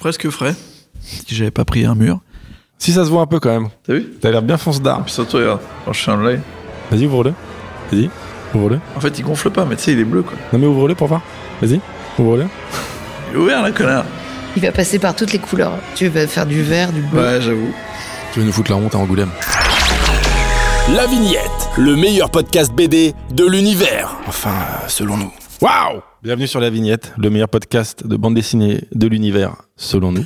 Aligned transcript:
presque 0.00 0.30
frais. 0.30 0.54
Si 1.02 1.34
j'avais 1.34 1.50
pas 1.50 1.64
pris 1.64 1.84
un 1.84 1.94
mur. 1.94 2.20
Si 2.78 2.92
ça 2.92 3.04
se 3.04 3.10
voit 3.10 3.20
un 3.20 3.26
peu 3.26 3.38
quand 3.38 3.50
même. 3.50 3.68
T'as 3.86 3.92
vu 3.92 4.06
T'as 4.20 4.30
l'air 4.30 4.42
bien 4.42 4.56
fonce 4.56 4.80
d'art. 4.80 5.04
Puis 5.04 5.12
surtout, 5.12 5.36
regarde, 5.36 5.60
quand 5.84 5.92
je 5.92 6.10
un 6.10 6.28
live. 6.28 6.40
Vas-y, 6.90 7.06
ouvre-le. 7.06 7.34
Vas-y, 7.92 8.10
ouvre-le. 8.54 8.80
En 8.96 9.00
fait, 9.00 9.18
il 9.18 9.22
gonfle 9.22 9.50
pas, 9.50 9.66
mais 9.66 9.76
tu 9.76 9.82
sais, 9.82 9.92
il 9.92 10.00
est 10.00 10.04
bleu, 10.04 10.22
quoi. 10.22 10.32
Non 10.52 10.58
mais 10.58 10.66
ouvre-le 10.66 10.94
pour 10.94 11.06
voir. 11.06 11.20
Vas-y, 11.60 11.80
ouvre-le. 12.18 12.46
Il 13.30 13.36
est 13.36 13.38
ouvert, 13.38 13.62
là, 13.62 13.70
connard. 13.70 14.04
Il 14.56 14.62
va 14.62 14.72
passer 14.72 14.98
par 14.98 15.14
toutes 15.14 15.32
les 15.32 15.38
couleurs. 15.38 15.74
Tu 15.94 16.08
vas 16.08 16.26
faire 16.26 16.46
du 16.46 16.62
vert, 16.62 16.92
du 16.92 17.02
bleu. 17.02 17.20
Ouais, 17.20 17.40
j'avoue. 17.42 17.72
Tu 18.32 18.40
veux 18.40 18.46
nous 18.46 18.52
foutre 18.52 18.70
la 18.70 18.78
honte 18.78 18.94
à 18.94 18.98
Angoulême 18.98 19.30
La 20.94 21.06
Vignette, 21.06 21.68
le 21.76 21.94
meilleur 21.94 22.30
podcast 22.30 22.72
BD 22.72 23.14
de 23.32 23.44
l'univers. 23.46 24.16
Enfin, 24.26 24.50
euh, 24.50 24.88
selon 24.88 25.18
nous. 25.18 25.32
Waouh 25.60 26.00
Bienvenue 26.22 26.46
sur 26.46 26.60
La 26.60 26.70
Vignette, 26.70 27.12
le 27.18 27.30
meilleur 27.30 27.48
podcast 27.48 28.06
de 28.06 28.16
bande 28.16 28.34
dessinée 28.34 28.82
de 28.94 29.06
l'univers, 29.06 29.56
selon 29.76 30.12
nous. 30.12 30.24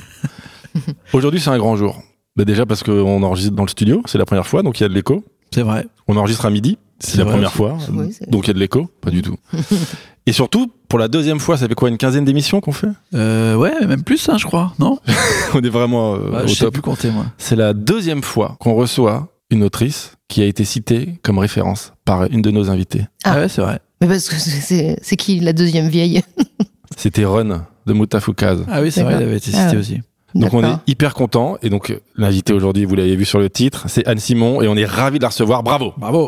Aujourd'hui, 1.13 1.39
c'est 1.39 1.49
un 1.49 1.57
grand 1.57 1.75
jour. 1.75 2.01
Bah, 2.35 2.45
déjà 2.45 2.65
parce 2.65 2.83
qu'on 2.83 3.23
enregistre 3.23 3.53
dans 3.55 3.63
le 3.63 3.69
studio, 3.69 4.01
c'est 4.05 4.17
la 4.17 4.25
première 4.25 4.47
fois, 4.47 4.61
donc 4.63 4.79
il 4.79 4.83
y 4.83 4.85
a 4.85 4.89
de 4.89 4.93
l'écho. 4.93 5.23
C'est 5.53 5.61
vrai. 5.61 5.87
On 6.07 6.17
enregistre 6.17 6.45
à 6.45 6.49
midi, 6.49 6.77
c'est 6.99 7.17
la 7.17 7.23
vrai 7.23 7.33
première 7.33 7.53
fois, 7.53 7.77
Oui, 7.91 8.13
c'est- 8.13 8.29
donc 8.29 8.45
il 8.45 8.47
y 8.47 8.51
a 8.51 8.53
de 8.53 8.59
l'écho, 8.59 8.89
pas 9.01 9.09
du 9.11 9.21
tout. 9.21 9.35
Et 10.27 10.31
surtout, 10.31 10.71
pour 10.89 10.97
la 10.99 11.07
deuxième 11.07 11.39
fois, 11.39 11.55
ça 11.57 11.67
fait 11.67 11.75
quoi, 11.75 11.89
une 11.89 11.97
quinzaine 11.97 12.25
d'émissions 12.25 12.59
qu'on 12.59 12.71
fait? 12.71 12.87
Euh, 13.13 13.55
ouais, 13.55 13.85
même 13.85 14.03
plus, 14.03 14.27
hein, 14.27 14.37
je 14.39 14.45
crois, 14.45 14.73
non? 14.79 14.99
On 15.53 15.61
est 15.61 15.69
vraiment 15.69 16.15
euh, 16.15 16.29
Ouais, 16.31 16.43
au 16.43 16.47
Je 16.47 16.53
sais 16.55 16.71
plus 16.71 16.81
compter, 16.81 17.11
moi. 17.11 17.25
C'est 17.37 17.55
la 17.55 17.73
deuxième 17.73 18.23
fois 18.23 18.55
qu'on 18.59 18.73
reçoit 18.73 19.27
une 19.51 19.63
autrice 19.63 20.13
qui 20.27 20.41
a 20.41 20.45
été 20.45 20.65
citée 20.65 21.19
comme 21.21 21.37
référence 21.37 21.93
par 22.05 22.23
une 22.31 22.41
de 22.41 22.49
nos 22.49 22.71
invités. 22.71 23.05
Ah. 23.23 23.33
Ah 23.35 23.39
ouais, 23.41 23.49
c'est 23.49 23.61
vrai. 23.61 23.79
Mais 24.01 24.07
parce 24.07 24.27
que 24.29 24.35
c'est- 24.35 25.15
qui 25.17 25.39
la 25.39 25.53
deuxième 25.53 25.87
vieille 25.87 26.21
C'était 26.97 27.25
Ron 27.25 27.61
de 27.85 27.93
Moutafoukaz. 27.93 28.65
Ah 28.69 28.81
oui, 28.81 28.91
c'est 28.91 29.03
vrai, 29.03 29.15
il 29.19 29.23
avait 29.23 29.37
été 29.37 29.51
Ah 29.53 29.65
cité 29.65 29.77
aussi. 29.77 30.01
Donc 30.33 30.53
on 30.53 30.63
est 30.65 30.75
hyper 30.87 31.13
content 31.13 31.57
et 31.61 31.69
donc 31.69 31.95
l'invité 32.17 32.51
aujourd'hui, 32.51 32.83
vous 32.85 32.95
l'avez 32.95 33.15
vu 33.15 33.23
sur 33.23 33.39
le 33.39 33.49
titre, 33.49 33.85
c'est 33.87 34.05
Anne 34.05 34.19
Simon 34.19 34.61
et 34.61 34.67
on 34.67 34.75
est 34.75 34.85
ravi 34.85 35.17
de 35.17 35.23
la 35.23 35.29
recevoir. 35.29 35.63
Bravo. 35.63 35.93
Bravo. 35.97 36.27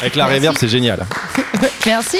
Avec 0.00 0.16
la 0.16 0.24
réverb, 0.26 0.56
c'est 0.58 0.68
génial. 0.68 1.04
Merci. 1.86 2.18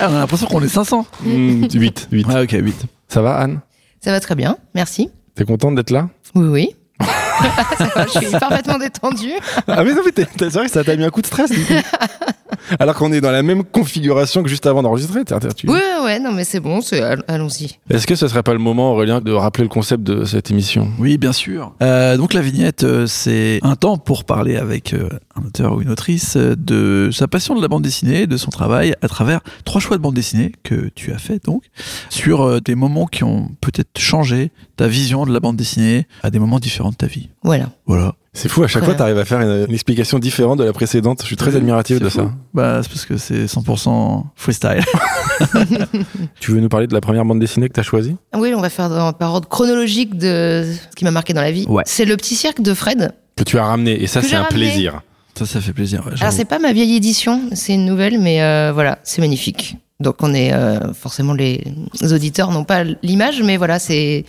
Ah, 0.00 0.08
on 0.10 0.14
a 0.14 0.18
l'impression 0.20 0.46
qu'on 0.46 0.62
est 0.62 0.68
500. 0.68 1.06
8, 1.24 2.08
8. 2.10 2.26
Ouais, 2.28 2.42
ok, 2.44 2.52
8. 2.52 2.74
Ça 3.08 3.20
va 3.20 3.36
Anne? 3.36 3.60
Ça 4.00 4.10
va 4.12 4.20
très 4.20 4.34
bien. 4.34 4.56
Merci. 4.74 5.10
T'es 5.34 5.44
contente 5.44 5.74
d'être 5.74 5.90
là? 5.90 6.08
Oui, 6.34 6.46
oui. 6.48 6.70
Ça 7.78 7.88
va, 7.94 8.06
je 8.06 8.18
suis 8.26 8.30
parfaitement 8.38 8.78
détendue. 8.78 9.32
Ah 9.68 9.84
mais 9.84 9.92
non 9.94 10.00
mais 10.04 10.10
c'est 10.38 10.48
vrai 10.50 10.64
que 10.66 10.72
ça 10.72 10.82
t'a 10.82 10.96
mis 10.96 11.04
un 11.04 11.10
coup 11.10 11.20
de 11.22 11.26
stress 11.26 11.50
du 11.50 11.60
coup. 11.64 11.74
Alors 12.78 12.94
qu'on 12.94 13.12
est 13.12 13.20
dans 13.20 13.30
la 13.30 13.42
même 13.42 13.64
configuration 13.64 14.42
que 14.42 14.48
juste 14.48 14.66
avant 14.66 14.82
d'enregistrer. 14.82 15.20
tu- 15.56 15.68
Ouais, 15.68 16.18
non, 16.20 16.32
mais 16.32 16.44
c'est 16.44 16.60
bon, 16.60 16.80
allons-y. 17.26 17.78
Est-ce 17.90 18.06
que 18.06 18.14
ce 18.14 18.28
serait 18.28 18.42
pas 18.42 18.52
le 18.52 18.58
moment 18.58 18.92
Aurélien 18.92 19.20
de 19.20 19.32
rappeler 19.32 19.64
le 19.64 19.68
concept 19.68 20.02
de 20.04 20.24
cette 20.24 20.50
émission? 20.50 20.88
Oui, 20.98 21.18
bien 21.18 21.32
sûr. 21.32 21.74
Euh, 21.82 22.16
donc 22.16 22.34
la 22.34 22.40
vignette, 22.40 22.84
euh, 22.84 23.06
c'est 23.06 23.58
un 23.62 23.76
temps 23.76 23.98
pour 23.98 24.24
parler 24.24 24.56
avec 24.56 24.94
euh, 24.94 25.08
un 25.36 25.46
auteur 25.46 25.74
ou 25.74 25.82
une 25.82 25.90
autrice 25.90 26.36
de 26.36 27.10
sa 27.12 27.28
passion 27.28 27.54
de 27.54 27.62
la 27.62 27.68
bande 27.68 27.82
dessinée, 27.82 28.26
de 28.26 28.36
son 28.36 28.50
travail, 28.50 28.94
à 29.02 29.08
travers 29.08 29.40
trois 29.64 29.80
choix 29.80 29.96
de 29.96 30.02
bande 30.02 30.14
dessinée 30.14 30.52
que 30.62 30.88
tu 30.94 31.12
as 31.12 31.18
fait 31.18 31.44
donc, 31.44 31.64
sur 32.10 32.60
des 32.62 32.74
moments 32.74 33.06
qui 33.06 33.24
ont 33.24 33.50
peut-être 33.60 33.98
changé 33.98 34.50
ta 34.76 34.86
vision 34.88 35.26
de 35.26 35.32
la 35.32 35.40
bande 35.40 35.56
dessinée 35.56 36.06
à 36.22 36.30
des 36.30 36.38
moments 36.38 36.58
différents 36.60 36.90
de 36.90 36.96
ta 36.96 37.06
vie. 37.06 37.28
Voilà. 37.42 37.70
Voilà. 37.86 38.14
C'est 38.34 38.48
fou, 38.48 38.62
à 38.62 38.68
chaque 38.68 38.84
fois 38.84 38.94
t'arrives 38.94 39.18
à 39.18 39.24
faire 39.24 39.40
une, 39.40 39.66
une 39.68 39.74
explication 39.74 40.18
différente 40.18 40.58
de 40.58 40.64
la 40.64 40.72
précédente. 40.72 41.20
Je 41.22 41.26
suis 41.26 41.36
très 41.36 41.56
admiratif 41.56 41.98
de 41.98 42.08
fou. 42.08 42.18
ça. 42.18 42.30
Bah, 42.54 42.80
c'est 42.82 42.88
parce 42.88 43.06
que 43.06 43.16
c'est 43.16 43.46
100% 43.46 44.24
freestyle. 44.36 44.84
Tu 46.40 46.52
veux 46.52 46.60
nous 46.60 46.68
parler 46.68 46.86
de 46.86 46.94
la 46.94 47.00
première 47.00 47.24
bande 47.24 47.40
dessinée 47.40 47.68
que 47.68 47.74
t'as 47.74 47.82
choisie? 47.82 48.16
Oui, 48.36 48.52
on 48.54 48.60
va 48.60 48.70
faire 48.70 48.88
dans, 48.88 49.12
par 49.12 49.34
ordre 49.34 49.48
chronologique 49.48 50.16
de 50.16 50.64
ce 50.90 50.94
qui 50.96 51.04
m'a 51.04 51.10
marqué 51.10 51.32
dans 51.32 51.40
la 51.42 51.52
vie. 51.52 51.66
Ouais. 51.68 51.82
C'est 51.86 52.04
le 52.04 52.16
petit 52.16 52.34
cirque 52.34 52.60
de 52.60 52.74
Fred. 52.74 53.12
Que 53.36 53.44
tu 53.44 53.58
as 53.58 53.64
ramené 53.64 54.02
et 54.02 54.06
ça 54.06 54.20
c'est 54.22 54.34
un 54.36 54.42
ramené. 54.42 54.66
plaisir. 54.70 55.00
ça, 55.36 55.46
ça 55.46 55.60
fait 55.60 55.72
plaisir. 55.72 56.04
ouais, 56.06 56.12
Alors 56.20 56.32
c'est 56.32 56.44
pas 56.44 56.58
ma 56.58 56.72
vieille 56.72 56.96
édition, 56.96 57.42
c'est 57.54 57.74
une 57.74 57.86
nouvelle, 57.86 58.18
mais 58.18 58.42
euh, 58.42 58.72
voilà, 58.72 58.98
c'est 59.04 59.20
magnifique. 59.20 59.76
Donc 60.00 60.16
on 60.20 60.34
est 60.34 60.52
euh, 60.52 60.92
forcément 60.92 61.34
les 61.34 61.62
auditeurs 62.12 62.50
n'ont 62.50 62.64
pas 62.64 62.84
l'image, 63.02 63.42
mais 63.42 63.56
voilà, 63.56 63.78
c'est 63.78 64.24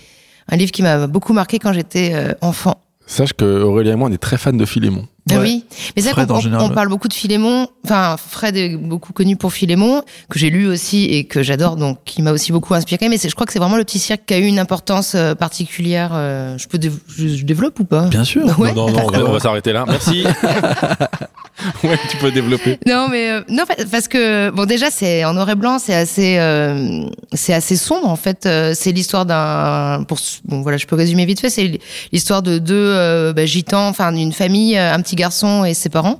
un 0.48 0.58
livre 0.58 0.72
qui 0.72 0.82
m'a 0.84 1.08
beaucoup 1.08 1.34
marqué 1.34 1.60
quand 1.60 1.74
j'étais 1.74 2.12
euh, 2.14 2.34
enfant. 2.42 2.80
Sache 3.10 3.34
que 3.34 3.64
Aurélien 3.64 3.94
et 3.94 3.96
moi 3.96 4.08
on 4.08 4.12
est 4.14 4.20
très 4.20 4.38
fans 4.38 4.54
de 4.54 4.66
Philémon. 4.66 5.08
Ah 5.32 5.36
Ouais. 5.36 5.42
Oui, 5.42 5.66
mais 5.96 6.02
c'est 6.02 6.12
vrai 6.12 6.26
Fred, 6.26 6.28
qu'on 6.28 6.60
on- 6.66 6.70
parle 6.70 6.90
beaucoup 6.90 7.08
de 7.08 7.14
Philémon. 7.14 7.68
Enfin, 7.86 8.16
Fred 8.18 8.58
est 8.58 8.76
beaucoup 8.76 9.14
connu 9.14 9.36
pour 9.36 9.54
Philémon, 9.54 10.02
que 10.30 10.40
j'ai 10.40 10.50
lu 10.50 10.68
aussi 10.68 11.06
et 11.06 11.26
que 11.26 11.44
j'adore, 11.44 11.76
donc 11.76 12.00
qui 12.04 12.22
m'a 12.24 12.32
aussi 12.32 12.52
beaucoup 12.52 12.74
inspiré. 12.74 13.10
Mais 13.10 13.18
c'est- 13.18 13.30
je 13.30 13.36
crois 13.36 13.46
que 13.46 13.54
c'est 13.54 13.60
vraiment 13.60 13.78
le 13.78 13.84
petit 13.84 14.00
cirque 14.00 14.22
qui 14.26 14.34
a 14.34 14.40
eu 14.40 14.46
une 14.46 14.58
importance 14.60 15.14
euh, 15.16 15.36
particulière. 15.36 16.12
euh, 16.14 16.58
je 16.58 16.68
peux 16.68 16.80
je, 16.82 17.28
je 17.28 17.46
développe 17.46 17.80
ou 17.80 17.86
pas? 17.86 18.08
Bien 18.08 18.24
sûr. 18.24 18.44
Ouais. 18.60 18.74
Non, 18.74 18.90
non, 18.90 19.12
non, 19.12 19.28
on 19.28 19.32
va, 19.32 19.40
s'arrêter 19.40 19.72
là. 19.72 19.86
Merci. 19.88 20.24
ouais, 21.84 22.00
tu 22.10 22.18
peux 22.18 22.32
développer. 22.32 22.80
Non, 22.88 23.08
mais 23.10 23.30
euh, 23.32 23.42
non, 23.50 23.64
parce 23.92 24.08
que 24.08 24.50
bon, 24.50 24.66
déjà 24.66 24.90
c'est 24.92 25.26
en 25.26 25.34
noir 25.34 25.50
et 25.50 25.56
blanc, 25.56 25.78
c'est 25.80 25.94
assez, 25.96 26.38
euh, 26.40 27.04
c'est 27.34 27.54
assez 27.54 27.76
sombre 27.76 28.08
en 28.08 28.16
fait. 28.16 28.48
C'est 28.74 28.92
l'histoire 28.92 29.26
d'un, 29.26 30.04
pour 30.08 30.18
bon 30.46 30.62
voilà, 30.62 30.78
je 30.78 30.88
peux 30.88 30.96
résumer 30.96 31.26
vite 31.26 31.40
fait, 31.40 31.50
c'est 31.50 31.80
l'histoire 32.12 32.42
de 32.42 32.58
deux 32.58 32.74
euh, 32.76 33.34
bah, 33.34 33.46
gitans, 33.46 33.88
enfin 33.88 34.12
d'une 34.12 34.32
famille, 34.34 34.78
un 34.78 35.00
petit 35.02 35.09
garçon 35.16 35.66
et 35.66 35.74
ses 35.74 35.90
parents. 35.90 36.20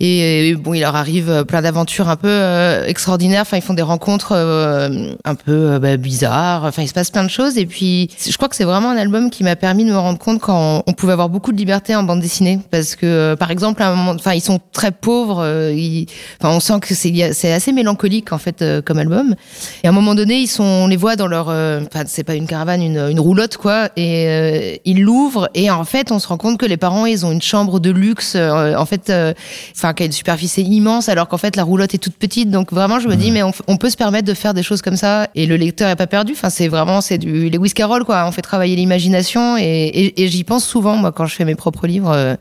Et 0.00 0.54
bon, 0.56 0.74
il 0.74 0.80
leur 0.80 0.96
arrive 0.96 1.30
euh, 1.30 1.44
plein 1.44 1.62
d'aventures 1.62 2.08
un 2.08 2.16
peu 2.16 2.28
euh, 2.28 2.84
extraordinaires. 2.86 3.42
Enfin, 3.42 3.56
ils 3.56 3.62
font 3.62 3.74
des 3.74 3.82
rencontres 3.82 4.32
euh, 4.32 5.14
un 5.24 5.34
peu 5.34 5.78
bah, 5.78 5.96
bizarres. 5.96 6.64
Enfin, 6.64 6.82
il 6.82 6.88
se 6.88 6.92
passe 6.94 7.10
plein 7.10 7.22
de 7.24 7.30
choses. 7.30 7.58
Et 7.58 7.66
puis, 7.66 8.10
je 8.28 8.36
crois 8.36 8.48
que 8.48 8.56
c'est 8.56 8.64
vraiment 8.64 8.90
un 8.90 8.96
album 8.96 9.30
qui 9.30 9.44
m'a 9.44 9.56
permis 9.56 9.84
de 9.84 9.90
me 9.90 9.98
rendre 9.98 10.18
compte 10.18 10.40
quand 10.40 10.82
on 10.86 10.92
pouvait 10.92 11.12
avoir 11.12 11.28
beaucoup 11.28 11.52
de 11.52 11.56
liberté 11.56 11.94
en 11.94 12.02
bande 12.02 12.20
dessinée. 12.20 12.58
Parce 12.70 12.96
que, 12.96 13.34
par 13.34 13.50
exemple, 13.50 13.82
à 13.82 13.88
un 13.90 13.94
moment, 13.94 14.12
enfin, 14.12 14.32
ils 14.34 14.40
sont 14.40 14.58
très 14.72 14.90
pauvres. 14.90 15.46
ils- 15.74 16.06
enfin, 16.40 16.54
on 16.54 16.60
sent 16.60 16.80
que 16.80 16.94
c'est 16.94 17.52
assez 17.52 17.72
mélancolique 17.72 18.32
en 18.32 18.38
fait 18.38 18.64
comme 18.84 18.98
album. 18.98 19.34
Et 19.82 19.86
à 19.86 19.90
un 19.90 19.94
moment 19.94 20.14
donné, 20.14 20.36
ils 20.38 20.48
sont, 20.48 20.64
on 20.64 20.86
les 20.88 20.96
voit 20.96 21.16
dans 21.16 21.26
leur, 21.28 21.48
enfin, 21.48 22.04
c'est 22.06 22.24
pas 22.24 22.34
une 22.34 22.46
caravane, 22.46 22.82
une, 22.82 22.98
une 23.10 23.20
roulotte 23.20 23.56
quoi. 23.56 23.88
Et 23.96 24.80
ils 24.84 25.00
l'ouvrent. 25.02 25.48
Et 25.54 25.70
en 25.70 25.84
fait, 25.84 26.10
on 26.10 26.18
se 26.18 26.26
rend 26.28 26.36
compte 26.36 26.58
que 26.58 26.66
les 26.66 26.76
parents, 26.76 27.06
ils 27.06 27.24
ont 27.24 27.30
une 27.32 27.42
chambre 27.42 27.78
de 27.80 27.90
luxe. 27.90 28.34
en 28.36 28.86
fait. 28.86 29.12
Enfin 29.84 29.94
qui 29.94 30.02
a 30.02 30.06
une 30.06 30.12
superficie 30.12 30.62
immense 30.62 31.08
alors 31.08 31.28
qu'en 31.28 31.36
fait 31.36 31.56
la 31.56 31.62
roulotte 31.62 31.94
est 31.94 31.98
toute 31.98 32.16
petite. 32.16 32.50
Donc 32.50 32.72
vraiment 32.72 33.00
je 33.00 33.08
me 33.08 33.16
dis 33.16 33.30
mais 33.30 33.42
on, 33.42 33.76
peut 33.76 33.90
se 33.90 33.96
permettre 33.96 34.26
de 34.26 34.34
faire 34.34 34.54
des 34.54 34.62
choses 34.62 34.82
comme 34.82 34.96
ça. 34.96 35.28
Et 35.34 35.46
le 35.46 35.56
lecteur 35.56 35.90
est 35.90 35.96
pas 35.96 36.06
perdu. 36.06 36.32
Enfin 36.32 36.50
c'est 36.50 36.68
vraiment 36.68 37.00
c'est 37.00 37.18
du 37.18 37.50
Lewis 37.50 37.72
Carroll 37.72 38.04
quoi. 38.04 38.24
On 38.26 38.32
fait 38.32 38.42
travailler 38.42 38.76
l'imagination 38.76 39.58
et, 39.58 39.62
et, 39.62 40.22
et 40.22 40.28
j'y 40.28 40.44
pense 40.44 40.64
souvent 40.64 40.96
moi 40.96 41.12
quand 41.12 41.26
je 41.26 41.34
fais 41.34 41.44
mes 41.44 41.54
propres 41.54 41.86
livres 41.86 42.10
euh, 42.12 42.34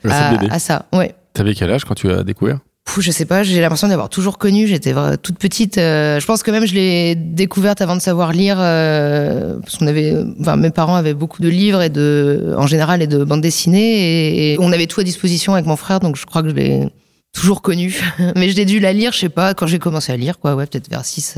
À 0.49 0.59
ça. 0.59 0.85
Ouais. 0.93 1.15
T'avais 1.33 1.53
quel 1.53 1.71
âge 1.71 1.83
quand 1.83 1.95
tu 1.95 2.09
as 2.09 2.23
découvert? 2.23 2.59
Je 2.99 3.11
sais 3.11 3.25
pas, 3.25 3.43
j'ai 3.43 3.59
l'impression 3.61 3.87
d'avoir 3.87 4.09
toujours 4.09 4.37
connu. 4.37 4.67
J'étais 4.67 4.93
toute 5.21 5.39
petite. 5.39 5.77
euh, 5.77 6.19
je 6.19 6.25
pense 6.25 6.43
que 6.43 6.51
même 6.51 6.67
je 6.67 6.73
l'ai 6.73 7.15
découverte 7.15 7.81
avant 7.81 7.95
de 7.95 8.01
savoir 8.01 8.33
lire, 8.33 8.57
euh, 8.59 9.57
parce 9.59 9.77
qu'on 9.77 9.87
avait, 9.87 10.13
enfin, 10.41 10.57
mes 10.57 10.69
parents 10.69 10.95
avaient 10.95 11.13
beaucoup 11.13 11.41
de 11.41 11.47
livres 11.47 11.81
et 11.81 11.89
de, 11.89 12.53
en 12.57 12.67
général, 12.67 13.01
et 13.01 13.07
de 13.07 13.23
bandes 13.23 13.41
dessinées, 13.41 14.51
et, 14.51 14.53
et 14.53 14.57
on 14.59 14.71
avait 14.73 14.85
tout 14.85 14.99
à 14.99 15.03
disposition 15.03 15.53
avec 15.53 15.65
mon 15.65 15.77
frère, 15.77 16.01
donc 16.01 16.17
je 16.17 16.25
crois 16.25 16.43
que 16.43 16.49
je 16.49 16.53
l'ai 16.53 16.89
toujours 17.33 17.61
connu. 17.61 17.99
Mais 18.35 18.49
je 18.49 18.55
l'ai 18.55 18.65
dû 18.65 18.79
la 18.79 18.93
lire, 18.93 19.11
je 19.11 19.19
sais 19.19 19.29
pas, 19.29 19.53
quand 19.53 19.67
j'ai 19.67 19.79
commencé 19.79 20.11
à 20.11 20.17
lire, 20.17 20.39
quoi, 20.39 20.55
ouais, 20.55 20.65
peut-être 20.65 20.89
vers 20.89 21.03
6, 21.03 21.37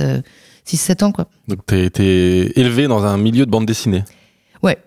6, 0.63 0.77
7 0.77 1.03
ans, 1.03 1.11
quoi. 1.11 1.27
Donc 1.47 1.59
t'as 1.65 1.77
été 1.77 2.59
élevé 2.59 2.87
dans 2.87 3.03
un 3.05 3.17
milieu 3.17 3.45
de 3.45 3.51
bande 3.51 3.65
dessinée. 3.65 4.03
Ouais. 4.61 4.77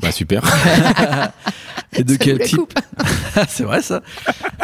Bah 0.00 0.12
super. 0.12 0.42
Et 1.96 2.04
de 2.04 2.12
Ça 2.12 2.18
quel 2.18 2.38
type. 2.38 2.78
C'est 3.48 3.64
vrai 3.64 3.82
ça. 3.82 4.00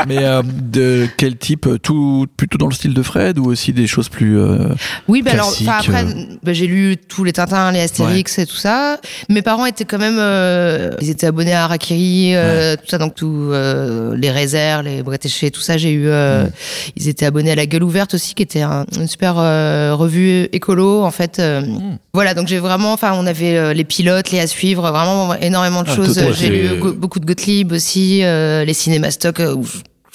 Mais 0.07 0.19
euh, 0.25 0.43
de 0.45 1.07
quel 1.17 1.37
type 1.37 1.69
Tout 1.83 2.27
plutôt 2.37 2.57
dans 2.59 2.67
le 2.69 2.75
style 2.75 2.95
de 2.95 3.03
Fred 3.03 3.39
ou 3.39 3.47
aussi 3.47 3.73
des 3.73 3.87
choses 3.87 4.09
plus 4.09 4.39
euh, 4.39 4.69
Oui, 5.09 5.23
bah 5.23 5.33
alors, 5.33 5.53
après, 5.69 6.05
euh. 6.05 6.25
bah, 6.43 6.53
j'ai 6.53 6.67
lu 6.67 6.97
tous 6.97 7.25
les 7.25 7.33
Tintins, 7.33 7.71
les 7.73 7.81
Astérix 7.81 8.39
et 8.39 8.47
tout 8.47 8.57
ça. 8.57 8.99
Mes 9.29 9.43
parents 9.43 9.67
étaient 9.67 9.85
quand 9.85 9.99
même, 9.99 10.17
euh, 10.19 10.93
ils 11.01 11.11
étaient 11.11 11.27
abonnés 11.27 11.53
à 11.53 11.65
Harakiri, 11.65 12.33
euh, 12.35 12.77
tout 12.77 12.89
ça, 12.89 12.99
donc 12.99 13.15
tout, 13.15 13.49
euh, 13.53 14.15
les 14.17 14.31
Réserves, 14.31 14.85
les 14.85 15.03
Bretéchés, 15.03 15.51
tout 15.51 15.61
ça. 15.61 15.77
J'ai 15.77 15.93
eu, 15.93 16.07
euh, 16.09 16.45
Mm. 16.45 16.51
ils 16.97 17.09
étaient 17.09 17.27
abonnés 17.27 17.51
à 17.53 17.57
la 17.57 17.67
Gueule 17.67 17.83
ouverte 17.85 18.15
aussi, 18.15 18.35
qui 18.35 18.43
était 18.43 18.63
un- 18.63 18.85
une 18.97 19.09
super 19.09 19.35
euh, 19.39 19.95
revue 19.95 20.45
écolo, 20.53 21.03
en 21.05 21.11
fait. 21.11 21.39
euh, 21.39 21.61
Mm. 21.63 21.99
Voilà, 22.15 22.35
donc 22.35 22.49
j'ai 22.49 22.59
vraiment, 22.59 22.93
enfin, 22.93 23.13
on 23.15 23.27
avait 23.27 23.57
euh, 23.57 23.73
les 23.73 23.85
pilotes, 23.85 24.31
les 24.31 24.41
à 24.41 24.47
suivre, 24.47 24.91
vraiment 24.91 25.35
énormément 25.35 25.83
de 25.83 25.89
Ah, 25.91 25.95
choses. 25.97 26.21
J'ai 26.39 26.49
lu 26.49 26.79
go- 26.81 26.93
beaucoup 27.19 27.21
de 27.21 27.27
Gottlieb 27.27 27.73
aussi, 27.73 28.21
euh, 28.25 28.65
les 28.65 28.75
cinémastocs. 28.75 29.41
euh, 29.41 29.57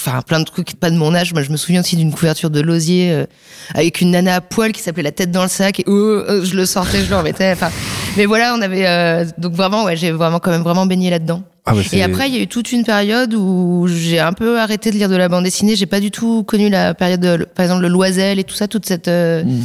Enfin, 0.06 0.22
plein 0.22 0.40
de 0.40 0.44
trucs 0.46 0.74
pas 0.74 0.90
de 0.90 0.98
mon 0.98 1.16
âge. 1.16 1.32
Moi, 1.34 1.44
je 1.44 1.52
me 1.52 1.56
souviens 1.56 1.80
aussi 1.80 1.96
d'une 1.96 2.12
couverture 2.12 2.50
de 2.50 2.60
l'osier 2.60 3.12
euh, 3.12 3.26
avec 3.74 4.02
une 4.02 4.12
nana 4.12 4.36
à 4.36 4.42
poil 4.42 4.74
qui 4.74 4.82
s'appelait 4.82 5.04
la 5.04 5.14
tête 5.14 5.32
dans 5.32 5.44
le 5.44 5.48
sac 5.48 5.80
et 5.80 5.86
euh, 5.88 6.26
euh, 6.28 6.44
je 6.44 6.56
le 6.56 6.66
sortais, 6.66 7.06
je 7.06 7.10
le 7.10 7.16
remettais. 7.16 7.52
Enfin, 7.54 7.70
mais 8.18 8.26
voilà, 8.26 8.54
on 8.58 8.62
avait 8.62 9.26
donc 9.38 9.54
vraiment, 9.54 9.86
ouais, 9.86 9.96
j'ai 9.96 10.12
vraiment 10.12 10.40
quand 10.40 10.52
même 10.52 10.64
vraiment 10.64 10.86
baigné 10.88 11.10
là-dedans. 11.10 11.44
Ah, 11.66 11.74
bah, 11.74 11.82
Et 11.94 12.04
après, 12.04 12.28
il 12.28 12.36
y 12.36 12.38
a 12.38 12.42
eu 12.42 12.48
toute 12.48 12.74
une 12.74 12.84
période 12.84 13.34
où 13.34 13.88
j'ai 13.88 14.20
un 14.20 14.34
peu 14.34 14.60
arrêté 14.60 14.92
de 14.92 14.98
lire 14.98 15.08
de 15.08 15.16
la 15.16 15.30
bande 15.30 15.46
dessinée. 15.46 15.78
J'ai 15.78 15.86
pas 15.86 16.02
du 16.02 16.12
tout 16.12 16.44
connu 16.44 16.68
la 16.70 16.94
période, 16.94 17.22
de, 17.22 17.46
par 17.46 17.64
exemple, 17.64 17.84
le 17.84 17.88
Loisel 17.88 18.40
et 18.40 18.44
tout 18.44 18.56
ça, 18.56 18.68
toute 18.68 18.86
cette, 18.86 19.08
Mm. 19.08 19.62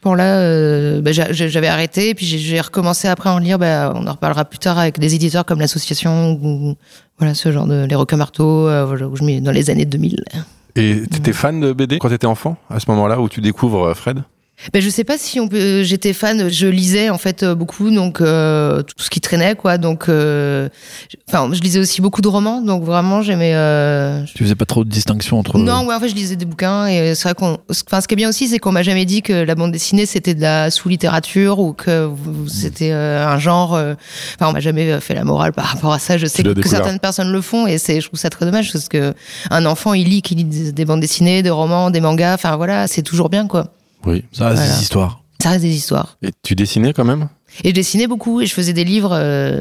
Point-là, 0.00 0.38
euh, 0.40 1.00
bah, 1.00 1.12
j'a- 1.12 1.32
j'a- 1.32 1.48
j'avais 1.48 1.68
arrêté, 1.68 2.14
puis 2.14 2.26
j'ai- 2.26 2.60
recommencé 2.60 3.08
après 3.08 3.30
en 3.30 3.38
lire. 3.38 3.58
Bah, 3.58 3.92
on 3.94 4.06
en 4.06 4.12
reparlera 4.12 4.44
plus 4.44 4.58
tard 4.58 4.78
avec 4.78 4.98
des 4.98 5.14
éditeurs 5.14 5.44
comme 5.44 5.60
l'association, 5.60 6.76
voilà 7.18 7.34
ce 7.34 7.52
genre 7.52 7.66
de 7.66 7.84
les 7.84 7.94
requins 7.94 8.16
marteaux, 8.16 8.68
euh, 8.68 9.06
où 9.06 9.16
je 9.16 9.24
mets 9.24 9.40
dans 9.40 9.52
les 9.52 9.70
années 9.70 9.84
2000. 9.86 10.22
Et 10.76 11.02
t'étais 11.10 11.32
fan 11.32 11.60
de 11.60 11.72
BD 11.72 11.98
quand 11.98 12.08
t'étais 12.08 12.26
enfant, 12.26 12.56
à 12.70 12.78
ce 12.80 12.90
moment-là 12.90 13.20
où 13.20 13.28
tu 13.28 13.40
découvres 13.40 13.88
euh, 13.88 13.94
Fred? 13.94 14.22
Ben, 14.72 14.82
je 14.82 14.88
sais 14.90 15.04
pas 15.04 15.16
si 15.18 15.38
on 15.40 15.48
peut. 15.48 15.82
J'étais 15.84 16.12
fan, 16.12 16.48
je 16.50 16.66
lisais 16.66 17.10
en 17.10 17.18
fait 17.18 17.42
euh, 17.42 17.54
beaucoup, 17.54 17.90
donc 17.90 18.20
euh, 18.20 18.82
tout 18.82 18.94
ce 19.02 19.08
qui 19.08 19.20
traînait, 19.20 19.54
quoi. 19.54 19.78
Donc, 19.78 20.08
euh, 20.08 20.68
enfin, 21.28 21.48
je 21.52 21.60
lisais 21.60 21.78
aussi 21.78 22.00
beaucoup 22.00 22.20
de 22.22 22.28
romans, 22.28 22.60
donc 22.60 22.82
vraiment 22.82 23.22
j'aimais. 23.22 23.52
Euh, 23.54 24.22
Tu 24.34 24.42
faisais 24.42 24.54
pas 24.56 24.64
trop 24.66 24.84
de 24.84 24.90
distinction 24.90 25.38
entre. 25.38 25.58
non, 25.58 25.86
ouais, 25.86 25.94
en 25.94 26.00
fait, 26.00 26.08
je 26.08 26.14
lisais 26.14 26.34
des 26.36 26.44
bouquins 26.44 26.86
et 26.86 27.14
c'est 27.14 27.24
vrai 27.28 27.34
qu'on. 27.34 27.58
Enfin, 27.70 28.00
ce 28.00 28.08
qui 28.08 28.14
est 28.14 28.16
bien 28.16 28.28
aussi, 28.28 28.48
c'est 28.48 28.58
qu'on 28.58 28.72
m'a 28.72 28.82
jamais 28.82 29.04
dit 29.04 29.22
que 29.22 29.32
la 29.32 29.54
bande 29.54 29.70
dessinée 29.72 30.06
c'était 30.06 30.34
de 30.34 30.40
la 30.40 30.70
sous-littérature 30.70 31.58
ou 31.60 31.72
que 31.72 32.04
vous- 32.04 32.48
c'était 32.48 32.90
euh, 32.92 33.26
un 33.28 33.38
genre. 33.38 33.74
euh, 33.74 33.94
Enfin, 34.34 34.50
on 34.50 34.52
m'a 34.52 34.60
jamais 34.60 35.00
fait 35.00 35.14
la 35.14 35.24
morale 35.24 35.52
par 35.52 35.66
rapport 35.66 35.92
à 35.92 35.98
ça. 35.98 36.18
Je 36.18 36.26
sais 36.26 36.42
que, 36.54 36.62
certaines 36.68 36.98
personnes 36.98 37.30
le 37.30 37.40
font 37.40 37.66
et 37.66 37.78
c'est, 37.78 38.00
je 38.00 38.06
trouve 38.08 38.18
ça 38.18 38.28
très 38.30 38.44
dommage 38.44 38.72
parce 38.72 38.88
que 38.88 39.14
un 39.50 39.64
enfant 39.66 39.94
il 39.94 40.08
lit, 40.08 40.20
qu'il 40.22 40.38
lit 40.38 40.44
des, 40.44 40.72
des 40.72 40.84
bandes 40.84 41.00
dessinées, 41.00 41.42
des 41.42 41.50
romans, 41.50 41.90
des 41.90 42.00
mangas. 42.00 42.34
Enfin 42.34 42.56
voilà, 42.56 42.86
c'est 42.88 43.02
toujours 43.02 43.28
bien 43.28 43.46
quoi. 43.46 43.68
Oui. 44.06 44.24
Ça 44.32 44.48
reste 44.48 44.58
Voilà. 44.60 44.74
des 44.76 44.82
histoires. 44.82 45.20
Ça 45.42 45.50
reste 45.50 45.62
des 45.62 45.74
histoires. 45.74 46.16
Et 46.22 46.30
tu 46.42 46.54
dessinais 46.54 46.92
quand 46.92 47.04
même? 47.04 47.28
Et 47.64 47.70
je 47.70 47.74
dessinais 47.74 48.06
beaucoup 48.06 48.40
et 48.40 48.46
je 48.46 48.54
faisais 48.54 48.72
des 48.72 48.84
livres. 48.84 49.12
euh, 49.14 49.60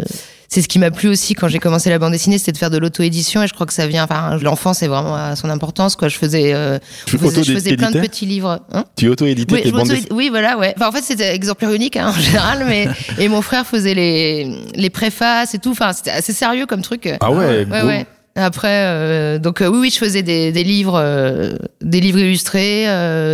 c'est 0.50 0.62
ce 0.62 0.69
qui 0.69 0.80
m'a 0.80 0.92
plu 0.92 1.10
aussi 1.10 1.34
quand 1.34 1.50
j'ai 1.50 1.60
commencé 1.60 1.89
la 1.89 2.00
bande 2.00 2.13
dessinée, 2.13 2.38
c'était 2.38 2.54
de 2.54 2.57
faire 2.57 2.69
de 2.69 2.78
l'auto-édition 2.78 3.44
et 3.44 3.48
je 3.48 3.54
crois 3.54 3.66
que 3.66 3.74
ça 3.74 3.86
vient. 3.86 4.06
Enfin, 4.06 4.38
l'enfant 4.42 4.74
c'est 4.74 4.88
vraiment 4.88 5.13
à 5.16 5.36
son 5.36 5.50
importance 5.50 5.95
quoi. 5.98 6.07
Je 6.07 6.18
faisais, 6.18 6.54
euh, 6.54 6.80
Tu 7.06 7.18
je 7.18 7.18
faisais, 7.18 7.44
je 7.44 7.54
faisais 7.54 7.75
plein 7.75 7.92
de 7.92 8.00
petits 8.00 8.25
livres. 8.25 8.62
Hein 8.72 8.86
Tu 8.95 9.10
auto-éditais 9.10 9.54
oui, 9.56 9.62
tes 9.63 9.72
bandes 9.72 9.88
dessinées? 9.89 10.07
oui, 10.12 10.30
voilà, 10.30 10.57
ouais. 10.57 10.74
Enfin, 10.78 10.88
en 10.88 10.92
fait, 10.94 11.01
c'était 11.04 11.36
exemplaire 11.36 11.72
unique 11.74 11.98
hein, 11.98 12.13
en 12.16 12.19
général, 12.19 12.63
mais 12.66 12.88
et 13.19 13.28
mon 13.28 13.42
frère 13.42 13.66
faisait 13.68 13.94
les 13.94 14.50
les 14.74 14.89
préfaces 14.89 15.54
et 15.54 15.60
tout. 15.60 15.72
Enfin, 15.72 15.92
c'était 15.92 16.12
assez 16.12 16.31
sérieux 16.34 16.66
comme 16.66 16.81
truc. 16.81 17.10
Ah 17.19 17.30
ouais, 17.31 17.66
ouais, 17.66 17.81
ouais. 17.84 18.06
Après, 18.38 18.86
euh, 18.86 19.39
donc 19.39 19.62
euh, 19.62 19.68
oui, 19.68 19.80
oui, 19.81 19.89
je 19.89 19.98
faisais 19.98 20.22
des, 20.22 20.51
des 20.51 20.63
livres, 20.63 20.98
euh, 21.01 21.54
des 21.81 22.00
livres 22.00 22.19
illustrés, 22.19 22.86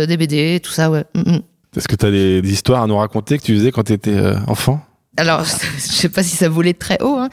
des 0.06 0.16
BD, 0.16 0.60
tout 0.60 0.72
ça, 0.72 0.90
ouais. 0.90 1.04
Mm, 1.14 1.32
mm. 1.32 1.40
Est-ce 1.76 1.88
que 1.88 1.96
t'as 1.96 2.10
des, 2.10 2.40
des 2.40 2.52
histoires 2.52 2.82
à 2.82 2.86
nous 2.86 2.96
raconter 2.96 3.38
que 3.38 3.42
tu 3.42 3.54
faisais 3.54 3.72
quand 3.72 3.82
t'étais 3.84 4.14
euh, 4.14 4.36
enfant? 4.46 4.80
Alors, 5.16 5.44
je 5.76 5.80
sais 5.80 6.08
pas 6.08 6.22
si 6.22 6.36
ça 6.36 6.48
volait 6.48 6.74
très 6.74 6.98
haut. 7.02 7.16
Hein. 7.16 7.28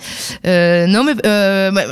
Euh, 0.45 0.87
non, 0.87 1.03
mais 1.03 1.13
euh, 1.25 1.71
bah, 1.71 1.83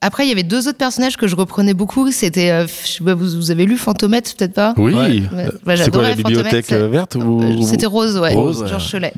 après, 0.00 0.26
il 0.26 0.28
y 0.28 0.32
avait 0.32 0.42
deux 0.42 0.68
autres 0.68 0.78
personnages 0.78 1.16
que 1.16 1.26
je 1.26 1.36
reprenais 1.36 1.74
beaucoup. 1.74 2.10
C'était, 2.10 2.50
euh, 2.50 2.66
vous, 3.00 3.36
vous 3.36 3.50
avez 3.50 3.66
lu 3.66 3.76
Fantomètre, 3.76 4.34
peut-être 4.36 4.54
pas? 4.54 4.74
Oui. 4.76 4.94
Ouais. 4.94 5.22
Bah, 5.30 5.46
c'est 5.46 5.64
quoi 5.64 5.76
j'adorais 5.76 6.08
la 6.10 6.16
bibliothèque 6.16 6.72
verte 6.72 7.16
ou 7.16 7.62
C'était 7.64 7.86
Rose, 7.86 8.18
ouais. 8.18 8.34
Rose. 8.34 8.64
Georges 8.68 8.90
Cholet. 8.90 9.12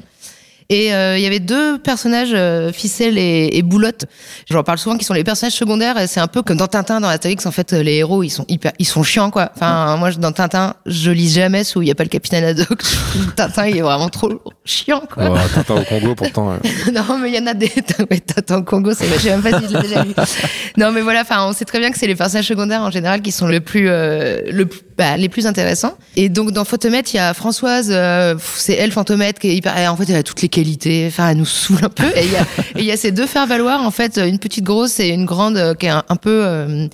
Et 0.71 0.95
euh, 0.95 1.19
il 1.19 1.23
y 1.23 1.27
avait 1.27 1.41
deux 1.41 1.79
personnages, 1.79 2.31
euh, 2.33 2.73
Ficelle 2.73 3.19
et, 3.19 3.51
et 3.53 3.63
Boulotte. 3.63 4.05
J'en 4.51 4.63
parle 4.63 4.79
souvent, 4.79 4.97
qui 4.97 5.05
sont 5.05 5.13
les 5.15 5.23
personnages 5.25 5.53
secondaires. 5.55 5.99
Et 5.99 6.07
c'est 6.07 6.21
un 6.21 6.27
peu 6.27 6.43
comme 6.43 6.57
dans 6.57 6.67
Tintin, 6.67 7.01
dans 7.01 7.09
Astérix. 7.09 7.45
En 7.47 7.51
fait, 7.53 7.73
les 7.73 7.97
héros, 7.97 8.23
ils 8.23 8.31
sont 8.31 8.47
hyper, 8.49 8.73
ils 8.79 8.87
sont 8.87 9.03
chiants, 9.03 9.31
quoi. 9.31 9.51
Enfin, 9.55 9.97
moi, 9.97 10.11
dans 10.13 10.33
Tintin, 10.33 10.75
je 10.87 11.11
lis 11.11 11.31
jamais 11.31 11.65
sous 11.65 11.83
il 11.83 11.89
y 11.89 11.91
a 11.91 11.95
pas 11.95 12.03
le 12.05 12.09
capitaine 12.09 12.45
Haddock. 12.45 12.83
Tintin, 13.37 13.67
il 13.67 13.77
est 13.77 13.83
vraiment 13.83 14.09
trop 14.09 14.31
chiant, 14.65 15.03
quoi. 15.13 15.25
Oh, 15.31 15.37
Tintin 15.55 15.75
au 15.81 15.85
Congo 15.85 16.15
pourtant. 16.15 16.53
euh. 16.53 16.57
non, 16.93 17.19
mais 17.19 17.31
il 17.31 17.35
y 17.37 17.39
en 17.39 17.47
a 17.47 17.55
des. 17.55 17.71
Ouais, 18.11 18.19
Tintin 18.21 18.59
au 18.59 18.63
Congo, 18.63 18.93
c'est. 18.95 19.07
Je 19.07 19.19
sais 19.19 19.31
même 19.31 19.43
pas 19.43 19.61
si 19.61 19.69
je 19.69 19.75
l'ai 19.77 19.83
déjà 19.83 20.03
lu. 20.03 20.13
Non, 20.77 20.93
mais 20.93 21.01
voilà. 21.03 21.21
Enfin, 21.23 21.47
on 21.47 21.53
sait 21.53 21.65
très 21.65 21.79
bien 21.79 21.91
que 21.91 21.99
c'est 21.99 22.07
les 22.07 22.17
personnages 22.17 22.47
secondaires 22.47 22.83
en 22.83 22.91
général 22.91 23.21
qui 23.23 23.33
sont 23.33 23.47
le 23.47 23.61
plus, 23.61 23.89
euh, 23.89 24.41
le, 24.51 24.67
plus- 24.67 24.81
bah, 24.99 25.17
les 25.17 25.29
plus 25.29 25.47
intéressants. 25.47 25.97
Et 26.17 26.29
donc 26.29 26.53
dans 26.53 26.65
Photomètre, 26.65 27.11
il 27.15 27.19
y 27.19 27.21
a 27.21 27.33
Françoise. 27.35 27.89
euh, 27.91 28.35
c'est 28.57 28.75
elle 28.75 28.93
Phantomètre 28.93 29.41
qui 29.41 29.49
est 29.49 29.57
hyper. 29.57 29.77
et 29.79 29.87
En 29.89 29.97
fait, 29.97 30.09
elle 30.09 30.17
a 30.17 30.23
toutes 30.23 30.41
les 30.43 30.49
Enfin, 31.09 31.31
elle 31.31 31.39
nous 31.39 31.45
saoule 31.45 31.79
un 31.83 31.89
peu. 31.89 32.07
Et 32.17 32.25
il 32.75 32.81
y 32.83 32.91
a, 32.91 32.95
y 32.95 32.99
ces 32.99 33.13
deux 33.13 33.27
faire 33.27 33.47
valoir. 33.47 33.83
En 33.83 33.91
fait, 33.91 34.19
une 34.19 34.39
petite 34.39 34.65
grosse 34.65 35.01
et 35.01 35.09
une 35.09 35.25
grande 35.25 35.57
euh, 35.57 35.75
qui 35.75 35.87
est 35.87 35.91
un, 35.91 36.03
un 36.09 36.17
peu. 36.17 36.43
euh, 36.45 36.87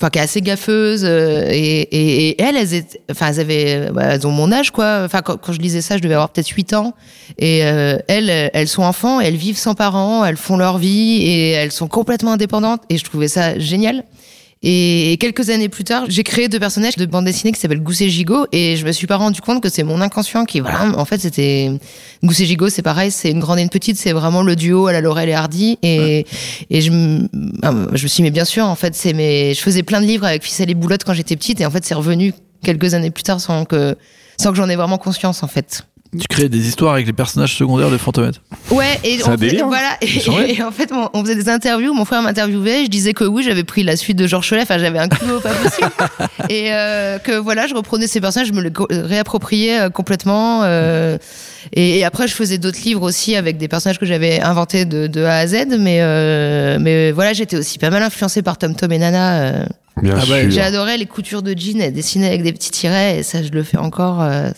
Enfin, 0.00 0.10
qui 0.10 0.18
est 0.18 0.22
assez 0.22 0.40
gaffeuse. 0.40 1.04
euh, 1.04 1.46
et, 1.50 1.82
et, 1.82 2.28
et 2.30 2.42
elles, 2.42 2.56
elles, 2.56 2.74
étaient, 2.74 3.00
enfin, 3.10 3.28
elles 3.28 3.40
avaient, 3.40 3.90
bah, 3.92 4.02
elles 4.14 4.26
ont 4.26 4.32
mon 4.32 4.50
âge, 4.52 4.70
quoi. 4.72 5.02
Enfin, 5.04 5.22
quand, 5.22 5.36
quand 5.36 5.52
je 5.52 5.60
lisais 5.60 5.80
ça, 5.82 5.96
je 5.96 6.02
devais 6.02 6.14
avoir 6.14 6.30
peut-être 6.30 6.48
8 6.48 6.72
ans. 6.74 6.94
Et 7.38 7.58
elles, 7.58 8.50
elles 8.52 8.68
sont 8.68 8.82
enfants, 8.82 9.20
elles 9.20 9.36
vivent 9.36 9.56
sans 9.56 9.74
parents, 9.74 10.24
elles 10.24 10.36
font 10.36 10.56
leur 10.56 10.78
vie 10.78 11.22
et 11.22 11.50
elles 11.50 11.72
sont 11.72 11.88
complètement 11.88 12.32
indépendantes. 12.32 12.82
Et 12.90 12.98
je 12.98 13.04
trouvais 13.04 13.28
ça 13.28 13.58
génial. 13.58 14.04
Et 14.66 15.18
quelques 15.20 15.50
années 15.50 15.68
plus 15.68 15.84
tard, 15.84 16.04
j'ai 16.08 16.22
créé 16.22 16.48
deux 16.48 16.58
personnages 16.58 16.96
de 16.96 17.04
bande 17.04 17.26
dessinée 17.26 17.52
qui 17.52 17.60
s'appellent 17.60 17.82
Gousse 17.82 18.00
et 18.00 18.08
Gigot 18.08 18.46
et 18.50 18.76
je 18.76 18.86
me 18.86 18.92
suis 18.92 19.06
pas 19.06 19.16
rendu 19.16 19.42
compte 19.42 19.62
que 19.62 19.68
c'est 19.68 19.82
mon 19.82 20.00
inconscient 20.00 20.46
qui, 20.46 20.60
voilà, 20.60 20.86
en 20.96 21.04
fait, 21.04 21.20
c'était 21.20 21.70
Gousse 22.22 22.40
et 22.40 22.46
Gigot, 22.46 22.70
c'est 22.70 22.80
pareil, 22.80 23.10
c'est 23.10 23.30
une 23.30 23.40
grande 23.40 23.58
et 23.58 23.62
une 23.62 23.68
petite, 23.68 23.98
c'est 23.98 24.12
vraiment 24.12 24.42
le 24.42 24.56
duo 24.56 24.86
à 24.86 24.94
la 24.94 25.02
Laurel 25.02 25.28
et 25.28 25.34
Hardy 25.34 25.78
et 25.82 26.24
et 26.70 26.80
je 26.80 26.90
me 26.90 27.28
ah, 27.62 27.74
je 27.92 28.04
me 28.04 28.08
suis 28.08 28.16
dit, 28.16 28.22
mais 28.22 28.30
bien 28.30 28.46
sûr, 28.46 28.64
en 28.64 28.74
fait, 28.74 28.94
c'est 28.94 29.12
mes, 29.12 29.52
je 29.52 29.60
faisais 29.60 29.82
plein 29.82 30.00
de 30.00 30.06
livres 30.06 30.24
avec 30.24 30.42
Ficelle 30.42 30.70
et 30.70 30.74
Boulotte 30.74 31.04
quand 31.04 31.12
j'étais 31.12 31.36
petite 31.36 31.60
et 31.60 31.66
en 31.66 31.70
fait, 31.70 31.84
c'est 31.84 31.94
revenu 31.94 32.32
quelques 32.64 32.94
années 32.94 33.10
plus 33.10 33.22
tard 33.22 33.40
sans 33.40 33.66
que 33.66 33.96
sans 34.40 34.50
que 34.50 34.56
j'en 34.56 34.70
ai 34.70 34.76
vraiment 34.76 34.96
conscience 34.96 35.42
en 35.42 35.46
fait. 35.46 35.86
Tu 36.18 36.26
crées 36.28 36.48
des 36.48 36.68
histoires 36.68 36.94
avec 36.94 37.06
les 37.06 37.12
personnages 37.12 37.56
secondaires 37.56 37.90
de 37.90 37.96
Fantomètre. 37.98 38.40
Ouais, 38.70 38.98
et 39.02 39.18
on 39.26 39.30
hein. 39.30 39.36
voilà. 39.66 39.96
Et, 40.48 40.62
en 40.62 40.70
fait, 40.70 40.90
on, 40.92 41.10
on 41.12 41.22
faisait 41.24 41.34
des 41.34 41.48
interviews. 41.48 41.92
Mon 41.92 42.04
frère 42.04 42.22
m'interviewait. 42.22 42.84
Je 42.84 42.90
disais 42.90 43.12
que 43.14 43.24
oui, 43.24 43.42
j'avais 43.42 43.64
pris 43.64 43.82
la 43.82 43.96
suite 43.96 44.16
de 44.16 44.26
Georges 44.26 44.48
Cholet. 44.48 44.62
Enfin, 44.62 44.78
j'avais 44.78 44.98
un 44.98 45.08
culot 45.08 45.40
pas 45.40 45.52
possible. 45.52 45.90
et 46.50 46.72
euh, 46.72 47.18
que 47.18 47.32
voilà, 47.32 47.66
je 47.66 47.74
reprenais 47.74 48.06
ces 48.06 48.20
personnages, 48.20 48.48
je 48.48 48.52
me 48.52 48.60
les 48.62 48.70
co- 48.72 48.86
réappropriais 48.90 49.80
euh, 49.80 49.90
complètement. 49.90 50.62
euh, 50.64 51.18
et, 51.72 51.98
et 51.98 52.04
après, 52.04 52.28
je 52.28 52.34
faisais 52.34 52.58
d'autres 52.58 52.80
livres 52.84 53.02
aussi 53.02 53.34
avec 53.36 53.56
des 53.56 53.68
personnages 53.68 53.98
que 53.98 54.06
j'avais 54.06 54.40
inventés 54.40 54.84
de, 54.84 55.06
de 55.06 55.22
A 55.24 55.36
à 55.38 55.46
Z. 55.46 55.66
Mais 55.78 55.98
euh, 56.00 56.78
mais 56.80 57.10
voilà, 57.12 57.32
j'étais 57.32 57.56
aussi 57.56 57.78
pas 57.78 57.90
mal 57.90 58.02
influencée 58.02 58.42
par 58.42 58.58
Tom 58.58 58.74
Tom 58.76 58.92
et 58.92 58.98
Nana. 58.98 59.42
euh. 59.42 59.64
Bien 60.02 60.14
Ah 60.16 60.24
bah, 60.28 60.40
sûr. 60.42 60.50
J'ai 60.50 60.60
adoré 60.60 60.96
les 60.96 61.06
coutures 61.06 61.42
de 61.42 61.54
jeans, 61.56 61.80
elles 61.80 61.92
dessinaient 61.92 62.26
avec 62.28 62.42
des 62.42 62.52
petits 62.52 62.70
tirets. 62.70 63.18
Et 63.18 63.22
ça, 63.22 63.42
je 63.42 63.48
le 63.50 63.62
fais 63.62 63.78
encore. 63.78 64.20
euh, 64.22 64.50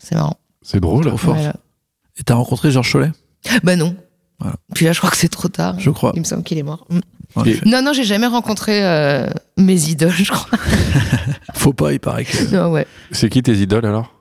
c'est 0.00 0.14
marrant. 0.14 0.36
C'est 0.62 0.80
drôle. 0.80 1.06
Trop 1.06 1.16
fort. 1.16 1.34
Voilà. 1.34 1.54
Et 2.18 2.22
t'as 2.22 2.34
rencontré 2.34 2.70
Georges 2.70 2.92
Cholet? 2.92 3.12
Bah 3.62 3.76
non. 3.76 3.96
Voilà. 4.38 4.56
Puis 4.74 4.84
là, 4.84 4.92
je 4.92 4.98
crois 4.98 5.10
que 5.10 5.16
c'est 5.16 5.28
trop 5.28 5.48
tard. 5.48 5.78
Je 5.78 5.90
crois. 5.90 6.12
Il 6.14 6.20
me 6.20 6.24
semble 6.24 6.42
qu'il 6.42 6.58
est 6.58 6.62
mort. 6.62 6.86
Et-. 7.46 7.58
Non, 7.66 7.82
non, 7.82 7.92
j'ai 7.92 8.04
jamais 8.04 8.26
rencontré 8.26 8.84
euh, 8.84 9.28
mes 9.56 9.88
idoles, 9.88 10.10
je 10.10 10.30
crois. 10.30 10.58
Faut 11.54 11.72
pas, 11.72 11.92
il 11.92 12.00
paraît 12.00 12.24
que. 12.24 12.54
Non, 12.54 12.70
ouais. 12.70 12.86
C'est 13.12 13.28
qui 13.28 13.42
tes 13.42 13.54
idoles 13.54 13.86
alors? 13.86 14.14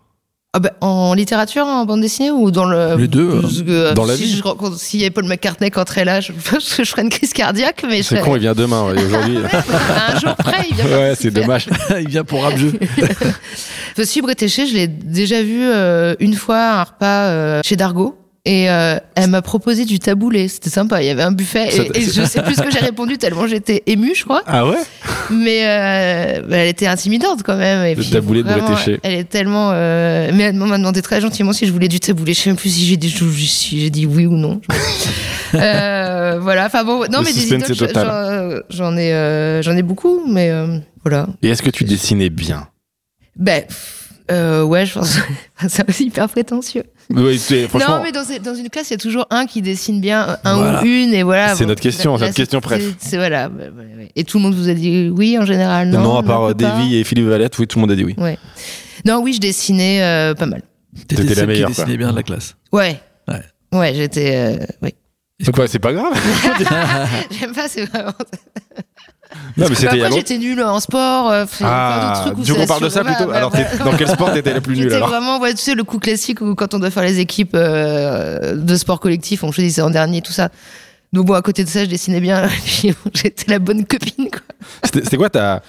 Ah 0.54 0.60
bah, 0.60 0.72
en 0.82 1.14
littérature, 1.14 1.64
en 1.68 1.86
bande 1.86 2.02
dessinée 2.02 2.32
ou 2.32 2.50
dans 2.50 2.66
le. 2.66 2.96
Les 2.98 3.08
deux, 3.08 3.30
hein. 3.38 3.48
Que, 3.64 3.94
Dans 3.94 4.04
la 4.06 4.16
si 4.16 4.24
vie. 4.24 4.36
je 4.38 4.42
rencontre- 4.42 4.80
S'il 4.80 5.00
y 5.00 5.04
avait 5.04 5.12
Paul 5.12 5.26
McCartney 5.26 5.70
qui 5.70 5.78
entrait 5.78 6.06
là, 6.06 6.22
je 6.22 6.32
pense 6.52 6.74
que 6.74 6.84
je 6.84 6.90
ferais 6.90 7.04
une 7.04 7.10
crise 7.12 7.34
cardiaque, 7.34 7.86
mais 7.88 8.02
C'est 8.02 8.20
con, 8.20 8.36
il 8.36 8.40
vient 8.42 8.56
demain. 8.56 8.88
ouais, 8.88 9.00
et 9.00 9.06
Aujourd'hui. 9.06 9.38
Un 10.16 10.20
jour 10.20 10.36
près, 10.36 10.66
il 10.68 10.76
vient 10.76 10.86
ouais, 10.86 11.14
c'est 11.20 11.30
dommage. 11.30 11.68
il 12.02 12.10
vient 12.10 12.24
pour 12.24 12.42
rap 12.42 12.58
jeu. 12.58 12.74
Fossi 13.96 14.22
Bretéché, 14.22 14.66
je 14.66 14.74
l'ai 14.74 14.88
déjà 14.88 15.44
vu 15.44 15.62
euh, 15.62 16.16
une 16.20 16.34
fois 16.34 16.58
à 16.58 16.80
un 16.82 16.84
repas 16.84 17.28
euh, 17.28 17.62
chez 17.64 17.76
Dargo. 17.76 18.16
Et 18.46 18.70
euh, 18.70 18.98
elle 19.16 19.30
m'a 19.30 19.42
proposé 19.42 19.84
du 19.86 20.00
taboulé. 20.00 20.48
C'était 20.48 20.70
sympa. 20.70 21.04
Il 21.04 21.06
y 21.08 21.10
avait 21.10 21.24
un 21.24 21.32
buffet. 21.34 21.70
Ça- 21.72 21.84
Et, 21.84 22.00
et 22.00 22.02
je 22.02 22.24
sais 22.24 22.42
plus 22.42 22.56
ce 22.56 22.62
que 22.62 22.72
j'ai 22.72 22.80
répondu 22.86 23.18
tellement 23.18 23.46
j'étais 23.48 23.84
émue, 23.86 24.16
je 24.16 24.24
crois. 24.24 24.44
Ah 24.48 24.66
ouais? 24.66 24.78
Mais 25.30 25.62
euh, 25.66 26.42
bah, 26.48 26.58
elle 26.58 26.70
était 26.70 26.88
intimidante 26.88 27.44
quand 27.44 27.58
même. 27.58 27.86
Et 27.86 27.96
Le 27.96 28.02
puis, 28.02 28.10
taboulé 28.12 28.42
de 28.44 28.50
vraiment, 28.50 28.68
Bretéché. 28.70 29.00
Elle 29.04 29.14
est 29.16 29.26
tellement. 29.30 29.72
euh, 29.74 30.32
Mais 30.34 30.44
elle 30.44 30.56
m'a 30.56 30.78
demandé 30.78 31.02
très 31.02 31.20
gentiment 31.22 31.52
si 31.54 31.68
je 31.68 31.72
voulais 31.74 31.90
du 31.90 32.00
taboulé. 32.00 32.34
Je 32.34 32.40
sais 32.40 32.50
même 32.50 32.58
plus 32.58 32.70
si 32.70 32.86
j'ai 32.86 32.98
dit, 32.98 33.10
si 33.12 33.82
j'ai 33.82 33.90
dit 33.90 34.06
oui 34.06 34.26
ou 34.26 34.36
non. 34.38 34.62
voilà. 35.52 36.66
Enfin 36.66 36.84
bon, 36.84 37.00
non 37.12 37.20
Le 37.20 37.26
mais 37.26 37.34
des 37.34 37.46
idoles, 37.46 38.64
j'en- 38.70 38.98
ai, 38.98 39.62
j'en 39.64 39.76
ai 39.76 39.84
beaucoup, 39.84 40.22
mais 40.28 40.52
voilà. 41.04 41.28
Et 41.44 41.50
est-ce 41.50 41.62
que 41.62 41.70
tu 41.70 41.84
dessinais 41.84 42.30
bien? 42.30 42.68
Ben. 43.36 43.64
Euh, 44.32 44.64
ouais, 44.64 44.86
je 44.86 44.94
pense. 44.94 45.18
c'est 45.68 45.88
aussi 45.90 46.06
hyper 46.06 46.28
prétentieux. 46.30 46.84
Oui, 47.12 47.40
c'est- 47.40 47.68
franchement. 47.68 47.98
Non, 47.98 48.04
mais 48.04 48.12
dans, 48.12 48.24
dans 48.44 48.54
une 48.56 48.70
classe, 48.70 48.90
il 48.90 48.94
y 48.94 48.96
a 48.96 49.00
toujours 49.00 49.26
un 49.32 49.46
qui 49.48 49.62
dessine 49.62 50.00
bien, 50.00 50.38
un 50.44 50.56
Voilà. 50.58 50.82
ou 50.84 50.86
une, 50.86 51.14
et 51.14 51.24
voilà. 51.24 51.56
C'est 51.56 51.64
Bon, 51.64 51.70
notre 51.70 51.82
question, 51.82 52.18
c'est 52.18 52.26
notre 52.26 52.36
question, 52.36 52.60
bref. 52.60 52.82
c'est- 53.00 53.10
C'est 53.10 53.18
voilà. 53.18 53.50
bah, 53.50 53.66
bah. 53.76 53.84
Et 54.16 54.24
tout 54.24 54.38
le 54.38 54.44
monde 54.44 54.54
vous 54.56 54.70
a 54.70 54.74
dit 54.74 55.10
oui 55.16 55.38
en 55.40 55.46
général, 55.46 55.90
non 55.90 56.02
Non, 56.02 56.18
à 56.18 56.24
part 56.24 56.44
euh. 56.50 56.54
Davy 56.54 56.96
et 56.98 57.04
Philippe 57.04 57.26
Valette, 57.28 57.58
oui, 57.58 57.68
tout 57.68 57.78
le 57.78 57.82
monde 57.82 57.92
a 57.92 57.96
dit 57.96 58.04
oui. 58.04 58.16
Ouais. 58.18 58.38
Non, 59.06 59.22
oui, 59.24 59.34
je 59.34 59.40
dessinais 59.40 60.04
euh, 60.04 60.34
pas 60.36 60.46
mal. 60.46 60.62
T'étais 61.08 61.36
la 61.36 61.46
meilleure, 61.46 61.70
qui 61.70 61.76
dessinait 61.78 61.98
bien 61.98 62.12
de 62.12 62.16
la 62.16 62.24
classe. 62.24 62.56
Ouais. 62.72 63.00
Ouais. 63.28 63.42
Ouais, 63.72 63.94
j'étais. 63.96 64.36
euh, 64.36 64.66
oui. 64.82 64.94
C'est 65.42 65.56
pas, 65.56 65.68
c'est 65.68 65.80
pas 65.80 65.94
grave. 65.94 66.14
J'aime 67.40 67.54
pas, 67.54 67.68
c'est 67.70 67.86
vraiment. 67.86 68.12
Non, 69.58 69.66
mais 69.70 69.76
c'était 69.76 69.88
Après, 69.88 70.00
longtemps. 70.00 70.16
j'étais 70.16 70.38
nulle 70.38 70.62
en 70.64 70.80
sport. 70.80 71.30
euh, 71.30 71.46
plein 71.46 71.68
Ah, 71.70 72.24
d'autres 72.26 72.44
trucs 72.44 72.56
où 72.58 72.60
ça 72.60 72.66
parle 72.68 72.84
de 72.84 72.90
ça 72.90 73.04
plutôt 73.04 73.30
Alors, 73.32 73.52
dans 73.52 73.96
quel 73.98 74.08
sport 74.08 74.34
t'étais 74.34 74.54
la 74.54 74.62
plus 74.62 74.76
nulle 74.76 74.94
alors 74.94 75.10
vraiment, 75.10 75.40
ouais, 75.40 75.54
tu 75.54 75.62
sais, 75.62 75.76
le 75.76 75.84
coup 75.84 76.00
classique 76.00 76.42
où 76.42 76.56
quand 76.56 76.74
on 76.74 76.80
doit 76.80 76.90
faire 76.92 77.04
les 77.04 77.20
équipes 77.20 77.54
euh, 77.56 78.56
de 78.56 78.76
sport 78.76 79.00
collectif, 79.00 79.44
on 79.44 79.52
choisissait 79.52 79.82
en 79.82 79.90
dernier, 79.92 80.22
tout 80.22 80.32
ça. 80.32 80.50
Donc 81.14 81.26
bon, 81.28 81.34
à 81.34 81.42
côté 81.42 81.64
de 81.64 81.70
ça, 81.70 81.84
je 81.86 81.90
dessinais 81.90 82.20
bien. 82.22 82.48
puis, 82.66 82.94
J'étais 83.14 83.52
la 83.52 83.60
bonne 83.60 83.86
copine, 83.86 84.30
quoi. 84.32 84.42
C'était 84.84 85.04
c'était 85.04 85.18
quoi 85.18 85.30
ta, 85.30 85.62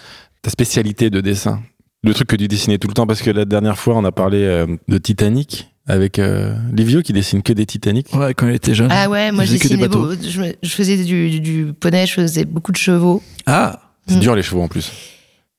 ta 0.42 0.50
spécialité 0.50 1.10
de 1.10 1.20
dessin? 1.20 1.60
Le 2.02 2.14
truc 2.14 2.28
que 2.28 2.36
tu 2.36 2.48
dessinais 2.48 2.78
tout 2.78 2.88
le 2.88 2.94
temps 2.94 3.06
Parce 3.06 3.20
que 3.20 3.30
la 3.30 3.44
dernière 3.44 3.76
fois, 3.78 3.94
on 3.96 4.04
a 4.04 4.12
parlé 4.12 4.42
euh, 4.42 4.66
de 4.88 4.96
Titanic 4.98 5.69
avec 5.90 6.18
euh, 6.18 6.54
Livio 6.72 7.02
qui 7.02 7.12
dessine 7.12 7.42
que 7.42 7.52
des 7.52 7.66
Titanic. 7.66 8.06
Ouais, 8.14 8.32
quand 8.34 8.46
il 8.48 8.54
était 8.54 8.74
jeune. 8.74 8.88
Ah 8.90 9.08
ouais, 9.08 9.32
moi 9.32 9.44
je 9.44 9.52
des 9.52 9.58
dessinais 9.58 9.80
bateaux. 9.88 10.06
beau- 10.06 10.14
je, 10.62 10.68
faisais 10.70 10.96
du, 10.96 11.30
du, 11.30 11.40
du 11.40 11.72
poney, 11.78 12.06
je 12.06 12.12
faisais 12.14 12.44
beaucoup 12.44 12.72
de 12.72 12.76
chevaux. 12.76 13.22
Ah, 13.46 13.80
C'est 14.06 14.16
Mm. 14.16 14.20
dur 14.20 14.34
les 14.34 14.42
chevaux 14.42 14.62
en 14.62 14.68
plus. 14.68 14.90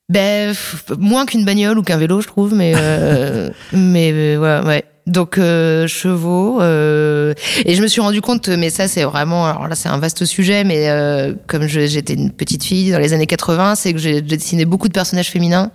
Ben, 0.08 0.50
f- 0.52 0.98
moins 0.98 1.24
qu'une 1.26 1.44
bagnole 1.44 1.78
ou 1.78 1.82
qu'un 1.82 1.96
vélo, 1.96 2.20
je 2.20 2.26
trouve, 2.26 2.54
mais 2.54 2.72
euh, 2.76 3.50
mais 3.72 4.10
euh, 4.12 4.38
ouais, 4.62 4.66
ouais. 4.66 4.84
Donc 5.06 5.36
euh, 5.38 5.86
chevaux 5.88 6.60
euh, 6.62 7.34
et 7.64 7.74
je 7.74 7.82
me 7.82 7.88
suis 7.88 8.00
rendu 8.00 8.20
compte, 8.20 8.48
mais 8.48 8.70
ça 8.70 8.86
c'est 8.88 9.02
vraiment, 9.02 9.46
alors 9.46 9.66
là 9.66 9.74
c'est 9.74 9.88
un 9.88 9.98
vaste 9.98 10.24
sujet, 10.24 10.62
mais 10.64 10.88
euh, 10.90 11.34
comme 11.48 11.66
je- 11.66 11.86
j'étais 11.86 12.14
une 12.14 12.30
petite 12.30 12.62
fille 12.62 12.92
dans 12.92 12.98
les 13.00 13.12
années 13.12 13.26
80, 13.26 13.74
c'est 13.74 13.92
que 13.92 13.98
j'ai 13.98 14.14
j'ai 14.16 14.20
dessiné 14.22 14.64
beaucoup 14.64 14.86
de 14.88 14.92
personnages 14.92 15.28
féminins 15.30 15.72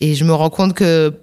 et 0.00 0.14
je 0.16 0.24
me 0.24 0.32
rends 0.32 0.50
compte 0.50 0.74
que 0.74 1.14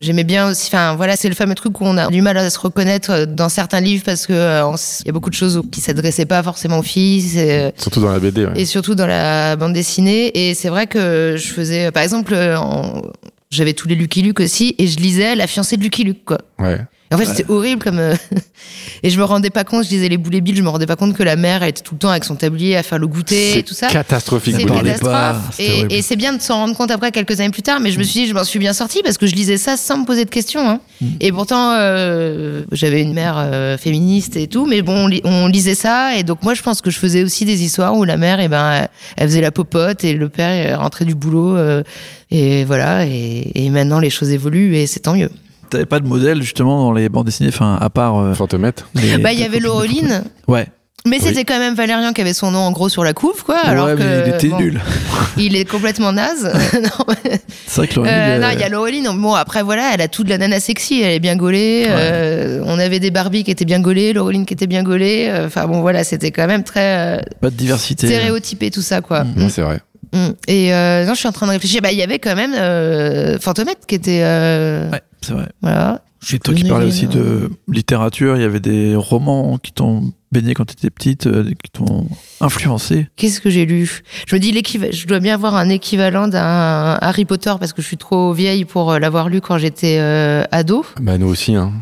j'aimais 0.00 0.24
bien 0.24 0.48
aussi. 0.50 0.66
Enfin 0.68 0.94
voilà, 0.96 1.16
c'est 1.16 1.28
le 1.28 1.34
fameux 1.34 1.54
truc 1.54 1.80
où 1.80 1.84
on 1.84 1.96
a 1.96 2.08
du 2.08 2.22
mal 2.22 2.36
à 2.38 2.50
se 2.50 2.58
reconnaître 2.58 3.24
dans 3.26 3.48
certains 3.48 3.80
livres 3.80 4.02
parce 4.04 4.26
que 4.26 4.32
euh, 4.32 4.62
il 5.00 5.06
y 5.06 5.10
a 5.10 5.12
beaucoup 5.12 5.30
de 5.30 5.34
choses 5.34 5.62
qui 5.72 5.80
s'adressaient 5.80 6.26
pas 6.26 6.42
forcément 6.42 6.78
aux 6.78 6.82
filles. 6.82 7.22
c'est- 7.22 7.72
Surtout 7.80 8.00
dans 8.00 8.12
la 8.12 8.18
BD. 8.18 8.46
ouais. 8.46 8.52
et 8.56 8.64
surtout 8.66 8.94
dans 8.94 9.06
la 9.06 9.56
bande 9.56 9.72
dessinée. 9.72 10.30
Et 10.48 10.54
c'est 10.54 10.68
vrai 10.68 10.86
que 10.86 11.34
je 11.36 11.48
faisais, 11.48 11.90
par 11.90 12.02
exemple, 12.02 12.34
euh, 12.34 12.58
en- 12.58 13.02
j'avais 13.50 13.72
tous 13.72 13.88
les 13.88 13.94
Lucky 13.94 14.20
Luke 14.22 14.40
aussi, 14.40 14.74
et 14.78 14.86
je 14.86 14.98
lisais 14.98 15.34
La 15.34 15.46
fiancée 15.46 15.76
de 15.78 15.82
Lucky 15.82 16.04
Luke, 16.04 16.24
quoi. 16.26 16.38
Ouais. 16.58 16.80
Et 17.10 17.14
en 17.14 17.18
fait, 17.18 17.24
c'était 17.26 17.50
horrible 17.50 17.82
comme. 17.82 17.98
euh, 17.98 18.14
et 19.02 19.08
je 19.10 19.18
me 19.18 19.24
rendais 19.24 19.50
pas 19.50 19.64
compte, 19.64 19.84
je 19.84 19.90
lisais 19.90 20.08
les 20.08 20.18
boulets 20.18 20.40
billes, 20.42 20.56
je 20.56 20.62
me 20.62 20.68
rendais 20.68 20.86
pas 20.86 20.96
compte 20.96 21.16
que 21.16 21.22
la 21.22 21.36
mère, 21.36 21.62
elle 21.62 21.70
était 21.70 21.82
tout 21.82 21.94
le 21.94 21.98
temps 21.98 22.10
avec 22.10 22.24
son 22.24 22.34
tablier 22.36 22.76
à 22.76 22.82
faire 22.82 22.98
le 22.98 23.06
goûter 23.06 23.50
et 23.50 23.52
C'est 23.54 23.62
tout 23.62 23.74
ça. 23.74 23.86
catastrophique. 23.88 24.56
C'est 24.58 25.00
pas, 25.00 25.40
c'était 25.52 25.94
Et, 25.94 25.98
et 25.98 26.02
c'est 26.02 26.16
bien 26.16 26.34
de 26.34 26.42
s'en 26.42 26.56
rendre 26.56 26.76
compte 26.76 26.90
après 26.90 27.10
quelques 27.10 27.40
années 27.40 27.50
plus 27.50 27.62
tard, 27.62 27.80
mais 27.80 27.90
je 27.92 27.98
me 27.98 28.02
suis 28.04 28.20
dit, 28.22 28.26
je 28.28 28.34
m'en 28.34 28.44
suis 28.44 28.58
bien 28.58 28.72
sortie 28.74 29.00
parce 29.02 29.16
que 29.16 29.26
je 29.26 29.34
lisais 29.34 29.56
ça 29.56 29.76
sans 29.78 29.98
me 29.98 30.04
poser 30.04 30.24
de 30.26 30.30
questions. 30.30 30.68
hein. 30.68 30.80
Mm. 31.00 31.06
Et 31.20 31.32
pourtant, 31.32 31.72
euh, 31.78 32.62
j'avais 32.72 33.00
une 33.02 33.14
mère 33.14 33.36
euh, 33.38 33.78
féministe 33.78 34.36
et 34.36 34.46
tout, 34.46 34.66
mais 34.66 34.82
bon, 34.82 35.04
on, 35.04 35.06
li- 35.06 35.22
on 35.24 35.46
lisait 35.46 35.74
ça. 35.74 36.14
Et 36.16 36.24
donc, 36.24 36.42
moi, 36.42 36.52
je 36.54 36.62
pense 36.62 36.80
que 36.82 36.90
je 36.90 36.98
faisais 36.98 37.22
aussi 37.22 37.44
des 37.46 37.62
histoires 37.62 37.96
où 37.96 38.04
la 38.04 38.16
mère, 38.18 38.38
eh 38.40 38.48
ben, 38.48 38.86
elle, 39.16 39.28
faisait 39.28 39.40
la 39.40 39.50
popote 39.50 40.04
et 40.04 40.12
le 40.12 40.28
père 40.28 40.78
rentrait 40.80 41.04
du 41.06 41.14
boulot. 41.14 41.56
euh, 41.56 41.82
et 42.30 42.64
voilà. 42.64 43.06
Et, 43.06 43.50
et 43.64 43.70
maintenant, 43.70 43.98
les 44.00 44.10
choses 44.10 44.30
évoluent 44.30 44.76
et 44.76 44.86
c'est 44.86 45.00
tant 45.00 45.14
mieux. 45.14 45.30
T'avais 45.70 45.86
pas 45.86 46.00
de 46.00 46.06
modèle 46.06 46.42
justement 46.42 46.80
dans 46.82 46.92
les 46.92 47.08
bandes 47.08 47.26
dessinées, 47.26 47.50
enfin, 47.52 47.76
à 47.80 47.90
part. 47.90 48.18
euh, 48.18 48.34
Fantomètre. 48.34 48.88
Bah, 49.22 49.32
il 49.32 49.38
y 49.38 49.44
avait 49.44 49.60
Laureline. 49.60 50.24
Ouais. 50.46 50.66
Mais 51.06 51.18
Oui. 51.20 51.22
c'était 51.28 51.44
quand 51.44 51.58
même 51.60 51.74
Valérian 51.74 52.12
qui 52.12 52.20
avait 52.20 52.34
son 52.34 52.50
nom 52.50 52.58
en 52.58 52.72
gros 52.72 52.88
sur 52.88 53.04
la 53.04 53.12
couve, 53.12 53.44
quoi. 53.44 53.56
Alors 53.58 53.86
ouais, 53.86 53.94
que, 53.94 54.02
mais 54.02 54.22
il 54.26 54.34
était 54.34 54.48
bon, 54.48 54.58
nul. 54.58 54.80
Il 55.36 55.54
est 55.54 55.64
complètement 55.64 56.12
naze. 56.12 56.52
C'est 57.66 57.76
vrai 57.80 57.86
que 57.88 57.94
Laureline, 57.94 58.14
Euh, 58.14 58.36
euh, 58.36 58.38
non, 58.40 58.48
il 58.52 58.58
y 58.58 58.62
a 58.64 58.68
Laureline. 58.68 59.08
Bon, 59.14 59.34
après, 59.34 59.62
voilà, 59.62 59.90
elle 59.94 60.00
a 60.00 60.08
tout 60.08 60.24
de 60.24 60.28
la 60.28 60.36
nana 60.38 60.58
sexy. 60.58 61.00
Elle 61.00 61.12
est 61.14 61.20
bien 61.20 61.36
gaulée. 61.36 61.84
Euh, 61.88 62.62
on 62.66 62.78
avait 62.80 62.98
des 62.98 63.10
Barbie 63.12 63.44
qui 63.44 63.50
étaient 63.52 63.64
bien 63.64 63.80
gaulées, 63.80 64.12
Laureline 64.12 64.44
qui 64.46 64.54
était 64.54 64.66
bien 64.66 64.82
gaulée. 64.82 65.28
Euh, 65.30 65.46
Enfin, 65.46 65.66
bon, 65.66 65.80
voilà, 65.80 66.02
c'était 66.04 66.30
quand 66.32 66.46
même 66.48 66.64
très 66.64 67.18
euh, 67.18 67.22
pas 67.40 67.50
de 67.50 67.54
diversité. 67.54 68.06
stéréotypé 68.08 68.70
tout 68.72 68.82
ça, 68.82 69.00
quoi. 69.00 69.22
Mm. 69.24 69.42
Ouais, 69.44 69.48
c'est 69.50 69.62
vrai. 69.62 69.80
Mm. 70.12 70.28
Et 70.46 70.74
euh, 70.74 71.04
non, 71.06 71.14
je 71.14 71.18
suis 71.18 71.28
en 71.28 71.32
train 71.32 71.46
de 71.46 71.52
réfléchir. 71.52 71.80
Bah, 71.82 71.92
il 71.92 71.98
y 71.98 72.02
avait 72.02 72.18
quand 72.18 72.34
même 72.36 72.54
euh, 72.54 73.38
Fantomètre 73.38 73.86
qui 73.86 73.94
était. 73.94 74.20
euh, 74.22 74.90
Ouais, 74.90 75.02
c'est 75.20 75.32
vrai. 75.32 75.48
Voilà. 75.62 76.02
Et 76.32 76.38
toi 76.40 76.52
qui 76.52 76.64
parlais 76.64 76.86
aussi 76.86 77.06
de 77.06 77.48
littérature, 77.68 78.36
il 78.36 78.42
y 78.42 78.44
avait 78.44 78.58
des 78.58 78.96
romans 78.96 79.56
qui 79.58 79.70
t'ont 79.70 80.12
baigné 80.32 80.52
quand 80.52 80.64
t'étais 80.64 80.90
petite, 80.90 81.28
euh, 81.28 81.44
qui 81.62 81.70
t'ont 81.70 82.08
influencé. 82.40 83.06
Qu'est-ce 83.16 83.40
que 83.40 83.50
j'ai 83.50 83.64
lu? 83.66 84.02
Je 84.26 84.34
me 84.34 84.40
dis 84.40 84.50
l'équivalent. 84.50 84.90
Je 84.92 85.06
dois 85.06 85.20
bien 85.20 85.34
avoir 85.34 85.54
un 85.54 85.68
équivalent 85.68 86.26
d'un 86.26 86.98
Harry 87.00 87.24
Potter 87.24 87.52
parce 87.60 87.72
que 87.72 87.82
je 87.82 87.86
suis 87.86 87.96
trop 87.98 88.32
vieille 88.32 88.64
pour 88.64 88.90
euh, 88.92 88.98
l'avoir 88.98 89.28
lu 89.28 89.40
quand 89.40 89.58
j'étais 89.58 89.98
euh, 90.00 90.42
ado. 90.50 90.84
Bah, 91.00 91.18
nous 91.18 91.28
aussi. 91.28 91.54
Hein. 91.54 91.72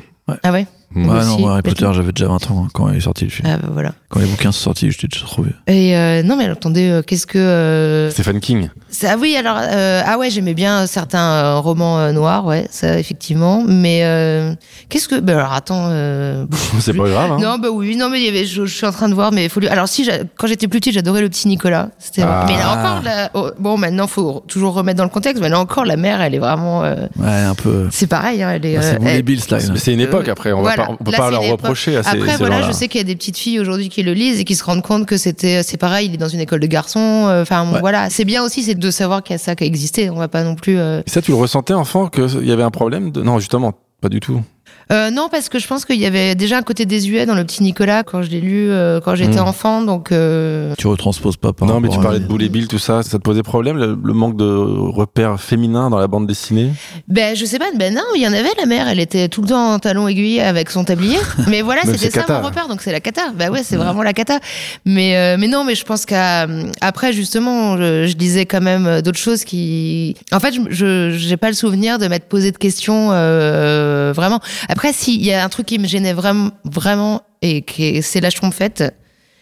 Ah 0.42 0.52
ouais? 0.52 0.66
Mm. 0.94 1.02
Moi 1.04 1.14
Ouais, 1.18 1.24
non, 1.24 1.38
moi, 1.38 1.52
Harry. 1.52 1.62
Potter, 1.62 1.88
j'avais 1.92 2.12
déjà 2.12 2.28
20 2.28 2.50
ans 2.50 2.62
hein, 2.64 2.68
quand 2.72 2.88
il 2.90 2.96
est 2.96 3.00
sorti 3.00 3.24
le 3.24 3.30
film. 3.30 3.48
Ah 3.52 3.56
bah 3.58 3.68
voilà. 3.72 3.92
Quand 4.08 4.20
les 4.20 4.26
bouquins 4.26 4.52
sont 4.52 4.60
sortis, 4.60 4.90
j'étais 4.90 5.08
déjà 5.08 5.26
trop 5.26 5.42
vieux. 5.42 5.54
Et 5.66 5.96
euh, 5.96 6.22
non 6.22 6.36
mais 6.36 6.46
attendez, 6.48 6.88
euh, 6.88 7.02
qu'est-ce 7.02 7.26
que 7.26 7.38
euh, 7.38 8.10
Stephen 8.10 8.40
King. 8.40 8.68
ça 8.88 9.08
ah 9.12 9.16
oui 9.20 9.36
alors 9.36 9.58
euh, 9.60 10.02
ah 10.06 10.16
ouais 10.18 10.30
j'aimais 10.30 10.54
bien 10.54 10.86
certains 10.86 11.18
euh, 11.32 11.58
romans 11.58 11.98
euh, 11.98 12.12
noirs 12.12 12.44
ouais 12.46 12.66
ça 12.70 12.98
effectivement 12.98 13.62
mais 13.66 14.00
euh, 14.04 14.54
qu'est-ce 14.88 15.08
que 15.08 15.18
bah 15.20 15.34
alors 15.34 15.52
attends 15.52 15.88
euh, 15.90 16.46
c'est 16.80 16.94
pas 16.94 17.08
grave. 17.08 17.32
Hein. 17.32 17.38
non 17.40 17.58
bah 17.58 17.68
oui 17.72 17.96
non 17.96 18.08
mais 18.08 18.20
il 18.20 18.24
y 18.24 18.28
avait 18.28 18.46
je, 18.46 18.64
je 18.64 18.74
suis 18.74 18.86
en 18.86 18.92
train 18.92 19.08
de 19.08 19.14
voir 19.14 19.32
mais 19.32 19.48
faut 19.48 19.60
lui 19.60 19.68
alors 19.68 19.88
si 19.88 20.08
quand 20.38 20.46
j'étais 20.46 20.68
plus 20.68 20.78
petite 20.80 20.94
j'adorais 20.94 21.20
le 21.20 21.28
petit 21.28 21.48
Nicolas 21.48 21.88
c'était 21.98 22.22
Ah. 22.22 22.44
mais 22.48 22.56
là 22.56 22.70
encore 22.72 23.02
là, 23.02 23.30
oh, 23.34 23.50
bon 23.58 23.76
maintenant 23.76 24.06
faut 24.06 24.44
toujours 24.48 24.74
remettre 24.74 24.98
dans 24.98 25.04
le 25.04 25.10
contexte 25.10 25.42
mais 25.42 25.48
là 25.48 25.58
encore 25.58 25.84
la 25.84 25.96
mère 25.96 26.20
elle 26.20 26.34
est 26.34 26.38
vraiment 26.38 26.84
euh, 26.84 27.06
Ouais, 27.18 27.28
un 27.28 27.54
peu. 27.54 27.88
c'est 27.90 28.06
pareil 28.06 28.42
hein, 28.42 28.50
elle 28.54 28.64
est 28.64 28.76
Ah, 28.76 28.82
c'est 28.82 29.70
euh, 29.70 29.76
c'est 29.76 29.92
une 29.92 30.00
époque 30.00 30.28
après. 30.28 30.52
On, 30.52 30.62
Voilà. 30.76 30.86
pas, 30.88 30.96
on 31.00 31.04
peut 31.04 31.10
Là, 31.12 31.18
pas 31.18 31.30
leur 31.30 31.42
reprocher 31.42 31.96
à 31.96 32.02
ces, 32.02 32.10
Après, 32.10 32.32
ces 32.32 32.36
voilà, 32.38 32.62
je 32.62 32.72
sais 32.72 32.88
qu'il 32.88 32.98
y 33.00 33.04
a 33.04 33.06
des 33.06 33.16
petites 33.16 33.36
filles 33.38 33.58
aujourd'hui 33.60 33.88
qui 33.88 34.02
le 34.02 34.12
lisent 34.12 34.38
et 34.40 34.44
qui 34.44 34.54
se 34.54 34.62
rendent 34.64 34.82
compte 34.82 35.06
que 35.06 35.16
c'était, 35.16 35.62
c'est 35.62 35.76
pareil, 35.76 36.06
il 36.08 36.14
est 36.14 36.18
dans 36.18 36.28
une 36.28 36.40
école 36.40 36.60
de 36.60 36.66
garçons. 36.66 37.26
euh, 37.28 37.42
Enfin, 37.42 37.70
Ouais. 37.72 37.80
voilà. 37.80 38.10
C'est 38.10 38.24
bien 38.24 38.42
aussi, 38.44 38.62
c'est 38.62 38.74
de 38.74 38.90
savoir 38.90 39.22
qu'il 39.22 39.34
y 39.34 39.36
a 39.36 39.38
ça 39.38 39.56
qui 39.56 39.64
a 39.64 39.66
existé. 39.66 40.10
On 40.10 40.16
va 40.16 40.28
pas 40.28 40.42
non 40.44 40.54
plus. 40.54 40.78
euh, 40.78 41.02
Et 41.06 41.10
ça, 41.10 41.20
tu 41.22 41.30
le 41.32 41.36
ressentais 41.36 41.74
enfant 41.74 42.08
qu'il 42.08 42.46
y 42.46 42.52
avait 42.52 42.62
un 42.62 42.70
problème 42.70 43.10
de... 43.10 43.22
Non, 43.22 43.38
justement, 43.38 43.72
pas 44.00 44.08
du 44.08 44.20
tout. 44.20 44.40
Euh, 44.92 45.10
non, 45.10 45.28
parce 45.30 45.48
que 45.48 45.58
je 45.58 45.66
pense 45.66 45.84
qu'il 45.84 45.96
y 45.96 46.06
avait 46.06 46.34
déjà 46.36 46.58
un 46.58 46.62
côté 46.62 46.86
désuet 46.86 47.26
dans 47.26 47.34
le 47.34 47.44
petit 47.44 47.62
Nicolas 47.64 48.04
quand 48.04 48.22
je 48.22 48.30
l'ai 48.30 48.40
lu 48.40 48.70
euh, 48.70 49.00
quand 49.00 49.16
j'étais 49.16 49.40
Mm. 49.40 49.48
enfant. 49.48 49.82
Donc, 49.82 50.12
euh, 50.12 50.74
Tu 50.78 50.86
retransposes 50.86 51.36
pas 51.36 51.52
par 51.52 51.66
non, 51.66 51.80
mais 51.80 51.88
tu 51.88 51.98
à- 51.98 52.02
parlais 52.02 52.20
de 52.20 52.24
Boule 52.26 52.42
et 52.44 52.48
Bill, 52.48 52.68
tout 52.68 52.78
ça. 52.78 53.02
Ça 53.02 53.18
te 53.18 53.22
posait 53.22 53.42
problème, 53.42 53.76
le, 53.78 53.98
le 54.00 54.12
manque 54.12 54.36
de 54.36 54.44
repères 54.46 55.40
féminins 55.40 55.90
dans 55.90 55.98
la 55.98 56.06
bande 56.06 56.26
dessinée? 56.28 56.70
Ben, 57.08 57.34
je 57.34 57.44
sais 57.44 57.58
pas, 57.58 57.66
ben 57.76 57.92
non, 57.94 58.02
il 58.14 58.22
y 58.22 58.28
en 58.28 58.32
avait 58.32 58.52
la 58.58 58.66
mère. 58.66 58.86
Elle 58.86 59.00
était 59.00 59.28
tout 59.28 59.42
le 59.42 59.48
temps 59.48 59.72
en 59.74 59.78
talon 59.80 60.06
aiguille 60.06 60.40
avec 60.40 60.70
son 60.70 60.84
tablier. 60.84 61.18
Mais 61.48 61.62
voilà, 61.62 61.82
c'était 61.82 62.10
ça 62.10 62.20
cata. 62.20 62.40
mon 62.40 62.46
repère. 62.46 62.68
Donc 62.68 62.80
c'est 62.80 62.92
la 62.92 63.00
cata. 63.00 63.32
Bah 63.36 63.48
ouais, 63.50 63.62
c'est 63.64 63.76
vraiment 63.76 64.04
la 64.04 64.12
cata. 64.12 64.38
Mais 64.84 65.16
euh, 65.16 65.36
mais 65.38 65.48
non, 65.48 65.64
mais 65.64 65.74
je 65.74 65.84
pense 65.84 66.06
qu'à 66.06 66.46
après 66.80 67.12
justement, 67.12 67.76
je, 67.76 68.06
je 68.06 68.16
lisais 68.16 68.46
quand 68.46 68.60
même 68.60 68.86
euh, 68.86 69.02
d'autres 69.02 69.18
choses 69.18 69.42
qui. 69.42 70.14
En 70.32 70.38
fait, 70.38 70.54
je 70.54 70.60
je 70.70 71.10
j'ai 71.16 71.36
pas 71.36 71.48
le 71.48 71.54
souvenir 71.54 71.98
de 71.98 72.06
m'être 72.06 72.28
posé 72.28 72.52
de 72.52 72.56
questions 72.58 73.08
euh, 73.12 74.12
vraiment. 74.14 74.38
Après, 74.68 74.75
s'il 74.92 75.24
y 75.24 75.32
a 75.32 75.44
un 75.44 75.48
truc 75.48 75.66
qui 75.66 75.78
me 75.78 75.86
gênait 75.86 76.12
vraiment 76.12 76.50
vraiment 76.64 77.22
et 77.42 77.62
qui 77.62 78.02
c'est 78.02 78.20
la 78.20 78.30
schtroumpfette. 78.30 78.94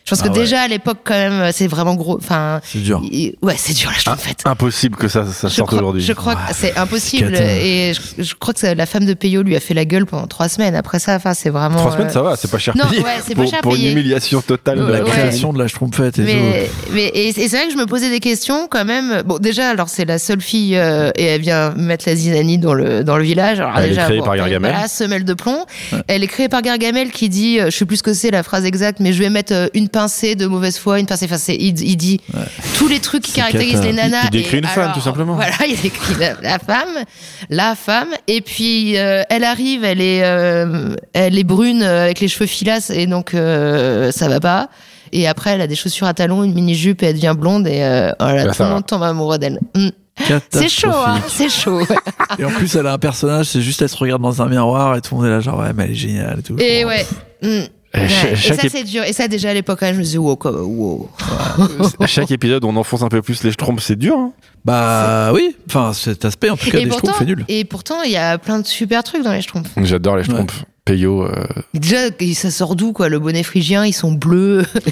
Je 0.05 0.11
pense 0.11 0.21
Ah 0.23 0.29
que 0.29 0.33
ouais. 0.35 0.39
déjà 0.41 0.61
à 0.61 0.69
l'époque 0.69 0.99
quand 1.03 1.15
même, 1.15 1.51
c'est 1.53 1.67
vraiment 1.67 1.95
gros. 1.95 2.19
Enfin, 2.19 2.61
C'est 2.63 2.79
dur. 2.83 3.01
ouais, 3.41 3.55
c'est 3.57 3.73
dur 3.73 3.91
la 3.91 3.97
schtroumpfette. 3.99 4.43
Impossible 4.45 4.97
que 4.97 5.09
ça, 5.09 5.25
ça 5.25 5.49
Je 5.49 5.55
sorte 5.55 5.73
aujourd'hui. 5.73 6.03
je 6.03 6.13
crois 6.13 6.35
que 6.35 6.41
c'est 6.55 6.77
impossible 6.77 7.35
et 7.35 7.93
je, 8.19 8.23
je 8.23 8.35
crois 8.35 8.53
que 8.53 8.67
la 8.67 8.85
femme 8.85 9.07
de 9.07 9.15
Peyo 9.15 9.43
lui 9.43 9.57
a 9.57 9.61
fait 9.61 9.73
la 9.73 9.87
gueule 9.87 10.05
pendant 10.05 10.27
trois 10.27 10.51
semaines. 10.51 10.75
Après 10.75 10.99
ça, 10.99 11.15
enfin 11.17 11.33
c'est 11.33 11.49
vraiment. 11.49 11.77
Trois 11.79 11.93
semaines, 11.93 12.09
euh, 12.09 12.13
ça 12.13 12.21
va, 12.23 12.37
c'est 12.37 12.51
pas 12.51 12.59
cher 12.59 12.77
Non, 12.77 12.85
payé. 12.91 13.03
ouais, 13.03 13.11
c'est 13.27 13.35
pas 13.35 13.43
pour, 13.43 13.51
cher 13.51 13.61
pour 13.63 13.73
une 13.75 13.79
payé. 13.81 13.93
humiliation 13.93 14.43
totale 14.43 14.79
de 14.79 14.85
Ouais, 14.85 14.93
la 14.93 15.05
ouais. 15.05 15.11
création 15.11 15.55
de 15.55 15.59
la 15.59 15.69
schtroumpfette 15.69 16.19
et 16.19 16.23
Mais, 16.23 16.69
mais 16.93 17.11
et 17.15 17.33
c'est 17.33 17.41
et 17.41 17.49
c'est 17.49 17.57
vrai 17.57 17.67
que 17.69 17.73
je 17.73 17.79
me 17.79 17.87
posais 17.87 18.11
des 18.11 18.21
questions 18.21 18.69
quand 18.71 18.85
même. 18.85 19.23
Bon, 19.25 19.39
déjà, 19.39 19.71
alors 19.71 19.89
c'est 19.89 20.05
la 20.05 20.19
seule 20.19 20.43
fille 20.43 20.77
euh, 20.77 21.13
et 21.17 21.25
elle 21.25 21.41
vient 21.41 21.71
mettre 21.77 22.05
la 22.07 22.15
zizanie 22.15 22.59
dans 22.59 22.75
le 22.75 23.05
dans 23.05 23.17
le 23.17 23.25
village. 23.25 23.59
Alors 23.59 23.73
Elle 23.79 23.87
est 23.87 23.89
déjà, 23.89 24.05
créée 24.05 24.19
bon, 24.19 24.25
par 24.27 24.37
Gargamel. 24.37 24.71
Voilà, 24.71 24.87
semelle 24.89 25.25
de 25.25 25.33
plomb. 25.33 25.65
Elle 26.09 26.23
est 26.23 26.27
créée 26.27 26.51
par 26.51 26.61
Gargamel 26.61 27.11
qui 27.11 27.31
dit, 27.31 27.59
euh, 27.59 27.71
je 27.71 27.77
sais 27.77 27.87
plus 27.87 27.97
ce 27.97 28.03
que 28.03 28.13
c'est 28.13 28.31
la 28.31 28.43
phrase 28.43 28.67
exacte, 28.67 29.01
mais 29.01 29.15
je 29.15 29.23
vais 29.23 29.31
mettre 29.31 29.55
euh, 29.55 29.69
une 29.73 29.89
pincée 29.95 30.35
de 30.35 30.47
mauvaise 30.47 30.77
foi, 30.77 30.99
une 30.99 31.07
pincée. 31.07 31.27
Enfin, 31.27 31.39
c'est 31.39 31.55
il, 31.55 31.81
il 31.81 31.97
dit 31.97 32.21
tous 32.77 32.89
les 32.89 32.99
trucs 32.99 33.23
qui 33.23 33.33
caractérisent 33.33 33.83
les 33.83 33.93
nanas. 33.93 34.25
Il- 34.25 34.31
décrit 34.31 34.59
une 34.59 34.67
femme, 34.67 34.93
tout 34.93 35.01
simplement. 35.01 35.35
Voilà, 35.37 35.55
il 35.69 35.81
décrit 35.81 36.15
la, 36.19 36.35
la 36.43 36.59
femme, 36.59 37.05
la 37.49 37.75
femme. 37.77 38.09
Et 38.27 38.41
puis 38.41 38.99
euh, 38.99 39.23
elle 39.31 39.45
arrive, 39.45 39.85
elle 39.85 40.01
est 40.01 40.23
euh, 40.25 40.97
elle 41.13 41.39
est 41.39 41.45
brune 41.45 41.83
euh, 41.83 42.05
avec 42.05 42.19
les 42.21 42.29
cheveux 42.29 42.47
filasses 42.47 42.91
et 42.91 43.07
donc 43.07 43.35
euh, 43.35 44.11
ça 44.11 44.29
va 44.29 44.41
pas. 44.41 44.69
Et 45.13 45.29
après, 45.29 45.51
elle 45.51 45.61
a 45.61 45.69
des 45.69 45.77
chaussures 45.77 46.09
à 46.09 46.15
talons, 46.15 46.43
une 46.43 46.55
mini 46.55 46.75
jupe 46.75 47.03
et 47.05 47.07
elle 47.07 47.15
devient 47.15 47.35
blonde 47.39 47.69
et 47.69 47.79
voilà, 48.19 48.47
Bah, 48.47 48.53
tout 48.53 48.63
le 48.65 48.69
monde 48.69 48.87
tombe 48.87 49.03
amoureux 49.05 49.39
d'elle. 49.39 49.61
Mm. 49.77 49.89
C'est 50.51 50.69
chaud, 50.69 50.89
hein, 50.93 51.21
c'est 51.29 51.49
chaud. 51.51 51.81
Et 52.39 52.45
en 52.45 52.51
plus, 52.51 52.75
elle 52.77 52.87
a 52.87 52.93
un 52.93 52.99
personnage, 52.99 53.47
c'est 53.47 53.61
juste 53.61 53.83
elle 53.83 53.89
se 53.89 53.97
regarde 53.97 54.23
dans 54.23 54.43
un 54.43 54.47
miroir 54.49 54.97
et 54.97 55.01
tout 55.01 55.15
le 55.17 55.21
monde 55.21 55.27
est 55.29 55.31
là, 55.35 55.41
genre, 55.41 55.59
ouais, 55.59 55.73
mais 55.75 55.85
elle 55.85 55.91
est 55.91 55.95
géniale 55.95 56.37
et 56.39 56.43
tout. 56.43 56.57
Et 56.59 56.85
ouais. 56.85 57.05
mm. 57.43 57.65
Et 57.95 58.01
Ouais. 58.01 58.09
cha- 58.09 58.31
Et 58.31 58.37
ça 58.37 58.55
ép- 58.55 58.69
c'est 58.71 58.85
dur. 58.85 59.05
Et 59.05 59.13
ça 59.13 59.29
déjà 59.29 59.51
à 59.51 59.55
l'époque, 59.55 59.83
hein, 59.83 59.93
je 59.93 59.99
me 59.99 60.03
disais 60.03 60.19
wow, 60.19 60.39
wow. 60.45 61.09
À 62.01 62.07
chaque 62.07 62.31
épisode, 62.31 62.65
on 62.65 62.75
enfonce 62.77 63.03
un 63.03 63.09
peu 63.09 63.23
plus 63.23 63.43
les 63.45 63.53
schtroumpfs, 63.53 63.83
c'est 63.85 63.97
dur. 63.97 64.17
hein. 64.17 64.33
Bah 64.65 65.31
oui, 65.35 65.55
enfin 65.69 65.93
cet 65.93 66.25
aspect 66.25 66.49
en 66.51 66.57
tout 66.57 66.71
cas 66.71 66.79
Et 66.79 66.85
des 66.85 66.89
pourtant, 66.89 67.13
schtroumpfs 67.13 67.23
est 67.23 67.35
nul. 67.37 67.45
et 67.49 67.65
pourtant, 67.65 68.03
il 68.03 68.11
y 68.13 68.17
a 68.17 68.39
plein 68.39 68.59
de 68.59 68.67
super 68.67 69.03
trucs 69.05 69.23
dans 69.23 69.33
les 69.33 69.43
schtroumpfs. 69.43 69.71
J'adore 69.83 70.17
les 70.17 70.25
schtroumpfs. 70.25 70.65
Peyo, 70.87 71.25
euh, 71.25 71.47
Déjà, 71.73 71.97
ça 72.35 72.51
sort 72.51 72.77
d'où 72.77 72.93
quoi 72.93 73.09
Le 73.09 73.19
bonnet 73.19 73.43
phrygien, 73.43 73.87
ils 73.87 73.95
sont 73.95 74.13
bleus. 74.13 74.65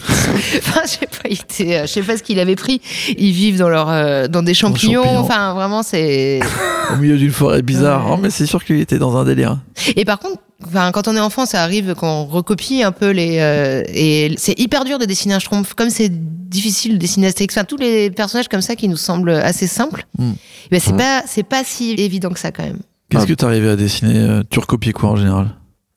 enfin, 0.59 0.80
je 0.85 0.90
sais 0.90 1.06
pas, 1.06 1.28
il 1.28 1.32
était, 1.35 1.76
euh, 1.76 1.82
je 1.82 1.87
sais 1.88 2.00
pas 2.02 2.16
ce 2.16 2.23
qu'il 2.23 2.38
avait 2.40 2.56
pris. 2.56 2.80
Ils 3.18 3.32
vivent 3.32 3.59
dans 3.59 3.68
leur, 3.68 3.90
euh, 3.90 4.26
dans 4.26 4.42
des 4.42 4.54
champignons. 4.54 5.02
champignons. 5.02 5.21
Enfin, 5.21 5.52
vraiment, 5.52 5.82
c'est. 5.82 6.40
Au 6.92 6.97
milieu 6.97 7.18
d'une 7.18 7.30
forêt 7.30 7.61
bizarre. 7.61 8.06
Ouais. 8.06 8.14
Oh, 8.16 8.21
mais 8.23 8.30
c'est 8.30 8.47
sûr 8.47 8.64
qu'il 8.64 8.80
était 8.80 8.99
dans 8.99 9.16
un 9.18 9.25
délire. 9.25 9.59
Et 9.97 10.06
par 10.06 10.18
contre, 10.18 10.38
enfin, 10.66 10.90
quand 10.92 11.09
on 11.09 11.16
est 11.16 11.21
enfant, 11.21 11.47
ça 11.47 11.62
arrive 11.62 11.95
qu'on 11.95 12.25
recopie 12.25 12.83
un 12.83 12.92
peu 12.92 13.11
les. 13.11 13.38
euh, 13.40 13.83
et 13.88 14.35
c'est 14.38 14.59
hyper 14.59 14.85
dur 14.85 14.99
de 14.99 15.04
dessiner 15.04 15.35
un 15.35 15.38
schtroumpf. 15.38 15.75
Comme 15.75 15.90
c'est 15.90 16.11
difficile 16.11 16.95
de 16.95 16.99
dessiner 16.99 17.28
Astérix. 17.28 17.57
Enfin, 17.57 17.64
tous 17.64 17.76
les 17.76 18.11
personnages 18.11 18.49
comme 18.49 18.61
ça 18.62 18.76
qui 18.76 18.88
nous 18.88 18.97
semblent 18.97 19.31
assez 19.31 19.66
simples. 19.66 20.07
Mm. 20.19 20.33
Ben, 20.71 20.81
c'est 20.81 20.97
pas, 20.97 21.23
c'est 21.26 21.42
pas 21.42 21.64
si 21.64 21.92
évident 21.92 22.31
que 22.31 22.38
ça 22.40 22.52
quand 22.52 22.64
même. 22.64 22.78
Qu'est-ce 23.09 23.25
Ah. 23.25 23.26
que 23.26 23.33
tu 23.35 23.45
arrivais 23.45 23.69
à 23.71 23.76
dessiner 23.76 24.19
euh, 24.19 24.42
Tu 24.49 24.59
recopiais 24.59 24.92
quoi 24.92 25.11
en 25.11 25.16
général? 25.16 25.49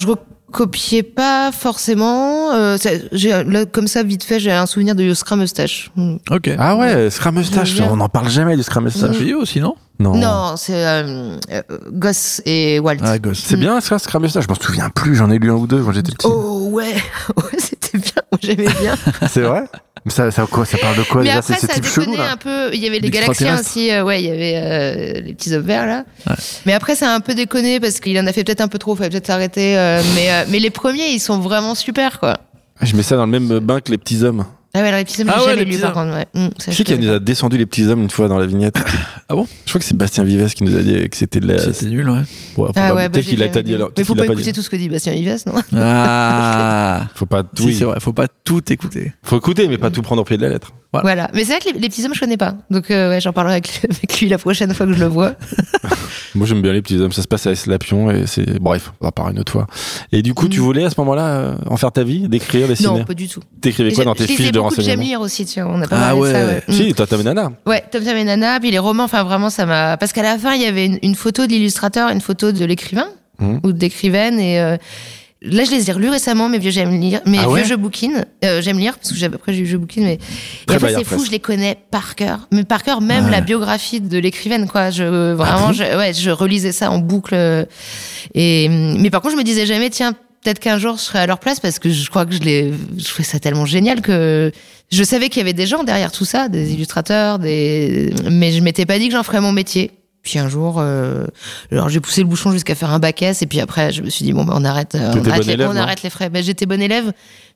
Je 0.02 0.08
recopiais 0.56 1.04
pas 1.04 1.52
forcément. 1.52 2.52
euh, 2.54 2.78
ça- 2.78 2.90
j'ai, 3.12 3.44
là, 3.44 3.66
comme 3.66 3.88
ça, 3.88 4.04
vite 4.04 4.24
fait, 4.24 4.40
j'ai 4.40 4.52
un 4.52 4.66
souvenir 4.66 4.96
de 4.96 5.04
Yoskra 5.04 5.36
Moustache. 5.36 5.92
Mm. 5.96 6.16
Ok. 6.32 6.50
Ah 6.58 6.76
ouais, 6.78 7.10
Scrum 7.10 7.36
Mustache, 7.36 7.80
on 7.82 7.98
n'en 7.98 8.10
parle 8.10 8.30
jamais 8.30 8.56
du 8.56 8.64
Scrum 8.64 8.84
Mustache. 8.86 9.18
Rio 9.18 9.40
aussi, 9.40 9.60
non? 9.60 9.76
Non. 10.00 10.16
Non, 10.16 10.56
c'est 10.58 10.74
euh, 10.86 11.38
euh, 11.52 11.62
Goss 11.92 12.42
et 12.46 12.80
Walt. 12.80 12.98
Ah, 13.02 13.18
Ghost. 13.18 13.44
C'est 13.48 13.56
bien 13.58 13.80
ça, 13.80 13.98
Scrum 14.00 14.24
Mustache, 14.24 14.44
je 14.44 14.50
m'en 14.50 14.56
souviens 14.56 14.90
plus, 14.90 15.16
j'en 15.16 15.30
ai 15.32 15.40
lu 15.40 15.50
un 15.52 15.56
ou 15.56 15.68
deux 15.68 15.82
quand 15.84 15.92
j'étais 15.94 16.12
petit. 16.12 16.28
Oh 16.30 16.68
ouais, 16.72 16.96
ouais 17.38 17.58
c'était 17.60 17.98
bien, 17.98 18.22
j'aimais 18.42 18.74
bien. 18.82 18.96
C'est 19.30 19.42
vrai? 19.42 19.64
Mais 20.06 20.12
ça, 20.12 20.30
ça, 20.30 20.46
quoi, 20.50 20.66
ça 20.66 20.78
parle 20.78 20.98
de 20.98 21.04
quoi 21.04 21.22
Mais 21.22 21.30
déjà 21.30 21.40
après 21.40 21.56
ça 21.58 21.68
type 21.68 21.84
chelou 21.86 22.16
là 22.16 22.34
un 22.34 22.38
peu. 22.38 22.70
Il 22.74 22.80
y 22.80 22.86
avait 22.88 23.00
les 23.00 23.10
Galaxiens 23.10 23.60
aussi. 23.60 23.92
euh, 23.92 24.04
ouais, 24.04 24.22
il 24.22 24.28
y 24.28 24.32
avait 24.32 24.54
euh, 24.56 25.22
les 25.22 25.34
petits 25.34 25.52
hommes 25.54 25.66
verts 25.66 25.88
là. 25.88 26.04
Ouais. 26.28 26.36
Mais 26.68 26.74
après 26.74 26.96
ça 26.96 27.12
a 27.12 27.16
un 27.16 27.22
peu 27.22 27.34
déconné 27.34 27.80
parce 27.80 28.00
qu'il 28.00 28.18
en 28.20 28.28
a 28.28 28.32
fait 28.32 28.44
peut-être 28.44 28.62
un 28.62 28.68
peu 28.68 28.78
trop. 28.78 28.96
Fallait 28.96 29.10
peut-être 29.10 29.26
s'arrêter. 29.28 29.76
euh, 29.78 30.02
mais 30.14 30.32
euh, 30.32 30.44
mais 30.50 30.60
les 30.60 30.70
premiers 30.70 31.08
ils 31.10 31.20
sont 31.20 31.40
vraiment 31.40 31.74
super 31.74 32.20
quoi. 32.20 32.38
Je 32.82 32.96
mets 32.96 33.02
ça 33.04 33.16
dans 33.16 33.26
le 33.26 33.32
même 33.32 33.60
bain 33.60 33.82
que 33.82 33.90
les 33.92 33.98
petits 33.98 34.24
hommes. 34.24 34.46
Ah 34.78 34.82
ouais, 34.82 34.88
alors 34.90 34.98
les 35.00 35.06
petits 35.06 35.22
hommes 35.22 35.30
Ah 35.32 35.38
j'ai 35.40 35.46
ouais, 35.46 35.58
jamais 35.58 35.64
lu 35.72 35.78
par 35.80 35.94
contre. 35.94 36.14
Ouais. 36.14 36.26
Mm, 36.34 36.48
ça, 36.58 36.66
Je 36.68 36.72
je 36.72 36.76
sais 36.78 36.84
qu'il 36.84 36.96
connais 36.98 37.08
nous 37.08 37.14
a 37.14 37.20
descendu 37.20 37.58
les 37.58 37.66
petits 37.66 37.86
hommes 37.86 38.02
une 38.02 38.10
fois 38.10 38.28
dans 38.28 38.38
la 38.38 38.46
vignette. 38.46 38.76
Ah 39.30 39.34
bon? 39.34 39.48
Je 39.66 39.70
crois 39.72 39.80
que 39.80 39.86
c'est 39.86 39.96
Bastien 39.96 40.26
Vives 40.26 40.54
qui 40.54 40.66
nous 40.66 40.76
a 40.78 40.82
dit 40.82 41.10
que 41.10 41.16
c'était 41.16 41.40
de 41.40 41.48
la. 41.48 41.58
C'était 41.60 41.86
nul, 41.86 42.10
ouais. 42.10 42.20
Ouais, 42.58 42.70
Ah 42.76 42.94
ouais, 42.94 43.04
bah, 43.04 43.10
peut-être 43.10 43.24
j'ai 43.26 43.32
qu'il 43.38 43.44
a 43.44 43.48
dit 43.48 43.74
alors. 43.74 43.92
Mais 43.98 44.04
faut 44.04 44.16
pas 44.16 44.26
dit. 44.28 44.34
écouter 44.34 44.52
tout 44.52 44.62
ce 44.62 44.70
que 44.70 44.76
dit 44.76 44.90
Bastien 44.90 45.14
Vives, 45.14 45.38
non? 45.48 45.54
Ah 45.78 47.08
Faut 47.16 47.26
pas 47.26 47.44
tout. 47.44 47.72
C'est 47.72 47.86
vrai, 47.86 48.00
faut 48.02 48.12
pas 48.14 48.28
tout 48.44 48.62
écouter. 48.72 49.14
Faut 49.24 49.38
écouter, 49.38 49.70
mais 49.70 49.78
pas 49.78 49.92
tout 49.92 50.02
prendre 50.02 50.22
au 50.22 50.26
pied 50.26 50.36
de 50.36 50.42
la 50.42 50.50
lettre. 50.50 50.74
Voilà. 50.92 51.04
Voilà. 51.04 51.30
Mais 51.34 51.46
c'est 51.46 51.54
vrai 51.54 51.60
que 51.62 51.74
les, 51.74 51.80
les 51.80 51.90
petits 51.90 52.06
hommes 52.06 52.14
je 52.14 52.20
connais 52.20 52.38
pas. 52.38 52.56
Donc 52.70 52.92
euh, 52.92 53.10
ouais, 53.10 53.22
j'en 53.22 53.32
parlerai 53.34 53.54
avec, 53.56 53.82
avec 53.90 54.20
lui 54.20 54.28
la 54.30 54.38
prochaine 54.38 54.74
fois 54.74 54.86
que 54.86 54.94
je 54.94 55.00
le 55.00 55.08
vois. 55.08 55.36
Moi, 56.36 56.46
j'aime 56.46 56.62
bien 56.62 56.74
les 56.74 56.82
petits 56.82 56.98
hommes. 56.98 57.12
Ça 57.12 57.22
se 57.22 57.28
passe 57.28 57.48
à 57.48 57.52
Eslapion 57.52 58.12
et 58.12 58.28
c'est. 58.28 58.60
Bref, 58.60 58.92
on 59.02 59.06
va 59.06 59.12
parler 59.12 59.34
une 59.34 59.40
autre 59.40 59.52
fois. 59.52 59.68
Et 60.12 60.22
du 60.22 60.34
coup, 60.34 60.48
tu 60.50 60.60
Mm. 60.60 60.64
voulais 60.64 60.84
à 60.86 60.90
ce 60.90 60.96
moment-là 61.00 61.28
euh, 61.28 61.56
en 61.68 61.78
faire 61.78 61.92
ta 61.92 62.04
vie, 62.04 62.28
d'écrire, 62.28 62.68
dessiner 62.68 62.90
Non, 63.00 63.04
pas 63.06 63.14
du 63.14 63.28
tout. 63.28 63.40
T'écrivais 63.62 63.92
quoi 63.94 64.04
dans 64.06 64.14
tes 64.16 64.28
fiches 64.28 64.40
de 64.40 64.46
de 64.48 64.52
J'aime 64.54 64.62
renseignement 64.64 65.04
lire 65.04 65.22
aussi, 65.22 65.46
tu 65.46 65.62
vois. 65.62 65.72
On 65.74 65.82
a 65.82 65.88
pas 65.88 65.96
Ah 65.98 66.10
parlé 66.14 66.22
de 66.22 66.34
ça, 66.36 66.40
ouais. 66.46 66.46
ouais. 66.54 66.64
Mm. 66.68 66.72
Si, 66.74 66.94
toi, 66.94 67.08
t'as 67.08 67.18
Nana. 67.24 67.52
Ouais, 67.66 67.84
Tom 67.92 68.04
Tom 68.04 68.18
et 68.18 68.24
Nana, 68.24 68.60
puis 68.60 68.70
les 68.72 68.80
romans, 68.80 69.04
enfin 69.06 69.24
vraiment 69.24 69.50
ça 69.50 69.66
m'a... 69.66 69.98
Parce 69.98 70.14
qu'à 70.14 70.24
la 70.24 70.38
fin, 70.38 70.54
il 70.54 70.62
y 70.62 70.66
avait 70.66 70.86
une, 70.86 71.00
une 71.02 71.16
photo 71.16 71.46
de 71.46 71.52
l'illustrateur, 71.52 72.10
une 72.10 72.22
photo 72.22 72.52
de 72.52 72.66
l'écrivain, 72.66 73.08
Mhm. 73.40 73.60
ou 73.64 73.72
de 73.74 73.80
l'écrivaine, 73.82 74.40
et 74.40 74.62
euh, 74.62 74.78
là 75.46 75.64
je 75.64 75.72
les 75.72 75.90
ai 75.90 75.94
relus 75.94 76.10
récemment, 76.10 76.50
mes 76.50 76.60
vieux 76.60 76.72
j'aime 76.72 77.00
lire, 77.00 77.22
mes 77.26 77.40
Ah 77.40 77.48
vieux 77.62 77.78
bouquins, 77.78 78.26
Euh, 78.44 78.62
j'aime 78.62 78.80
lire, 78.80 78.98
parce 78.98 79.12
que 79.12 79.18
j'avais 79.18 79.36
après 79.36 79.54
j'ai 79.54 79.62
eu 79.62 79.66
jeux 79.66 79.78
bouquins, 79.78 80.02
mais... 80.02 80.14
Et 80.74 80.78
Bayard 80.78 80.94
c'est 80.98 81.04
fou, 81.04 81.24
je 81.26 81.32
les 81.32 81.40
connais 81.40 81.78
par 81.92 82.16
cœur, 82.16 82.48
mais 82.52 82.64
par 82.64 82.84
cœur 82.84 83.02
même 83.02 83.26
Ouais. 83.26 83.32
la 83.32 83.42
biographie 83.42 84.02
de 84.02 84.18
l'écrivaine, 84.18 84.68
quoi, 84.68 84.90
je, 84.90 85.34
vraiment, 85.34 85.68
bon 85.68 85.74
je, 85.74 85.84
ouais, 85.98 86.14
je 86.14 86.30
relisais 86.30 86.72
ça 86.72 86.92
en 86.92 87.00
boucle, 87.00 87.34
euh, 87.36 87.66
et... 88.34 88.68
Mais 88.70 89.10
par 89.10 89.22
contre 89.22 89.34
je 89.34 89.38
me 89.40 89.44
disais 89.44 89.66
jamais, 89.66 89.90
tiens, 89.90 90.14
peut-être 90.44 90.60
qu'un 90.60 90.78
jour 90.78 90.98
je 90.98 91.02
serai 91.02 91.20
à 91.20 91.26
leur 91.28 91.40
place, 91.40 91.60
parce 91.60 91.80
que 91.80 91.90
je 91.90 92.10
crois 92.10 92.26
que 92.26 92.34
je 92.34 92.40
les... 92.40 92.72
Je 92.98 93.04
trouvais 93.06 93.24
ça 93.24 93.40
tellement 93.40 93.66
génial 93.66 94.02
que... 94.02 94.52
Je 94.92 95.04
savais 95.04 95.30
qu'il 95.30 95.40
y 95.40 95.42
avait 95.42 95.54
des 95.54 95.66
gens 95.66 95.84
derrière 95.84 96.12
tout 96.12 96.26
ça, 96.26 96.48
des 96.48 96.74
illustrateurs, 96.74 97.40
des... 97.40 98.14
mais 98.32 98.52
je 98.52 98.62
m'étais 98.62 98.86
pas 98.86 99.00
dit 99.00 99.08
que 99.08 99.14
j'en 99.16 99.24
ferais 99.24 99.42
mon 99.42 99.52
métier. 99.52 99.92
Puis 100.26 100.40
un 100.40 100.50
jour, 100.50 100.78
euh, 100.80 101.28
alors 101.72 101.88
j'ai 101.88 102.00
poussé 102.00 102.22
le 102.22 102.28
bouchon 102.28 102.52
jusqu'à 102.52 102.74
faire 102.74 102.90
un 102.90 102.98
bac 102.98 103.22
S, 103.22 103.44
et 103.44 103.46
puis 103.46 103.60
après 103.60 103.92
je 103.92 104.02
me 104.02 104.10
suis 104.10 104.26
dit 104.26 104.34
bon 104.34 104.44
bah 104.44 104.54
on 104.58 104.66
arrête, 104.66 104.96
euh, 104.96 105.14
on 105.14 105.30
arrête, 105.30 105.46
les, 105.46 105.54
élève, 105.54 105.70
on 105.70 105.76
non 105.76 105.82
arrête 105.82 106.02
les 106.02 106.10
frais. 106.10 106.32
Ben, 106.32 106.44
j'étais 106.44 106.66
bonne 106.66 106.82
élève, 106.82 107.14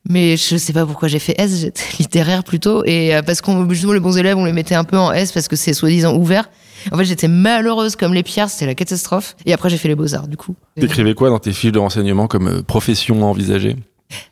mais 0.07 0.37
je 0.37 0.55
sais 0.55 0.71
pas 0.71 0.85
pourquoi 0.85 1.07
j'ai 1.07 1.17
fait 1.17 1.33
S, 1.39 1.61
j'étais 1.61 1.81
littéraire 1.99 2.43
plutôt, 2.43 2.85
et 2.85 3.15
euh, 3.15 3.23
parce 3.23 3.41
qu'on 3.41 3.67
justement 3.71 3.93
les 3.93 3.99
bons 3.99 4.15
élèves 4.15 4.37
on 4.37 4.45
les 4.45 4.53
mettait 4.53 4.75
un 4.75 4.83
peu 4.83 4.99
en 4.99 5.11
S 5.11 5.31
parce 5.31 5.47
que 5.47 5.55
c'est 5.55 5.73
soi-disant 5.73 6.15
ouvert. 6.15 6.47
En 6.91 6.97
fait 6.97 7.05
j'étais 7.05 7.27
malheureuse 7.27 7.95
comme 7.95 8.13
les 8.13 8.21
pierres, 8.21 8.51
c'était 8.51 8.67
la 8.67 8.75
catastrophe. 8.75 9.35
Et 9.47 9.53
après 9.53 9.71
j'ai 9.71 9.77
fait 9.77 9.87
les 9.87 9.95
beaux 9.95 10.13
arts 10.13 10.27
du 10.27 10.37
coup. 10.37 10.55
T'écrivais 10.79 11.15
quoi 11.15 11.31
dans 11.31 11.39
tes 11.39 11.51
fiches 11.51 11.71
de 11.71 11.79
renseignement 11.79 12.27
comme 12.27 12.47
euh, 12.49 12.61
profession 12.61 13.23
envisagée? 13.23 13.77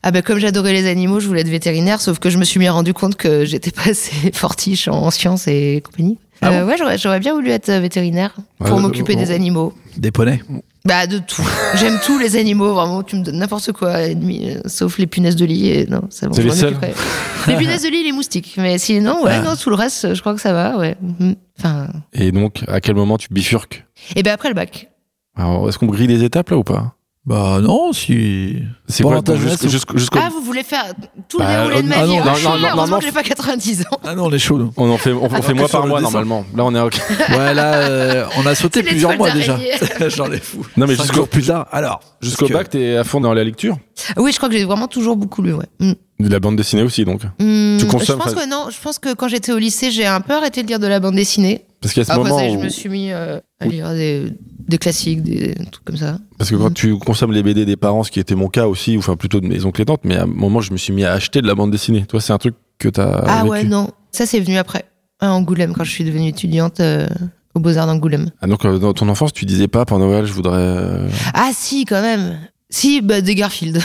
Ah 0.03 0.11
bah 0.11 0.21
comme 0.21 0.37
j'adorais 0.37 0.73
les 0.73 0.87
animaux, 0.87 1.19
je 1.19 1.27
voulais 1.27 1.41
être 1.41 1.49
vétérinaire, 1.49 2.01
sauf 2.01 2.19
que 2.19 2.29
je 2.29 2.37
me 2.37 2.43
suis 2.43 2.59
bien 2.59 2.71
rendu 2.71 2.93
compte 2.93 3.15
que 3.15 3.45
j'étais 3.45 3.71
pas 3.71 3.89
assez 3.89 4.31
fortiche 4.33 4.87
en 4.87 5.09
sciences 5.09 5.47
et 5.47 5.81
compagnie. 5.83 6.19
Ah 6.41 6.51
Euh, 6.51 6.65
ouais, 6.65 6.75
j'aurais, 6.97 7.19
bien 7.19 7.33
voulu 7.33 7.49
être 7.49 7.69
euh, 7.69 7.79
vétérinaire 7.79 8.35
pour 8.59 8.79
m'occuper 8.79 9.15
des 9.15 9.31
animaux. 9.31 9.73
Des 9.97 10.11
poneys. 10.11 10.41
Bah 10.85 11.07
de 11.07 11.17
tout. 11.17 11.45
J'aime 11.75 11.99
tous 12.05 12.17
les 12.19 12.35
animaux, 12.37 12.73
vraiment. 12.73 13.03
Tu 13.03 13.15
me 13.17 13.23
donnes 13.23 13.39
n'importe 13.39 13.71
quoi, 13.71 13.89
euh, 13.97 14.61
sauf 14.65 14.97
les 14.99 15.07
punaises 15.07 15.35
de 15.35 15.45
lit. 15.45 15.69
Et 15.69 15.85
non. 15.87 16.01
C'est 16.09 16.33
je 16.33 16.41
les 16.41 16.51
seuls. 16.51 16.77
Les 17.47 17.55
punaises 17.55 17.83
de 17.83 17.89
lit, 17.89 17.97
et 18.01 18.03
les 18.03 18.11
moustiques. 18.11 18.55
Mais 18.57 18.77
sinon, 18.77 19.23
ouais, 19.23 19.31
Ah. 19.35 19.41
non, 19.41 19.55
tout 19.55 19.69
le 19.69 19.75
reste, 19.75 20.13
je 20.13 20.19
crois 20.19 20.33
que 20.33 20.41
ça 20.41 20.51
va, 20.51 20.77
ouais. 20.77 20.97
Mhm. 21.01 21.35
Enfin. 21.59 21.87
Et 22.13 22.31
donc, 22.31 22.63
à 22.67 22.81
quel 22.81 22.95
moment 22.95 23.17
tu 23.17 23.27
bifurques? 23.31 23.85
Et 24.15 24.23
ben 24.23 24.33
après 24.33 24.49
le 24.49 24.55
bac. 24.55 24.89
Alors, 25.37 25.69
est-ce 25.69 25.77
qu'on 25.77 25.85
grille 25.87 26.07
des 26.07 26.23
étapes 26.23 26.49
là 26.49 26.57
ou 26.57 26.63
pas? 26.63 26.96
Bah 27.27 27.59
non, 27.61 27.91
si. 27.91 28.55
C'est 28.87 29.03
quoi 29.03 29.21
jusqu'au- 29.35 29.67
jusqu'au- 29.67 29.97
jusqu'au- 29.97 30.19
Ah, 30.21 30.29
vous 30.31 30.39
voulez 30.41 30.63
faire 30.63 30.85
tout 31.27 31.39
le 31.39 31.43
Bah, 31.43 31.57
déroulé 31.67 31.81
de 31.81 31.87
euh, 31.87 31.89
ma 31.89 31.95
ah 31.97 32.05
vie 32.05 32.15
non, 32.15 32.23
Ah, 32.25 32.33
non, 32.41 32.57
non, 32.57 32.75
non, 32.77 32.87
non. 32.87 32.99
j'ai 33.01 33.11
pas 33.11 33.21
90 33.21 33.81
ans. 33.81 33.97
Ah 34.05 34.15
non, 34.15 34.27
on 34.27 34.31
est 34.31 34.39
chaud. 34.39 34.57
nous. 34.57 34.71
On 34.77 34.89
en 34.89 34.97
fait, 34.97 35.11
on, 35.11 35.25
on 35.25 35.41
fait 35.41 35.53
mois 35.53 35.67
par 35.67 35.81
le 35.83 35.89
mois 35.89 35.99
normalement. 35.99 36.45
Là, 36.55 36.63
on 36.63 36.73
est. 36.73 36.79
ok. 36.79 36.97
Ouais, 37.31 37.53
là, 37.53 37.73
euh, 37.79 38.25
on 38.37 38.45
a 38.45 38.55
sauté 38.55 38.81
plusieurs 38.81 39.17
mois 39.17 39.31
déjà. 39.31 39.59
J'en 40.07 40.31
ai 40.31 40.39
fou. 40.39 40.65
Non, 40.77 40.87
mais 40.87 40.95
jusqu'au- 40.95 41.25
plus 41.25 41.43
tard. 41.47 41.67
Alors, 41.73 41.99
Jusqu'au 42.21 42.47
que- 42.47 42.53
bac, 42.53 42.69
t'es 42.69 42.95
à 42.95 43.03
fond 43.03 43.19
dans 43.19 43.33
la 43.33 43.43
lecture 43.43 43.77
Oui, 44.15 44.31
je 44.31 44.37
crois 44.37 44.47
que 44.47 44.55
j'ai 44.55 44.63
vraiment 44.63 44.87
toujours 44.87 45.17
beaucoup 45.17 45.41
lu, 45.41 45.51
ouais. 45.51 45.65
Mm. 45.81 45.91
De 46.21 46.29
la 46.29 46.39
bande 46.39 46.55
dessinée 46.55 46.81
aussi, 46.83 47.03
donc. 47.03 47.23
Hmm, 47.39 47.77
Tu 47.77 47.85
consommes, 47.87 48.19
Je 48.19 48.23
pense 48.23 48.33
que 48.35 48.49
non. 48.49 48.69
Je 48.71 48.79
pense 48.81 48.99
que 48.99 49.13
quand 49.13 49.27
j'étais 49.27 49.51
au 49.51 49.57
lycée, 49.57 49.91
j'ai 49.91 50.05
un 50.05 50.21
peu 50.21 50.33
arrêté 50.33 50.63
de 50.63 50.67
lire 50.67 50.79
de 50.79 50.87
la 50.87 51.01
bande 51.01 51.15
dessinée. 51.15 51.65
Parce 51.81 51.93
qu'à 51.93 52.05
ce 52.05 52.13
moment 52.13 52.39
je 52.39 52.55
me 52.57 52.69
suis 52.69 52.87
mis 52.89 53.11
euh, 53.11 53.39
à 53.59 53.65
lire 53.65 53.89
des, 53.91 54.31
des 54.67 54.77
classiques, 54.77 55.23
des 55.23 55.55
trucs 55.71 55.85
comme 55.85 55.97
ça. 55.97 56.17
Parce 56.37 56.49
que 56.49 56.55
quand 56.55 56.73
tu 56.73 56.97
consommes 56.97 57.31
les 57.31 57.43
BD 57.43 57.65
des 57.65 57.77
parents, 57.77 58.03
ce 58.03 58.11
qui 58.11 58.19
était 58.19 58.35
mon 58.35 58.47
cas 58.49 58.67
aussi, 58.67 58.95
ou 58.95 58.99
enfin 58.99 59.15
plutôt 59.15 59.39
de 59.39 59.47
mes 59.47 59.63
oncles 59.65 59.81
et 59.81 59.85
tantes, 59.85 60.01
mais 60.03 60.17
à 60.17 60.23
un 60.23 60.27
moment, 60.27 60.59
je 60.61 60.71
me 60.71 60.77
suis 60.77 60.93
mis 60.93 61.03
à 61.05 61.13
acheter 61.13 61.41
de 61.41 61.47
la 61.47 61.55
bande 61.55 61.71
dessinée. 61.71 62.05
Toi, 62.05 62.19
c'est 62.21 62.33
un 62.33 62.37
truc 62.37 62.55
que 62.79 62.89
t'as. 62.89 63.23
ah 63.25 63.37
vécu. 63.43 63.49
ouais, 63.49 63.63
non. 63.63 63.89
Ça, 64.11 64.25
c'est 64.25 64.39
venu 64.39 64.57
après. 64.57 64.85
À 65.19 65.31
Angoulême, 65.31 65.73
quand 65.73 65.83
je 65.83 65.91
suis 65.91 66.03
devenue 66.03 66.27
étudiante 66.27 66.79
euh, 66.79 67.07
aux 67.55 67.59
Beaux-Arts 67.59 67.87
d'Angoulême. 67.87 68.29
Ah, 68.41 68.47
donc, 68.47 68.65
euh, 68.65 68.77
dans 68.77 68.93
ton 68.93 69.09
enfance, 69.09 69.33
tu 69.33 69.45
disais 69.45 69.67
pas, 69.67 69.83
pour 69.85 69.97
Noël, 69.99 70.25
je 70.25 70.33
voudrais. 70.33 70.57
euh, 70.59 71.07
Ah 71.33 71.49
si, 71.53 71.85
quand 71.85 72.01
même. 72.01 72.37
Si, 72.69 73.01
bah, 73.01 73.21
des 73.21 73.35
Garfield. 73.35 73.77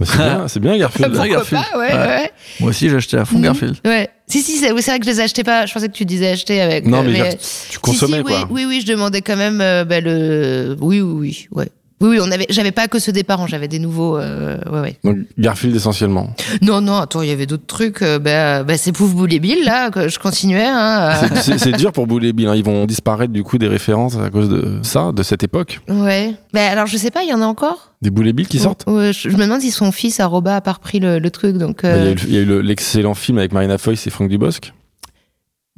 bah, 0.00 0.06
c'est 0.06 0.16
bien, 0.16 0.48
c'est 0.48 0.60
bien, 0.60 0.78
Garfield. 0.78 1.08
Pourquoi 1.10 1.28
Garfield 1.28 1.62
pas, 1.72 1.78
ouais, 1.78 1.92
Ouais. 1.92 1.98
ouais. 1.98 2.32
Moi 2.60 2.70
aussi, 2.70 2.88
j'ai 2.88 2.96
acheté 2.96 3.16
à 3.18 3.24
fond 3.24 3.36
Mhm. 3.38 3.42
Garfield. 3.44 3.76
Ouais. 3.84 4.08
Si, 4.26 4.42
si, 4.42 4.56
c'est 4.56 4.72
oui, 4.72 4.82
c'est 4.82 4.90
vrai 4.92 4.98
que 5.00 5.06
je 5.06 5.10
les 5.10 5.20
achetais 5.20 5.44
pas. 5.44 5.66
Je 5.66 5.72
pensais 5.74 5.88
que 5.88 5.92
tu 5.92 6.04
disais 6.04 6.28
acheter 6.30 6.60
avec. 6.60 6.86
Non, 6.86 7.00
euh, 7.00 7.10
mais, 7.10 7.16
genre, 7.18 7.28
tu 7.30 7.36
Si, 7.40 7.78
consommais, 7.78 8.18
si, 8.18 8.22
quoi. 8.24 8.46
Oui, 8.50 8.64
oui, 8.64 8.64
oui, 8.66 8.80
je 8.80 8.86
demandais 8.86 9.20
quand 9.22 9.36
même 9.36 9.60
euh, 9.60 9.84
bah, 9.84 10.00
le. 10.00 10.76
Oui, 10.80 11.00
oui, 11.00 11.12
oui, 11.20 11.48
ouais. 11.52 11.68
Oui, 12.00 12.10
oui, 12.10 12.18
on 12.22 12.30
avait. 12.30 12.46
J'avais 12.48 12.70
pas 12.70 12.86
que 12.86 12.98
ceux 13.00 13.10
des 13.10 13.24
parents, 13.24 13.46
j'avais 13.48 13.66
des 13.66 13.80
nouveaux. 13.80 14.16
euh, 14.18 14.56
ouais, 14.70 14.80
ouais. 14.80 14.96
Donc, 15.02 15.16
Garfield 15.36 15.74
essentiellement. 15.74 16.32
Non, 16.62 16.80
non, 16.80 16.96
attends, 16.98 17.22
il 17.22 17.28
y 17.28 17.32
avait 17.32 17.46
d'autres 17.46 17.66
trucs. 17.66 18.02
euh, 18.02 18.18
bah, 18.20 18.62
bah, 18.62 18.76
c'est 18.76 18.92
Pouf 18.92 19.14
Boule 19.14 19.32
et 19.32 19.40
Bill, 19.40 19.64
là, 19.64 19.90
que 19.90 20.08
je 20.08 20.18
continuais. 20.20 20.64
Hein, 20.66 21.12
euh, 21.32 21.36
C'est- 21.58 21.76
dur 21.76 21.90
pour 21.92 22.06
Boule 22.06 22.24
et 22.24 22.32
Bill. 22.32 22.46
hein. 22.48 22.54
Ils 22.54 22.62
vont 22.64 22.86
disparaître 22.86 23.32
du 23.32 23.42
coup 23.42 23.58
des 23.58 23.66
références 23.68 24.16
à 24.16 24.30
cause 24.30 24.48
de 24.48 24.78
ça, 24.82 25.10
de 25.12 25.22
cette 25.24 25.42
époque. 25.42 25.80
ouais. 25.88 26.34
Bah, 26.52 26.66
alors, 26.70 26.86
je 26.86 26.96
sais 26.96 27.10
pas, 27.10 27.22
il 27.24 27.30
y 27.30 27.34
en 27.34 27.42
a 27.42 27.46
encore? 27.46 27.92
Des 28.00 28.10
Boule 28.10 28.28
et 28.28 28.32
Bill 28.32 28.46
qui 28.46 28.58
sortent? 28.60 28.84
Ouais, 28.86 29.12
je, 29.12 29.28
je 29.28 29.36
me 29.36 29.42
demande 29.42 29.60
si 29.60 29.70
son 29.72 29.90
fils, 29.90 30.20
Aroba, 30.20 30.54
a 30.56 30.60
pas 30.60 30.72
repris 30.72 31.00
le, 31.00 31.18
le 31.18 31.30
truc. 31.32 31.56
Donc, 31.56 31.82
Bah, 31.82 31.96
Il 31.96 32.04
y 32.04 32.06
a 32.06 32.10
euh, 32.10 32.12
eu, 32.14 32.16
il 32.28 32.34
y 32.34 32.36
a 32.36 32.40
eu 32.40 32.44
le- 32.44 32.60
l'excellent 32.60 33.14
film 33.14 33.38
avec 33.38 33.52
Marina 33.52 33.76
Foïs 33.76 34.06
et 34.06 34.10
Franck 34.10 34.28
Dubosc. 34.28 34.72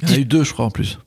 Il 0.03 0.09
y 0.09 0.11
en 0.11 0.15
a 0.15 0.19
eu 0.19 0.25
deux, 0.25 0.43
je 0.43 0.53
crois, 0.53 0.65
en 0.65 0.71
plus. 0.71 0.99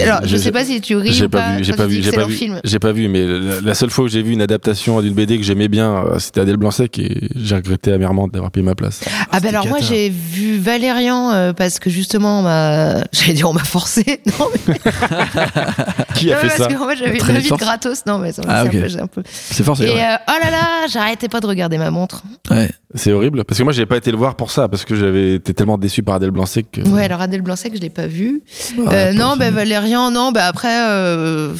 Alors, 0.00 0.20
je 0.24 0.36
sais 0.36 0.52
pas 0.52 0.64
si 0.64 0.80
tu 0.80 0.96
ris 0.96 1.12
J'ai 1.12 1.26
ou 1.26 1.28
pas 1.28 1.40
pas. 1.42 1.56
vu, 1.56 1.64
j'ai 1.64 1.72
pas 1.74 1.86
vu, 1.86 2.02
j'ai 2.02 2.12
pas 2.12 2.22
c'est 2.22 2.46
vu, 2.46 2.52
j'ai 2.64 2.78
pas 2.78 2.92
vu, 2.92 3.08
mais 3.08 3.26
la, 3.26 3.60
la 3.60 3.74
seule 3.74 3.90
fois 3.90 4.04
où 4.04 4.08
j'ai 4.08 4.22
vu 4.22 4.32
une 4.32 4.40
adaptation 4.42 5.00
d'une 5.02 5.12
BD 5.14 5.36
que 5.36 5.42
j'aimais 5.44 5.68
bien, 5.68 5.96
euh, 6.06 6.18
c'était 6.18 6.40
Adèle 6.40 6.56
Blanc-Sec 6.56 6.98
et 6.98 7.28
j'ai 7.36 7.54
regretté 7.56 7.92
amèrement 7.92 8.26
d'avoir 8.28 8.50
payé 8.50 8.64
ma 8.64 8.74
place. 8.74 9.00
Ah, 9.06 9.10
bah 9.32 9.38
c'était 9.42 9.48
alors, 9.48 9.66
moi, 9.66 9.78
j'ai 9.80 10.08
vu 10.08 10.56
Valérian 10.58 11.30
euh, 11.32 11.52
parce 11.52 11.78
que 11.78 11.90
justement, 11.90 12.40
on 12.40 12.42
m'a. 12.42 12.94
J'allais 13.12 13.34
dire, 13.34 13.50
on 13.50 13.52
m'a 13.54 13.64
forcé. 13.64 14.20
Non, 14.38 14.48
mais 14.66 14.74
Qui 16.14 16.32
a 16.32 16.36
non, 16.36 16.40
fait 16.40 16.46
parce 16.48 16.58
ça 16.58 16.66
que 16.66 16.78
moi, 16.78 16.94
j'avais 16.94 17.18
Très 17.18 17.32
une 17.34 17.38
vie 17.40 17.50
de 17.50 17.56
gratos. 17.56 18.06
Non, 18.06 18.18
mais 18.18 18.32
ça, 18.32 18.42
Ah, 18.48 18.62
c'est 18.64 18.68
ok. 18.78 18.84
un 18.84 18.88
peu- 18.96 19.02
un 19.02 19.06
peu. 19.06 19.22
C'est 19.30 19.62
forcé, 19.64 19.84
Et 19.84 19.90
ouais. 19.90 20.00
euh, 20.02 20.16
oh 20.28 20.32
là 20.42 20.50
là, 20.50 20.86
j'arrêtais 20.90 21.28
pas 21.28 21.40
de 21.40 21.46
regarder 21.46 21.78
ma 21.78 21.90
montre. 21.90 22.22
Ouais. 22.50 22.70
C'est 22.94 23.12
horrible 23.12 23.44
parce 23.44 23.58
que 23.58 23.64
moi 23.64 23.72
j'ai 23.72 23.86
pas 23.86 23.96
été 23.96 24.10
le 24.10 24.16
voir 24.18 24.34
pour 24.36 24.50
ça 24.50 24.68
parce 24.68 24.84
que 24.84 24.94
j'avais 24.94 25.34
été 25.36 25.54
tellement 25.54 25.78
déçu 25.78 26.02
par 26.02 26.16
Adèle 26.16 26.30
Blanc-Sec 26.30 26.66
que 26.72 26.80
Ouais, 26.82 27.04
alors 27.04 27.20
Adèle 27.22 27.40
Blanc-Sec, 27.42 27.74
je 27.74 27.80
l'ai 27.80 27.90
pas 27.90 28.06
vu. 28.06 28.42
Ouais, 28.76 28.84
Euh, 28.92 29.12
non, 29.14 29.36
bah 29.38 29.50
Valérian, 29.50 30.10
non, 30.10 30.30
bah 30.32 30.46
après, 30.46 30.88
euh, 30.90 31.54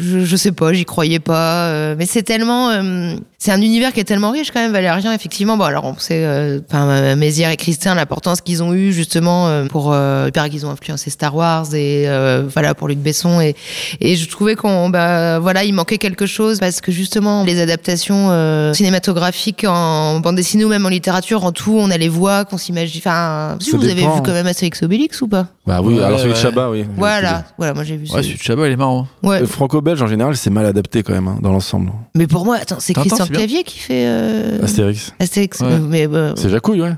je, 0.00 0.20
je 0.24 0.36
sais 0.36 0.52
pas, 0.52 0.72
j'y 0.72 0.84
croyais 0.84 1.18
pas. 1.18 1.66
euh, 1.68 1.94
mais 1.98 2.06
c'est 2.06 2.22
tellement, 2.22 2.70
euh, 2.70 3.14
c'est 3.38 3.52
un 3.52 3.60
univers 3.60 3.92
qui 3.92 4.00
est 4.00 4.04
tellement 4.04 4.30
riche 4.30 4.50
quand 4.50 4.60
même, 4.60 4.72
Valérien. 4.72 5.12
Effectivement, 5.12 5.56
bon 5.56 5.64
alors 5.64 5.84
on 5.84 5.98
sait, 5.98 6.24
euh, 6.24 6.60
enfin 6.68 6.88
euh, 6.88 7.16
Mézières 7.16 7.50
et 7.50 7.56
Christin, 7.56 7.94
l'importance 7.94 8.40
qu'ils 8.40 8.62
ont 8.62 8.72
eu 8.74 8.92
justement 8.92 9.48
euh, 9.48 9.66
pour, 9.66 9.92
euh, 9.92 10.24
il 10.28 10.32
paraît 10.32 10.50
qu'ils 10.50 10.66
ont 10.66 10.70
influencé 10.70 11.10
Star 11.10 11.34
Wars 11.36 11.66
et 11.74 12.04
euh, 12.08 12.44
voilà 12.52 12.74
pour 12.74 12.88
Luc 12.88 12.98
Besson 12.98 13.40
et 13.40 13.54
et 14.00 14.16
je 14.16 14.28
trouvais 14.28 14.54
qu'on, 14.56 14.88
bah 14.90 15.38
voilà, 15.38 15.64
il 15.64 15.72
manquait 15.74 15.98
quelque 15.98 16.26
chose 16.26 16.58
parce 16.58 16.80
que 16.80 16.90
justement 16.92 17.44
les 17.44 17.60
adaptations 17.60 18.28
euh, 18.30 18.72
cinématographiques 18.72 19.64
en 19.68 20.20
bande 20.20 20.36
dessinée 20.36 20.64
ou 20.64 20.68
même 20.68 20.86
en 20.86 20.88
littérature, 20.88 21.44
en 21.44 21.52
tout, 21.52 21.76
on 21.78 21.90
a 21.90 21.96
les 21.98 22.08
voix 22.08 22.44
qu'on 22.44 22.58
s'imagine. 22.58 23.00
Enfin, 23.00 23.56
si 23.60 23.70
vous 23.72 23.84
avez 23.84 23.94
vu 24.02 24.22
quand 24.24 24.32
même 24.32 24.46
Astérix 24.46 24.82
Obélix 24.82 25.20
ou 25.22 25.28
pas? 25.28 25.46
Bah 25.66 25.80
oui, 25.82 25.94
Ouais, 25.94 26.02
alors 26.04 26.18
celui 26.20 26.32
de 26.32 26.36
ouais. 26.36 26.42
Chabat, 26.42 26.70
oui. 26.70 26.84
Voilà, 26.96 27.44
voilà, 27.58 27.74
moi 27.74 27.82
j'ai 27.84 27.96
vu. 27.96 28.06
Ouais, 28.12 28.22
celui- 28.22 28.36
de 28.36 28.40
Chabat, 28.42 28.66
il 28.68 28.72
est 28.72 28.76
marrant. 28.76 29.06
ouais. 29.22 29.40
Le 29.40 29.46
franco-belge, 29.76 30.02
en 30.02 30.06
général, 30.06 30.36
c'est 30.36 30.50
mal 30.50 30.66
adapté 30.66 31.02
quand 31.02 31.12
même, 31.12 31.28
hein, 31.28 31.38
dans 31.42 31.52
l'ensemble. 31.52 31.92
Mais 32.14 32.26
pour 32.26 32.44
moi, 32.44 32.56
attends, 32.60 32.76
c'est 32.80 32.94
Christian 32.94 33.16
c'est 33.24 33.30
bien. 33.30 33.38
Clavier 33.40 33.62
qui 33.64 33.78
fait 33.78 34.04
euh, 34.06 34.62
Astérix. 34.62 35.12
Astérix. 35.18 35.60
Ouais. 35.60 35.78
Mais 35.78 36.06
bah, 36.06 36.32
C'est 36.36 36.48
Jacouille, 36.50 36.80
ouais. 36.82 36.94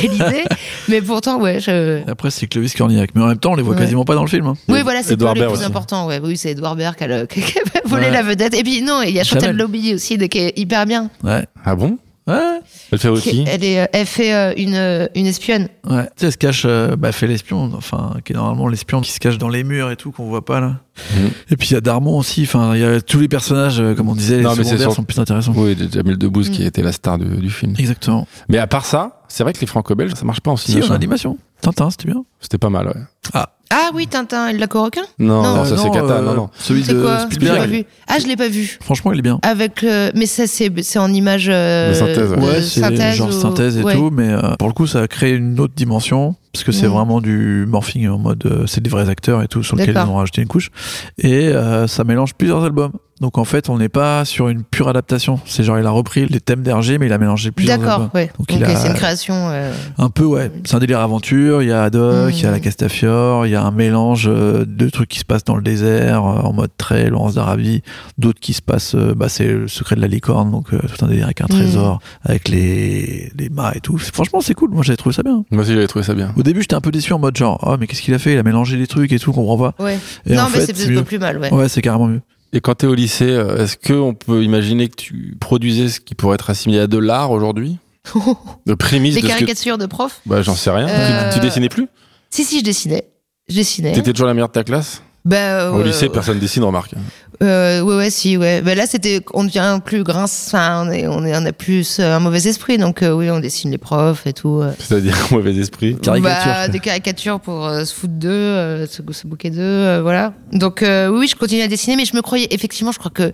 quelle 0.00 0.14
idée. 0.14 0.44
mais 0.88 1.00
pourtant, 1.00 1.40
ouais, 1.40 1.60
je. 1.60 2.00
Après, 2.10 2.30
c'est 2.30 2.46
Clovis 2.46 2.74
Cornillac. 2.74 3.10
Mais 3.14 3.22
en 3.22 3.26
même 3.28 3.38
temps, 3.38 3.52
on 3.52 3.56
les 3.56 3.62
voit 3.62 3.74
Ouais. 3.74 3.80
quasiment 3.80 4.04
pas 4.04 4.14
dans 4.14 4.22
le 4.24 4.28
film. 4.28 4.46
hein. 4.46 4.54
Oui, 4.68 4.80
voilà, 4.82 5.02
c'est 5.02 5.14
Edouard 5.14 5.34
le 5.34 5.40
Baird 5.40 5.52
plus 5.52 5.60
aussi. 5.60 5.66
important. 5.68 6.06
Ouais. 6.06 6.20
Oui, 6.22 6.36
c'est 6.36 6.50
Edouard 6.50 6.76
Baird 6.76 6.96
qui 6.96 7.04
a, 7.04 7.06
le- 7.06 7.26
qui 7.26 7.40
a 7.40 7.88
volé 7.88 8.06
Ouais. 8.06 8.10
la 8.10 8.22
vedette. 8.22 8.54
Et 8.54 8.62
puis, 8.62 8.82
non, 8.82 9.02
il 9.02 9.14
y 9.14 9.20
a 9.20 9.24
Chantal 9.24 9.42
Chanel. 9.42 9.56
Lobby 9.56 9.94
aussi, 9.94 10.18
de- 10.18 10.26
qui 10.26 10.38
est 10.38 10.58
hyper 10.58 10.86
bien. 10.86 11.10
Ouais. 11.24 11.44
Ah 11.64 11.74
bon? 11.74 11.98
Ouais. 12.30 12.60
Elle 12.92 12.98
fait 12.98 13.08
aussi. 13.08 13.44
elle, 13.46 13.64
est, 13.64 13.80
euh, 13.80 13.86
elle 13.92 14.06
fait 14.06 14.32
euh, 14.34 14.52
une, 14.56 14.74
euh, 14.74 15.06
une 15.14 15.26
espionne. 15.26 15.68
Ouais. 15.88 16.04
Tu 16.04 16.10
sais, 16.16 16.26
elle 16.26 16.32
se 16.32 16.36
cache, 16.38 16.62
euh, 16.66 16.96
bah, 16.96 17.12
fait 17.12 17.26
l'espion, 17.26 17.70
enfin, 17.76 18.16
qui 18.24 18.32
est 18.32 18.36
normalement 18.36 18.68
l'espion 18.68 19.00
qui 19.00 19.12
se 19.12 19.20
cache 19.20 19.38
dans 19.38 19.48
les 19.48 19.64
murs 19.64 19.90
et 19.90 19.96
tout, 19.96 20.10
qu'on 20.12 20.26
voit 20.26 20.44
pas 20.44 20.60
là. 20.60 20.76
Mhm. 21.16 21.30
Et 21.50 21.56
puis 21.56 21.68
il 21.68 21.74
y 21.74 21.76
a 21.76 21.80
Darmon 21.80 22.18
aussi, 22.18 22.42
enfin, 22.42 22.74
il 22.74 22.80
y 22.80 22.84
a 22.84 23.00
tous 23.00 23.20
les 23.20 23.28
personnages, 23.28 23.80
euh, 23.80 23.94
comme 23.94 24.08
on 24.08 24.14
disait, 24.14 24.38
les 24.38 24.42
Non, 24.42 24.54
secondaires 24.54 24.80
sur- 24.80 24.94
sont 24.94 25.04
plus 25.04 25.18
intéressants. 25.18 25.52
Oui, 25.56 25.74
de 25.74 25.90
Jamil 25.90 26.18
Debbouze 26.18 26.50
qui 26.50 26.62
Mm. 26.62 26.66
était 26.66 26.82
la 26.82 26.92
star 26.92 27.18
de- 27.18 27.24
du 27.24 27.50
film. 27.50 27.74
Exactement. 27.78 28.26
Mais 28.48 28.58
à 28.58 28.66
part 28.66 28.84
ça, 28.84 29.22
c'est 29.28 29.42
vrai 29.44 29.52
que 29.52 29.60
les 29.60 29.66
franco-belges, 29.66 30.12
ça 30.14 30.24
marche 30.24 30.40
pas 30.40 30.50
en 30.50 30.56
Si, 30.56 30.72
cinéma. 30.72 30.88
en 30.88 30.94
animation. 30.94 31.38
Tintin, 31.62 31.90
c'était 31.90 32.06
bien. 32.10 32.24
C'était 32.40 32.58
pas 32.58 32.70
mal, 32.70 32.86
ouais. 32.88 32.94
Ah 33.34 33.50
oui, 33.94 34.06
Tintin 34.06 34.48
et 34.48 34.52
le 34.52 34.58
Lacorequin 34.58 35.02
Non, 35.18 35.42
Non, 35.42 35.56
non, 35.56 35.64
ça 35.64 35.74
Euh, 35.74 35.76
c'est 35.76 35.90
Cata, 35.90 36.14
euh, 36.14 36.22
non, 36.22 36.34
non. 36.34 36.50
Celui 36.58 36.84
C'est 36.84 36.94
de 36.94 37.00
quoi 37.02 37.16
pas 37.16 37.20
Spielberg. 37.30 37.70
vu. 37.70 37.84
Ah, 38.08 38.18
je 38.20 38.26
l'ai 38.26 38.36
pas 38.36 38.48
vu. 38.48 38.78
Franchement, 38.82 39.12
il 39.12 39.18
est 39.18 39.22
bien. 39.22 39.38
Avec 39.42 39.82
le... 39.82 40.10
Mais 40.14 40.26
ça, 40.26 40.46
c'est 40.46 40.70
c'est 40.82 40.98
en 40.98 41.12
image. 41.12 41.48
euh, 41.48 41.90
De 41.90 41.94
synthèse, 41.94 42.30
ouais. 42.32 42.62
c'est 42.62 43.12
genre 43.12 43.28
ou- 43.28 43.32
synthèse 43.32 43.76
et 43.78 43.82
ouais. 43.82 43.94
tout, 43.94 44.10
mais 44.12 44.28
euh, 44.28 44.54
pour 44.58 44.68
le 44.68 44.74
coup, 44.74 44.86
ça 44.86 45.00
a 45.02 45.08
créé 45.08 45.32
une 45.34 45.58
autre 45.60 45.74
dimension, 45.76 46.34
parce 46.52 46.64
que 46.64 46.72
c'est 46.72 46.86
Mm. 46.88 46.92
vraiment 46.92 47.20
du 47.20 47.64
morphing 47.68 48.08
en 48.08 48.18
mode, 48.18 48.44
euh, 48.46 48.66
c'est 48.66 48.80
des 48.82 48.90
vrais 48.90 49.08
acteurs 49.08 49.42
et 49.42 49.48
tout, 49.48 49.62
sur 49.62 49.76
lesquels 49.76 49.92
ils 49.92 49.94
D'accord. 49.94 50.14
ont 50.14 50.16
rajouté 50.18 50.42
une 50.42 50.48
couche, 50.48 50.70
et 51.18 51.48
euh, 51.48 51.86
ça 51.86 52.04
mélange 52.04 52.34
plusieurs 52.34 52.64
albums. 52.64 52.92
Donc 53.20 53.36
en 53.36 53.44
fait, 53.44 53.68
on 53.68 53.76
n'est 53.76 53.88
pas 53.90 54.24
sur 54.24 54.48
une 54.48 54.62
pure 54.64 54.88
adaptation. 54.88 55.38
C'est 55.44 55.62
genre, 55.62 55.78
il 55.78 55.84
a 55.84 55.90
repris 55.90 56.26
les 56.26 56.40
thèmes 56.40 56.62
d'Hergé, 56.62 56.96
mais 56.96 57.04
il 57.06 57.12
a 57.12 57.18
mélangé 57.18 57.50
plusieurs 57.50 57.78
D'accord, 57.78 58.08
ouais. 58.14 58.30
Donc, 58.38 58.50
Ok, 58.50 58.56
il 58.58 58.64
a- 58.64 58.74
c'est 58.76 58.88
une 58.88 58.94
création. 58.94 59.34
euh, 59.50 59.72
Un 59.98 60.08
peu, 60.08 60.24
ouais. 60.24 60.50
C'est 60.64 60.74
un 60.76 60.78
délire 60.78 61.00
aventure. 61.00 61.62
Il 61.62 61.68
y 61.68 61.72
a 61.72 61.84
Haddock, 61.84 62.34
il 62.34 62.42
y 62.42 62.46
a 62.46 62.50
la 62.50 62.60
Castafiore, 62.60 63.46
il 63.46 63.50
y 63.50 63.54
a 63.56 63.62
un 63.62 63.70
mélange 63.72 64.24
euh, 64.26 64.64
de 64.66 64.88
trucs 64.88 65.10
qui 65.10 65.18
se 65.18 65.26
passent 65.26 65.44
dans 65.44 65.56
le 65.56 65.62
désert, 65.62 66.24
euh, 66.24 66.40
en 66.40 66.52
mode 66.54 66.70
très 66.78 67.10
Laurence 67.10 67.34
d'Arabie. 67.34 67.82
D'autres 68.16 68.40
qui 68.40 68.54
se 68.54 68.62
passent, 68.62 68.94
bah, 68.94 69.28
c'est 69.28 69.46
le 69.48 69.68
secret 69.68 69.96
de 69.96 70.00
la 70.00 70.08
licorne, 70.08 70.50
donc 70.50 70.72
euh, 70.72 70.78
tout 70.78 71.04
un 71.04 71.08
délire 71.08 71.26
avec 71.26 71.42
un 71.42 71.44
Mm. 71.44 71.48
trésor, 71.48 72.00
avec 72.24 72.48
les, 72.48 73.30
les 73.36 73.48
mâts 73.50 73.72
et 73.74 73.80
tout. 73.80 73.98
C'est- 73.98 74.14
Franchement, 74.14 74.40
c'est 74.40 74.54
cool. 74.54 74.70
Moi, 74.70 74.82
j'avais 74.82 74.96
trouvé 74.96 75.14
ça 75.14 75.22
bien. 75.22 75.44
Moi 75.50 75.62
aussi, 75.62 75.74
j'avais 75.74 75.86
trouvé 75.88 76.04
ça 76.06 76.14
bien. 76.14 76.32
Au 76.38 76.42
début, 76.42 76.62
j'étais 76.62 76.74
un 76.74 76.80
peu 76.80 76.90
déçu 76.90 77.12
en 77.12 77.18
mode 77.18 77.36
genre, 77.36 77.58
oh, 77.66 77.76
mais 77.78 77.86
qu'est-ce 77.86 78.00
qu'il 78.00 78.14
a 78.14 78.18
fait? 78.18 78.32
Il 78.32 78.38
a 78.38 78.42
mélangé 78.42 78.78
les 78.78 78.86
trucs 78.86 79.12
et 79.12 79.18
tout, 79.18 79.30
on 79.30 79.34
comprend 79.34 79.58
pas. 79.72 79.74
Ouais. 79.84 79.98
Et 80.26 80.34
non, 80.36 80.42
en 80.42 80.44
mais 80.50 80.60
fait, 80.60 80.66
c'est 80.66 80.72
peut-être 80.72 80.94
pas 81.00 81.02
plus 81.04 81.18
mal, 81.18 81.38
ouais. 81.38 81.52
Ouais, 81.52 81.68
c'est 81.68 81.82
carrément 81.82 82.06
mieux. 82.06 82.20
Et 82.52 82.60
quand 82.60 82.74
t'es 82.74 82.86
au 82.86 82.94
lycée, 82.94 83.28
euh, 83.30 83.64
est-ce 83.64 83.76
qu'on 83.76 84.14
peut 84.14 84.42
imaginer 84.42 84.88
que 84.88 84.96
tu 84.96 85.36
produisais 85.40 85.88
ce 85.88 86.00
qui 86.00 86.14
pourrait 86.14 86.34
être 86.34 86.50
assimilé 86.50 86.80
à 86.80 86.86
de 86.86 86.98
l'art 86.98 87.30
aujourd'hui 87.30 87.78
De 88.66 88.74
prémisse 88.74 89.14
Des 89.14 89.20
de 89.22 89.26
que... 89.26 89.32
caricatures 89.32 89.78
de 89.78 89.86
profs 89.86 90.20
Bah, 90.26 90.42
j'en 90.42 90.54
sais 90.54 90.70
rien. 90.70 90.88
Euh, 90.88 91.30
Tu, 91.32 91.38
tu 91.38 91.46
dessinais 91.46 91.68
plus 91.68 91.86
Si, 92.30 92.44
si, 92.44 92.58
je 92.60 92.64
dessinais. 92.64 93.04
Je 93.48 93.54
dessinais. 93.56 93.92
T'étais 93.92 94.12
toujours 94.12 94.26
la 94.26 94.34
meilleure 94.34 94.48
de 94.48 94.52
ta 94.54 94.64
classe? 94.64 95.02
Bah, 95.24 95.70
Au 95.72 95.80
euh, 95.80 95.84
lycée, 95.84 96.08
personne 96.08 96.38
dessine, 96.38 96.64
remarque. 96.64 96.94
euh, 97.42 97.82
ouais, 97.82 97.94
ouais, 97.96 98.10
si, 98.10 98.38
ouais. 98.38 98.62
Bah, 98.62 98.74
là, 98.74 98.86
c'était, 98.86 99.20
on 99.34 99.44
devient 99.44 99.78
plus 99.84 100.02
grince, 100.02 100.44
enfin, 100.48 100.86
on 100.86 100.90
est, 100.90 101.06
on 101.06 101.24
est, 101.26 101.36
on 101.36 101.44
a 101.44 101.52
plus 101.52 101.98
euh, 102.00 102.16
un 102.16 102.20
mauvais 102.20 102.46
esprit, 102.48 102.78
donc 102.78 103.02
euh, 103.02 103.12
oui, 103.12 103.30
on 103.30 103.38
dessine 103.38 103.70
les 103.70 103.76
profs 103.76 104.26
et 104.26 104.32
tout. 104.32 104.60
euh. 104.62 104.72
C'est-à-dire 104.78 105.14
mauvais 105.30 105.54
esprit. 105.56 105.96
Caricature, 105.98 106.52
Bah, 106.52 106.68
des 106.68 106.80
caricatures 106.80 107.38
pour 107.38 107.66
euh, 107.66 107.84
se 107.84 107.94
foutre 107.94 108.14
d'eux, 108.14 108.30
euh, 108.30 108.86
se, 108.86 109.02
se 109.12 109.26
bouquer 109.26 109.50
d'eux, 109.50 109.58
euh, 109.60 110.00
voilà. 110.02 110.32
Donc 110.52 110.82
euh, 110.82 111.08
oui, 111.08 111.18
oui, 111.20 111.28
je 111.28 111.36
continue 111.36 111.60
à 111.62 111.68
dessiner, 111.68 111.96
mais 111.96 112.06
je 112.06 112.16
me 112.16 112.22
croyais 112.22 112.48
effectivement, 112.50 112.92
je 112.92 112.98
crois 112.98 113.10
que 113.10 113.30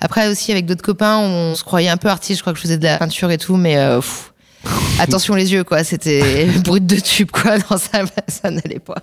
après 0.00 0.28
aussi 0.28 0.52
avec 0.52 0.64
d'autres 0.64 0.82
copains, 0.82 1.18
on 1.18 1.54
se 1.54 1.64
croyait 1.64 1.90
un 1.90 1.98
peu 1.98 2.08
artiste. 2.08 2.38
Je 2.38 2.42
crois 2.42 2.54
que 2.54 2.58
je 2.58 2.62
faisais 2.62 2.78
de 2.78 2.84
la 2.84 2.96
peinture 2.96 3.30
et 3.30 3.38
tout, 3.38 3.56
mais 3.56 3.76
euh, 3.76 3.96
pff, 4.00 4.32
attention 5.00 5.34
les 5.34 5.52
yeux, 5.52 5.64
quoi. 5.64 5.84
C'était 5.84 6.46
brut 6.64 6.86
de 6.86 6.96
tube, 6.96 7.30
quoi. 7.30 7.58
Non, 7.70 7.76
ça, 7.76 8.00
ça 8.26 8.50
n'allait 8.50 8.78
pas. 8.80 9.02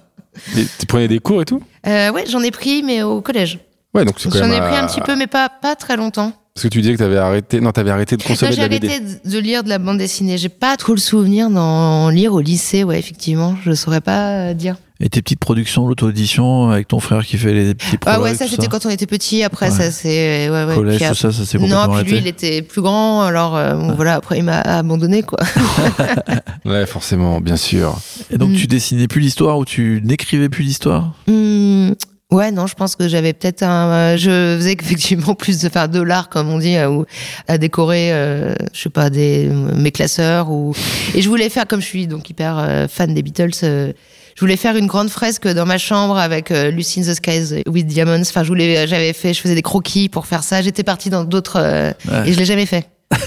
Et 0.58 0.66
tu 0.80 0.86
prenais 0.86 1.08
des 1.08 1.20
cours 1.20 1.42
et 1.42 1.46
tout? 1.46 1.62
Euh, 1.88 2.12
ouais, 2.12 2.26
j'en 2.30 2.42
ai 2.42 2.52
pris, 2.52 2.84
mais 2.84 3.02
au 3.04 3.22
collège. 3.22 3.60
Ouais, 3.94 4.06
donc 4.06 4.16
J'en 4.20 4.30
ai 4.52 4.60
pris 4.60 4.76
à- 4.76 4.84
un 4.84 4.88
petit 4.88 5.02
peu, 5.02 5.16
mais 5.16 5.28
pas 5.28 5.50
pas 5.50 5.76
très 5.76 5.96
longtemps. 5.98 6.32
Parce 6.56 6.64
que 6.64 6.68
tu 6.70 6.82
disais 6.82 6.94
que 6.94 7.00
t'avais 7.00 7.18
arrêté. 7.18 7.60
Non, 7.62 7.72
t'avais 7.72 7.90
arrêté 7.92 8.16
de 8.18 8.22
Non, 8.24 8.28
consommer 8.30 8.52
de 8.52 8.56
j'ai 8.56 8.62
la 8.62 8.68
BD. 8.70 8.88
arrêté 8.88 9.04
de- 9.26 9.30
de 9.32 9.40
lire 9.40 9.64
de 9.64 9.70
la 9.70 9.80
bande 9.80 9.98
dessinée. 9.98 10.38
J'ai 10.38 10.50
pas 10.50 10.78
trop 10.78 10.94
le 10.94 11.00
souvenir 11.00 11.50
d'en 11.50 12.10
lire 12.10 12.34
au 12.34 12.42
lycée, 12.42 12.84
ouais, 12.84 13.00
effectivement. 13.00 13.56
Je 13.64 13.74
saurais 13.74 14.02
pas 14.02 14.50
euh, 14.50 14.54
dire. 14.54 14.76
Et 15.06 15.10
tes 15.10 15.22
petites 15.22 15.40
productions, 15.40 15.86
l'auto-édition, 15.86 16.70
avec 16.70 16.88
ton 16.88 17.02
frère 17.02 17.26
qui 17.26 17.38
fait 17.38 17.54
les 17.54 17.76
petits 17.76 17.98
Ah 18.06 18.22
ouais, 18.22 18.34
ça 18.36 18.48
c'était 18.48 18.68
quand 18.68 18.86
on 18.86 18.90
était 18.90 19.06
petit. 19.06 19.44
Après, 19.44 19.66
Ouais. 19.70 19.72
ça 19.76 19.92
c'est 19.92 20.50
ouais, 20.50 20.64
ouais. 20.66 20.76
Collège, 20.76 20.98
Puis 21.00 21.08
tout 21.10 21.14
ça, 21.16 21.32
ça 21.34 21.44
complètement 21.58 21.88
non, 21.90 22.04
puis 22.04 22.12
lui, 22.14 22.18
il 22.20 22.28
était 22.28 22.62
plus 22.62 22.82
grand, 22.82 23.24
alors 23.24 23.58
euh, 23.58 23.74
bon, 23.76 23.92
voilà. 23.96 24.16
Après, 24.16 24.38
il 24.38 24.44
m'a 24.46 24.62
abandonné, 24.62 25.22
quoi. 25.22 25.40
Ouais, 26.66 26.86
forcément, 26.86 27.42
bien 27.42 27.58
sûr. 27.58 28.00
Et 28.32 28.38
donc, 28.38 28.52
Mm. 28.52 28.56
tu 28.56 28.68
dessinais 28.68 29.08
plus 29.10 29.20
l'histoire 29.20 29.58
ou 29.58 29.66
tu 29.66 30.02
n'écrivais 30.06 30.48
plus 30.48 30.64
l'histoire? 30.64 31.14
Hum, 31.28 31.94
ouais, 32.32 32.52
non, 32.52 32.68
je 32.68 32.74
pense 32.76 32.96
que 32.96 33.10
j'avais 33.10 33.34
peut-être 33.34 33.64
un. 33.64 33.90
euh, 34.14 34.18
je 34.18 34.56
faisais 34.58 34.78
effectivement 34.80 35.36
plus 35.36 35.60
de 35.60 35.68
faire 35.68 35.90
de 35.90 36.02
l'art, 36.02 36.30
comme 36.30 36.48
on 36.50 36.60
dit, 36.60 36.78
euh, 36.78 36.90
ou 36.90 37.06
à 37.50 37.58
décorer, 37.58 38.14
euh, 38.14 38.56
je 38.74 38.80
sais 38.84 38.90
pas, 38.90 39.10
des 39.10 39.50
mes 39.76 39.92
classeurs 39.92 40.50
ou. 40.50 40.74
Et 41.14 41.22
je 41.22 41.28
voulais 41.28 41.50
faire, 41.50 41.68
comme 41.68 41.82
je 41.82 41.86
suis 41.88 42.08
donc 42.08 42.30
hyper 42.30 42.58
euh, 42.58 42.88
fan 42.88 43.14
des 43.14 43.22
Beatles. 43.22 43.52
euh, 43.64 43.92
je 44.36 44.40
voulais 44.42 44.58
faire 44.58 44.76
une 44.76 44.88
grande 44.88 45.10
fresque 45.10 45.48
dans 45.48 45.66
ma 45.66 45.78
chambre 45.78 46.18
avec 46.18 46.52
euh, 46.52 46.72
Lucy 46.72 47.02
in 47.02 47.04
the 47.04 47.16
Skies 47.16 47.64
with 47.68 47.86
Diamonds. 47.88 48.22
Enfin, 48.22 48.44
je 48.44 48.48
voulais, 48.48 48.88
j'avais 48.88 49.14
fait, 49.14 49.34
je 49.34 49.42
faisais 49.42 49.56
des 49.56 49.62
croquis 49.62 50.10
pour 50.10 50.26
faire 50.28 50.44
ça. 50.44 50.62
J'étais 50.62 50.84
partie 50.84 51.10
dans 51.10 51.24
d'autres 51.24 51.60
euh, 51.60 51.92
Ouais. 52.10 52.30
et 52.30 52.34
je 52.34 52.40
l'ai 52.40 52.46
jamais 52.46 52.66
fait. 52.66 52.90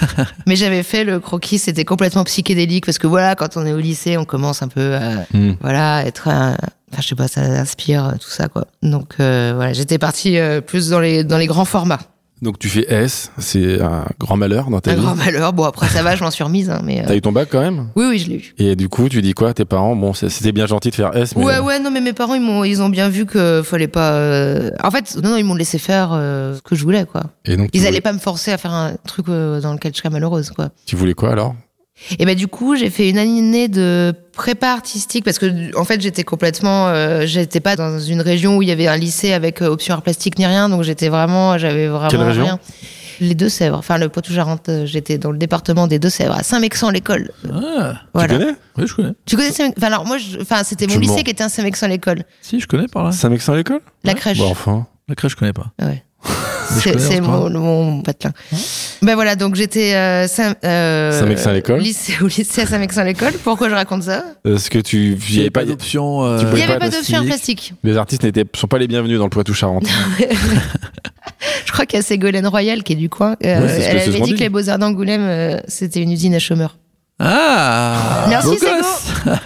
Mais 0.47 0.57
j'avais 0.57 0.83
fait 0.83 1.05
le 1.05 1.21
croquis, 1.21 1.59
c'était 1.59 1.85
complètement 1.85 2.25
psychédélique 2.25 2.85
parce 2.87 2.99
que 2.99 3.07
voilà, 3.07 3.35
quand 3.37 3.57
on 3.57 3.65
est 3.67 3.73
au 3.73 3.79
lycée, 3.79 4.17
on 4.17 4.25
commence 4.25 4.63
un 4.63 4.69
peu 4.69 4.95
à, 4.97 5.25
Hmm. 5.33 5.53
voilà, 5.61 6.05
être 6.05 6.27
un, 6.29 6.57
enfin 6.93 7.03
je 7.03 7.07
sais 7.09 7.15
pas, 7.15 7.29
ça 7.29 7.43
inspire 7.43 8.07
euh, 8.07 8.13
tout 8.21 8.31
ça 8.31 8.49
quoi. 8.49 8.67
Donc 8.83 9.15
euh, 9.21 9.53
voilà, 9.55 9.73
j'étais 9.73 9.99
partie 9.99 10.39
euh, 10.39 10.61
plus 10.61 10.89
dans 10.89 10.99
les 10.99 11.23
dans 11.23 11.39
les 11.39 11.47
grands 11.47 11.65
formats. 11.65 12.01
Donc 12.47 12.61
tu 12.61 12.69
fais 12.69 12.87
S, 12.89 13.33
c'est 13.39 13.81
un 13.83 14.05
grand 14.21 14.37
malheur 14.37 14.71
dans 14.71 14.79
ta 14.79 14.93
Un 14.93 14.95
vie. 14.95 15.03
grand 15.03 15.17
malheur. 15.17 15.53
Bon 15.53 15.65
après 15.65 15.89
ça 15.89 16.05
va, 16.05 16.15
je 16.15 16.23
m'en 16.23 16.31
suis 16.31 16.45
remise 16.45 16.71
hein, 16.71 16.81
mais 16.85 17.01
euh, 17.01 17.05
T'as 17.09 17.17
eu 17.17 17.21
ton 17.21 17.33
bac 17.33 17.49
quand 17.51 17.61
même? 17.61 17.89
Oui 17.97 18.07
oui, 18.09 18.19
je 18.21 18.29
l'ai 18.29 18.37
eu. 18.37 18.55
Et 18.59 18.77
du 18.77 18.89
coup, 18.89 19.09
tu 19.09 19.21
dis 19.21 19.35
quoi 19.35 19.49
à 19.49 19.53
tes 19.53 19.65
parents? 19.65 19.97
Bon, 19.97 20.15
c'était 20.15 20.53
bien 20.53 20.67
gentil 20.67 20.91
de 20.91 20.95
faire 20.95 21.17
S, 21.17 21.35
mais. 21.35 21.43
Ouais 21.45 21.59
ouais, 21.59 21.81
non 21.81 21.91
mais 21.91 22.01
mes 22.01 22.13
parents 22.13 22.35
ils 22.35 22.41
m'ont 22.41 22.63
ils 22.63 22.81
ont 22.83 22.89
bien 22.89 23.09
vu 23.09 23.27
que 23.27 23.63
fallait 23.65 23.89
pas 23.89 24.13
euh, 24.13 24.71
en 24.85 24.93
fait 24.93 25.17
non 25.21 25.31
non, 25.31 25.37
ils 25.39 25.45
m'ont 25.45 25.57
laissé 25.57 25.79
faire 25.79 26.11
euh, 26.13 26.55
ce 26.55 26.63
que 26.63 26.77
je 26.77 26.85
voulais 26.85 27.05
quoi. 27.05 27.25
Et 27.47 27.57
donc, 27.57 27.71
Ils 27.73 27.79
voulais, 27.81 27.89
allaient 27.89 28.01
pas 28.01 28.13
me 28.13 28.21
forcer 28.21 28.53
à 28.53 28.59
faire 28.59 28.73
un 28.73 28.95
truc 29.09 29.27
dans 29.27 29.73
lequel 29.73 29.93
je 29.93 29.99
serais 29.99 30.11
malheureuse 30.11 30.51
quoi. 30.51 30.69
tu 30.87 30.95
voulais 30.95 31.15
quoi 31.15 31.33
alors? 31.33 31.57
Et 32.19 32.27
ben 32.27 32.37
du 32.37 32.47
coup, 32.47 32.77
j'ai 32.77 32.91
fait 32.91 33.09
une 33.09 33.19
année 33.19 33.69
de 33.69 34.15
prépa 34.33 34.69
artistique 34.69 35.25
parce 35.25 35.39
que 35.39 35.77
en 35.79 35.85
fait, 35.85 36.01
j'étais 36.01 36.25
complètement 36.25 36.89
euh, 36.89 37.25
j'étais 37.27 37.61
pas 37.61 37.75
dans 37.75 37.99
une 37.99 38.21
région 38.21 38.57
où 38.57 38.63
il 38.63 38.69
y 38.69 38.73
avait 38.73 38.87
un 38.87 38.97
lycée 38.97 39.33
avec 39.33 39.63
euh, 39.63 39.67
option 39.69 39.95
art 39.95 40.03
plastique 40.03 40.39
ni 40.39 40.45
rien, 40.47 40.69
donc 40.69 40.83
j'étais 40.83 41.09
vraiment 41.09 41.57
j'avais 41.59 41.89
vraiment 41.89 42.09
Quelle 42.09 42.23
région 42.23 42.45
rien. 42.45 42.59
Les 43.19 43.35
Deux-Sèvres, 43.35 43.79
enfin 43.79 43.97
le 43.97 44.11
Poitou-Charentes, 44.11 44.69
euh, 44.69 44.85
j'étais 44.85 45.17
dans 45.17 45.31
le 45.31 45.39
département 45.39 45.87
des 45.87 45.99
Deux-Sèvres, 45.99 46.35
à 46.35 46.43
Saint-Mexan 46.43 46.91
l'école. 46.91 47.31
Ah, 47.51 47.95
Voilà. 48.13 48.35
Tu 48.35 48.41
connais? 48.41 48.53
Oui, 48.77 48.85
je 48.87 48.95
connais. 48.95 49.13
Tu 49.25 49.37
connais 49.37 49.53
Saint- 49.53 49.71
Enfin 49.79 49.87
alors 49.87 50.05
moi, 50.05 50.19
je- 50.19 50.39
enfin 50.43 50.63
c'était 50.65 50.87
mon 50.87 50.93
Tu 50.95 51.01
lycée 51.01 51.23
qui 51.25 51.31
était 51.31 51.45
à 51.45 51.49
Saint-Mexan 51.49 51.89
l'école, 51.89 52.25
Si, 52.43 52.61
je 52.61 52.67
connais 52.67 52.89
par 52.89 53.05
là. 53.05 53.13
Saint-Mexan 53.13 53.55
l'école? 53.55 53.81
La 54.05 54.13
Ouais. 54.13 54.19
crèche. 54.19 54.37
Bon, 54.39 54.51
enfin. 54.51 54.87
La 55.09 55.15
crèche, 55.15 55.33
je 55.33 55.37
connais 55.37 55.55
pas. 55.55 55.73
Ouais. 55.81 56.05
C'est 56.69 57.21
mon, 57.21 57.51
mon 57.51 58.01
patelin. 58.03 58.33
Ben 59.03 59.15
voilà, 59.15 59.37
donc 59.37 59.55
j'étais 59.55 59.95
euh, 59.95 60.27
Saint, 60.29 60.55
euh, 60.65 61.53
l'école 61.53 61.81
lycée, 61.81 62.15
au 62.23 62.27
lycée 62.27 62.63
à 62.63 62.67
Saint-Mexan 62.67 63.05
l'école. 63.05 63.33
Pourquoi 63.45 63.69
je 63.69 63.75
raconte 63.75 64.05
ça? 64.05 64.25
Est-ce 64.45 64.71
que 64.71 64.79
tu. 64.79 65.17
Il 65.29 65.35
n'y 65.35 65.41
avait 65.41 65.51
pas 65.51 65.65
d'option. 65.65 66.25
euh, 66.25 66.39
Il 66.43 66.55
n'y 66.55 66.63
avait 66.63 66.79
pas 66.79 66.89
d'option 66.91 67.19
en 67.21 67.25
plastique. 67.25 67.75
Les 67.85 67.97
artistes 67.97 68.23
n'étaient, 68.25 68.45
sont 68.55 68.67
pas 68.67 68.79
les 68.79 68.89
bienvenus 68.89 69.19
dans 69.19 69.25
le 69.25 69.31
Poitou-Charentes. 69.31 69.87
Je 71.67 71.73
crois 71.73 71.87
qu'il 71.87 71.99
y 71.99 72.01
a 72.01 72.03
Ségolène 72.03 72.47
Royal 72.47 72.83
qui 72.83 72.95
est 72.95 72.97
du 72.97 73.09
coin. 73.09 73.37
Euh, 73.45 73.61
Ouais, 73.67 73.81
elle 73.83 73.99
avait 73.99 74.11
dit 74.21 74.23
dit. 74.23 74.35
que 74.35 74.41
les 74.41 74.49
Beaux-Arts 74.49 74.79
d'Angoulême, 74.79 75.23
euh, 75.23 75.61
c'était 75.69 76.01
une 76.01 76.11
usine 76.13 76.35
à 76.35 76.39
chômeurs. 76.39 76.79
Ah 77.19 78.27
Merci, 78.29 78.57
gosse. 78.59 79.07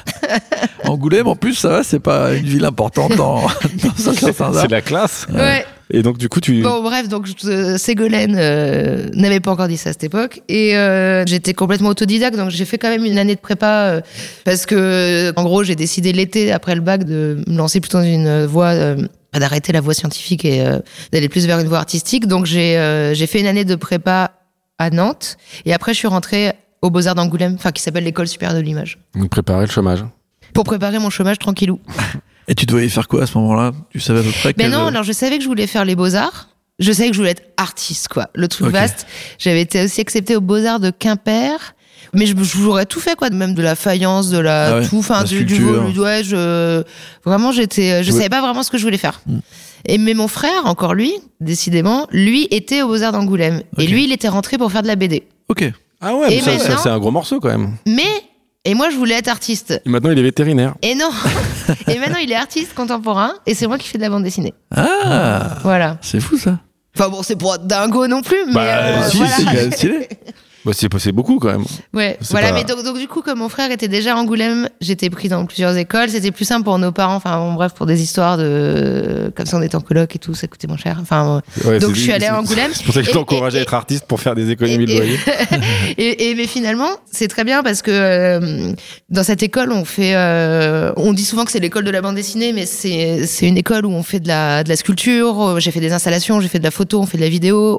Angoulême, 0.85 1.27
en 1.29 1.37
plus, 1.37 1.55
ça 1.55 1.69
va, 1.69 1.83
c'est 1.85 2.01
pas 2.01 2.35
une 2.35 2.45
ville 2.47 2.65
importante 2.65 3.15
dans, 3.17 3.43
dans 3.43 3.49
c'est 3.97 4.67
de 4.67 4.71
la 4.71 4.81
classe. 4.81 5.27
Ouais. 5.33 5.65
Et 5.93 6.03
donc, 6.03 6.19
du 6.19 6.29
coup, 6.29 6.41
tu. 6.41 6.63
Bon, 6.63 6.83
bref, 6.83 7.09
donc 7.09 7.27
euh, 7.45 7.77
Ségolène 7.79 8.37
euh, 8.39 9.09
n'avait 9.15 9.41
pas 9.41 9.51
encore 9.51 9.69
dit 9.69 9.77
ça 9.77 9.91
à 9.91 9.93
cette 9.93 10.05
époque. 10.05 10.43
Et 10.49 10.77
euh, 10.77 11.25
j'étais 11.27 11.55
complètement 11.55 11.89
autodidacte, 11.91 12.37
donc 12.37 12.51
j'ai 12.51 12.65
fait 12.65 12.79
quand 12.79 12.91
même 12.91 13.05
une 13.05 13.19
année 13.19 13.35
de 13.35 13.41
prépa 13.41 13.91
euh, 13.91 14.01
parce 14.45 14.67
que, 14.67 15.33
en 15.37 15.45
gros, 15.45 15.65
j'ai 15.65 15.77
décidé 15.77 16.13
l'été 16.13 16.53
après 16.53 16.75
le 16.75 16.81
bac 16.81 17.05
de 17.05 17.43
me 17.47 17.57
lancer 17.57 17.81
plutôt 17.81 17.99
dans 17.99 18.05
une 18.05 18.47
voie. 18.47 18.69
euh, 18.69 18.97
d'arrêter 19.39 19.73
la 19.73 19.81
voie 19.81 19.95
scientifique 19.95 20.45
et 20.45 20.67
euh, 20.67 20.81
d'aller 21.13 21.29
plus 21.29 21.47
vers 21.47 21.61
une 21.61 21.69
voie 21.69 21.79
artistique. 21.79 22.27
Donc 22.27 22.47
j'ai 22.47 22.77
euh, 22.79 23.15
j'ai 23.15 23.29
fait 23.29 23.39
une 23.39 23.47
année 23.47 23.65
de 23.65 23.77
prépa 23.77 24.33
à 24.79 24.91
Nantes 24.91 25.37
et 25.65 25.73
après 25.73 25.93
je 25.95 25.99
suis 25.99 26.09
rentrée 26.09 26.53
au 26.83 26.91
Beaux-Arts 26.91 27.15
d'Angoulême, 27.15 27.55
enfin 27.55 27.71
qui 27.71 27.81
s'appelle 27.81 28.03
l'école 28.03 28.27
supérieure 28.27 28.57
de 28.59 28.63
l'image, 28.63 28.99
Donc, 29.15 29.29
préparer 29.31 29.67
le 29.67 29.71
chômage. 29.71 30.05
Pour 30.55 30.65
préparer 30.65 30.99
mon 30.99 31.11
chômage 31.11 31.39
tranquillou. 31.39 31.79
Et 32.49 32.55
tu 32.55 32.67
devais 32.67 32.89
faire 32.89 33.07
quoi 33.09 33.23
à 33.23 33.27
ce 33.27 33.39
moment-là? 33.39 33.73
Tu 33.91 34.01
savais 34.01 34.21
à 34.21 34.23
peu 34.23 34.31
près 34.31 34.55
Mais 34.57 34.65
quel- 34.65 34.73
non, 34.73 34.87
alors 34.87 35.03
je 35.05 35.13
savais 35.13 35.37
que 35.39 35.45
je 35.45 35.49
voulais 35.49 35.67
faire 35.67 35.85
les 35.85 35.95
beaux-arts. 35.97 36.49
Je 36.79 36.93
savais 36.93 37.09
que 37.11 37.15
je 37.15 37.21
voulais 37.21 37.33
être 37.33 37.43
artiste, 37.59 38.09
quoi. 38.09 38.29
Le 38.35 38.49
truc 38.49 38.69
vaste. 38.69 39.07
J'avais 39.39 39.61
été 39.61 39.85
aussi 39.85 40.01
acceptée 40.01 40.35
aux 40.35 40.41
beaux-arts 40.41 40.81
de 40.81 40.91
Quimper. 40.91 41.75
Mais 42.15 42.27
je 42.27 42.35
j'aurais 42.43 42.87
tout 42.87 42.99
fait, 42.99 43.15
quoi. 43.15 43.29
Même 43.31 43.55
de 43.55 43.63
la 43.63 43.77
faïence, 43.77 44.31
de 44.31 44.39
la 44.39 44.67
Ah 44.67 44.79
ouais, 44.81 44.89
tout, 44.89 44.99
enfin, 44.99 45.23
du, 45.23 45.45
du 45.45 45.63
ouais, 45.65 46.25
je, 46.25 46.83
vraiment, 47.25 47.53
j'étais, 47.53 48.03
je 48.03 48.11
Ouais. 48.11 48.17
savais 48.17 48.29
pas 48.31 48.41
vraiment 48.41 48.63
ce 48.63 48.71
que 48.71 48.79
je 48.79 48.83
voulais 48.85 48.97
faire. 48.99 49.21
Mm. 49.27 49.39
Et 49.87 49.99
mais 49.99 50.15
mon 50.15 50.27
frère, 50.27 50.65
encore 50.67 50.95
lui, 50.95 51.13
décidément, 51.41 52.07
lui 52.11 52.49
était 52.51 52.83
aux 52.83 52.89
Beaux-Arts 52.89 53.13
d'Angoulême. 53.13 53.63
Et 53.79 53.87
lui, 53.87 54.05
il 54.05 54.13
était 54.13 54.29
rentré 54.29 54.59
pour 54.59 54.73
faire 54.73 54.83
de 54.83 54.89
la 54.89 54.97
BD. 54.97 55.23
Ok. 55.49 55.71
Ah 56.01 56.15
ouais, 56.15 56.29
mais 56.31 56.59
ça, 56.59 56.79
c'est 56.79 56.89
un 56.89 56.99
gros 56.99 57.11
morceau 57.11 57.39
quand 57.41 57.49
même. 57.51 57.77
Mais, 57.87 58.03
et 58.65 58.75
moi, 58.75 58.91
je 58.91 58.97
voulais 58.97 59.15
être 59.15 59.29
artiste. 59.29 59.81
Et 59.85 59.89
maintenant, 59.89 60.11
il 60.11 60.19
est 60.19 60.23
vétérinaire. 60.23 60.75
Et 60.83 60.95
non. 60.95 61.11
et 61.89 61.99
maintenant, 61.99 62.19
il 62.19 62.31
est 62.31 62.37
artiste 62.37 62.75
contemporain. 62.75 63.33
Et 63.47 63.55
c'est 63.55 63.67
moi 63.67 63.79
qui 63.79 63.89
fais 63.89 63.99
de 63.99 64.03
la 64.03 64.11
bande 64.11 64.23
dessinée. 64.25 64.53
Ah 64.75 65.57
Voilà. 65.63 65.99
C'est 66.03 66.21
fou 66.21 66.37
ça. 66.39 66.59
Enfin 66.97 67.09
bon, 67.09 67.23
c'est 67.23 67.37
pour 67.37 67.59
dingo 67.59 68.07
non 68.07 68.21
plus, 68.21 68.45
mais 68.49 68.53
Bah, 68.55 68.65
euh, 68.65 69.09
si, 69.09 69.17
voilà. 69.19 69.33
c'est 69.37 69.71
stylé. 69.73 70.09
Bah, 70.65 70.73
c'est 70.75 70.89
c'est 70.99 71.13
beaucoup 71.13 71.39
quand 71.39 71.49
même. 71.53 71.65
Ouais, 71.95 72.19
voilà. 72.31 72.49
pas- 72.49 72.55
Mais 72.55 72.65
donc, 72.65 72.85
donc 72.85 72.99
du 72.99 73.09
coup, 73.09 73.23
comme 73.23 73.39
mon 73.39 73.49
frère 73.49 73.71
était 73.71 73.89
déjà 73.89 74.15
à 74.15 74.17
Angoulême, 74.19 74.69
j'étais 74.81 75.09
pris 75.09 75.29
dans 75.29 75.47
plusieurs 75.47 75.77
écoles. 75.77 76.11
C'était 76.11 76.31
plus 76.33 76.45
simple 76.45 76.65
pour 76.65 76.79
nos 76.79 76.93
parents. 76.93 77.15
Enfin, 77.15 77.39
bon, 77.39 77.55
bref, 77.55 77.73
pour 77.75 77.87
des 77.87 78.03
histoires 78.03 78.37
de 78.37 79.33
comme 79.37 79.47
ça, 79.47 79.57
on 79.57 79.63
était 79.63 79.77
en 79.77 79.81
coloc 79.81 80.15
et 80.15 80.19
tout, 80.19 80.35
ça 80.35 80.47
coûtait 80.47 80.67
moins 80.67 80.77
cher. 80.77 80.99
Enfin, 81.01 81.41
Ouais, 81.65 81.79
Donc, 81.79 81.95
je 81.95 82.01
suis 82.01 82.13
allée 82.13 82.27
à 82.27 82.39
Angoulême. 82.39 82.71
C'est 82.75 82.85
pour 82.85 82.93
ça 82.95 83.01
que 83.01 83.07
je 83.07 83.11
Et- 83.11 83.15
t'encourage 83.15 83.55
à 83.55 83.61
être 83.61 83.75
artiste 83.75 84.05
pour 84.07 84.21
faire 84.21 84.35
des 84.35 84.51
économies 84.51 84.85
de 84.87 84.93
loyer. 84.97 85.19
et, 85.99 86.31
et 86.31 86.35
mais 86.35 86.47
finalement, 86.47 86.91
c'est 87.11 87.29
très 87.29 87.45
bien 87.45 87.63
parce 87.63 87.83
que 87.83 87.91
euh, 87.91 88.73
dans 89.09 89.23
cette 89.23 89.43
école, 89.43 89.73
on 89.73 89.85
fait, 89.85 90.15
euh, 90.15 90.93
on 90.97 91.13
dit 91.13 91.25
souvent 91.25 91.45
que 91.45 91.53
c'est 91.53 91.61
l'école 91.61 91.85
de 91.85 91.91
la 91.91 92.03
bande 92.03 92.17
dessinée, 92.17 92.53
mais 92.53 92.67
c'est 92.67 93.27
c'est 93.27 93.47
une 93.47 93.57
école 93.57 93.87
où 93.87 93.91
on 93.93 94.03
fait 94.03 94.21
de 94.21 94.29
la 94.29 94.63
de 94.65 94.69
la 94.69 94.77
sculpture. 94.77 95.59
J'ai 95.61 95.71
fait 95.71 95.81
des 95.81 95.93
installations, 95.93 96.41
j'ai 96.41 96.49
fait 96.49 96.59
de 96.59 96.65
la 96.65 96.71
photo, 96.71 97.01
on 97.01 97.07
fait 97.07 97.17
de 97.19 97.23
la 97.23 97.29
vidéo. 97.29 97.79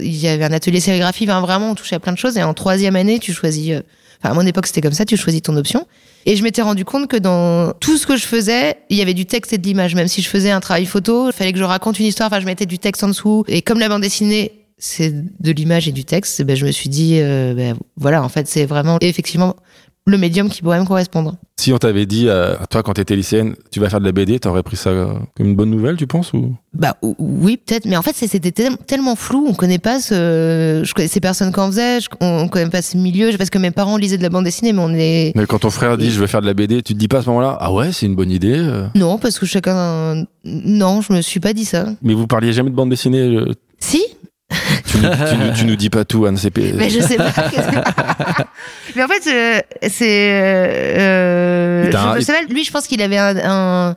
Il 0.00 0.16
y 0.16 0.28
avait 0.28 0.44
un 0.44 0.52
atelier 0.52 0.80
sérigraphie. 0.80 1.24
Enfin, 1.24 1.40
vraiment, 1.40 1.70
on 1.70 1.74
touchait 1.74 1.96
à 1.96 2.00
de 2.12 2.18
choses. 2.18 2.36
Et 2.36 2.42
en 2.42 2.54
troisième 2.54 2.96
année, 2.96 3.18
tu 3.18 3.32
choisis. 3.32 3.70
euh, 3.70 3.80
Enfin, 4.22 4.30
à 4.30 4.34
mon 4.34 4.46
époque, 4.46 4.66
c'était 4.66 4.80
comme 4.80 4.92
ça. 4.94 5.04
Tu 5.04 5.16
choisis 5.16 5.42
ton 5.42 5.56
option. 5.56 5.86
Et 6.24 6.36
je 6.36 6.42
m'étais 6.42 6.62
rendu 6.62 6.84
compte 6.86 7.06
que 7.06 7.16
dans 7.18 7.72
tout 7.74 7.98
ce 7.98 8.06
que 8.06 8.16
je 8.16 8.24
faisais, 8.24 8.78
il 8.88 8.96
y 8.96 9.02
avait 9.02 9.12
du 9.14 9.26
texte 9.26 9.52
et 9.52 9.58
de 9.58 9.66
l'image. 9.66 9.94
Même 9.94 10.08
si 10.08 10.22
je 10.22 10.28
faisais 10.28 10.50
un 10.50 10.60
travail 10.60 10.86
photo, 10.86 11.28
il 11.28 11.32
fallait 11.32 11.52
que 11.52 11.58
je 11.58 11.64
raconte 11.64 11.98
une 12.00 12.06
histoire. 12.06 12.28
Enfin, 12.28 12.40
je 12.40 12.46
mettais 12.46 12.64
du 12.66 12.78
texte 12.78 13.04
en 13.04 13.08
dessous. 13.08 13.44
Et 13.46 13.60
comme 13.60 13.78
la 13.78 13.88
bande 13.90 14.00
dessinée, 14.02 14.52
c'est 14.78 15.12
de 15.14 15.52
l'image 15.52 15.86
et 15.88 15.92
du 15.92 16.04
texte, 16.04 16.42
ben, 16.42 16.56
je 16.56 16.64
me 16.66 16.70
suis 16.72 16.88
dit, 16.88 17.18
euh, 17.20 17.54
ben, 17.54 17.76
voilà, 17.96 18.22
en 18.22 18.28
fait, 18.28 18.48
c'est 18.48 18.64
vraiment 18.64 18.98
effectivement 19.00 19.54
le 20.06 20.18
médium 20.18 20.48
qui 20.48 20.62
pourrait 20.62 20.80
me 20.80 20.86
correspondre. 20.86 21.36
Si 21.58 21.72
on 21.72 21.78
t'avait 21.78 22.04
dit, 22.04 22.26
euh, 22.28 22.54
toi, 22.68 22.82
quand 22.82 22.92
t'étais 22.92 23.16
lycéenne, 23.16 23.54
tu 23.70 23.80
vas 23.80 23.88
faire 23.88 24.00
de 24.00 24.04
la 24.04 24.12
BD, 24.12 24.38
t'aurais 24.38 24.62
pris 24.62 24.76
ça 24.76 24.90
comme 25.34 25.46
une 25.46 25.56
bonne 25.56 25.70
nouvelle, 25.70 25.96
tu 25.96 26.06
penses 26.06 26.34
ou? 26.34 26.54
Bah 26.74 26.98
ou- 27.00 27.16
oui, 27.18 27.56
peut-être, 27.56 27.86
mais 27.86 27.96
en 27.96 28.02
fait, 28.02 28.14
c'était 28.14 28.52
tel- 28.52 28.76
tellement 28.86 29.16
flou. 29.16 29.46
On 29.48 29.54
connaît 29.54 29.78
pas 29.78 29.98
ce, 29.98 30.82
je 30.84 30.92
connais 30.92 31.08
ces 31.08 31.18
personnes 31.20 31.54
qui 31.54 31.58
en 31.58 31.68
faisaient, 31.68 32.00
je- 32.02 32.08
on, 32.20 32.40
on 32.42 32.48
connaît 32.48 32.68
pas 32.68 32.82
ce 32.82 32.98
milieu. 32.98 33.30
Parce 33.38 33.48
que 33.48 33.56
mes 33.56 33.70
parents 33.70 33.96
lisaient 33.96 34.18
de 34.18 34.22
la 34.22 34.28
bande 34.28 34.44
dessinée, 34.44 34.74
mais 34.74 34.82
on 34.82 34.92
est 34.94 35.32
Mais 35.34 35.46
quand 35.46 35.60
ton 35.60 35.70
frère 35.70 35.96
dit, 35.96 36.10
je 36.10 36.20
vais 36.20 36.26
faire 36.26 36.42
de 36.42 36.46
la 36.46 36.52
BD, 36.52 36.82
tu 36.82 36.92
te 36.92 36.98
dis 36.98 37.08
pas 37.08 37.18
à 37.18 37.22
ce 37.22 37.28
moment-là, 37.30 37.56
ah 37.58 37.72
ouais, 37.72 37.90
c'est 37.90 38.04
une 38.04 38.16
bonne 38.16 38.30
idée. 38.30 38.58
euh. 38.58 38.86
non, 38.94 39.16
parce 39.16 39.38
que 39.38 39.46
chacun, 39.46 40.26
non, 40.44 41.00
je 41.00 41.14
me 41.14 41.22
suis 41.22 41.40
pas 41.40 41.54
dit 41.54 41.64
ça. 41.64 41.86
Mais 42.02 42.12
vous 42.12 42.26
parliez 42.26 42.52
jamais 42.52 42.68
de 42.70 42.74
bande 42.76 42.90
dessinée. 42.90 43.34
Si, 43.78 44.02
Tu, 44.88 44.98
nous, 44.98 45.08
tu 45.10 45.36
nous- 45.36 45.52
tu 45.54 45.64
nous 45.64 45.76
dis 45.76 45.90
pas 45.90 46.04
tout, 46.04 46.24
Anne. 46.26 46.36
c'est- 46.36 46.56
mais 46.56 46.88
je 46.88 47.00
sais 47.00 47.16
pas. 47.16 47.32
mais 48.96 49.02
en 49.02 49.08
fait, 49.08 49.22
euh, 49.28 49.60
c'est, 49.88 50.30
euh, 50.32 51.86
je, 51.86 52.26
pas, 52.26 52.42
lui, 52.48 52.64
je 52.64 52.70
pense 52.70 52.86
qu'il 52.86 53.02
avait 53.02 53.18
un, 53.18 53.36
un- 53.90 53.96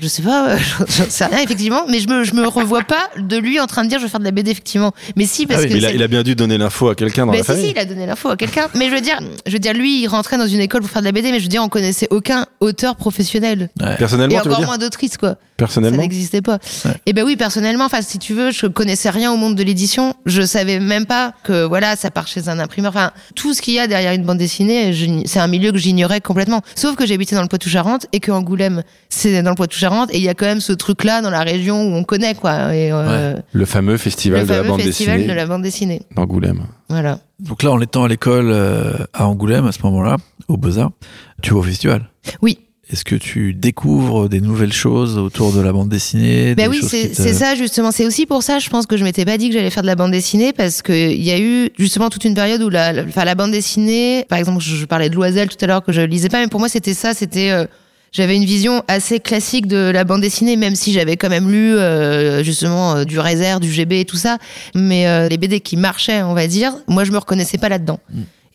je 0.00 0.06
sais 0.06 0.22
pas, 0.22 0.50
euh, 0.50 0.58
j'en 0.88 1.04
sais 1.08 1.24
rien 1.24 1.38
effectivement, 1.38 1.82
mais 1.88 1.98
je 2.00 2.08
me, 2.08 2.24
je 2.24 2.34
me 2.34 2.46
revois 2.46 2.82
pas 2.82 3.08
de 3.18 3.36
lui 3.38 3.58
en 3.58 3.66
train 3.66 3.84
de 3.84 3.88
dire 3.88 3.98
je 3.98 4.04
vais 4.04 4.10
faire 4.10 4.20
de 4.20 4.24
la 4.24 4.30
BD 4.30 4.50
effectivement. 4.50 4.92
Mais 5.16 5.24
si, 5.26 5.46
parce 5.46 5.60
Ah 5.60 5.62
oui, 5.62 5.68
que 5.68 5.72
mais 5.74 5.78
il 5.80 5.84
a, 5.86 5.88
c'est- 5.88 5.94
il 5.96 6.02
a 6.02 6.08
bien 6.08 6.22
dû 6.22 6.34
donner 6.36 6.58
l'info 6.58 6.88
à 6.90 6.94
quelqu'un 6.94 7.24
dans 7.26 7.32
Mais 7.32 7.38
la 7.38 7.44
si, 7.44 7.48
famille. 7.48 7.64
si, 7.64 7.70
il 7.72 7.78
a 7.78 7.84
donné 7.86 8.06
l'info 8.06 8.28
à 8.28 8.36
quelqu'un. 8.36 8.68
Mais 8.74 8.88
je 8.90 8.94
veux 8.94 9.00
dire, 9.00 9.18
je 9.46 9.52
veux 9.52 9.58
dire, 9.58 9.72
lui, 9.72 10.02
il 10.02 10.06
rentrait 10.08 10.36
dans 10.38 10.46
une 10.46 10.60
école 10.60 10.82
pour 10.82 10.90
faire 10.90 11.02
de 11.02 11.06
la 11.06 11.12
BD, 11.12 11.32
mais 11.32 11.38
je 11.38 11.44
veux 11.44 11.48
dire, 11.48 11.62
on 11.62 11.68
connaissait 11.70 12.08
aucun 12.10 12.46
auteur 12.60 12.96
professionnel. 12.96 13.70
Et 13.80 13.96
Personnellement, 13.96 14.40
tu 14.42 14.48
veux 14.48 14.54
encore 14.54 14.66
moins 14.66 14.78
d'autrice, 14.78 15.16
quoi. 15.16 15.30
Ça 15.30 15.36
Personnellement 15.56 16.02
n'existait 16.02 16.42
pas. 16.42 16.58
Ouais. 16.84 16.90
Et 17.06 17.12
ben 17.14 17.24
oui, 17.24 17.36
personnellement, 17.36 17.86
enfin, 17.86 18.02
si 18.02 18.18
tu 18.18 18.34
veux, 18.34 18.50
je 18.50 18.66
connaissais 18.66 19.08
rien 19.08 19.32
au 19.32 19.36
monde 19.38 19.54
de 19.54 19.62
l'édition. 19.62 19.85
Je 20.26 20.42
savais 20.42 20.80
même 20.80 21.06
pas 21.06 21.32
que, 21.44 21.64
voilà, 21.64 21.96
ça 21.96 22.10
part 22.10 22.26
chez 22.26 22.48
un 22.48 22.58
imprimeur. 22.58 22.90
Enfin, 22.90 23.12
tout 23.34 23.54
ce 23.54 23.62
qu'il 23.62 23.74
y 23.74 23.78
a 23.78 23.86
derrière 23.86 24.12
une 24.12 24.24
bande 24.24 24.38
dessinée, 24.38 24.92
c'est 25.26 25.38
un 25.40 25.46
milieu 25.46 25.72
que 25.72 25.78
j'ignorais 25.78 26.20
complètement. 26.20 26.62
Sauf 26.74 26.96
que 26.96 27.06
j'habitais 27.06 27.34
dans 27.36 27.42
le 27.42 27.48
Poitou-Charentes 27.48 28.06
et 28.12 28.20
que 28.20 28.30
Angoulême, 28.32 28.82
c'est 29.08 29.42
dans 29.42 29.50
le 29.50 29.56
Poitou-Charentes 29.56 30.12
et 30.12 30.18
il 30.18 30.22
y 30.22 30.28
a 30.28 30.34
quand 30.34 30.46
même 30.46 30.60
ce 30.60 30.72
truc-là 30.72 31.22
dans 31.22 31.30
la 31.30 31.42
région 31.42 31.82
où 31.82 31.94
on 31.94 32.04
connaît, 32.04 32.34
quoi. 32.34 32.74
Et, 32.74 32.90
euh, 32.92 33.34
Le 33.52 33.64
fameux 33.64 33.96
festival 33.96 34.40
le 34.40 34.46
de 34.46 34.50
la 34.50 34.56
fameux 34.58 34.68
bande 34.70 34.80
festival 34.82 35.16
dessinée 35.16 35.32
de 35.32 35.36
la 35.36 35.46
bande 35.46 35.62
dessinée. 35.62 36.02
d'Angoulême. 36.14 36.66
Voilà. 36.88 37.18
Donc 37.40 37.62
là, 37.62 37.72
en 37.72 37.80
étant 37.80 38.04
à 38.04 38.08
l'école 38.08 38.50
euh, 38.50 38.92
à 39.12 39.26
Angoulême, 39.26 39.66
à 39.66 39.72
ce 39.72 39.82
moment-là, 39.84 40.16
au 40.48 40.56
Beaux-Arts, 40.56 40.92
tu 41.42 41.52
vas 41.52 41.58
au 41.60 41.62
festival? 41.62 42.08
Oui. 42.42 42.58
Est-ce 42.88 43.04
que 43.04 43.16
tu 43.16 43.52
découvres 43.52 44.28
des 44.28 44.40
nouvelles 44.40 44.72
choses 44.72 45.18
autour 45.18 45.52
de 45.52 45.60
la 45.60 45.72
bande 45.72 45.88
dessinée 45.88 46.54
Ben 46.54 46.70
oui, 46.70 46.78
c'est 46.86 47.08
te- 47.08 47.32
ça 47.32 47.56
justement. 47.56 47.90
C'est 47.90 48.06
aussi 48.06 48.26
pour 48.26 48.44
ça, 48.44 48.60
je 48.60 48.70
pense 48.70 48.86
que 48.86 48.96
je 48.96 49.02
m'étais 49.02 49.24
pas 49.24 49.38
dit 49.38 49.48
que 49.48 49.54
j'allais 49.54 49.70
faire 49.70 49.82
de 49.82 49.88
la 49.88 49.96
bande 49.96 50.12
dessinée 50.12 50.52
parce 50.52 50.82
que 50.82 50.92
il 50.92 51.22
y 51.22 51.32
a 51.32 51.38
eu 51.40 51.70
justement 51.76 52.10
toute 52.10 52.24
une 52.24 52.34
période 52.34 52.62
où 52.62 52.68
la, 52.68 52.92
la, 52.92 53.34
bande 53.34 53.50
dessinée, 53.50 54.24
par 54.28 54.38
exemple, 54.38 54.62
je, 54.62 54.76
je 54.76 54.84
parlais 54.84 55.10
de 55.10 55.16
Loisel 55.16 55.48
tout 55.48 55.56
à 55.62 55.66
l'heure 55.66 55.82
que 55.82 55.90
je 55.90 56.00
lisais 56.00 56.28
pas, 56.28 56.38
mais 56.40 56.46
pour 56.46 56.60
moi 56.60 56.68
c'était 56.68 56.94
ça, 56.94 57.12
c'était 57.12 57.50
euh, 57.50 57.66
j'avais 58.12 58.36
une 58.36 58.44
vision 58.44 58.84
assez 58.86 59.18
classique 59.18 59.66
de 59.66 59.90
la 59.90 60.04
bande 60.04 60.20
dessinée, 60.20 60.54
même 60.54 60.76
si 60.76 60.92
j'avais 60.92 61.16
quand 61.16 61.28
même 61.28 61.50
lu 61.50 61.74
euh, 61.76 62.44
justement 62.44 62.94
euh, 62.98 63.04
du 63.04 63.18
Réserve, 63.18 63.58
du 63.60 63.72
GB 63.72 63.98
et 63.98 64.04
tout 64.04 64.16
ça, 64.16 64.38
mais 64.76 65.28
les 65.28 65.38
BD 65.38 65.58
qui 65.58 65.76
marchaient, 65.76 66.22
on 66.22 66.34
va 66.34 66.46
dire, 66.46 66.72
moi 66.86 67.02
je 67.02 67.10
me 67.10 67.18
reconnaissais 67.18 67.58
pas 67.58 67.68
là-dedans. 67.68 67.98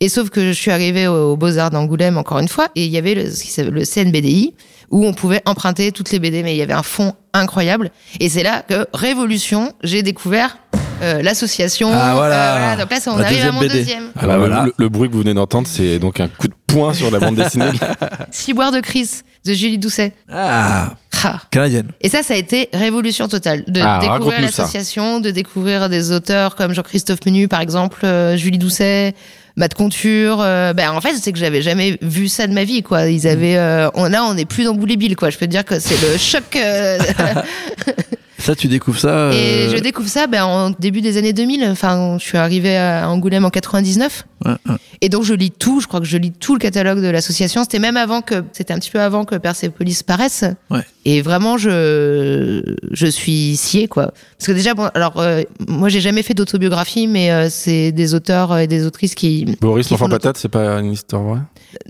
Et 0.01 0.09
sauf 0.09 0.29
que 0.29 0.41
je 0.47 0.51
suis 0.51 0.71
arrivée 0.71 1.07
aux, 1.07 1.31
aux 1.31 1.37
Beaux-Arts 1.37 1.69
d'Angoulême 1.69 2.17
encore 2.17 2.39
une 2.39 2.47
fois, 2.49 2.67
et 2.75 2.83
il 2.85 2.91
y 2.91 2.97
avait 2.97 3.13
le, 3.15 3.29
ce 3.31 3.61
le 3.61 3.85
CNBDI, 3.85 4.53
où 4.89 5.05
on 5.05 5.13
pouvait 5.13 5.41
emprunter 5.45 5.91
toutes 5.93 6.11
les 6.11 6.19
BD, 6.19 6.43
mais 6.43 6.53
il 6.53 6.57
y 6.57 6.61
avait 6.61 6.73
un 6.73 6.83
fond 6.83 7.13
incroyable. 7.33 7.91
Et 8.19 8.27
c'est 8.27 8.43
là 8.43 8.63
que, 8.67 8.85
révolution, 8.93 9.71
j'ai 9.83 10.03
découvert 10.03 10.57
euh, 11.01 11.21
l'association. 11.21 11.89
Ah, 11.93 12.13
voilà. 12.15 12.75
Donc 12.75 12.89
là, 12.91 12.97
on 13.07 13.15
La 13.17 13.25
arrive 13.25 13.37
à 13.37 13.51
deuxième 13.51 13.53
mon 13.53 13.59
BD. 13.61 13.73
deuxième. 13.73 14.03
Ah 14.19 14.27
bah 14.27 14.37
voilà. 14.37 14.65
le, 14.65 14.73
le 14.77 14.89
bruit 14.89 15.07
que 15.07 15.13
vous 15.13 15.21
venez 15.21 15.33
d'entendre, 15.33 15.67
c'est 15.67 15.97
donc 15.97 16.19
un 16.19 16.27
coup 16.27 16.47
de 16.47 16.53
poing 16.67 16.93
sur 16.93 17.09
la 17.09 17.19
bande 17.19 17.35
dessinée. 17.35 17.69
Ciboire 18.31 18.71
de 18.71 18.79
Chris, 18.81 19.09
de 19.45 19.53
Julie 19.53 19.77
Doucet. 19.77 20.13
Ah, 20.31 20.93
Ah. 21.23 21.39
canadienne. 21.51 21.87
Et 22.01 22.09
ça, 22.09 22.23
ça 22.23 22.33
a 22.33 22.37
été 22.37 22.67
révolution 22.73 23.27
totale. 23.27 23.63
De 23.67 23.79
Ah, 23.83 23.99
découvrir 24.01 24.41
l'association, 24.41 25.19
de 25.19 25.29
découvrir 25.31 25.87
des 25.89 26.11
auteurs 26.11 26.55
comme 26.55 26.73
Jean-Christophe 26.73 27.19
Menu, 27.25 27.47
par 27.47 27.61
exemple, 27.61 27.99
euh, 28.03 28.35
Julie 28.37 28.57
Doucet, 28.57 29.13
Matt 29.57 29.73
Conture. 29.73 30.39
euh, 30.41 30.73
ben, 30.73 30.91
en 30.91 31.01
fait, 31.01 31.13
c'est 31.15 31.31
que 31.31 31.37
j'avais 31.39 31.61
jamais 31.61 31.97
vu 32.01 32.27
ça 32.27 32.47
de 32.47 32.53
ma 32.53 32.63
vie, 32.63 32.83
quoi. 32.83 33.07
Ils 33.09 33.27
avaient, 33.27 33.57
euh, 33.57 33.89
on, 33.93 34.05
là, 34.05 34.23
on 34.23 34.33
n'est 34.33 34.45
plus 34.45 34.63
dans 34.63 34.73
Boulébile, 34.73 35.15
quoi. 35.15 35.29
Je 35.29 35.37
peux 35.37 35.45
te 35.45 35.51
dire 35.51 35.65
que 35.65 35.79
c'est 35.79 35.99
le 36.01 36.17
choc. 36.17 36.55
euh, 36.55 36.97
Ça, 38.37 38.55
tu 38.55 38.67
découvres 38.67 38.99
ça. 38.99 39.29
Et 39.33 39.67
euh, 39.67 39.69
je 39.69 39.77
découvre 39.77 40.09
ça 40.09 40.25
ben, 40.25 40.43
en 40.43 40.71
début 40.71 41.01
des 41.01 41.17
années 41.17 41.31
2000. 41.33 41.63
Enfin, 41.69 42.17
je 42.19 42.25
suis 42.25 42.37
arrivée 42.39 42.75
à 42.75 43.07
Angoulême 43.07 43.45
en 43.45 43.51
99. 43.51 44.25
Ouais, 44.45 44.51
ouais. 44.69 44.75
Et 45.01 45.09
donc, 45.09 45.23
je 45.23 45.33
lis 45.33 45.51
tout. 45.51 45.79
Je 45.81 45.87
crois 45.87 45.99
que 45.99 46.05
je 46.05 46.17
lis 46.17 46.31
tout 46.31 46.53
le 46.53 46.59
catalogue 46.59 47.01
de 47.01 47.07
l'association. 47.09 47.63
C'était 47.63 47.79
même 47.79 47.97
avant 47.97 48.21
que, 48.21 48.43
c'était 48.53 48.73
un 48.73 48.79
petit 48.79 48.91
peu 48.91 48.99
avant 49.01 49.25
que 49.25 49.35
Persepolis 49.35 50.03
paraisse. 50.03 50.43
Ouais. 50.69 50.81
Et 51.05 51.21
vraiment, 51.21 51.57
je, 51.57 52.61
je 52.91 53.07
suis 53.07 53.57
sciée, 53.57 53.87
quoi. 53.87 54.11
Parce 54.37 54.47
que 54.47 54.51
déjà, 54.51 54.73
bon, 54.75 54.89
alors, 54.93 55.19
euh, 55.19 55.41
moi, 55.67 55.89
j'ai 55.89 56.01
jamais 56.01 56.21
fait 56.23 56.33
d'autobiographie, 56.35 57.07
mais 57.07 57.31
euh, 57.31 57.47
c'est 57.49 57.91
des 57.91 58.13
auteurs 58.13 58.57
et 58.57 58.67
des 58.67 58.85
autrices 58.85 59.15
qui. 59.15 59.57
Boris 59.59 59.89
l'enfant 59.89 60.09
patate, 60.09 60.37
c'est 60.37 60.49
pas 60.49 60.79
une 60.79 60.91
histoire 60.91 61.23
vraie? 61.23 61.39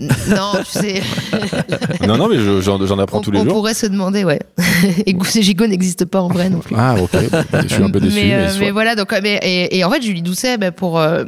Non, 0.00 0.52
tu 0.64 0.78
sais. 0.78 1.02
Non, 2.06 2.16
non, 2.16 2.28
mais 2.28 2.38
je- 2.38 2.60
j'en 2.60 2.84
j'en 2.86 2.98
apprends 2.98 3.18
on, 3.18 3.20
tous 3.20 3.30
les 3.30 3.38
on 3.40 3.44
jours. 3.44 3.52
pourrait 3.54 3.74
se 3.74 3.86
demander, 3.86 4.24
ouais. 4.24 4.40
et 5.06 5.12
Gousse 5.14 5.38
Gigot 5.40 5.66
n'existe 5.66 6.04
pas 6.04 6.20
en 6.20 6.28
vrai 6.28 6.50
non 6.50 6.58
plus. 6.58 6.74
Ah, 6.78 6.94
ok. 7.00 7.10
Je 7.68 7.74
suis 7.74 7.82
un 7.82 7.90
peu 7.90 8.00
déçu. 8.00 8.14
mais, 8.16 8.24
Mais, 8.24 8.34
euh, 8.34 8.48
mais 8.60 8.70
voilà, 8.70 8.94
donc, 8.94 9.12
euh, 9.12 9.20
mais- 9.22 9.40
et, 9.42 9.78
et 9.78 9.84
en 9.84 9.90
fait, 9.90 10.02
Julie 10.02 10.22
Doucet, 10.22 10.56
bah, 10.58 10.72
pour, 10.72 10.98
euh, 10.98 11.24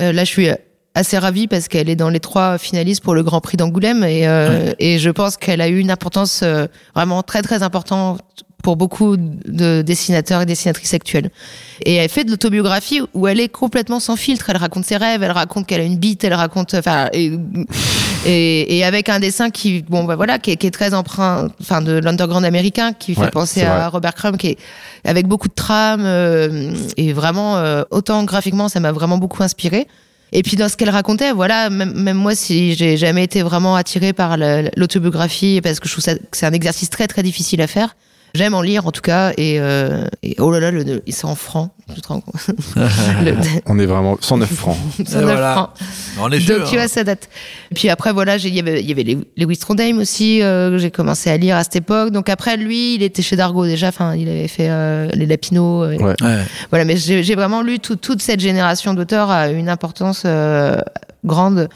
euh, 0.00 0.12
là, 0.12 0.24
je 0.24 0.30
suis 0.30 0.48
assez 0.94 1.18
ravie 1.18 1.46
parce 1.46 1.68
qu'elle 1.68 1.88
est 1.88 1.96
dans 1.96 2.10
les 2.10 2.20
trois 2.20 2.58
finalistes 2.58 3.02
pour 3.02 3.14
le 3.14 3.22
Grand 3.22 3.40
Prix 3.40 3.56
d'Angoulême 3.56 4.04
et, 4.04 4.26
euh, 4.26 4.72
et 4.78 4.98
je 4.98 5.10
pense 5.10 5.36
qu'elle 5.36 5.60
a 5.60 5.68
eu 5.68 5.78
une 5.78 5.90
importance 5.90 6.40
euh, 6.42 6.66
vraiment 6.94 7.22
très, 7.22 7.42
très 7.42 7.62
importante 7.62 8.20
pour 8.62 8.76
beaucoup 8.76 9.16
de 9.16 9.82
dessinateurs 9.82 10.42
et 10.42 10.46
dessinatrices 10.46 10.94
actuelles. 10.94 11.30
Et 11.84 11.96
elle 11.96 12.08
fait 12.08 12.24
de 12.24 12.30
l'autobiographie 12.30 13.00
où 13.12 13.26
elle 13.26 13.40
est 13.40 13.48
complètement 13.48 13.98
sans 13.98 14.14
filtre. 14.14 14.50
Elle 14.50 14.56
raconte 14.56 14.84
ses 14.84 14.96
rêves, 14.96 15.22
elle 15.22 15.32
raconte 15.32 15.66
qu'elle 15.66 15.80
a 15.80 15.84
une 15.84 15.98
bite, 15.98 16.22
elle 16.22 16.34
raconte, 16.34 16.74
enfin, 16.74 17.08
et, 17.12 17.32
et, 18.24 18.78
et 18.78 18.84
avec 18.84 19.08
un 19.08 19.18
dessin 19.18 19.50
qui, 19.50 19.82
bon, 19.82 20.04
bah 20.04 20.14
voilà, 20.14 20.38
qui 20.38 20.52
est, 20.52 20.56
qui 20.56 20.68
est 20.68 20.70
très 20.70 20.94
emprunt, 20.94 21.48
enfin, 21.60 21.82
de 21.82 21.98
l'underground 21.98 22.44
américain, 22.44 22.92
qui 22.92 23.16
fait 23.16 23.32
penser 23.32 23.62
à 23.62 23.74
vrai. 23.74 23.86
Robert 23.88 24.14
Crumb, 24.14 24.36
qui 24.36 24.48
est 24.48 24.58
avec 25.04 25.26
beaucoup 25.26 25.48
de 25.48 25.54
trames 25.54 26.04
euh, 26.04 26.72
et 26.96 27.12
vraiment 27.12 27.56
euh, 27.56 27.82
autant 27.90 28.22
graphiquement, 28.22 28.68
ça 28.68 28.78
m'a 28.78 28.92
vraiment 28.92 29.18
beaucoup 29.18 29.42
inspiré. 29.42 29.88
Et 30.32 30.42
puis 30.42 30.56
dans 30.56 30.68
ce 30.68 30.76
qu'elle 30.76 30.90
racontait, 30.90 31.32
voilà, 31.32 31.68
même, 31.68 32.16
moi, 32.16 32.34
si 32.34 32.74
j'ai 32.74 32.96
jamais 32.96 33.24
été 33.24 33.42
vraiment 33.42 33.76
attirée 33.76 34.14
par 34.14 34.36
l'autobiographie, 34.76 35.60
parce 35.62 35.78
que 35.78 35.88
je 35.88 35.92
trouve 35.92 36.04
que 36.04 36.36
c'est 36.36 36.46
un 36.46 36.52
exercice 36.52 36.88
très 36.88 37.06
très 37.06 37.22
difficile 37.22 37.60
à 37.60 37.66
faire. 37.66 37.94
J'aime 38.34 38.54
en 38.54 38.62
lire 38.62 38.86
en 38.86 38.92
tout 38.92 39.02
cas, 39.02 39.32
et, 39.36 39.60
euh, 39.60 40.06
et 40.22 40.36
oh 40.38 40.50
là 40.50 40.58
là, 40.58 40.70
le, 40.70 40.82
le- 40.84 41.02
c'est 41.08 41.26
en 41.26 41.34
francs, 41.34 41.70
tu 41.94 42.00
te 42.00 42.08
rends 42.08 42.20
compte 42.20 42.34
Le- 42.76 43.34
On 43.66 43.78
est 43.78 43.84
vraiment 43.84 44.16
109 44.20 44.48
francs. 44.50 44.76
109 45.06 45.22
voilà. 45.22 45.52
francs. 45.52 45.70
On 46.18 46.30
est 46.32 46.38
Donc 46.38 46.58
sûr. 46.60 46.68
tu 46.70 46.76
vois, 46.76 46.88
ça 46.88 47.04
date. 47.04 47.28
Et 47.70 47.74
puis 47.74 47.90
après, 47.90 48.12
voilà, 48.12 48.36
il 48.36 48.54
y 48.54 48.58
avait, 48.58 48.80
il 48.80 48.88
y 48.88 48.92
avait 48.92 49.02
les, 49.02 49.18
Lewis 49.36 49.58
Trondheim 49.58 49.98
aussi, 49.98 50.40
euh, 50.42 50.70
que 50.70 50.78
j'ai 50.78 50.90
commencé 50.90 51.28
à 51.28 51.36
lire 51.36 51.56
à 51.56 51.62
cette 51.64 51.76
époque. 51.76 52.10
Donc 52.10 52.30
après, 52.30 52.56
lui, 52.56 52.94
il 52.94 53.02
était 53.02 53.20
chez 53.22 53.36
Dargo 53.36 53.66
déjà, 53.66 53.88
enfin, 53.88 54.14
il 54.14 54.28
avait 54.28 54.48
fait 54.48 54.70
euh, 54.70 55.08
les 55.12 55.26
Lapino. 55.26 55.84
euh, 55.84 55.96
Ouais. 55.98 56.14
Ouais. 56.22 56.38
voilà, 56.70 56.84
mais 56.86 56.96
j'ai 56.96 57.22
j'ai 57.22 57.34
vraiment 57.34 57.60
lu 57.60 57.80
tout- 57.80 57.96
toute 57.96 58.22
cette 58.22 58.40
génération 58.40 58.94
d'auteurs 58.94 59.30
à 59.30 59.48
une 59.50 59.68
importance 59.68 60.22
euh, 60.24 60.78
grande. 61.24 61.68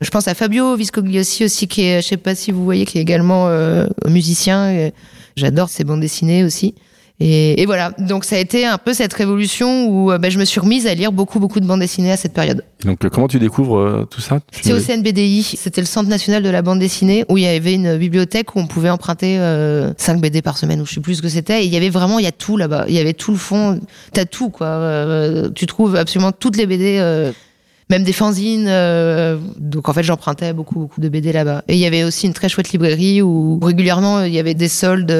Je 0.00 0.10
pense 0.10 0.26
à 0.28 0.34
Fabio 0.34 0.74
Viscogliosi 0.76 1.44
aussi, 1.44 1.68
qui 1.68 1.82
est, 1.82 2.02
je 2.02 2.08
sais 2.08 2.16
pas 2.16 2.34
si 2.34 2.50
vous 2.52 2.64
voyez, 2.64 2.84
qui 2.86 2.98
est 2.98 3.02
également 3.02 3.48
euh, 3.48 3.86
musicien. 4.08 4.70
Et 4.72 4.92
J'adore 5.36 5.68
ses 5.68 5.84
bandes 5.84 6.00
dessinées 6.00 6.44
aussi. 6.44 6.74
Et, 7.22 7.60
et 7.60 7.66
voilà, 7.66 7.90
donc 7.98 8.24
ça 8.24 8.36
a 8.36 8.38
été 8.38 8.64
un 8.64 8.78
peu 8.78 8.94
cette 8.94 9.12
révolution 9.12 9.88
où 9.88 10.06
ben, 10.18 10.30
je 10.30 10.38
me 10.38 10.46
suis 10.46 10.58
remise 10.58 10.86
à 10.86 10.94
lire 10.94 11.12
beaucoup, 11.12 11.38
beaucoup 11.38 11.60
de 11.60 11.66
bandes 11.66 11.80
dessinées 11.80 12.12
à 12.12 12.16
cette 12.16 12.32
période. 12.32 12.64
Donc, 12.86 13.04
euh, 13.04 13.10
comment 13.10 13.28
tu 13.28 13.38
découvres 13.38 13.76
euh, 13.76 14.08
tout 14.10 14.22
ça? 14.22 14.40
C'est 14.50 14.72
au 14.72 14.80
CNBDI, 14.80 15.42
c'était 15.42 15.82
le 15.82 15.86
Centre 15.86 16.08
national 16.08 16.42
de 16.42 16.48
la 16.48 16.62
bande 16.62 16.78
dessinée, 16.78 17.26
où 17.28 17.36
il 17.36 17.44
y 17.44 17.46
avait 17.46 17.74
une 17.74 17.98
bibliothèque 17.98 18.56
où 18.56 18.60
on 18.60 18.66
pouvait 18.66 18.88
emprunter 18.88 19.38
euh, 19.38 19.92
5 19.98 20.18
BD 20.18 20.40
par 20.40 20.56
semaine, 20.56 20.80
ou 20.80 20.86
je 20.86 20.94
sais 20.94 21.00
plus 21.00 21.16
ce 21.16 21.22
que 21.22 21.28
c'était. 21.28 21.62
Et 21.62 21.66
il 21.66 21.72
y 21.74 21.76
avait 21.76 21.90
vraiment, 21.90 22.18
il 22.18 22.24
y 22.24 22.28
a 22.28 22.32
tout 22.32 22.56
là-bas. 22.56 22.86
Il 22.88 22.94
y 22.94 22.98
avait 22.98 23.12
tout 23.12 23.32
le 23.32 23.36
fond, 23.36 23.78
t'as 24.14 24.24
tout 24.24 24.48
quoi. 24.48 24.68
Euh, 24.68 25.50
tu 25.54 25.66
trouves 25.66 25.96
absolument 25.96 26.32
toutes 26.32 26.56
les 26.56 26.64
BD, 26.64 26.96
euh, 27.00 27.32
même 27.90 28.04
des 28.04 28.12
fanzines. 28.12 28.66
euh, 28.68 29.36
donc 29.58 29.88
en 29.88 29.92
fait, 29.92 30.02
j'empruntais 30.02 30.52
beaucoup, 30.52 30.78
beaucoup 30.78 31.00
de 31.00 31.08
BD 31.08 31.32
là-bas. 31.32 31.64
Et 31.68 31.74
il 31.74 31.80
y 31.80 31.86
avait 31.86 32.04
aussi 32.04 32.26
une 32.26 32.32
très 32.32 32.48
chouette 32.48 32.70
librairie 32.70 33.20
où 33.20 33.58
régulièrement 33.60 34.22
il 34.22 34.32
y 34.32 34.38
avait 34.38 34.54
des 34.54 34.68
soldes. 34.68 35.10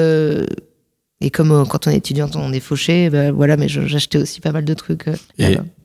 Et 1.21 1.29
comme 1.29 1.51
euh, 1.51 1.65
quand 1.65 1.87
on 1.87 1.91
est 1.91 1.97
étudiante, 1.97 2.35
on 2.35 2.51
est 2.51 2.59
fauché, 2.59 3.09
ben 3.09 3.31
voilà, 3.31 3.55
mais 3.57 3.67
j'achetais 3.69 4.17
aussi 4.17 4.41
pas 4.41 4.51
mal 4.51 4.65
de 4.65 4.73
trucs. 4.73 5.07
euh, 5.07 5.15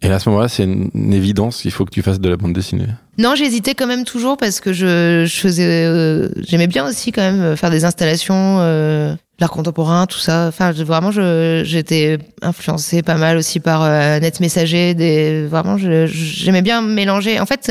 Et, 0.03 0.09
à 0.11 0.19
ce 0.19 0.29
moment-là, 0.31 0.49
c'est 0.49 0.65
une, 0.65 0.91
une 0.95 1.13
évidence 1.13 1.63
qu'il 1.63 1.71
faut 1.71 1.85
que 1.85 1.91
tu 1.91 2.03
fasses 2.03 2.21
de 2.21 2.29
la 2.29 2.37
bande 2.37 2.53
dessinée. 2.53 2.87
Non, 3.19 3.35
j'hésitais 3.35 3.75
quand 3.75 3.87
même 3.87 4.05
toujours 4.05 4.37
parce 4.37 4.61
que 4.61 4.73
je, 4.73 5.25
je 5.27 5.37
faisais, 5.37 5.85
euh, 5.87 6.29
j'aimais 6.47 6.67
bien 6.67 6.87
aussi 6.87 7.13
quand 7.13 7.23
même 7.23 7.57
faire 7.57 7.71
des 7.71 7.85
installations, 7.85 8.59
l'art 9.39 9.51
contemporain, 9.51 10.07
tout 10.07 10.19
ça. 10.19 10.47
Enfin, 10.49 10.73
je- 10.73 10.83
vraiment, 10.83 11.11
j'étais 11.11 12.19
influencée 12.43 13.03
pas 13.03 13.17
mal 13.17 13.37
aussi 13.37 13.61
par 13.61 13.83
Net 14.21 14.41
Messager. 14.41 14.95
Des, 14.95 15.47
vraiment, 15.47 15.77
j'aimais 15.79 16.63
bien 16.63 16.83
mélanger. 16.83 17.41
En 17.41 17.47
fait, 17.47 17.71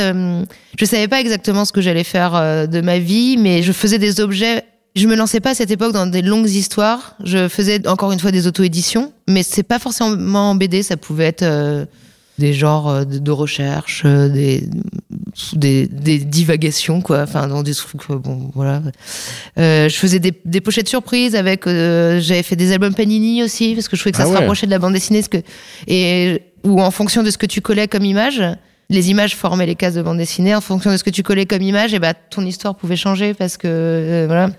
je 0.80 0.86
savais 0.86 1.08
pas 1.08 1.20
exactement 1.22 1.66
ce 1.66 1.72
que 1.72 1.82
j'allais 1.82 2.04
faire 2.04 2.68
de 2.68 2.82
ma 2.82 3.00
vie, 3.00 3.38
mais 3.38 3.62
je 3.64 3.72
faisais 3.72 3.98
des 4.00 4.20
objets. 4.20 4.64
Je 4.96 5.08
me 5.08 5.16
lançais 5.16 5.40
pas 5.42 5.52
à 5.52 5.54
cette 5.56 5.72
époque 5.72 5.92
dans 5.94 6.06
des 6.08 6.22
longues 6.22 6.50
histoires. 6.50 7.16
Je 7.24 7.48
faisais 7.50 7.86
encore 7.88 8.12
une 8.14 8.20
fois 8.20 8.32
des 8.32 8.48
auto-éditions, 8.48 9.12
mais 9.28 9.44
c'est 9.44 9.64
pas 9.64 9.78
forcément 9.80 10.52
en 10.52 10.56
BD. 10.56 10.84
Ça 10.84 10.96
pouvait 10.96 11.26
être 11.26 11.44
euh, 11.44 11.86
des 12.40 12.54
genres 12.54 12.88
euh, 12.90 13.04
de, 13.04 13.18
de 13.20 13.32
recherche, 13.32 14.04
euh, 14.06 14.30
des, 14.30 14.64
des, 15.54 15.88
des 15.88 16.18
divagations, 16.20 17.02
quoi. 17.02 17.24
Enfin, 17.24 17.48
dans 17.48 17.62
des 17.62 17.74
trucs, 17.74 18.10
euh, 18.10 18.16
bon, 18.18 18.52
voilà. 18.56 18.82
Euh, 19.60 19.90
je 19.90 19.96
faisais 19.98 20.20
des, 20.20 20.32
des 20.46 20.62
pochettes 20.62 20.88
surprises 20.88 21.36
avec. 21.36 21.68
euh, 21.68 22.22
J'avais 22.22 22.44
fait 22.44 22.56
des 22.56 22.72
albums 22.72 22.94
Panini 22.94 23.44
aussi, 23.44 23.74
parce 23.76 23.90
que 23.90 23.98
je 23.98 24.02
trouvais 24.02 24.12
que 24.12 24.18
ça 24.18 24.24
Ah 24.24 24.28
se 24.28 24.32
ouais. 24.32 24.38
rapprochait 24.40 24.66
de 24.66 24.72
la 24.72 24.80
bande 24.80 24.94
dessinée. 24.94 25.20
Parce 25.20 25.28
que, 25.28 25.50
et 25.88 26.42
où 26.64 26.82
en 26.82 26.92
fonction 26.92 27.22
de 27.22 27.32
ce 27.32 27.38
que 27.38 27.46
tu 27.46 27.60
collais 27.60 27.90
comme 27.90 28.06
image, 28.06 28.42
les 28.90 29.10
images 29.10 29.36
formaient 29.36 29.66
les 29.66 29.76
cases 29.76 29.96
de 29.96 30.02
bande 30.02 30.18
dessinée. 30.20 30.56
En 30.56 30.62
fonction 30.62 30.90
de 30.90 30.96
ce 30.96 31.04
que 31.04 31.10
tu 31.10 31.22
collais 31.22 31.46
comme 31.46 31.62
image, 31.62 31.94
et 31.94 32.00
bah, 32.00 32.14
ton 32.14 32.46
histoire 32.46 32.76
pouvait 32.76 32.96
changer 32.96 33.34
parce 33.34 33.58
que, 33.58 33.68
euh, 33.68 34.24
voilà. 34.28 34.52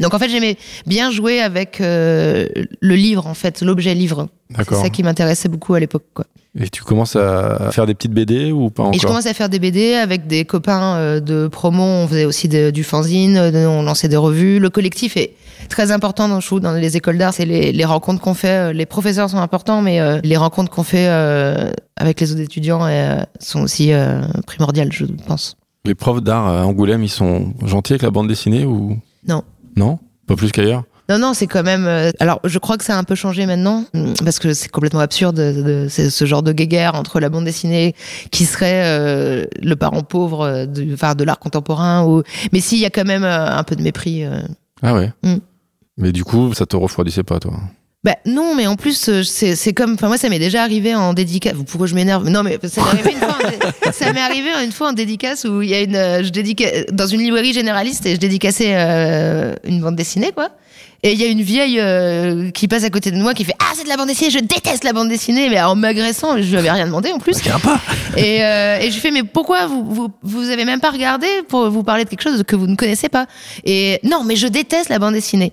Donc 0.00 0.14
en 0.14 0.18
fait, 0.18 0.28
j'aimais 0.28 0.56
bien 0.86 1.10
jouer 1.10 1.40
avec 1.40 1.80
euh, 1.80 2.46
le 2.80 2.94
livre, 2.96 3.26
en 3.26 3.34
fait, 3.34 3.60
l'objet 3.62 3.94
livre. 3.94 4.28
C'est 4.58 4.74
ça 4.74 4.88
qui 4.90 5.02
m'intéressait 5.02 5.48
beaucoup 5.48 5.74
à 5.74 5.80
l'époque, 5.80 6.04
quoi. 6.14 6.24
Et 6.58 6.68
tu 6.68 6.82
commences 6.82 7.14
à 7.14 7.70
faire 7.70 7.86
des 7.86 7.94
petites 7.94 8.10
BD 8.10 8.50
ou 8.50 8.70
pas 8.70 8.82
encore 8.82 8.94
Et 8.96 8.98
je 8.98 9.06
commence 9.06 9.26
à 9.26 9.34
faire 9.34 9.48
des 9.48 9.60
BD 9.60 9.94
avec 9.94 10.26
des 10.26 10.44
copains 10.44 10.96
euh, 10.96 11.20
de 11.20 11.46
promo. 11.46 11.84
On 11.84 12.08
faisait 12.08 12.24
aussi 12.24 12.48
de- 12.48 12.70
du 12.72 12.82
fanzine, 12.82 13.36
euh, 13.36 13.68
on 13.68 13.82
lançait 13.82 14.08
des 14.08 14.16
revues. 14.16 14.58
Le 14.58 14.68
collectif 14.68 15.16
est 15.16 15.34
très 15.68 15.92
important 15.92 16.26
dans, 16.28 16.40
je 16.40 16.46
trouve, 16.48 16.58
dans 16.58 16.72
les 16.72 16.96
écoles 16.96 17.18
d'art. 17.18 17.32
C'est 17.32 17.44
les, 17.44 17.70
les 17.70 17.84
rencontres 17.84 18.20
qu'on 18.20 18.34
fait. 18.34 18.72
Les 18.72 18.84
professeurs 18.86 19.30
sont 19.30 19.38
importants, 19.38 19.80
mais 19.80 20.00
euh, 20.00 20.18
les 20.24 20.36
rencontres 20.36 20.72
qu'on 20.72 20.82
fait 20.82 21.06
euh, 21.08 21.70
avec 21.96 22.20
les 22.20 22.32
autres 22.32 22.40
étudiants 22.40 22.84
euh, 22.84 23.20
sont 23.38 23.60
aussi 23.62 23.92
primordiales, 24.46 24.90
je 24.90 25.04
pense. 25.28 25.56
Les 25.84 25.94
profs 25.94 26.20
d'art 26.22 26.48
à 26.48 26.66
Angoulême, 26.66 27.04
ils 27.04 27.08
sont 27.08 27.54
gentils 27.64 27.92
avec 27.92 28.02
la 28.02 28.10
bande 28.10 28.26
dessinée 28.26 28.64
ou? 28.64 28.98
Non. 29.28 29.44
Non 29.76 29.98
Pas 30.26 30.36
plus 30.36 30.52
qu'ailleurs 30.52 30.84
Non, 31.08 31.18
non, 31.18 31.34
c'est 31.34 31.46
quand 31.46 31.62
même. 31.62 31.86
euh, 31.86 32.10
alors, 32.20 32.40
je 32.44 32.58
crois 32.58 32.76
que 32.78 32.84
ça 32.84 32.94
a 32.96 32.98
un 32.98 33.04
peu 33.04 33.14
changé 33.14 33.46
maintenant, 33.46 33.84
hum, 33.94 34.14
parce 34.24 34.38
que 34.38 34.52
c'est 34.54 34.68
complètement 34.68 35.00
absurde. 35.00 35.36
de- 35.36 35.62
de- 35.62 35.86
c'est 35.88 36.08
ce 36.10 36.24
genre 36.24 36.42
de 36.42 36.52
guéguerre 36.52 36.94
entre 36.94 37.18
la 37.20 37.28
bande 37.28 37.44
dessinée 37.44 37.94
qui 38.30 38.44
serait 38.44 38.82
euh, 38.84 39.44
le 39.62 39.74
parent 39.76 40.02
pauvre 40.02 40.42
euh, 40.42 40.66
de, 40.66 40.94
enfin, 40.94 41.14
de 41.14 41.24
l'art 41.24 41.38
contemporain. 41.38 42.04
Ou... 42.04 42.22
Mais 42.52 42.60
si, 42.60 42.76
il 42.76 42.80
y 42.80 42.86
a 42.86 42.90
quand 42.90 43.04
même 43.06 43.24
euh, 43.24 43.46
un 43.50 43.62
peu 43.64 43.74
de 43.76 43.82
mépris. 43.82 44.24
euh. 44.24 44.40
Ah 44.82 44.94
ouais 44.94 45.12
Mm. 45.22 45.36
Mais 45.98 46.12
du 46.12 46.24
coup, 46.24 46.54
ça 46.54 46.64
te 46.64 46.76
refroidissait 46.76 47.24
pas, 47.24 47.38
toi 47.40 47.52
Bah 48.02 48.16
non, 48.24 48.54
mais 48.54 48.66
en 48.66 48.76
plus, 48.76 49.10
euh, 49.10 49.22
c'est 49.22 49.54
c'est 49.54 49.74
comme. 49.74 49.92
Enfin, 49.92 50.08
moi, 50.08 50.16
ça 50.16 50.30
m'est 50.30 50.38
déjà 50.38 50.62
arrivé 50.62 50.94
en 50.94 51.12
dédicace. 51.12 51.52
Pourquoi 51.66 51.86
je 51.86 51.94
m'énerve? 51.94 52.26
Non, 52.30 52.42
mais 52.42 52.58
ça 52.66 52.80
m'est 52.80 52.88
arrivé 52.88 53.12
une 53.12 53.18
fois. 53.18 53.36
En 53.44 53.48
dé- 53.50 53.92
ça 53.92 54.12
m'est 54.14 54.20
arrivé 54.20 54.48
une 54.64 54.72
fois 54.72 54.88
en 54.88 54.92
dédicace 54.94 55.44
où 55.44 55.60
il 55.60 55.68
y 55.68 55.74
a 55.74 55.80
une. 55.82 55.96
euh, 55.96 56.22
Je 56.24 56.30
dédica... 56.30 56.66
dans 56.92 57.06
une 57.06 57.20
librairie 57.20 57.52
généraliste 57.52 58.06
et 58.06 58.14
je 58.14 58.16
dédicaçais 58.20 58.72
euh, 58.74 59.54
une 59.64 59.82
bande 59.82 59.96
dessinée, 59.96 60.32
quoi. 60.34 60.48
Et 61.02 61.12
il 61.12 61.20
y 61.20 61.24
a 61.24 61.28
une 61.28 61.42
vieille 61.42 61.78
euh, 61.78 62.50
qui 62.50 62.68
passe 62.68 62.84
à 62.84 62.90
côté 62.90 63.10
de 63.10 63.16
moi 63.18 63.32
qui 63.34 63.44
fait 63.44 63.54
Ah, 63.58 63.72
c'est 63.74 63.84
de 63.84 63.88
la 63.90 63.96
bande 63.98 64.08
dessinée, 64.08 64.30
je 64.30 64.38
déteste 64.38 64.84
la 64.84 64.92
bande 64.94 65.08
dessinée, 65.10 65.50
mais 65.50 65.60
en 65.60 65.74
m'agressant, 65.74 66.36
je 66.40 66.50
lui 66.50 66.56
avais 66.56 66.70
rien 66.70 66.86
demandé 66.86 67.10
en 67.12 67.18
plus. 67.18 67.34
Tiens 67.42 67.58
pas. 67.58 67.80
Et, 68.16 68.42
euh, 68.44 68.78
et 68.80 68.88
je 68.88 68.94
lui 68.94 69.00
fais 69.00 69.10
mais 69.10 69.22
pourquoi 69.22 69.66
vous, 69.66 69.84
vous 69.84 70.08
vous 70.22 70.48
avez 70.50 70.64
même 70.64 70.80
pas 70.80 70.90
regardé 70.90 71.26
pour 71.48 71.70
vous 71.70 71.82
parler 71.84 72.04
de 72.04 72.08
quelque 72.10 72.22
chose 72.22 72.42
que 72.46 72.56
vous 72.56 72.66
ne 72.66 72.76
connaissez 72.76 73.08
pas? 73.10 73.26
Et 73.64 74.00
non, 74.04 74.24
mais 74.24 74.36
je 74.36 74.46
déteste 74.46 74.88
la 74.88 74.98
bande 74.98 75.14
dessinée. 75.14 75.52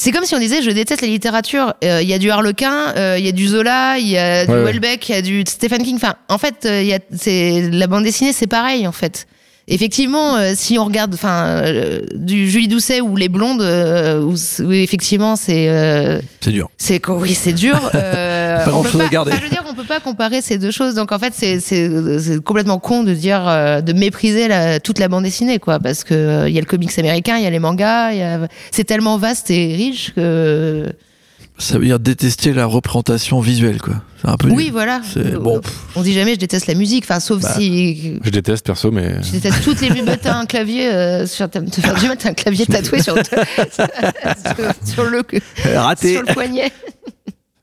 C'est 0.00 0.12
comme 0.12 0.24
si 0.24 0.34
on 0.34 0.38
disait 0.38 0.62
je 0.62 0.70
déteste 0.70 1.02
la 1.02 1.08
littérature. 1.08 1.74
Euh, 1.82 2.00
Il 2.02 2.08
y 2.08 2.14
a 2.14 2.18
du 2.18 2.30
Harlequin, 2.30 2.94
euh, 2.96 3.16
il 3.18 3.24
y 3.24 3.28
a 3.28 3.32
du 3.32 3.48
Zola, 3.48 3.98
il 3.98 4.06
y 4.08 4.16
a 4.16 4.46
du 4.46 4.52
Ouais. 4.52 4.62
Welbeck, 4.62 5.08
il 5.08 5.12
y 5.12 5.18
a 5.18 5.22
du 5.22 5.42
Stephen 5.46 5.82
King. 5.82 5.96
Enfin, 5.96 6.14
en 6.28 6.38
fait, 6.38 6.64
euh, 6.66 6.82
il 6.82 6.86
y 6.88 6.94
a 6.94 7.00
c'est 7.16 7.68
la 7.72 7.86
bande 7.88 8.04
dessinée, 8.04 8.32
c'est 8.32 8.46
pareil 8.46 8.86
en 8.86 8.92
fait. 8.92 9.26
Effectivement, 9.70 10.36
euh, 10.36 10.52
si 10.56 10.78
on 10.78 10.84
regarde, 10.86 11.12
enfin, 11.12 11.44
euh, 11.62 12.00
du 12.14 12.48
Julie 12.48 12.68
Doucet 12.68 13.02
ou 13.02 13.16
les 13.16 13.28
blondes, 13.28 13.60
euh, 13.60 14.22
où, 14.22 14.34
où 14.62 14.72
effectivement 14.72 15.36
c'est 15.36 15.68
euh, 15.68 16.20
C'est 16.40 16.52
dur. 16.52 16.70
c'est 16.78 17.06
oui, 17.08 17.34
c'est 17.34 17.52
dur. 17.52 17.78
Euh, 17.94 18.56
Pas 18.64 18.70
on 18.70 18.80
grand-chose 18.80 18.92
peut 19.00 19.06
à 19.06 19.08
garder. 19.08 19.32
enfin, 19.32 19.40
je 19.40 19.44
veux 19.44 19.50
dire, 19.50 19.64
on 19.67 19.67
peut 19.78 19.86
pas 19.86 20.00
comparer 20.00 20.42
ces 20.42 20.58
deux 20.58 20.70
choses. 20.70 20.94
Donc 20.94 21.12
en 21.12 21.18
fait, 21.18 21.32
c'est 21.34 22.42
complètement 22.44 22.78
con 22.78 23.04
de 23.04 23.14
dire 23.14 23.46
euh, 23.48 23.80
de 23.80 23.92
mépriser 23.92 24.48
la, 24.48 24.80
toute 24.80 24.98
la 24.98 25.08
bande 25.08 25.24
dessinée, 25.24 25.58
quoi, 25.58 25.78
parce 25.78 26.04
que 26.04 26.14
euh, 26.14 26.48
il 26.48 26.54
y 26.54 26.58
a 26.58 26.60
le 26.60 26.66
comics 26.66 26.98
américain, 26.98 27.36
il 27.38 27.44
y 27.44 27.46
a 27.46 27.50
les 27.50 27.58
mangas, 27.58 28.08
a 28.08 28.48
c'est 28.70 28.84
tellement 28.84 29.18
vaste 29.18 29.50
et 29.50 29.74
riche 29.74 30.12
que 30.14 30.86
Ça 31.58 31.78
veut 31.78 31.86
dire 31.86 31.98
détester 31.98 32.52
la 32.52 32.66
représentation 32.66 33.40
visuelle, 33.40 33.80
quoi. 33.80 33.94
C'est 34.20 34.28
un 34.28 34.36
peu 34.36 34.48
oui, 34.48 34.64
nul. 34.64 34.72
voilà. 34.72 35.00
C'est 35.04 35.36
bon. 35.36 35.60
On 35.94 36.02
dit 36.02 36.12
jamais 36.12 36.34
je 36.34 36.40
déteste 36.40 36.66
la 36.66 36.74
musique, 36.74 37.04
enfin 37.04 37.20
sauf 37.20 37.40
Bah. 37.42 37.54
si 37.56 38.18
Je 38.24 38.30
déteste 38.30 38.66
perso, 38.66 38.90
mais. 38.90 39.14
je 39.22 39.30
déteste 39.32 39.62
toutes 39.62 39.80
les 39.80 39.88
t'as 40.16 40.34
un 40.36 40.46
clavier 40.46 40.88
euh, 40.88 41.26
sur 41.26 41.48
ta, 41.48 41.60
te 41.60 41.80
faire 41.80 41.94
du 41.94 42.08
mal, 42.08 42.16
t'as 42.16 42.30
un 42.30 42.34
clavier 42.34 42.66
tatoué 42.66 43.00
sur, 43.00 43.14
sur, 43.24 44.94
sur 44.94 45.04
le 45.04 45.22
Raté. 45.76 46.12
sur 46.14 46.22
le 46.22 46.34
poignet. 46.34 46.72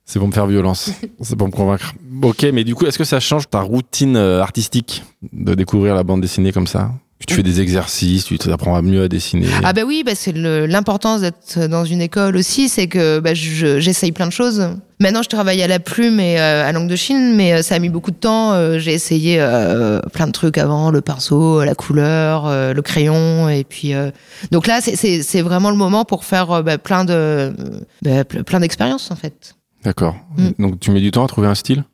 C'est 0.06 0.20
pour 0.20 0.28
me 0.28 0.34
faire 0.34 0.46
violence. 0.48 0.92
C'est 1.22 1.36
pour 1.36 1.48
me 1.48 1.52
convaincre. 1.52 1.94
Ok, 2.22 2.46
mais 2.54 2.64
du 2.64 2.76
coup, 2.76 2.86
est-ce 2.86 2.98
que 2.98 3.04
ça 3.04 3.20
change 3.20 3.50
ta 3.50 3.62
routine 3.62 4.16
euh, 4.18 4.42
artistique 4.42 5.04
de 5.34 5.56
découvrir 5.56 5.96
la 5.96 6.04
bande 6.04 6.22
dessinée 6.22 6.52
comme 6.52 6.68
ça? 6.68 6.92
Tu 7.28 7.34
fais 7.34 7.44
des 7.44 7.60
exercices, 7.62 8.26
tu 8.26 8.38
apprends 8.52 8.76
à 8.76 8.84
mieux 8.84 9.02
à 9.02 9.08
dessiner. 9.08 9.48
Ah 9.64 9.74
bah 9.74 9.82
oui, 9.88 10.04
c'est 10.14 10.34
le- 10.34 10.68
l'importance 10.68 11.22
d'être 11.22 11.66
dans 11.68 11.84
une 11.84 12.02
école 12.02 12.36
aussi, 12.36 12.70
c'est 12.70 12.86
que 12.88 13.20
bah, 13.20 13.34
je- 13.34 13.80
j'essaye 13.80 14.12
plein 14.12 14.28
de 14.28 14.32
choses. 14.32 14.68
Maintenant, 15.00 15.24
je 15.24 15.30
travaille 15.30 15.64
à 15.64 15.68
la 15.68 15.80
plume 15.80 16.20
et 16.20 16.40
euh, 16.40 16.68
à 16.68 16.72
langue 16.72 16.88
de 16.90 16.96
Chine, 16.96 17.36
mais 17.36 17.54
euh, 17.54 17.62
ça 17.64 17.76
a 17.76 17.80
mis 17.80 17.90
beaucoup 17.90 18.12
de 18.12 18.16
temps. 18.18 18.78
J'ai 18.78 18.94
essayé 18.94 19.38
euh, 19.40 20.02
plein 20.14 20.28
de 20.28 20.34
trucs 20.34 20.60
avant, 20.60 20.92
le 20.92 21.02
pinceau, 21.02 21.64
la 21.64 21.74
couleur, 21.74 22.46
euh, 22.46 22.74
le 22.74 22.82
crayon, 22.84 23.50
et 23.50 23.64
puis 23.64 23.94
donc 24.52 24.68
là, 24.68 24.80
c'est- 24.82 25.42
vraiment 25.42 25.72
le 25.72 25.78
moment 25.78 26.06
pour 26.06 26.26
faire 26.26 26.62
bah, 26.64 26.78
plein 26.78 27.06
de 27.06 27.54
bah, 28.04 28.24
ple- 28.24 28.44
plein 28.44 28.60
d'expériences 28.60 29.10
en 29.10 29.16
fait. 29.16 29.56
D'accord. 29.86 30.16
Mm. 30.38 30.50
Donc 30.60 30.80
tu 30.82 30.92
mets 30.92 31.00
du 31.02 31.12
temps 31.12 31.24
à 31.24 31.28
trouver 31.28 31.48
un 31.48 31.56
style? 31.56 31.86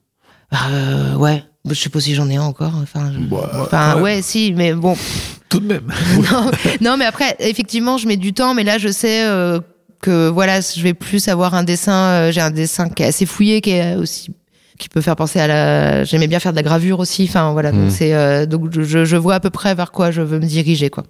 Bah, 0.51 0.57
euh, 0.71 1.15
ouais, 1.15 1.43
je 1.69 1.73
sais 1.75 1.89
pas 1.89 1.99
si 1.99 2.15
j'en 2.15 2.27
ai 2.29 2.37
un 2.37 2.41
encore. 2.43 2.73
Enfin, 2.81 3.11
je- 3.13 3.19
Ouais, 3.33 3.41
enfin 3.61 3.95
ouais. 3.97 4.01
ouais, 4.01 4.21
si, 4.23 4.53
mais 4.55 4.73
bon, 4.73 4.97
Tout 5.49 5.59
de 5.59 5.67
même. 5.67 5.91
non, 6.31 6.51
non, 6.81 6.97
mais 6.97 7.05
après, 7.05 7.35
effectivement, 7.39 7.97
je 7.97 8.07
mets 8.07 8.17
du 8.17 8.33
temps, 8.33 8.53
mais 8.53 8.63
là, 8.63 8.77
je 8.77 8.87
sais 8.89 9.25
euh, 9.27 9.59
que 10.01 10.29
voilà, 10.29 10.61
je 10.61 10.81
vais 10.81 10.93
plus 10.93 11.27
avoir 11.27 11.53
un 11.53 11.63
dessin. 11.63 11.93
euh, 11.93 12.31
J'ai 12.31 12.41
un 12.41 12.51
dessin 12.51 12.87
qui 12.89 13.03
est 13.03 13.07
assez 13.07 13.25
fouillé, 13.25 13.59
qui 13.61 13.71
est 13.71 13.95
aussi 13.95 14.31
qui 14.79 14.89
peut 14.89 15.01
faire 15.01 15.15
penser 15.15 15.39
à 15.39 15.45
la. 15.47 16.03
J'aimais 16.05 16.27
bien 16.27 16.39
faire 16.39 16.53
de 16.53 16.57
la 16.57 16.63
gravure 16.63 16.99
aussi. 16.99 17.25
Enfin 17.29 17.51
voilà, 17.51 17.71
Mm. 17.71 17.75
donc 17.83 17.91
c'est 17.91 18.13
euh, 18.15 18.45
donc 18.47 18.71
je, 18.71 19.05
je 19.05 19.15
vois 19.17 19.35
à 19.35 19.39
peu 19.39 19.49
près 19.51 19.75
vers 19.75 19.91
quoi 19.91 20.09
je 20.09 20.21
veux 20.23 20.39
me 20.39 20.45
diriger 20.45 20.89
quoi. 20.89 21.03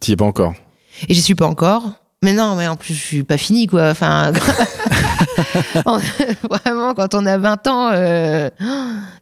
T'y 0.00 0.12
es 0.12 0.16
pas 0.16 0.24
encore? 0.24 0.54
Et 1.08 1.14
j'y 1.14 1.22
suis 1.22 1.34
pas 1.36 1.46
encore. 1.46 1.84
Mais 2.24 2.32
non, 2.32 2.56
mais 2.56 2.66
en 2.66 2.76
plus, 2.76 2.94
je 2.94 3.00
suis 3.00 3.22
pas 3.24 3.36
fini, 3.36 3.66
quoi. 3.66 3.90
Enfin, 3.90 4.32
on- 5.86 5.98
vraiment, 6.48 6.94
quand 6.94 7.14
on 7.14 7.26
a 7.26 7.38
20 7.38 7.66
ans, 7.66 7.90
euh, 7.92 8.50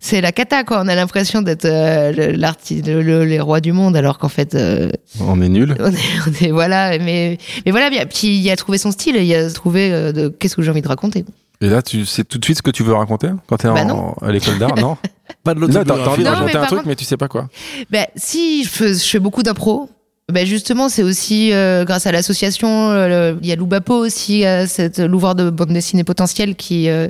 c'est 0.00 0.20
la 0.20 0.32
cata, 0.32 0.64
quoi. 0.64 0.80
On 0.84 0.88
a 0.88 0.94
l'impression 0.94 1.42
d'être 1.42 1.64
euh, 1.64 2.12
le- 2.12 3.02
le- 3.02 3.24
les 3.24 3.40
rois 3.40 3.60
du 3.60 3.72
monde, 3.72 3.96
alors 3.96 4.18
qu'en 4.18 4.28
fait, 4.28 4.54
euh, 4.54 4.90
On 5.20 5.40
est 5.42 5.48
nul. 5.48 5.74
on 5.80 5.86
est, 5.90 5.98
on 6.26 6.44
est- 6.44 6.50
voilà, 6.50 6.98
mais, 6.98 7.38
mais 7.64 7.70
voilà. 7.72 7.90
Puis 8.06 8.36
il 8.38 8.50
a 8.50 8.56
trouvé 8.56 8.78
son 8.78 8.90
style, 8.90 9.16
il 9.16 9.34
a 9.34 9.50
trouvé 9.50 9.92
euh, 9.92 10.12
de 10.12 10.28
qu'est-ce 10.28 10.56
que 10.56 10.62
j'ai 10.62 10.70
envie 10.70 10.82
de 10.82 10.88
raconter. 10.88 11.24
Et 11.60 11.68
là, 11.68 11.82
tu 11.82 12.04
sais 12.04 12.24
tout 12.24 12.38
de 12.38 12.44
suite 12.44 12.58
ce 12.58 12.62
que 12.62 12.70
tu 12.70 12.82
veux 12.82 12.94
raconter 12.94 13.28
quand 13.46 13.56
t'es 13.56 13.68
Bah 13.68 13.82
en- 13.82 13.86
non. 13.86 14.14
à 14.20 14.30
l'école 14.32 14.58
d'art, 14.58 14.74
non? 14.76 14.96
Pas 15.44 15.54
de 15.54 15.60
Là, 15.60 15.66
t'as 15.68 15.84
t'as 15.84 16.06
envie 16.10 16.22
de 16.24 16.28
Non, 16.28 16.34
raconter 16.34 16.56
un 16.56 16.60
truc, 16.66 16.78
contre- 16.78 16.88
mais 16.88 16.96
tu 16.96 17.04
sais 17.04 17.16
pas 17.16 17.28
quoi. 17.28 17.48
Ben, 17.90 18.06
si 18.16 18.64
je 18.64 18.68
fais, 18.68 18.94
je 18.94 19.04
fais 19.04 19.18
beaucoup 19.18 19.42
d'impro, 19.42 19.88
ben 20.32 20.46
justement, 20.46 20.88
c'est 20.88 21.02
aussi 21.02 21.52
euh, 21.52 21.84
grâce 21.84 22.06
à 22.06 22.12
l'association. 22.12 22.90
euh, 22.92 23.34
Il 23.42 23.46
y 23.46 23.52
a 23.52 23.56
Loubapo 23.56 23.94
aussi, 23.94 24.46
euh, 24.46 24.66
cette 24.66 24.98
l'ouvreur 24.98 25.34
de 25.34 25.50
bande 25.50 25.68
dessinée 25.68 26.02
potentielle 26.04 26.56
qui 26.56 26.88
euh, 26.88 27.08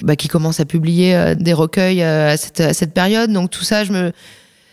bah, 0.00 0.16
qui 0.16 0.28
commence 0.28 0.60
à 0.60 0.64
publier 0.64 1.14
euh, 1.14 1.34
des 1.34 1.52
recueils 1.52 2.02
euh, 2.02 2.30
à 2.32 2.36
cette, 2.38 2.60
à 2.60 2.72
cette 2.72 2.94
période. 2.94 3.30
Donc 3.30 3.50
tout 3.50 3.64
ça, 3.64 3.84
je 3.84 3.92
me 3.92 4.12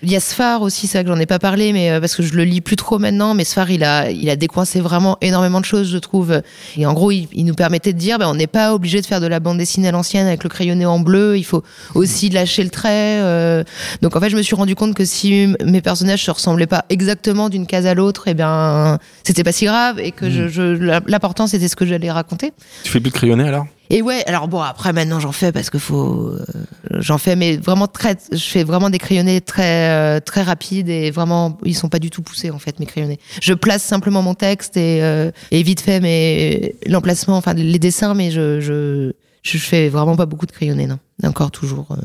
il 0.03 0.11
y 0.11 0.15
a 0.15 0.19
Sfar 0.19 0.61
aussi, 0.61 0.87
c'est 0.87 0.97
vrai 0.97 1.03
que 1.05 1.09
j'en 1.11 1.19
ai 1.19 1.25
pas 1.25 1.39
parlé, 1.39 1.73
mais 1.73 1.91
euh, 1.91 1.99
parce 1.99 2.15
que 2.15 2.23
je 2.23 2.33
le 2.33 2.43
lis 2.43 2.61
plus 2.61 2.75
trop 2.75 2.97
maintenant. 2.99 3.33
Mais 3.33 3.43
Sfar, 3.43 3.69
il 3.71 3.83
a, 3.83 4.09
il 4.11 4.29
a 4.29 4.35
décoincé 4.35 4.79
vraiment 4.81 5.17
énormément 5.21 5.59
de 5.59 5.65
choses, 5.65 5.89
je 5.91 5.97
trouve. 5.97 6.41
Et 6.77 6.85
en 6.85 6.93
gros, 6.93 7.11
il, 7.11 7.27
il 7.33 7.45
nous 7.45 7.53
permettait 7.53 7.93
de 7.93 7.97
dire, 7.97 8.17
ben, 8.19 8.27
on 8.27 8.35
n'est 8.35 8.47
pas 8.47 8.73
obligé 8.73 9.01
de 9.01 9.05
faire 9.05 9.21
de 9.21 9.27
la 9.27 9.39
bande 9.39 9.57
dessinée 9.57 9.87
à 9.87 9.91
l'ancienne 9.91 10.27
avec 10.27 10.43
le 10.43 10.49
crayonné 10.49 10.85
en 10.85 10.99
bleu. 10.99 11.37
Il 11.37 11.43
faut 11.43 11.63
aussi 11.95 12.29
lâcher 12.29 12.63
le 12.63 12.69
trait. 12.69 13.19
euh. 13.21 13.63
Donc 14.01 14.15
en 14.15 14.19
fait, 14.19 14.29
je 14.29 14.37
me 14.37 14.41
suis 14.41 14.55
rendu 14.55 14.75
compte 14.75 14.93
que 14.95 15.05
si 15.05 15.53
mes 15.63 15.81
personnages 15.81 16.23
se 16.23 16.31
ressemblaient 16.31 16.67
pas 16.67 16.85
exactement 16.89 17.49
d'une 17.49 17.67
case 17.67 17.85
à 17.85 17.93
l'autre, 17.93 18.23
eh 18.27 18.33
bien, 18.33 18.97
c'était 19.23 19.43
pas 19.43 19.51
si 19.51 19.65
grave 19.65 19.99
et 19.99 20.11
que 20.11 20.29
je, 20.29 20.47
je- 20.47 20.61
la- 20.61 21.01
l'important 21.07 21.47
c'était 21.47 21.67
ce 21.67 21.75
que 21.75 21.85
j'allais 21.85 22.11
raconter. 22.11 22.51
Tu 22.83 22.91
fais 22.91 22.99
plus 22.99 23.09
de 23.11 23.15
crayonner 23.15 23.47
alors? 23.47 23.65
Et 23.93 24.01
ouais, 24.01 24.23
alors 24.25 24.47
bon, 24.47 24.61
après 24.61 24.93
maintenant 24.93 25.19
j'en 25.19 25.33
fais 25.33 25.51
parce 25.51 25.69
que 25.69 25.77
faut, 25.77 26.29
euh, 26.29 26.45
j'en 26.99 27.17
fais, 27.17 27.35
mais 27.35 27.57
vraiment 27.57 27.87
très, 27.87 28.15
je 28.31 28.37
fais 28.37 28.63
vraiment 28.63 28.89
des 28.89 28.99
crayonnés 28.99 29.41
très 29.41 29.89
euh, 29.89 30.19
très 30.21 30.43
rapides 30.43 30.87
et 30.87 31.11
vraiment 31.11 31.57
ils 31.65 31.75
sont 31.75 31.89
pas 31.89 31.99
du 31.99 32.09
tout 32.09 32.21
poussés 32.21 32.51
en 32.51 32.57
fait 32.59 32.79
mes 32.79 32.85
crayonnés. 32.85 33.19
Je 33.41 33.53
place 33.53 33.83
simplement 33.83 34.21
mon 34.21 34.33
texte 34.33 34.77
et 34.77 35.03
euh, 35.03 35.29
et 35.51 35.61
vite 35.61 35.81
fait 35.81 35.99
mais 35.99 36.75
l'emplacement, 36.87 37.35
enfin 37.35 37.53
les 37.53 37.79
dessins, 37.79 38.13
mais 38.13 38.31
je 38.31 38.61
je 38.61 39.11
je 39.43 39.57
fais 39.57 39.89
vraiment 39.89 40.15
pas 40.15 40.25
beaucoup 40.25 40.45
de 40.45 40.51
crayonnés 40.53 40.87
non, 40.87 40.97
encore 41.25 41.51
toujours. 41.51 41.87
euh. 41.91 41.95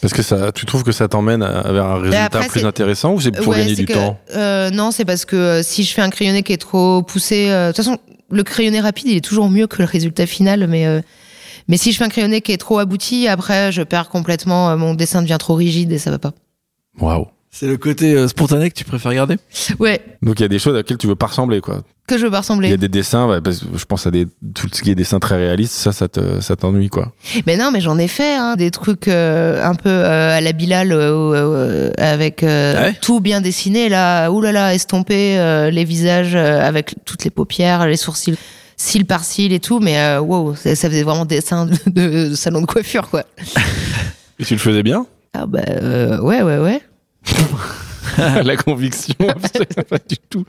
Parce 0.00 0.14
que 0.14 0.22
ça, 0.22 0.52
tu 0.52 0.64
trouves 0.64 0.84
que 0.84 0.92
ça 0.92 1.08
t'emmène 1.08 1.40
vers 1.40 1.84
un 1.84 1.96
résultat 1.96 2.24
après, 2.26 2.46
plus 2.46 2.64
intéressant 2.64 3.14
ou 3.14 3.20
c'est 3.20 3.32
pour 3.32 3.48
Ouais, 3.48 3.58
gagner 3.58 3.74
du 3.74 3.84
que- 3.84 3.92
temps? 3.94 4.16
euh, 4.36 4.70
Non, 4.70 4.92
c'est 4.92 5.04
parce 5.04 5.24
que 5.24 5.34
euh, 5.34 5.62
si 5.64 5.82
je 5.82 5.92
fais 5.92 6.02
un 6.02 6.08
crayonné 6.10 6.44
qui 6.44 6.52
est 6.52 6.56
trop 6.56 7.02
poussé, 7.02 7.50
euh, 7.50 7.72
de 7.72 7.72
toute 7.72 7.84
façon, 7.84 7.98
le 8.30 8.42
crayonné 8.42 8.80
rapide, 8.80 9.08
il 9.08 9.16
est 9.16 9.24
toujours 9.24 9.48
mieux 9.48 9.66
que 9.66 9.78
le 9.78 9.84
résultat 9.84 10.26
final, 10.26 10.66
mais 10.68 10.86
euh, 10.86 11.00
mais 11.68 11.76
si 11.76 11.92
je 11.92 11.98
fais 11.98 12.04
un 12.04 12.08
crayonné 12.08 12.40
qui 12.40 12.52
est 12.52 12.58
trop 12.58 12.78
abouti, 12.78 13.28
après, 13.28 13.72
je 13.72 13.82
perds 13.82 14.08
complètement, 14.08 14.70
euh, 14.70 14.76
mon 14.76 14.94
dessin 14.94 15.22
devient 15.22 15.36
trop 15.38 15.54
rigide 15.54 15.92
et 15.92 15.98
ça 15.98 16.10
va 16.10 16.18
pas. 16.18 16.32
Waouh. 16.98 17.26
C'est 17.58 17.66
le 17.66 17.76
côté 17.76 18.14
euh, 18.14 18.28
spontané 18.28 18.70
que 18.70 18.74
tu 18.76 18.84
préfères 18.84 19.12
garder 19.12 19.36
Ouais, 19.80 20.00
Donc 20.22 20.38
il 20.38 20.42
y 20.42 20.44
a 20.44 20.48
des 20.48 20.60
choses 20.60 20.74
à 20.74 20.78
laquelle 20.78 20.96
tu 20.96 21.08
veux 21.08 21.16
pas 21.16 21.26
ressembler 21.26 21.60
quoi. 21.60 21.82
que 22.06 22.16
je 22.16 22.24
veux 22.24 22.30
pas 22.30 22.36
Il 22.36 22.36
y 22.36 22.36
a 22.36 22.38
ressembler. 22.40 22.76
des 22.76 22.88
dessins, 22.88 23.26
ouais, 23.26 23.40
parce 23.40 23.58
que 23.58 23.64
je 23.76 23.84
pense 23.84 24.06
à 24.06 24.12
des 24.12 24.26
tout 24.54 24.68
ce 24.72 24.80
qui 24.80 24.92
est 24.92 24.94
dessin 24.94 25.18
très 25.18 25.36
réaliste, 25.36 25.72
ça, 25.72 25.90
ça 25.90 26.06
te, 26.06 26.40
ça 26.40 26.54
t'ennuie 26.54 26.88
quoi. 26.88 27.12
Mais 27.46 27.56
non, 27.56 27.70
mais 27.72 27.80
j'en 27.80 27.98
ai 27.98 28.06
fait 28.06 28.36
hein, 28.36 28.54
des 28.54 28.70
trucs 28.70 29.08
euh, 29.08 29.64
un 29.64 29.74
peu 29.74 29.88
euh, 29.90 30.36
à 30.36 30.40
la 30.40 30.52
Bilal 30.52 30.92
euh, 30.92 31.10
euh, 31.34 31.90
avec 31.98 32.44
euh, 32.44 32.74
Ah 32.78 32.82
ouais 32.84 32.94
tout 33.00 33.18
bien 33.18 33.40
dessiné 33.40 33.88
là, 33.88 34.30
oulala, 34.30 34.74
estompé, 34.74 35.36
euh, 35.40 35.70
les 35.70 35.84
visages 35.84 36.36
euh, 36.36 36.60
avec 36.60 36.94
toutes 37.04 37.24
les 37.24 37.30
paupières, 37.30 37.88
les 37.88 37.96
sourcils, 37.96 38.36
cils 38.76 39.04
par 39.04 39.24
cils 39.24 39.52
et 39.52 39.58
tout, 39.58 39.80
mais 39.80 39.98
euh, 39.98 40.20
wow, 40.20 40.54
ça, 40.54 40.76
ça 40.76 40.88
faisait 40.88 41.02
vraiment 41.02 41.24
dessin 41.24 41.66
de, 41.66 42.28
de 42.30 42.34
salon 42.36 42.60
de 42.60 42.66
coiffure 42.66 43.10
quoi. 43.10 43.24
Et 44.38 44.44
tu 44.44 44.54
le 44.54 44.60
faisais 44.60 44.84
bien? 44.84 45.06
Ah 45.34 45.46
bah 45.46 45.58
euh, 45.68 46.20
ouais 46.20 46.42
ouais 46.42 46.58
ouais. 46.58 46.80
La 48.44 48.56
conviction, 48.56 49.14
absolument 49.28 49.84
pas 49.88 49.98
du 50.08 50.16
tout. 50.30 50.44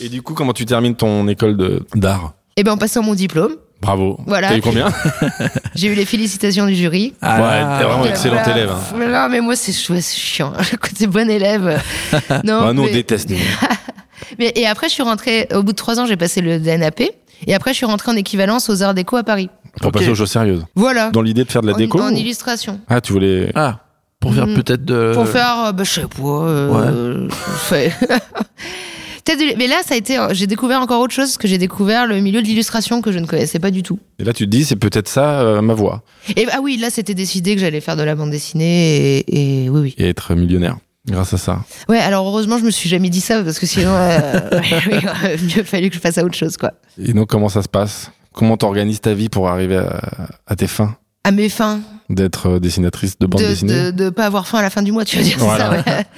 Et 0.00 0.08
du 0.08 0.22
coup, 0.22 0.34
comment 0.34 0.52
tu 0.52 0.64
termines 0.64 0.94
ton 0.94 1.26
école 1.28 1.56
de- 1.56 1.84
d'art 1.94 2.34
Et 2.56 2.62
ben 2.62 2.72
en 2.72 2.76
passant 2.78 3.02
mon 3.02 3.14
diplôme, 3.14 3.56
Bravo. 3.80 4.20
Voilà. 4.26 4.48
T'as 4.48 4.58
eu 4.58 4.60
combien 4.60 4.88
j'ai 5.74 5.88
eu 5.88 5.94
les 5.94 6.04
félicitations 6.04 6.66
du 6.66 6.74
jury. 6.74 7.14
Ouais, 7.22 7.28
t'es 7.28 7.84
vraiment 7.84 8.04
Euh, 8.04 8.08
excellent 8.10 8.34
voilà. 8.42 8.50
élève. 8.58 8.70
hein. 8.70 8.80
Mais 8.98 9.06
Non 9.08 9.28
mais 9.30 9.40
moi 9.40 9.56
c'est 9.56 9.72
chiant. 9.72 10.52
Côté 10.80 11.06
bon 11.06 11.28
élève. 11.30 11.80
Non. 12.44 12.60
Ah, 12.62 12.72
nous, 12.74 12.82
on 12.82 12.86
mais- 12.86 12.92
déteste. 12.92 13.30
nous. 13.30 13.38
mais- 14.38 14.52
et 14.54 14.66
après 14.66 14.88
je 14.88 14.92
suis 14.94 15.02
rentrée. 15.02 15.48
Au 15.54 15.62
bout 15.62 15.72
de 15.72 15.76
trois 15.76 15.98
ans 15.98 16.04
j'ai 16.06 16.18
passé 16.18 16.42
le 16.42 16.60
DNAP. 16.60 17.00
Et 17.46 17.54
après 17.54 17.72
je 17.72 17.76
suis 17.78 17.86
rentrée 17.86 18.10
en 18.12 18.16
équivalence 18.16 18.68
aux 18.68 18.82
Arts 18.82 18.92
Déco 18.94 19.16
à 19.16 19.22
Paris. 19.24 19.48
Pour 19.80 19.86
Ok. 19.88 19.94
passer 19.94 20.10
aux 20.10 20.14
choses 20.14 20.30
sérieuses. 20.30 20.64
Voilà. 20.74 21.10
Dans 21.10 21.22
l'idée 21.22 21.44
de 21.44 21.50
faire 21.50 21.62
de 21.62 21.68
la 21.68 21.72
en, 21.74 21.76
déco 21.78 22.00
en 22.02 22.12
ou- 22.12 22.16
illustration. 22.16 22.80
Ah, 22.86 23.00
tu 23.00 23.14
voulais. 23.14 23.50
Ah, 23.54 23.78
pour 24.20 24.34
faire 24.34 24.46
Mhm. 24.46 24.54
peut-être 24.54 24.84
de. 24.84 25.12
Pour 25.14 25.26
faire, 25.26 25.66
euh, 25.66 25.72
bah, 25.72 25.82
je 25.84 25.90
sais 25.90 26.00
pas. 26.02 26.22
euh, 26.22 27.28
de- 29.26 29.56
Mais 29.56 29.66
là, 29.66 29.76
ça 29.86 29.94
a 29.94 29.96
été. 29.96 30.18
J'ai 30.32 30.46
découvert 30.46 30.80
encore 30.80 31.00
autre 31.00 31.14
chose, 31.14 31.26
parce 31.28 31.38
que 31.38 31.48
j'ai 31.48 31.58
découvert 31.58 32.06
le 32.06 32.20
milieu 32.20 32.42
de 32.42 32.46
l'illustration 32.46 33.00
que 33.00 33.12
je 33.12 33.18
ne 33.18 33.26
connaissais 33.26 33.58
pas 33.58 33.70
du 33.70 33.82
tout. 33.82 33.98
Et 34.18 34.24
là, 34.24 34.32
tu 34.32 34.44
te 34.44 34.50
dis, 34.50 34.64
c'est 34.64 34.76
peut-être 34.76 35.08
ça 35.08 35.40
euh, 35.40 35.62
ma 35.62 35.74
voie. 35.74 36.02
Et 36.36 36.46
ah 36.52 36.60
oui, 36.62 36.76
là, 36.76 36.90
c'était 36.90 37.14
décidé 37.14 37.54
que 37.54 37.60
j'allais 37.60 37.80
faire 37.80 37.96
de 37.96 38.02
la 38.02 38.14
bande 38.14 38.30
dessinée, 38.30 39.18
et, 39.18 39.64
et 39.64 39.68
oui, 39.70 39.80
oui. 39.80 39.94
Et 39.98 40.08
être 40.08 40.34
millionnaire. 40.34 40.76
Grâce 41.08 41.32
à 41.32 41.38
ça. 41.38 41.60
Ouais, 41.88 41.98
alors 41.98 42.26
heureusement, 42.26 42.58
je 42.58 42.64
me 42.64 42.70
suis 42.70 42.88
jamais 42.90 43.08
dit 43.08 43.22
ça, 43.22 43.42
parce 43.42 43.58
que 43.58 43.66
sinon, 43.66 43.90
euh, 43.94 44.40
il 44.90 45.08
aurait 45.08 45.36
mieux 45.38 45.62
fallu 45.64 45.88
que 45.88 45.94
je 45.96 46.00
fasse 46.00 46.18
à 46.18 46.24
autre 46.24 46.34
chose, 46.36 46.56
quoi. 46.56 46.72
Et 47.02 47.12
donc, 47.14 47.28
comment 47.30 47.48
ça 47.48 47.62
se 47.62 47.68
passe? 47.68 48.10
Comment 48.34 48.56
t'organises 48.56 49.00
ta 49.00 49.14
vie 49.14 49.28
pour 49.28 49.48
arriver 49.48 49.76
à, 49.78 50.00
à 50.46 50.56
tes 50.56 50.66
fins? 50.66 50.94
À 51.24 51.30
mes 51.32 51.48
fins, 51.48 51.80
D'être 52.10 52.46
euh, 52.46 52.58
dessinatrice 52.60 53.18
de 53.18 53.26
bande 53.26 53.40
de, 53.40 53.46
dessinée 53.46 53.72
de, 53.72 53.90
de 53.90 54.10
pas 54.10 54.26
avoir 54.26 54.46
faim 54.46 54.58
à 54.58 54.62
la 54.62 54.70
fin 54.70 54.82
du 54.82 54.92
mois, 54.92 55.04
tu 55.04 55.16
veux 55.16 55.22
dire 55.22 55.38
Voilà. 55.38 55.82
ça, 55.82 55.96
ouais. 55.96 56.04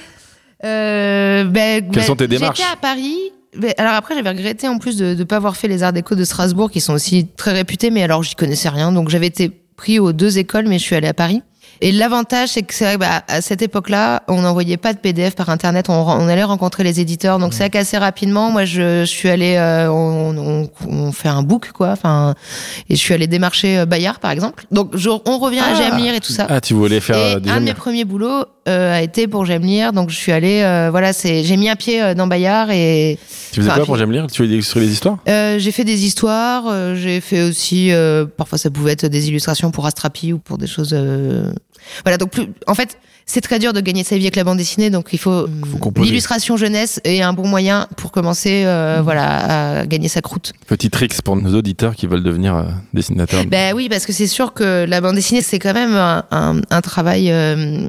Euh, 0.65 1.43
ben, 1.43 1.85
ben, 1.91 2.03
sont 2.05 2.15
tes 2.15 2.29
démarches 2.29 2.59
J'étais 2.59 2.71
à 2.71 2.77
Paris. 2.77 3.17
Ben, 3.59 3.75
alors 3.79 3.95
après, 3.95 4.15
j'avais 4.15 4.31
regretté 4.31 4.69
en 4.69 4.79
plus 4.79 4.97
de 4.97 5.15
ne 5.15 5.25
pas 5.25 5.37
avoir 5.37 5.57
fait 5.57 5.67
les 5.67 5.83
arts 5.83 5.93
déco 5.93 6.15
de 6.15 6.23
Strasbourg, 6.23 6.71
qui 6.71 6.81
sont 6.81 6.93
aussi 6.93 7.27
très 7.37 7.53
réputés, 7.53 7.91
mais 7.91 8.05
alors 8.05 8.23
j'y 8.23 8.37
connaissais 8.37 8.69
rien. 8.69 8.93
Donc 8.93 9.09
j'avais 9.09 9.27
été 9.27 9.51
pris 9.77 9.99
aux 9.99 10.13
deux 10.13 10.39
écoles, 10.39 10.69
mais 10.69 10.79
je 10.79 10.85
suis 10.85 10.95
allée 10.95 11.09
à 11.09 11.15
Paris. 11.15 11.43
Et 11.85 11.91
l'avantage, 11.91 12.51
c'est 12.51 12.63
que 12.63 12.73
c'est 12.73 12.85
vrai 12.85 12.95
que 12.95 13.01
bah, 13.01 13.23
à 13.27 13.41
cette 13.41 13.61
époque-là, 13.61 14.23
on 14.29 14.43
n'envoyait 14.43 14.77
pas 14.77 14.93
de 14.93 14.99
PDF 14.99 15.35
par 15.35 15.51
Internet, 15.51 15.89
on, 15.89 15.95
on 15.95 16.29
allait 16.29 16.45
rencontrer 16.45 16.85
les 16.85 17.01
éditeurs. 17.01 17.41
Donc 17.41 17.53
c'est 17.55 17.65
vrai 17.65 17.71
qu'assez 17.71 17.99
rapidement, 17.99 18.53
moi, 18.53 18.65
je, 18.65 19.01
je 19.01 19.05
suis 19.05 19.29
allée, 19.29 19.57
euh, 19.57 19.91
on, 19.91 20.37
on, 20.39 20.71
on 20.89 21.11
fait 21.11 21.29
un 21.29 21.43
book, 21.43 21.73
quoi. 21.73 21.89
Enfin, 21.91 22.35
et 22.89 22.95
je 22.95 23.01
suis 23.01 23.13
allée 23.15 23.27
démarcher 23.27 23.79
euh, 23.79 23.85
Bayard, 23.87 24.21
par 24.21 24.31
exemple. 24.31 24.65
Donc 24.71 24.97
je- 24.97 25.09
on 25.11 25.39
revient 25.39 25.59
à 25.59 25.73
Ah. 25.73 25.75
Jamir 25.75 26.15
et 26.15 26.21
tout 26.21 26.33
ça. 26.33 26.47
Ah, 26.49 26.61
tu 26.61 26.75
voulais 26.75 27.01
faire 27.01 27.17
Et 27.17 27.35
euh, 27.35 27.41
des 27.41 27.51
un 27.51 27.59
de 27.59 27.65
mes 27.65 27.75
premiers 27.75 28.05
boulots 28.05 28.45
euh, 28.69 28.95
a 28.97 29.03
été 29.03 29.27
pour 29.27 29.45
Jamir, 29.45 29.93
donc 29.93 30.11
je 30.11 30.15
suis 30.15 30.31
allée, 30.31 30.63
euh, 30.63 30.87
voilà, 30.93 31.13
c'est, 31.13 31.43
j'ai 31.43 31.57
mis 31.57 31.69
un 31.69 31.75
pied 31.75 32.01
euh, 32.01 32.15
dans 32.15 32.29
Bayard 32.29 32.71
et 32.71 33.19
Tu 33.51 33.61
faisais 33.61 33.73
quoi 33.75 33.85
pour 33.85 33.97
J'aime 33.97 34.13
lire 34.13 34.29
Tu 34.31 34.45
illustrer 34.45 34.79
les 34.79 34.93
histoires? 34.93 35.19
Euh, 35.29 35.59
j'ai 35.59 35.73
fait 35.73 35.83
des 35.83 36.05
histoires, 36.05 36.67
euh, 36.69 36.95
j'ai 36.95 37.21
fait 37.21 37.43
aussi, 37.43 37.91
euh, 37.91 38.25
parfois 38.25 38.59
ça 38.59 38.71
pouvait 38.71 38.93
être 38.93 39.07
des 39.07 39.27
illustrations 39.29 39.73
pour 39.73 39.85
Astrapi 39.87 40.33
ou 40.33 40.39
pour 40.39 40.59
des 40.59 40.69
choses. 40.69 40.97
Voilà, 42.05 42.17
donc 42.19 42.31
plus, 42.31 42.49
en 42.67 42.75
fait, 42.75 42.99
c'est 43.27 43.41
très 43.41 43.59
dur 43.59 43.73
de 43.73 43.81
gagner 43.81 44.03
sa 44.05 44.17
vie 44.17 44.25
avec 44.25 44.37
la 44.37 44.45
bande 44.45 44.59
dessinée, 44.59 44.91
donc 44.91 45.09
il 45.13 45.19
faut, 45.19 45.47
l'illustration 45.97 46.57
jeunesse 46.57 47.01
est 47.05 47.23
un 47.23 47.33
bon 47.33 47.47
moyen 47.47 47.87
pour 47.97 48.11
commencer, 48.13 48.65
euh, 48.65 48.99
Mmh. 49.01 49.03
voilà, 49.05 49.81
à 49.81 49.87
gagner 49.87 50.09
sa 50.09 50.21
croûte. 50.21 50.53
Petit 50.67 50.91
tricks 50.91 51.21
pour 51.23 51.37
nos 51.37 51.55
auditeurs 51.57 51.95
qui 51.95 52.07
veulent 52.07 52.23
devenir 52.23 52.57
euh, 52.57 52.63
dessinateurs. 52.95 53.45
Ben 53.47 53.75
oui, 53.75 53.89
parce 53.89 54.07
que 54.07 54.13
c'est 54.13 54.27
sûr 54.27 54.53
que 54.55 54.85
la 54.89 55.01
bande 55.01 55.15
dessinée, 55.15 55.41
c'est 55.43 55.59
quand 55.59 55.73
même 55.75 55.95
un, 55.95 56.25
un- 56.31 56.61
un 56.71 56.81
travail. 56.81 57.31
euh, 57.31 57.89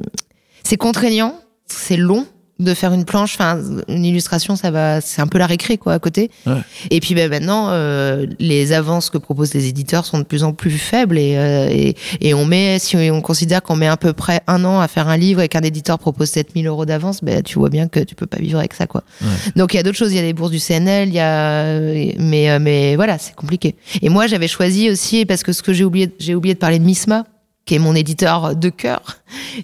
c'est 0.62 0.76
contraignant, 0.76 1.34
c'est 1.66 1.96
long. 1.96 2.26
De 2.60 2.72
faire 2.72 2.92
une 2.92 3.04
planche, 3.04 3.34
enfin 3.34 3.60
une 3.88 4.04
illustration, 4.04 4.54
ça 4.54 4.70
va, 4.70 5.00
c'est 5.00 5.20
un 5.20 5.26
peu 5.26 5.38
la 5.38 5.46
récré 5.46 5.76
quoi 5.76 5.92
à 5.94 5.98
côté. 5.98 6.30
Ouais. 6.46 6.60
Et 6.90 7.00
puis 7.00 7.14
ben 7.14 7.28
maintenant, 7.28 7.70
euh, 7.70 8.26
les 8.38 8.72
avances 8.72 9.10
que 9.10 9.18
proposent 9.18 9.54
les 9.54 9.66
éditeurs 9.66 10.06
sont 10.06 10.18
de 10.18 10.22
plus 10.22 10.44
en 10.44 10.52
plus 10.52 10.70
faibles 10.70 11.18
et, 11.18 11.36
euh, 11.36 11.68
et, 11.68 11.96
et 12.20 12.32
on 12.32 12.44
met, 12.44 12.78
si 12.78 12.96
on 12.96 13.20
considère 13.20 13.60
qu'on 13.62 13.74
met 13.74 13.88
à 13.88 13.96
peu 13.96 14.12
près 14.12 14.40
un 14.46 14.64
an 14.64 14.78
à 14.78 14.86
faire 14.86 15.08
un 15.08 15.16
livre 15.16 15.40
et 15.40 15.48
qu'un 15.48 15.62
éditeur 15.62 15.98
propose 15.98 16.30
7000 16.30 16.66
euros 16.68 16.86
d'avance, 16.86 17.24
ben 17.24 17.42
tu 17.42 17.58
vois 17.58 17.70
bien 17.70 17.88
que 17.88 18.00
tu 18.00 18.14
peux 18.14 18.26
pas 18.26 18.38
vivre 18.38 18.60
avec 18.60 18.74
ça 18.74 18.86
quoi. 18.86 19.02
Ouais. 19.20 19.28
Donc 19.56 19.74
il 19.74 19.76
y 19.76 19.80
a 19.80 19.82
d'autres 19.82 19.98
choses, 19.98 20.12
il 20.12 20.16
y 20.16 20.20
a 20.20 20.22
les 20.22 20.32
bourses 20.32 20.52
du 20.52 20.60
CNL, 20.60 21.08
il 21.08 21.14
y 21.14 21.20
a, 21.20 21.80
mais 22.18 22.50
euh, 22.50 22.58
mais 22.60 22.94
voilà, 22.94 23.18
c'est 23.18 23.34
compliqué. 23.34 23.74
Et 24.00 24.08
moi 24.08 24.28
j'avais 24.28 24.48
choisi 24.48 24.90
aussi 24.90 25.26
parce 25.26 25.42
que 25.42 25.52
ce 25.52 25.62
que 25.62 25.72
j'ai 25.72 25.84
oublié, 25.84 26.14
j'ai 26.20 26.36
oublié 26.36 26.54
de 26.54 26.60
parler 26.60 26.78
de 26.78 26.84
Misma 26.84 27.24
qui 27.66 27.74
est 27.74 27.78
mon 27.78 27.94
éditeur 27.94 28.54
de 28.54 28.68
cœur, 28.68 29.18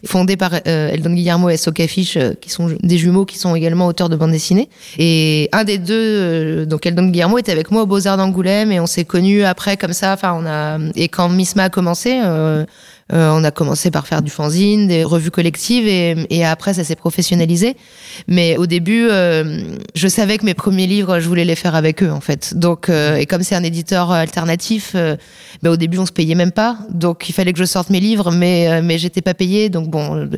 fondé 0.06 0.36
par 0.36 0.54
euh, 0.66 0.88
Eldon 0.88 1.10
Guillermo 1.10 1.50
et 1.50 1.56
Soka 1.56 1.86
Fish, 1.86 2.16
euh, 2.16 2.32
qui 2.40 2.48
sont 2.48 2.74
des 2.80 2.98
jumeaux 2.98 3.26
qui 3.26 3.38
sont 3.38 3.54
également 3.54 3.86
auteurs 3.86 4.08
de 4.08 4.16
bande 4.16 4.30
dessinée. 4.30 4.70
Et 4.98 5.48
un 5.52 5.64
des 5.64 5.76
deux, 5.76 5.94
euh, 5.94 6.64
donc 6.64 6.86
Eldon 6.86 7.08
Guillermo, 7.08 7.38
était 7.38 7.52
avec 7.52 7.70
moi 7.70 7.82
au 7.82 7.86
Beaux-Arts 7.86 8.16
d'Angoulême 8.16 8.72
et 8.72 8.80
on 8.80 8.86
s'est 8.86 9.04
connus 9.04 9.44
après 9.44 9.76
comme 9.76 9.92
ça. 9.92 10.14
Enfin, 10.14 10.34
on 10.40 10.46
a 10.46 10.78
et 10.96 11.08
quand 11.08 11.28
Misma 11.28 11.64
a 11.64 11.68
commencé. 11.70 12.20
euh, 12.24 12.64
euh, 13.12 13.30
on 13.32 13.44
a 13.44 13.50
commencé 13.50 13.90
par 13.90 14.06
faire 14.06 14.22
du 14.22 14.30
fanzine, 14.30 14.86
des 14.86 15.04
revues 15.04 15.30
collectives 15.30 15.86
et, 15.86 16.14
et 16.30 16.44
après 16.44 16.74
ça 16.74 16.84
s'est 16.84 16.96
professionnalisé. 16.96 17.76
Mais 18.28 18.56
au 18.56 18.66
début, 18.66 19.08
euh, 19.10 19.62
je 19.94 20.08
savais 20.08 20.38
que 20.38 20.44
mes 20.44 20.54
premiers 20.54 20.86
livres, 20.86 21.20
je 21.20 21.28
voulais 21.28 21.44
les 21.44 21.56
faire 21.56 21.74
avec 21.74 22.02
eux 22.02 22.10
en 22.10 22.20
fait. 22.20 22.54
Donc 22.54 22.88
euh, 22.88 23.16
et 23.16 23.26
comme 23.26 23.42
c'est 23.42 23.54
un 23.54 23.62
éditeur 23.62 24.10
alternatif, 24.10 24.92
euh, 24.94 25.16
ben, 25.62 25.70
au 25.70 25.76
début 25.76 25.98
on 25.98 26.06
se 26.06 26.12
payait 26.12 26.34
même 26.34 26.52
pas. 26.52 26.78
Donc 26.90 27.28
il 27.28 27.32
fallait 27.32 27.52
que 27.52 27.58
je 27.58 27.64
sorte 27.64 27.90
mes 27.90 28.00
livres, 28.00 28.30
mais 28.30 28.68
euh, 28.68 28.80
mais 28.82 28.98
j'étais 28.98 29.22
pas 29.22 29.34
payée. 29.34 29.68
Donc 29.68 29.88
bon, 29.88 30.28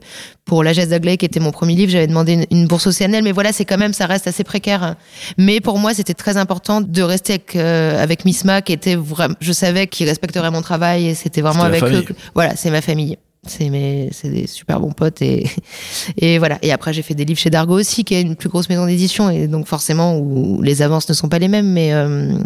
pour 0.44 0.64
La 0.64 0.72
Geste 0.72 0.90
d'Aglaé 0.90 1.16
qui 1.16 1.24
était 1.24 1.40
mon 1.40 1.52
premier 1.52 1.74
livre, 1.74 1.90
j'avais 1.92 2.06
demandé 2.08 2.32
une, 2.32 2.46
une 2.50 2.66
bourse 2.66 2.86
au 2.86 2.92
CNL. 2.92 3.22
Mais 3.22 3.32
voilà, 3.32 3.52
c'est 3.52 3.64
quand 3.64 3.78
même 3.78 3.92
ça 3.92 4.06
reste 4.06 4.26
assez 4.26 4.44
précaire. 4.44 4.96
Mais 5.38 5.60
pour 5.60 5.78
moi, 5.78 5.94
c'était 5.94 6.14
très 6.14 6.36
important 6.36 6.80
de 6.80 7.02
rester 7.02 7.34
avec 7.34 7.56
euh, 7.56 8.02
avec 8.02 8.24
Misma 8.24 8.60
qui 8.62 8.72
était 8.72 8.96
vraiment, 8.96 9.34
je 9.40 9.52
savais 9.52 9.86
qu'il 9.86 10.08
respecterait 10.08 10.50
mon 10.50 10.62
travail 10.62 11.06
et 11.08 11.14
c'était 11.14 11.40
vraiment 11.42 11.64
avec 11.68 11.80
eux. 11.98 12.02
que- 12.02 12.12
Voilà, 12.34 12.56
c'est 12.56 12.70
ma 12.70 12.80
famille. 12.80 13.18
C'est 13.44 13.70
mes, 13.70 14.08
c'est 14.12 14.28
des 14.30 14.46
super 14.46 14.78
bons 14.78 14.92
potes 14.92 15.20
et 15.20 15.48
et 16.16 16.38
voilà. 16.38 16.58
Et 16.62 16.70
après, 16.72 16.92
j'ai 16.92 17.02
fait 17.02 17.14
des 17.14 17.24
livres 17.24 17.40
chez 17.40 17.50
Dargo 17.50 17.74
aussi, 17.78 18.04
qui 18.04 18.14
est 18.14 18.22
une 18.22 18.36
plus 18.36 18.48
grosse 18.48 18.68
maison 18.68 18.86
d'édition 18.86 19.30
et 19.30 19.48
donc 19.48 19.66
forcément 19.66 20.16
où 20.16 20.62
les 20.62 20.80
avances 20.80 21.08
ne 21.08 21.14
sont 21.14 21.28
pas 21.28 21.40
les 21.40 21.48
mêmes. 21.48 21.66
Mais 21.72 21.92
euh, 21.92 22.36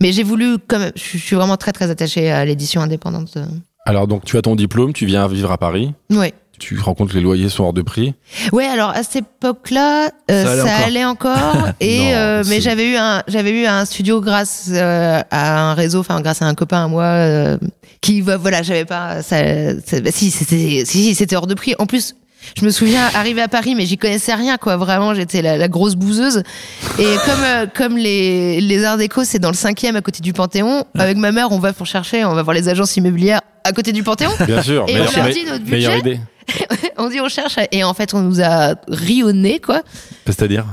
mais 0.00 0.10
j'ai 0.12 0.24
voulu, 0.24 0.58
comme 0.66 0.90
je 0.96 1.16
suis 1.18 1.36
vraiment 1.36 1.56
très 1.56 1.70
très 1.72 1.90
attachée 1.90 2.30
à 2.32 2.44
l'édition 2.44 2.80
indépendante. 2.80 3.38
Alors 3.86 4.08
donc 4.08 4.24
tu 4.24 4.36
as 4.36 4.42
ton 4.42 4.56
diplôme, 4.56 4.92
tu 4.92 5.06
viens 5.06 5.26
vivre 5.28 5.50
à 5.52 5.58
Paris, 5.58 5.92
Ouais. 6.10 6.32
Tu 6.62 6.76
te 6.76 6.82
rends 6.82 6.94
compte 6.94 7.10
que 7.10 7.14
les 7.16 7.20
loyers 7.22 7.48
sont 7.48 7.64
hors 7.64 7.72
de 7.72 7.82
prix. 7.82 8.14
Ouais, 8.52 8.66
alors 8.66 8.90
à 8.90 9.02
cette 9.02 9.16
époque-là, 9.16 10.10
euh, 10.30 10.44
Ça 10.44 10.56
ça, 10.64 10.74
allait 10.76 10.84
allait 10.84 11.04
encore. 11.04 11.68
et 11.80 11.98
Non, 11.98 12.10
euh, 12.14 12.44
mais 12.46 12.60
j'avais 12.60 12.88
eu 12.90 12.96
un 12.96 13.22
j'avais 13.28 13.50
eu 13.62 13.66
un 13.66 13.84
studio 13.84 14.20
grâce 14.20 14.70
euh, 14.72 15.20
à 15.30 15.70
un 15.70 15.74
réseau, 15.74 16.00
enfin 16.00 16.20
grâce 16.20 16.40
à 16.42 16.46
un 16.46 16.54
copain 16.54 16.84
à 16.84 16.88
moi 16.88 17.04
euh, 17.04 17.58
qui 18.00 18.20
va 18.20 18.36
voilà, 18.36 18.62
j'avais 18.62 18.84
pas 18.84 19.22
ça, 19.22 19.36
ça- 19.84 20.00
bah, 20.00 20.10
si 20.12 20.30
c'était 20.30 20.84
si, 20.86 21.02
si, 21.08 21.14
c'était 21.14 21.36
hors 21.36 21.46
de 21.46 21.54
prix. 21.54 21.74
En 21.78 21.86
plus, 21.86 22.14
je 22.58 22.64
me 22.64 22.70
souviens 22.70 23.08
arriver 23.14 23.40
à 23.42 23.48
Paris, 23.48 23.74
mais 23.74 23.86
j'y 23.86 23.98
connaissais 23.98 24.34
rien 24.34 24.56
quoi. 24.56 24.76
Vraiment, 24.76 25.14
j'étais 25.14 25.42
la, 25.42 25.56
la 25.56 25.68
grosse 25.68 25.94
bouseuse. 25.96 26.42
Et 26.98 27.04
comme 27.26 27.42
euh, 27.44 27.66
comme 27.74 27.96
les 27.96 28.60
les 28.60 28.84
Arts 28.84 28.98
Déco, 28.98 29.24
c'est 29.24 29.38
dans 29.40 29.50
le 29.50 29.56
cinquième 29.56 29.96
à 29.96 30.00
côté 30.00 30.20
du 30.20 30.32
Panthéon. 30.32 30.84
Avec 30.96 31.16
ma 31.16 31.32
mère, 31.32 31.50
on 31.52 31.58
va 31.58 31.72
pour 31.72 31.86
chercher, 31.86 32.24
on 32.24 32.34
va 32.34 32.42
voir 32.42 32.54
les 32.54 32.68
agences 32.68 32.96
immobilières 32.96 33.40
à 33.64 33.72
côté 33.72 33.92
du 33.92 34.02
Panthéon. 34.02 34.30
Bien 34.46 34.62
sûr, 34.62 34.84
Et 34.88 34.92
on 34.94 35.04
meilleure, 35.04 35.16
leur 35.16 35.28
dit 35.34 35.44
notre 35.44 35.64
meilleure 35.64 35.92
budget. 36.02 36.14
idée. 36.14 36.20
on 36.98 37.08
dit 37.08 37.20
on 37.20 37.28
cherche 37.28 37.56
et 37.70 37.84
en 37.84 37.94
fait 37.94 38.14
on 38.14 38.20
nous 38.20 38.40
a 38.42 38.74
rionné 38.88 39.60
quoi. 39.60 39.82
C'est-à-dire? 40.26 40.64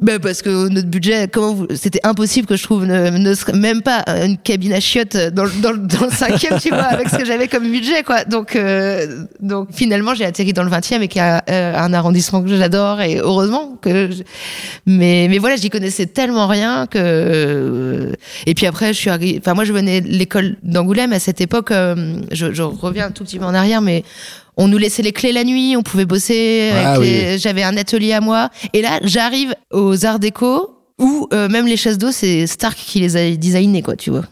Ben 0.00 0.18
parce 0.18 0.42
que 0.42 0.68
notre 0.68 0.88
budget, 0.88 1.28
comment 1.32 1.54
vous, 1.54 1.66
c'était 1.74 2.00
impossible 2.04 2.46
que 2.46 2.56
je 2.56 2.62
trouve 2.62 2.84
ne, 2.86 3.10
ne 3.10 3.56
même 3.58 3.82
pas 3.82 4.04
une 4.24 4.38
cabine 4.38 4.72
à 4.72 4.80
chiottes 4.80 5.16
dans, 5.32 5.46
dans, 5.62 5.76
dans 5.76 6.06
le 6.06 6.10
cinquième, 6.12 6.58
tu 6.60 6.68
vois, 6.68 6.82
avec 6.84 7.08
ce 7.08 7.16
que 7.16 7.24
j'avais 7.24 7.48
comme 7.48 7.64
budget, 7.70 8.02
quoi. 8.04 8.24
Donc, 8.24 8.54
euh, 8.56 9.24
donc 9.40 9.68
finalement, 9.72 10.14
j'ai 10.14 10.24
atterri 10.24 10.52
dans 10.52 10.62
le 10.62 10.70
20e 10.70 11.02
et 11.02 11.08
qui 11.08 11.18
a 11.20 11.42
euh, 11.50 11.74
un 11.76 11.92
arrondissement 11.92 12.42
que 12.42 12.48
j'adore 12.56 13.00
et 13.00 13.16
heureusement 13.18 13.76
que. 13.82 14.10
je- 14.10 14.22
Mais, 14.86 15.26
mais 15.30 15.38
voilà, 15.38 15.56
j'y 15.56 15.70
connaissais 15.70 16.06
tellement 16.06 16.46
rien 16.46 16.86
que. 16.86 18.12
Et 18.46 18.54
puis 18.54 18.66
après, 18.66 18.88
je 18.92 18.98
suis 18.98 19.10
arrivée. 19.10 19.38
Enfin, 19.40 19.54
moi, 19.54 19.64
je 19.64 19.72
venais 19.72 20.00
de 20.00 20.08
l'école 20.08 20.56
d'Angoulême 20.62 21.12
à 21.12 21.18
cette 21.18 21.40
époque. 21.40 21.70
euh, 21.70 22.18
je, 22.32 22.52
je 22.52 22.62
reviens 22.62 23.06
un 23.06 23.10
tout 23.10 23.24
petit 23.24 23.38
peu 23.38 23.44
en 23.44 23.54
arrière, 23.54 23.80
mais 23.82 24.04
on 24.58 24.68
nous 24.68 24.76
laissait 24.76 25.02
les 25.02 25.12
clés 25.12 25.32
la 25.32 25.44
nuit, 25.44 25.76
on 25.76 25.82
pouvait 25.82 26.04
bosser. 26.04 26.72
Ah 26.74 26.98
oui. 26.98 27.38
J'avais 27.38 27.62
un 27.62 27.76
atelier 27.76 28.12
à 28.12 28.20
moi. 28.20 28.50
Et 28.74 28.82
là, 28.82 28.98
j'arrive 29.02 29.54
aux 29.72 30.04
Arts 30.04 30.18
Déco 30.18 30.74
où 30.98 31.28
euh, 31.32 31.48
même 31.48 31.66
les 31.66 31.76
chaises 31.76 31.96
d'eau, 31.96 32.10
c'est 32.10 32.46
Stark 32.46 32.76
qui 32.76 33.00
les 33.00 33.16
a 33.16 33.30
designées, 33.36 33.82
quoi, 33.82 33.96
tu 33.96 34.10
vois. 34.10 34.24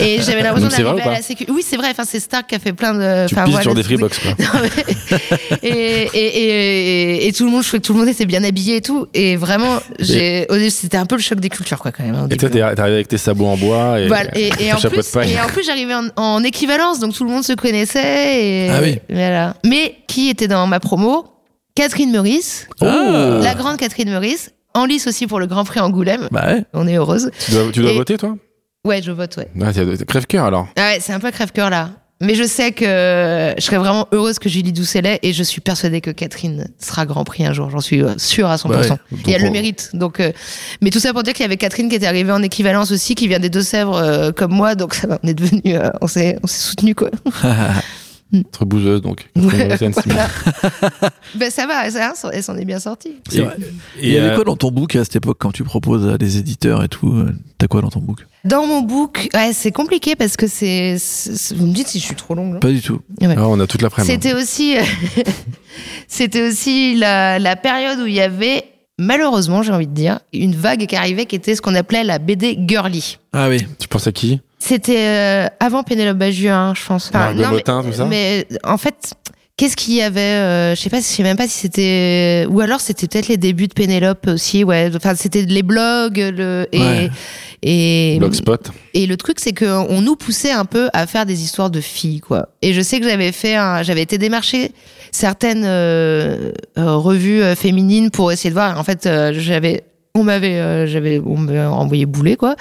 Et 0.00 0.20
j'avais 0.22 0.42
l'impression 0.42 0.68
d'arriver 0.68 1.02
à 1.02 1.10
la 1.12 1.22
sécu. 1.22 1.44
Oui, 1.48 1.62
c'est 1.66 1.76
vrai. 1.76 1.88
Enfin, 1.90 2.04
c'est 2.06 2.20
Stark 2.20 2.46
qui 2.48 2.54
a 2.54 2.58
fait 2.58 2.72
plein 2.72 2.94
de. 2.94 3.26
Tu 3.28 3.34
enfin, 3.34 3.44
pises 3.44 3.52
voilà, 3.52 3.62
sur 3.62 3.74
des 3.74 3.82
freebox 3.82 4.18
quoi. 4.18 4.30
Non, 4.38 4.60
mais- 4.62 5.58
et, 5.62 6.02
et, 6.02 6.08
et, 6.14 7.24
et, 7.24 7.26
et 7.28 7.32
tout 7.32 7.44
le 7.44 7.50
monde, 7.50 7.62
je 7.62 7.68
trouvais 7.68 7.80
que 7.80 7.86
tout 7.86 7.92
le 7.94 7.98
monde 8.00 8.08
était 8.08 8.26
bien 8.26 8.44
habillé 8.44 8.76
et 8.76 8.80
tout. 8.80 9.06
Et 9.14 9.36
vraiment, 9.36 9.78
j'ai, 9.98 10.46
c'était 10.70 10.96
un 10.96 11.06
peu 11.06 11.16
le 11.16 11.20
choc 11.22 11.40
des 11.40 11.48
cultures, 11.48 11.78
quoi, 11.78 11.92
quand 11.92 12.04
même. 12.04 12.14
Et 12.30 12.36
toi 12.36 12.48
t'es 12.48 12.58
t'es 12.58 12.60
arrivé 12.62 12.94
avec 12.96 13.08
tes 13.08 13.18
sabots 13.18 13.46
en 13.46 13.56
bois 13.56 14.00
et, 14.00 14.08
Voilà. 14.08 14.30
Et, 14.38 14.50
en 14.72 14.76
plus, 14.76 14.90
de 14.98 15.12
paille. 15.12 15.32
et 15.32 15.40
en 15.40 15.46
plus, 15.46 15.64
j'arrivais 15.64 15.94
en, 15.94 16.08
en 16.16 16.42
équivalence, 16.44 17.00
donc 17.00 17.14
tout 17.14 17.24
le 17.24 17.30
monde 17.30 17.44
se 17.44 17.52
connaissait. 17.54 18.44
Et, 18.44 18.70
Ah 18.70 18.78
oui. 18.82 18.98
Voilà. 19.10 19.54
Mais 19.64 19.96
qui 20.06 20.28
était 20.28 20.48
dans 20.48 20.66
ma 20.66 20.80
promo? 20.80 21.26
Catherine 21.76 22.12
Meurice, 22.12 22.68
Ah. 22.80 23.40
la 23.42 23.54
grande 23.54 23.78
Catherine 23.78 24.08
Meurice, 24.08 24.52
en 24.74 24.84
lice 24.84 25.08
aussi 25.08 25.26
pour 25.26 25.40
le 25.40 25.46
Grand 25.46 25.64
Prix 25.64 25.80
Angoulême. 25.80 26.28
Bah 26.30 26.44
ouais. 26.46 26.64
On 26.72 26.86
est 26.86 26.94
heureuse. 26.96 27.30
Tu 27.44 27.50
dois, 27.50 27.62
tu 27.72 27.80
dois 27.80 27.90
Et- 27.90 27.96
voter 27.96 28.16
toi? 28.16 28.36
Ouais, 28.84 29.00
je 29.02 29.10
vote, 29.12 29.36
ouais. 29.38 29.48
Ah, 29.62 29.72
t'es- 29.72 30.04
Crève-cœur 30.04 30.44
alors. 30.44 30.68
Ah 30.76 30.90
ouais, 30.92 30.98
c'est 31.00 31.12
un 31.12 31.20
peu 31.20 31.30
crève-cœur 31.30 31.70
là. 31.70 31.90
Mais 32.20 32.36
je 32.36 32.44
sais 32.44 32.70
que 32.72 32.84
je 32.84 33.60
serais 33.62 33.76
vraiment 33.76 34.06
heureuse 34.12 34.38
que 34.38 34.48
Julie 34.48 34.72
Doucelet 34.72 35.18
et 35.22 35.32
je 35.32 35.42
suis 35.42 35.60
persuadée 35.60 36.00
que 36.00 36.10
Catherine 36.12 36.68
sera 36.78 37.06
Grand 37.06 37.24
Prix 37.24 37.44
un 37.44 37.52
jour. 37.52 37.70
J'en 37.70 37.80
suis 37.80 38.02
euh, 38.02 38.14
sûre 38.18 38.48
à 38.48 38.56
100%. 38.56 38.68
Bah 38.68 38.78
ouais. 38.80 38.88
Et 39.26 39.32
elle 39.32 39.42
le 39.42 39.50
mérite. 39.50 39.90
Donc, 39.94 40.20
euh, 40.20 40.32
mais 40.80 40.90
tout 40.90 41.00
ça 41.00 41.12
pour 41.12 41.22
dire 41.24 41.32
qu'il 41.34 41.42
y 41.42 41.46
avait 41.46 41.56
Catherine 41.56 41.88
qui 41.88 41.96
était 41.96 42.06
arrivée 42.06 42.30
en 42.32 42.42
équivalence 42.42 42.92
aussi, 42.92 43.14
qui 43.14 43.26
vient 43.26 43.40
des 43.40 43.50
Deux-Sèvres 43.50 43.96
euh, 43.96 44.32
comme 44.32 44.52
moi. 44.52 44.74
Donc 44.76 44.94
ça 44.94 45.18
on 45.22 45.26
est 45.28 45.34
devenu, 45.34 45.76
on 46.00 46.06
s'est, 46.06 46.38
on 46.42 46.46
s'est 46.46 46.60
soutenu 46.68 46.94
quoi. 46.94 47.10
Entre 48.32 48.64
bouseuses 48.64 49.00
donc. 49.00 49.28
Ouais, 49.36 49.68
ben 51.36 51.50
ça 51.50 51.66
va, 51.66 51.90
ça, 51.90 52.12
elle 52.32 52.42
s'en 52.42 52.56
est 52.56 52.64
bien 52.64 52.80
sortie. 52.80 53.16
Et- 53.32 53.42
Il 54.02 54.08
y 54.12 54.18
avait 54.18 54.30
euh, 54.30 54.34
quoi 54.36 54.44
dans 54.44 54.56
ton 54.56 54.70
book 54.70 54.96
à 54.96 55.04
cette 55.04 55.16
époque 55.16 55.36
quand 55.40 55.52
tu 55.52 55.62
proposes 55.62 56.08
à 56.08 56.18
des 56.18 56.38
éditeurs 56.38 56.82
et 56.82 56.88
tout 56.88 57.12
euh, 57.12 57.32
T'as 57.58 57.68
quoi 57.68 57.80
dans 57.80 57.90
ton 57.90 58.00
book? 58.00 58.26
Dans 58.44 58.66
mon 58.66 58.80
book, 58.82 59.28
ouais, 59.34 59.52
c'est 59.52 59.70
compliqué 59.72 60.16
parce 60.16 60.36
que 60.36 60.46
c'est, 60.48 60.96
vous 61.54 61.66
me 61.66 61.72
dites 61.72 61.88
si 61.88 61.98
je 62.00 62.04
suis 62.04 62.14
trop 62.16 62.34
longue. 62.34 62.54
non 62.54 62.60
Pas 62.60 62.70
du 62.72 62.82
tout. 62.82 63.00
Ouais. 63.20 63.34
ah, 63.38 63.46
on 63.48 63.60
a 63.60 63.66
toute 63.66 63.82
l'après-midi. 63.82 64.12
C'était 64.12 64.34
aussi, 64.34 64.74
c'était 66.08 66.46
aussi 66.48 66.94
la, 66.96 67.38
la 67.38 67.56
période 67.56 67.98
où 68.00 68.06
il 68.06 68.14
y 68.14 68.20
avait, 68.20 68.64
malheureusement, 68.98 69.62
j'ai 69.62 69.72
envie 69.72 69.86
de 69.86 69.94
dire, 69.94 70.20
une 70.32 70.54
vague 70.54 70.86
qui 70.86 70.96
arrivait 70.96 71.26
qui 71.26 71.36
était 71.36 71.54
ce 71.54 71.62
qu'on 71.62 71.74
appelait 71.74 72.04
la 72.04 72.18
BD 72.18 72.58
girly. 72.66 73.18
Ah 73.32 73.48
oui. 73.48 73.58
Tu 73.78 73.88
penses 73.88 74.06
à 74.06 74.12
qui? 74.12 74.40
C'était 74.66 74.96
euh, 74.98 75.46
avant 75.60 75.82
Pénélope 75.82 76.16
Bagieux, 76.16 76.50
hein, 76.50 76.72
je 76.74 76.84
pense. 76.86 77.12
Margot 77.12 77.42
non, 77.42 77.48
mais- 77.50 77.54
Motin, 77.56 77.82
tout 77.82 77.92
ça 77.92 78.06
Mais 78.06 78.46
en 78.64 78.78
fait, 78.78 79.12
qu'est-ce 79.58 79.76
qu'il 79.76 79.92
y 79.94 80.00
avait 80.00 80.20
euh, 80.20 80.74
Je 80.74 80.80
sais 80.80 80.88
pas, 80.88 80.98
je 81.00 81.02
sais 81.04 81.22
même 81.22 81.36
pas 81.36 81.46
si 81.46 81.58
c'était, 81.58 82.46
ou 82.48 82.60
alors 82.60 82.80
c'était 82.80 83.06
peut-être 83.06 83.28
les 83.28 83.36
débuts 83.36 83.66
de 83.68 83.74
Pénélope 83.74 84.26
aussi. 84.26 84.64
Ouais, 84.64 84.90
enfin 84.96 85.14
c'était 85.16 85.42
les 85.42 85.62
blogs, 85.62 86.16
le 86.16 86.66
et 86.72 86.80
Ouais. 86.80 87.10
et 87.62 88.16
Blogspot. 88.18 88.70
et 88.94 89.06
le 89.06 89.16
truc, 89.18 89.38
c'est 89.38 89.52
qu'on 89.52 90.00
nous 90.00 90.16
poussait 90.16 90.52
un 90.52 90.64
peu 90.64 90.88
à 90.94 91.06
faire 91.06 91.26
des 91.26 91.42
histoires 91.42 91.68
de 91.70 91.80
filles, 91.82 92.20
quoi. 92.20 92.48
Et 92.62 92.72
je 92.72 92.80
sais 92.80 93.00
que 93.00 93.06
j'avais 93.08 93.32
fait, 93.32 93.56
un- 93.56 93.82
j'avais 93.82 94.02
été 94.02 94.16
démarcher 94.16 94.72
certaines 95.12 95.64
euh, 95.66 96.52
euh, 96.78 96.96
revues 96.96 97.42
euh, 97.42 97.54
féminines 97.54 98.10
pour 98.10 98.32
essayer 98.32 98.48
de 98.50 98.54
voir. 98.54 98.78
En 98.78 98.84
fait, 98.84 99.04
euh, 99.06 99.32
j'avais, 99.36 99.84
on 100.16 100.22
m'avait, 100.22 100.60
euh, 100.60 100.86
j'avais, 100.86 101.20
on 101.26 101.48
envoyé 101.72 102.06
bouler, 102.06 102.36
quoi. 102.36 102.54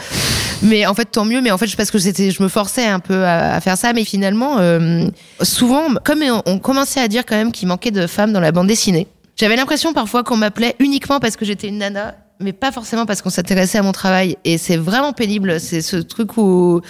Mais 0.63 0.87
en 0.87 0.95
fait, 0.95 1.05
tant 1.05 1.23
mieux. 1.23 1.39
Mais 1.39 1.51
en 1.51 1.57
fait, 1.59 1.67
je- 1.67 1.77
parce 1.77 1.91
que 1.91 1.99
c'était, 1.99 2.31
je 2.31 2.41
me 2.41 2.47
forçais 2.47 2.85
un 2.87 2.99
peu 2.99 3.23
à, 3.25 3.53
à 3.53 3.61
faire 3.61 3.77
ça. 3.77 3.93
Mais 3.93 4.05
finalement, 4.05 4.57
euh, 4.57 5.05
souvent, 5.43 5.83
comme 6.03 6.23
on, 6.23 6.41
on 6.47 6.57
commençait 6.57 6.99
à 6.99 7.07
dire 7.07 7.23
quand 7.27 7.35
même 7.35 7.51
qu'il 7.51 7.67
manquait 7.67 7.91
de 7.91 8.07
femmes 8.07 8.33
dans 8.33 8.39
la 8.39 8.51
bande 8.51 8.65
dessinée. 8.67 9.05
J'avais 9.35 9.55
l'impression 9.55 9.93
parfois 9.93 10.23
qu'on 10.23 10.37
m'appelait 10.37 10.75
uniquement 10.79 11.19
parce 11.19 11.35
que 11.35 11.45
j'étais 11.45 11.67
une 11.67 11.77
nana 11.77 12.15
mais 12.39 12.53
pas 12.53 12.71
forcément 12.71 13.05
parce 13.05 13.21
qu'on 13.21 13.29
s'intéressait 13.29 13.77
à 13.77 13.81
mon 13.83 13.91
travail. 13.91 14.37
Et 14.43 14.57
c'est 14.57 14.77
vraiment 14.77 15.13
pénible. 15.13 15.59
C'est 15.59 15.81
ce 15.81 15.97
truc 15.97 16.37
où 16.37 16.81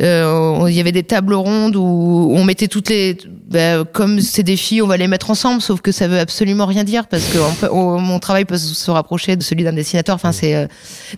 euh, 0.00 0.66
il 0.68 0.74
y 0.74 0.80
avait 0.80 0.92
des 0.92 1.02
tables 1.02 1.34
rondes 1.34 1.76
où 1.76 2.30
on 2.34 2.44
mettait 2.44 2.68
toutes 2.68 2.88
les, 2.88 3.16
bah, 3.50 3.84
comme 3.84 4.20
c'est 4.20 4.42
des 4.42 4.56
filles, 4.56 4.82
on 4.82 4.86
va 4.86 4.96
les 4.96 5.08
mettre 5.08 5.30
ensemble, 5.30 5.60
sauf 5.60 5.80
que 5.80 5.92
ça 5.92 6.08
veut 6.08 6.18
absolument 6.18 6.66
rien 6.66 6.84
dire 6.84 7.06
parce 7.06 7.24
que 7.26 7.38
on 7.38 7.54
peut- 7.54 7.68
on- 7.72 7.98
mon 7.98 8.18
travail 8.18 8.44
peut 8.44 8.56
se 8.58 8.90
rapprocher 8.90 9.36
de 9.36 9.42
celui 9.42 9.64
d'un 9.64 9.72
dessinateur. 9.72 10.14
Enfin, 10.14 10.32
c'est 10.32 10.54
euh, 10.54 10.66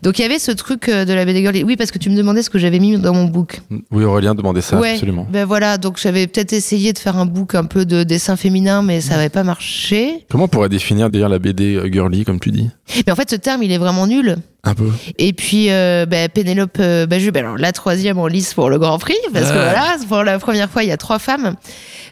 donc 0.02 0.18
il 0.18 0.22
y 0.22 0.24
avait 0.24 0.38
ce 0.38 0.50
truc 0.52 0.88
euh, 0.88 1.04
de 1.04 1.12
la 1.12 1.24
BD 1.24 1.40
Girl. 1.42 1.56
Oui, 1.64 1.76
parce 1.76 1.90
que 1.90 1.98
tu 1.98 2.10
me 2.10 2.16
demandais 2.16 2.42
ce 2.42 2.50
que 2.50 2.58
j'avais 2.58 2.78
mis 2.78 2.96
dans 2.98 3.14
mon 3.14 3.24
book. 3.24 3.60
Oui, 3.90 4.04
Aurélien 4.04 4.34
demandait 4.34 4.60
ça, 4.60 4.78
ouais, 4.78 4.92
absolument. 4.92 5.26
Ben 5.30 5.44
voilà, 5.44 5.78
donc 5.78 5.98
j'avais 6.00 6.26
peut-être 6.26 6.52
essayé 6.52 6.92
de 6.92 6.98
faire 6.98 7.16
un 7.16 7.26
book 7.26 7.54
un 7.54 7.64
peu 7.64 7.84
de 7.84 8.02
dessin 8.02 8.36
féminin, 8.36 8.82
mais 8.82 9.00
ça 9.00 9.16
n'avait 9.16 9.28
pas 9.28 9.44
marché. 9.44 10.24
Comment 10.30 10.44
on 10.44 10.48
pourrait 10.48 10.68
définir 10.68 11.10
d'ailleurs 11.10 11.28
la 11.28 11.38
BD 11.38 11.80
girly, 11.92 12.24
comme 12.24 12.40
tu 12.40 12.50
dis? 12.50 12.68
Mais 13.06 13.12
en 13.12 13.16
fait, 13.16 13.30
ce 13.30 13.36
terme, 13.36 13.57
il 13.62 13.72
est 13.72 13.78
vraiment 13.78 14.06
nul. 14.06 14.36
Un 14.64 14.74
peu. 14.74 14.90
Et 15.18 15.32
puis 15.32 15.70
euh, 15.70 16.06
bah, 16.06 16.28
Pénélope 16.28 16.78
euh, 16.80 17.06
Baju, 17.06 17.30
bah, 17.30 17.40
alors 17.40 17.56
la 17.56 17.72
troisième 17.72 18.18
en 18.18 18.26
lice 18.26 18.54
pour 18.54 18.70
le 18.70 18.78
Grand 18.78 18.98
Prix, 18.98 19.16
parce 19.32 19.50
que 19.50 19.54
voilà, 19.54 19.96
pour 20.08 20.24
la 20.24 20.38
première 20.38 20.70
fois 20.70 20.82
il 20.82 20.88
y 20.88 20.92
a 20.92 20.96
trois 20.96 21.18
femmes. 21.18 21.54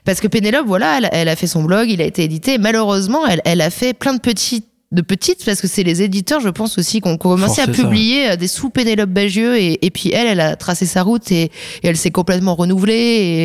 Parce 0.04 0.20
que 0.20 0.28
Pénélope, 0.28 0.66
voilà, 0.66 0.98
elle, 0.98 1.08
elle 1.12 1.28
a 1.28 1.36
fait 1.36 1.48
son 1.48 1.64
blog, 1.64 1.90
il 1.90 2.00
a 2.00 2.04
été 2.04 2.22
édité. 2.22 2.58
Malheureusement, 2.58 3.26
elle, 3.26 3.42
elle 3.44 3.60
a 3.60 3.70
fait 3.70 3.92
plein 3.92 4.14
de 4.14 4.20
petites 4.20 4.66
de 4.92 5.02
petites 5.02 5.44
parce 5.44 5.60
que 5.60 5.66
c'est 5.66 5.82
les 5.82 6.02
éditeurs 6.02 6.40
je 6.40 6.48
pense 6.48 6.78
aussi 6.78 7.00
qui 7.00 7.08
ont 7.08 7.16
commencé 7.16 7.60
à 7.60 7.66
ça. 7.66 7.72
publier 7.72 8.30
euh, 8.30 8.36
des 8.36 8.46
sous 8.46 8.70
Pénélope 8.70 9.10
Bagieux 9.10 9.56
et, 9.58 9.84
et 9.84 9.90
puis 9.90 10.12
elle 10.12 10.28
elle 10.28 10.40
a 10.40 10.54
tracé 10.54 10.86
sa 10.86 11.02
route 11.02 11.32
et, 11.32 11.42
et 11.44 11.50
elle 11.82 11.96
s'est 11.96 12.12
complètement 12.12 12.54
renouvelée 12.54 12.94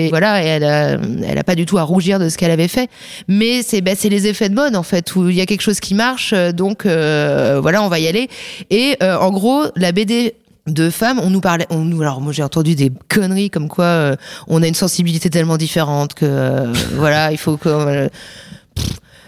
et 0.05 0.09
voilà 0.09 0.43
et 0.43 0.47
elle 0.47 0.63
a, 0.63 0.99
elle 1.23 1.37
a 1.37 1.43
pas 1.43 1.55
du 1.55 1.65
tout 1.65 1.79
à 1.79 1.83
rougir 1.83 2.19
de 2.19 2.29
ce 2.29 2.37
qu'elle 2.37 2.51
avait 2.51 2.67
fait 2.67 2.89
mais 3.27 3.63
c'est 3.63 3.81
bah, 3.81 3.93
c'est 3.97 4.09
les 4.09 4.27
effets 4.27 4.49
de 4.49 4.55
mode 4.55 4.75
en 4.75 4.83
fait 4.83 5.15
où 5.15 5.29
il 5.29 5.35
y 5.35 5.41
a 5.41 5.47
quelque 5.47 5.61
chose 5.61 5.79
qui 5.79 5.95
marche 5.95 6.31
euh, 6.33 6.51
donc 6.51 6.85
euh, 6.85 7.59
voilà 7.59 7.81
on 7.81 7.87
va 7.87 7.99
y 7.99 8.07
aller 8.07 8.29
et 8.69 8.97
euh, 9.01 9.17
en 9.17 9.31
gros 9.31 9.63
la 9.75 9.91
BD 9.91 10.35
de 10.67 10.89
femmes, 10.89 11.19
on 11.19 11.29
nous 11.29 11.41
parlait, 11.41 11.65
on 11.69 11.79
nous, 11.79 12.01
alors 12.01 12.21
moi 12.21 12.31
j'ai 12.33 12.43
entendu 12.43 12.75
des 12.75 12.91
conneries 13.09 13.49
comme 13.49 13.67
quoi 13.67 13.85
euh, 13.85 14.15
on 14.47 14.61
a 14.61 14.67
une 14.67 14.75
sensibilité 14.75 15.29
tellement 15.29 15.57
différente 15.57 16.13
que 16.13 16.71
voilà 16.95 17.31
il 17.31 17.37
faut 17.37 17.57
que. 17.57 18.09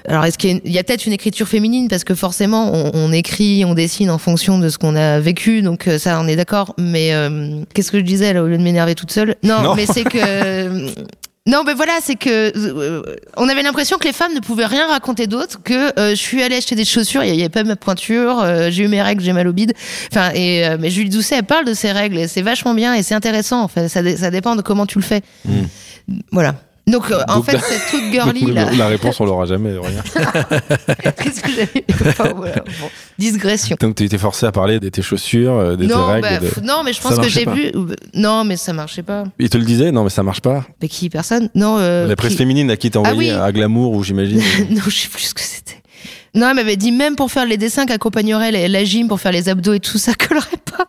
Alors 0.08 0.26
est-ce 0.26 0.38
qu'il 0.38 0.50
y 0.50 0.54
a, 0.54 0.56
une- 0.58 0.62
il 0.66 0.72
y 0.72 0.80
a 0.80 0.84
peut-être 0.84 1.06
une 1.06 1.14
écriture 1.14 1.48
féminine 1.48 1.88
parce 1.88 2.04
que 2.04 2.16
forcément 2.16 2.72
on, 2.74 2.92
on 2.94 3.12
écrit, 3.12 3.64
on 3.66 3.74
dessine 3.74 4.10
en 4.10 4.18
fonction 4.18 4.60
de 4.60 4.70
ce 4.70 4.78
qu'on 4.78 4.96
a 4.96 5.20
vécu 5.20 5.62
donc 5.62 5.88
euh, 5.88 5.98
ça 5.98 6.20
on 6.22 6.28
est 6.28 6.36
d'accord 6.36 6.74
mais 6.78 7.14
euh, 7.14 7.62
qu'est-ce 7.74 7.92
que 7.92 8.00
je 8.00 8.04
disais 8.04 8.34
là 8.34 8.44
au 8.44 8.48
lieu 8.48 8.58
de 8.58 8.64
m'énerver 8.64 8.96
toute 8.96 9.12
seule? 9.12 9.36
Non, 9.44 9.62
Non. 9.62 9.76
mais 9.76 9.86
c'est 9.86 10.04
que 10.04 10.94
non, 11.46 11.64
mais 11.66 11.74
voilà, 11.74 11.92
c'est 12.02 12.16
que 12.16 12.54
euh, 12.56 13.02
on 13.36 13.50
avait 13.50 13.64
l'impression 13.64 13.98
que 13.98 14.06
les 14.08 14.14
femmes 14.14 14.34
ne 14.34 14.40
pouvaient 14.40 14.66
rien 14.66 14.88
raconter 14.88 15.28
d'autre 15.28 15.60
que 15.62 16.00
euh, 16.00 16.12
je 16.12 16.16
suis 16.16 16.42
allée 16.42 16.56
acheter 16.56 16.76
des 16.76 16.86
chaussures, 16.86 17.22
il 17.26 17.34
n'y 17.34 17.42
avait 17.42 17.50
pas 17.50 17.66
ma 17.66 17.76
pointure, 17.76 18.40
euh, 18.42 18.70
j'ai 18.72 18.84
eu 18.86 18.88
mes 18.88 19.02
règles, 19.02 19.22
j'ai 19.22 19.34
mal 19.34 19.46
au 19.50 19.52
bide. 19.52 19.74
Enfin, 20.10 20.32
et 20.34 20.64
mais 20.80 20.90
Julie 20.90 21.10
Doucet, 21.10 21.36
elle 21.40 21.44
parle 21.44 21.66
de 21.66 21.74
ses 21.74 21.92
règles, 21.92 22.18
et 22.18 22.30
c'est 22.30 22.42
vachement 22.42 22.74
bien 22.74 22.94
et 22.94 23.04
c'est 23.04 23.14
intéressant. 23.14 23.62
En 23.62 23.68
fait, 23.68 23.90
ça, 23.90 24.00
ça 24.16 24.32
dépend 24.32 24.56
de 24.56 24.62
comment 24.62 24.86
tu 24.86 24.98
le 25.00 25.04
fais. 25.04 25.22
Voilà. 26.32 26.56
Donc, 26.86 27.10
euh, 27.12 27.22
en 27.30 27.36
Donc, 27.38 27.46
fait, 27.46 27.58
cette 27.62 27.88
truc 27.88 28.04
girly 28.12 28.52
là, 28.52 28.70
La 28.74 28.88
réponse, 28.88 29.18
on 29.22 29.26
l'aura 29.26 29.46
jamais, 29.46 29.74
Aurélien. 29.78 30.04
qu'est-ce 31.24 31.42
que 31.42 31.50
j'avais 31.52 31.86
Enfin, 32.10 32.34
voilà, 32.36 32.56
bon. 32.56 32.90
Digression. 33.18 33.78
Donc, 33.80 33.96
tu 33.96 34.04
étais 34.04 34.18
forcé 34.18 34.46
à 34.46 34.52
parler 34.52 34.80
de 34.82 34.90
tes 34.90 35.02
chaussures, 35.02 35.54
euh, 35.54 35.76
de 35.78 35.86
tes 35.86 35.94
Non, 35.94 36.06
règles. 36.08 36.22
bah, 36.28 36.40
de- 36.40 36.62
non, 36.66 36.84
mais 36.84 36.92
je 36.94 37.00
Ça 37.02 37.10
pense 37.10 37.20
que 37.20 37.30
j'ai 37.30 37.46
vu. 37.46 37.72
Non, 38.14 38.44
mais 38.44 38.58
ça 38.58 38.74
marchait 38.74 39.04
pas. 39.04 39.24
Il 39.40 39.50
te 39.50 39.58
le 39.58 39.64
disait? 39.66 39.92
Non, 39.94 40.04
mais 40.04 40.10
ça 40.10 40.24
marche 40.24 40.42
pas. 40.42 40.66
Mais 40.82 40.90
qui? 40.90 41.10
Personne? 41.10 41.50
Non. 41.56 41.78
Euh, 41.80 42.08
la 42.08 42.16
presse 42.18 42.32
qui- 42.34 42.38
féminine 42.40 42.70
à 42.70 42.76
qui 42.76 42.92
t'as 42.92 43.00
envoyé 43.00 43.32
Ah 43.32 43.36
oui. 43.36 43.42
à 43.44 43.52
Glamour, 43.54 43.94
ou 43.94 44.04
j'imagine. 44.04 44.40
non, 44.72 44.82
je 44.86 44.90
sais 44.98 45.08
plus 45.08 45.22
ce 45.24 45.34
que 45.34 45.42
c'était. 45.42 45.82
Non, 46.36 46.50
elle 46.50 46.56
m'avait 46.56 46.76
dit 46.78 46.92
même 46.92 47.16
pour 47.16 47.32
faire 47.32 47.46
les 47.46 47.58
dessins 47.58 47.86
qu'accompagnerait 47.86 48.52
la- 48.52 48.68
la 48.68 48.84
gym, 48.84 49.08
pour 49.08 49.20
faire 49.20 49.32
les 49.32 49.50
abdos 49.50 49.74
et 49.74 49.80
tout 49.80 49.98
ça, 49.98 50.14
collerait 50.14 50.48
pas. 50.66 50.88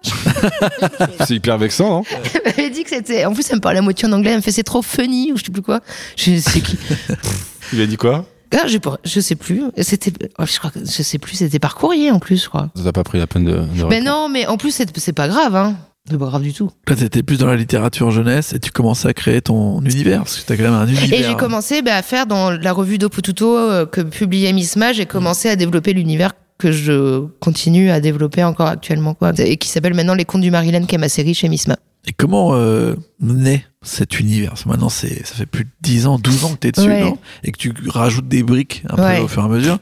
C'est 1.27 1.35
hyper 1.35 1.59
vexant, 1.59 1.89
non 1.91 2.03
Elle 2.35 2.43
m'avait 2.45 2.71
dit 2.71 2.85
que 2.85 2.91
c'était. 2.91 3.25
En 3.25 3.33
plus, 3.35 3.45
elle 3.51 3.57
me 3.57 3.61
parlait 3.61 3.79
à 3.79 3.83
moitié 3.83 4.09
en 4.09 4.13
anglais. 4.13 4.31
Elle 4.31 4.37
me 4.39 4.43
fait 4.43 4.53
c'est 4.53 4.63
trop 4.63 4.83
funny 4.83 5.33
ou 5.33 5.37
je 5.37 5.45
sais 5.45 5.51
plus 5.53 5.63
quoi. 5.63 5.81
Je 6.17 6.37
sais 6.39 6.61
qui? 6.61 6.79
Il 7.73 7.81
a 7.81 7.87
dit 7.87 7.97
quoi? 7.97 8.27
Ah, 8.57 8.67
je, 8.69 8.79
je 9.05 9.21
sais 9.21 9.35
plus. 9.35 9.63
C'était. 9.79 10.13
oh, 10.39 10.45
Je 10.47 10.59
crois 10.59 10.71
que 10.71 10.79
je 10.81 11.03
sais 11.03 11.19
plus. 11.19 11.35
C'était 11.37 11.59
par 11.59 11.75
courrier 11.75 12.11
en 12.11 12.19
plus, 12.21 12.43
je 12.45 12.49
crois. 12.49 12.71
Ça 12.77 12.85
t'a 12.85 12.93
pas 12.93 13.03
pris 13.05 13.19
la 13.19 13.27
peine 13.27 13.45
de. 13.45 13.53
de 13.53 13.59
Mais 13.89 13.99
répondre. 13.99 14.05
non, 14.05 14.29
mais 14.29 14.47
en 14.47 14.57
plus 14.57 14.71
c'est 14.97 15.13
pas 15.13 15.27
grave, 15.29 15.57
hein. 15.57 15.77
C'est 16.11 16.19
pas 16.19 16.27
grave 16.27 16.43
du 16.43 16.53
tout. 16.53 16.71
Là, 16.87 16.97
t'étais 16.97 17.23
plus 17.23 17.39
dans 17.39 17.47
la 17.47 17.57
littérature 17.57 18.11
jeunesse 18.11 18.53
et 18.53 18.59
tu 18.61 18.71
commençais 18.71 19.09
à 19.09 19.15
créer 19.15 19.41
ton 19.41 19.81
univers 19.81 20.19
parce 20.19 20.39
que 20.39 20.47
t'as 20.47 20.57
quand 20.57 20.65
même 20.65 20.75
un 20.75 20.87
univers. 20.87 21.19
Et 21.19 21.23
j'ai 21.23 21.35
commencé 21.35 21.81
bah, 21.81 21.97
à 21.97 22.03
faire 22.03 22.27
dans 22.27 22.51
la 22.51 22.73
revue 22.73 22.99
d'Opututo 22.99 23.57
euh, 23.57 23.87
que 23.87 24.03
publiait 24.03 24.53
Misma, 24.53 24.93
j'ai 24.93 25.07
commencé 25.07 25.49
à 25.49 25.57
développer 25.57 25.95
l'univers 25.95 26.33
que 26.59 26.71
je 26.73 27.25
continue 27.41 27.91
à 27.91 28.01
développer 28.01 28.45
encore 28.45 28.67
actuellement, 28.69 29.15
quoi. 29.15 29.33
Et 29.39 29.57
qui 29.57 29.69
s'appelle 29.69 29.95
maintenant 29.95 30.15
Les 30.15 30.27
Contes 30.27 30.43
du 30.43 30.51
Marilyn, 30.51 30.85
qui 30.85 30.95
est 30.95 30.99
ma 30.99 31.09
série 31.09 31.33
chez 31.35 31.49
Misma. 31.49 31.77
Et 32.07 32.13
comment 32.13 32.55
euh, 32.55 32.95
naît 33.21 33.65
cet 33.81 34.21
univers? 34.21 34.53
Maintenant, 34.67 34.91
c'est, 34.91 35.27
ça 35.27 35.35
fait 35.35 35.47
plus 35.47 35.65
de 35.65 35.71
10 35.81 36.07
ans, 36.07 36.19
12 36.19 36.45
ans 36.45 36.51
que 36.53 36.59
t'es 36.59 36.71
dessus, 36.71 36.87
Ouais. 36.87 37.01
non? 37.01 37.17
Et 37.45 37.51
que 37.51 37.57
tu 37.57 37.73
rajoutes 37.89 38.29
des 38.29 38.43
briques 38.43 38.85
un 38.91 39.03
Ouais. 39.03 39.17
peu 39.19 39.23
au 39.25 39.29
fur 39.29 39.41
et 39.43 39.47
à 39.47 39.49
mesure. 39.49 39.79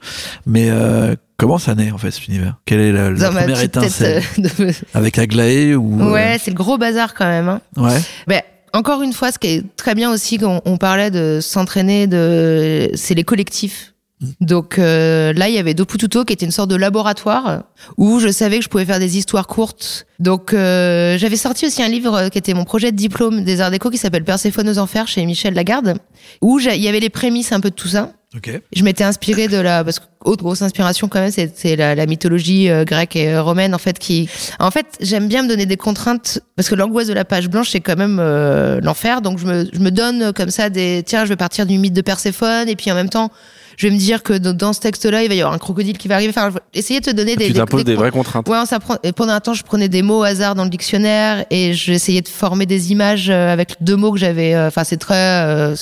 Mais 0.46 0.68
euh, 0.70 1.16
comment 1.42 1.58
ça 1.58 1.74
naît, 1.74 1.90
en 1.90 1.98
fait, 1.98 2.12
cet 2.12 2.28
univers? 2.28 2.54
Quelle 2.66 2.78
est 2.80 2.92
la, 2.92 3.10
la 3.10 3.30
première 3.30 3.60
étincelle? 3.60 4.22
euh, 4.38 4.42
de- 4.66 4.72
Avec 4.94 5.18
Aglaé 5.18 5.74
ou... 5.74 6.00
euh, 6.00 6.12
Ouais, 6.12 6.38
c'est 6.40 6.52
le 6.52 6.56
gros 6.56 6.78
bazar 6.78 7.14
quand 7.14 7.26
même. 7.26 7.48
Hein. 7.48 7.60
ouais. 7.76 8.00
Ben, 8.28 8.42
encore 8.72 9.02
une 9.02 9.12
fois, 9.12 9.32
ce 9.32 9.38
qui 9.40 9.48
est 9.48 9.76
très 9.76 9.96
bien 9.96 10.10
aussi 10.12 10.38
quand 10.38 10.62
on 10.64 10.76
parlait 10.78 11.10
de 11.10 11.40
s'entraîner, 11.42 12.06
de, 12.06 12.90
c'est 12.94 13.14
les 13.14 13.24
collectifs. 13.24 13.91
Donc 14.40 14.78
euh, 14.78 15.32
là, 15.32 15.48
il 15.48 15.54
y 15.54 15.58
avait 15.58 15.74
Dopututo 15.74 16.24
qui 16.24 16.32
était 16.32 16.46
une 16.46 16.52
sorte 16.52 16.70
de 16.70 16.76
laboratoire 16.76 17.64
où 17.96 18.20
je 18.20 18.28
savais 18.28 18.58
que 18.58 18.64
je 18.64 18.68
pouvais 18.68 18.84
faire 18.84 18.98
des 18.98 19.18
histoires 19.18 19.46
courtes. 19.46 20.06
Donc 20.18 20.54
euh, 20.54 21.18
j'avais 21.18 21.36
sorti 21.36 21.66
aussi 21.66 21.82
un 21.82 21.88
livre 21.88 22.28
qui 22.28 22.38
était 22.38 22.54
mon 22.54 22.64
projet 22.64 22.92
de 22.92 22.96
diplôme 22.96 23.44
des 23.44 23.60
arts 23.60 23.70
déco 23.70 23.90
qui 23.90 23.98
s'appelle 23.98 24.24
Perséphone 24.24 24.68
aux 24.68 24.78
enfers 24.78 25.08
chez 25.08 25.24
Michel 25.26 25.54
Lagarde, 25.54 25.94
où 26.40 26.58
il 26.58 26.82
y 26.82 26.88
avait 26.88 27.00
les 27.00 27.10
prémices 27.10 27.52
un 27.52 27.60
peu 27.60 27.70
de 27.70 27.74
tout 27.74 27.88
ça. 27.88 28.12
Ok. 28.34 28.50
Je 28.74 28.82
m'étais 28.82 29.04
inspirée 29.04 29.46
de 29.46 29.58
la 29.58 29.84
parce 29.84 29.98
que 29.98 30.06
autre 30.24 30.42
grosse 30.42 30.62
inspiration 30.62 31.08
quand 31.08 31.20
même 31.20 31.30
c'est 31.30 31.76
la, 31.76 31.94
la 31.94 32.06
mythologie 32.06 32.70
euh, 32.70 32.84
grecque 32.84 33.16
et 33.16 33.28
euh, 33.28 33.42
romaine 33.42 33.74
en 33.74 33.78
fait 33.78 33.98
qui 33.98 34.28
en 34.58 34.70
fait 34.70 34.86
j'aime 35.00 35.28
bien 35.28 35.42
me 35.42 35.48
donner 35.48 35.66
des 35.66 35.76
contraintes 35.76 36.40
parce 36.56 36.70
que 36.70 36.74
l'angoisse 36.74 37.08
de 37.08 37.12
la 37.12 37.26
page 37.26 37.50
blanche 37.50 37.70
c'est 37.70 37.80
quand 37.80 37.96
même 37.96 38.18
euh, 38.20 38.80
l'enfer 38.80 39.20
donc 39.20 39.38
je 39.38 39.46
me 39.46 39.68
je 39.70 39.80
me 39.80 39.90
donne 39.90 40.32
comme 40.32 40.48
ça 40.48 40.70
des 40.70 41.02
tiens 41.04 41.24
je 41.24 41.30
vais 41.30 41.36
partir 41.36 41.66
du 41.66 41.76
mythe 41.76 41.92
de 41.92 42.00
Perséphone 42.00 42.70
et 42.70 42.76
puis 42.76 42.90
en 42.90 42.94
même 42.94 43.10
temps 43.10 43.30
je 43.76 43.86
vais 43.86 43.92
me 43.94 43.98
dire 43.98 44.22
que 44.22 44.34
dans, 44.34 44.72
ce 44.72 44.80
texte-là 44.80 45.22
il 45.22 45.28
va 45.28 45.34
y 45.34 45.40
avoir 45.40 45.54
un 45.54 45.58
crocodile 45.58 45.98
qui 45.98 46.08
va 46.08 46.16
arriver 46.16 46.30
enfin 46.36 46.50
je 46.50 46.78
essayer 46.78 47.00
de 47.00 47.04
te 47.06 47.10
donner 47.14 47.36
des 47.36 47.46
Tu 47.46 47.52
t'imposes 47.52 47.84
des 47.84 47.94
con- 47.94 48.00
vraies 48.00 48.10
contraintes. 48.10 48.48
Ouais, 48.48 48.58
on 48.60 48.66
s'apprend. 48.66 48.96
Et 49.02 49.12
pendant 49.12 49.32
un 49.32 49.40
temps, 49.40 49.54
je 49.54 49.62
prenais 49.62 49.88
des 49.88 50.02
mots 50.02 50.20
au 50.20 50.22
hasard 50.22 50.54
dans 50.54 50.64
le 50.64 50.70
dictionnaire 50.70 51.44
et 51.50 51.74
j'essayais 51.74 52.20
de 52.22 52.28
former 52.28 52.66
des 52.66 52.92
images 52.92 53.28
euh, 53.30 53.52
avec 53.52 53.76
deux 53.80 53.96
mots 53.96 54.12
que 54.12 54.18
j'avais. 54.18 54.54
euh, 54.54 54.68
Enfin, 54.68 54.84
c'est 54.84 54.96
très. 54.96 55.14
euh, 55.16 55.74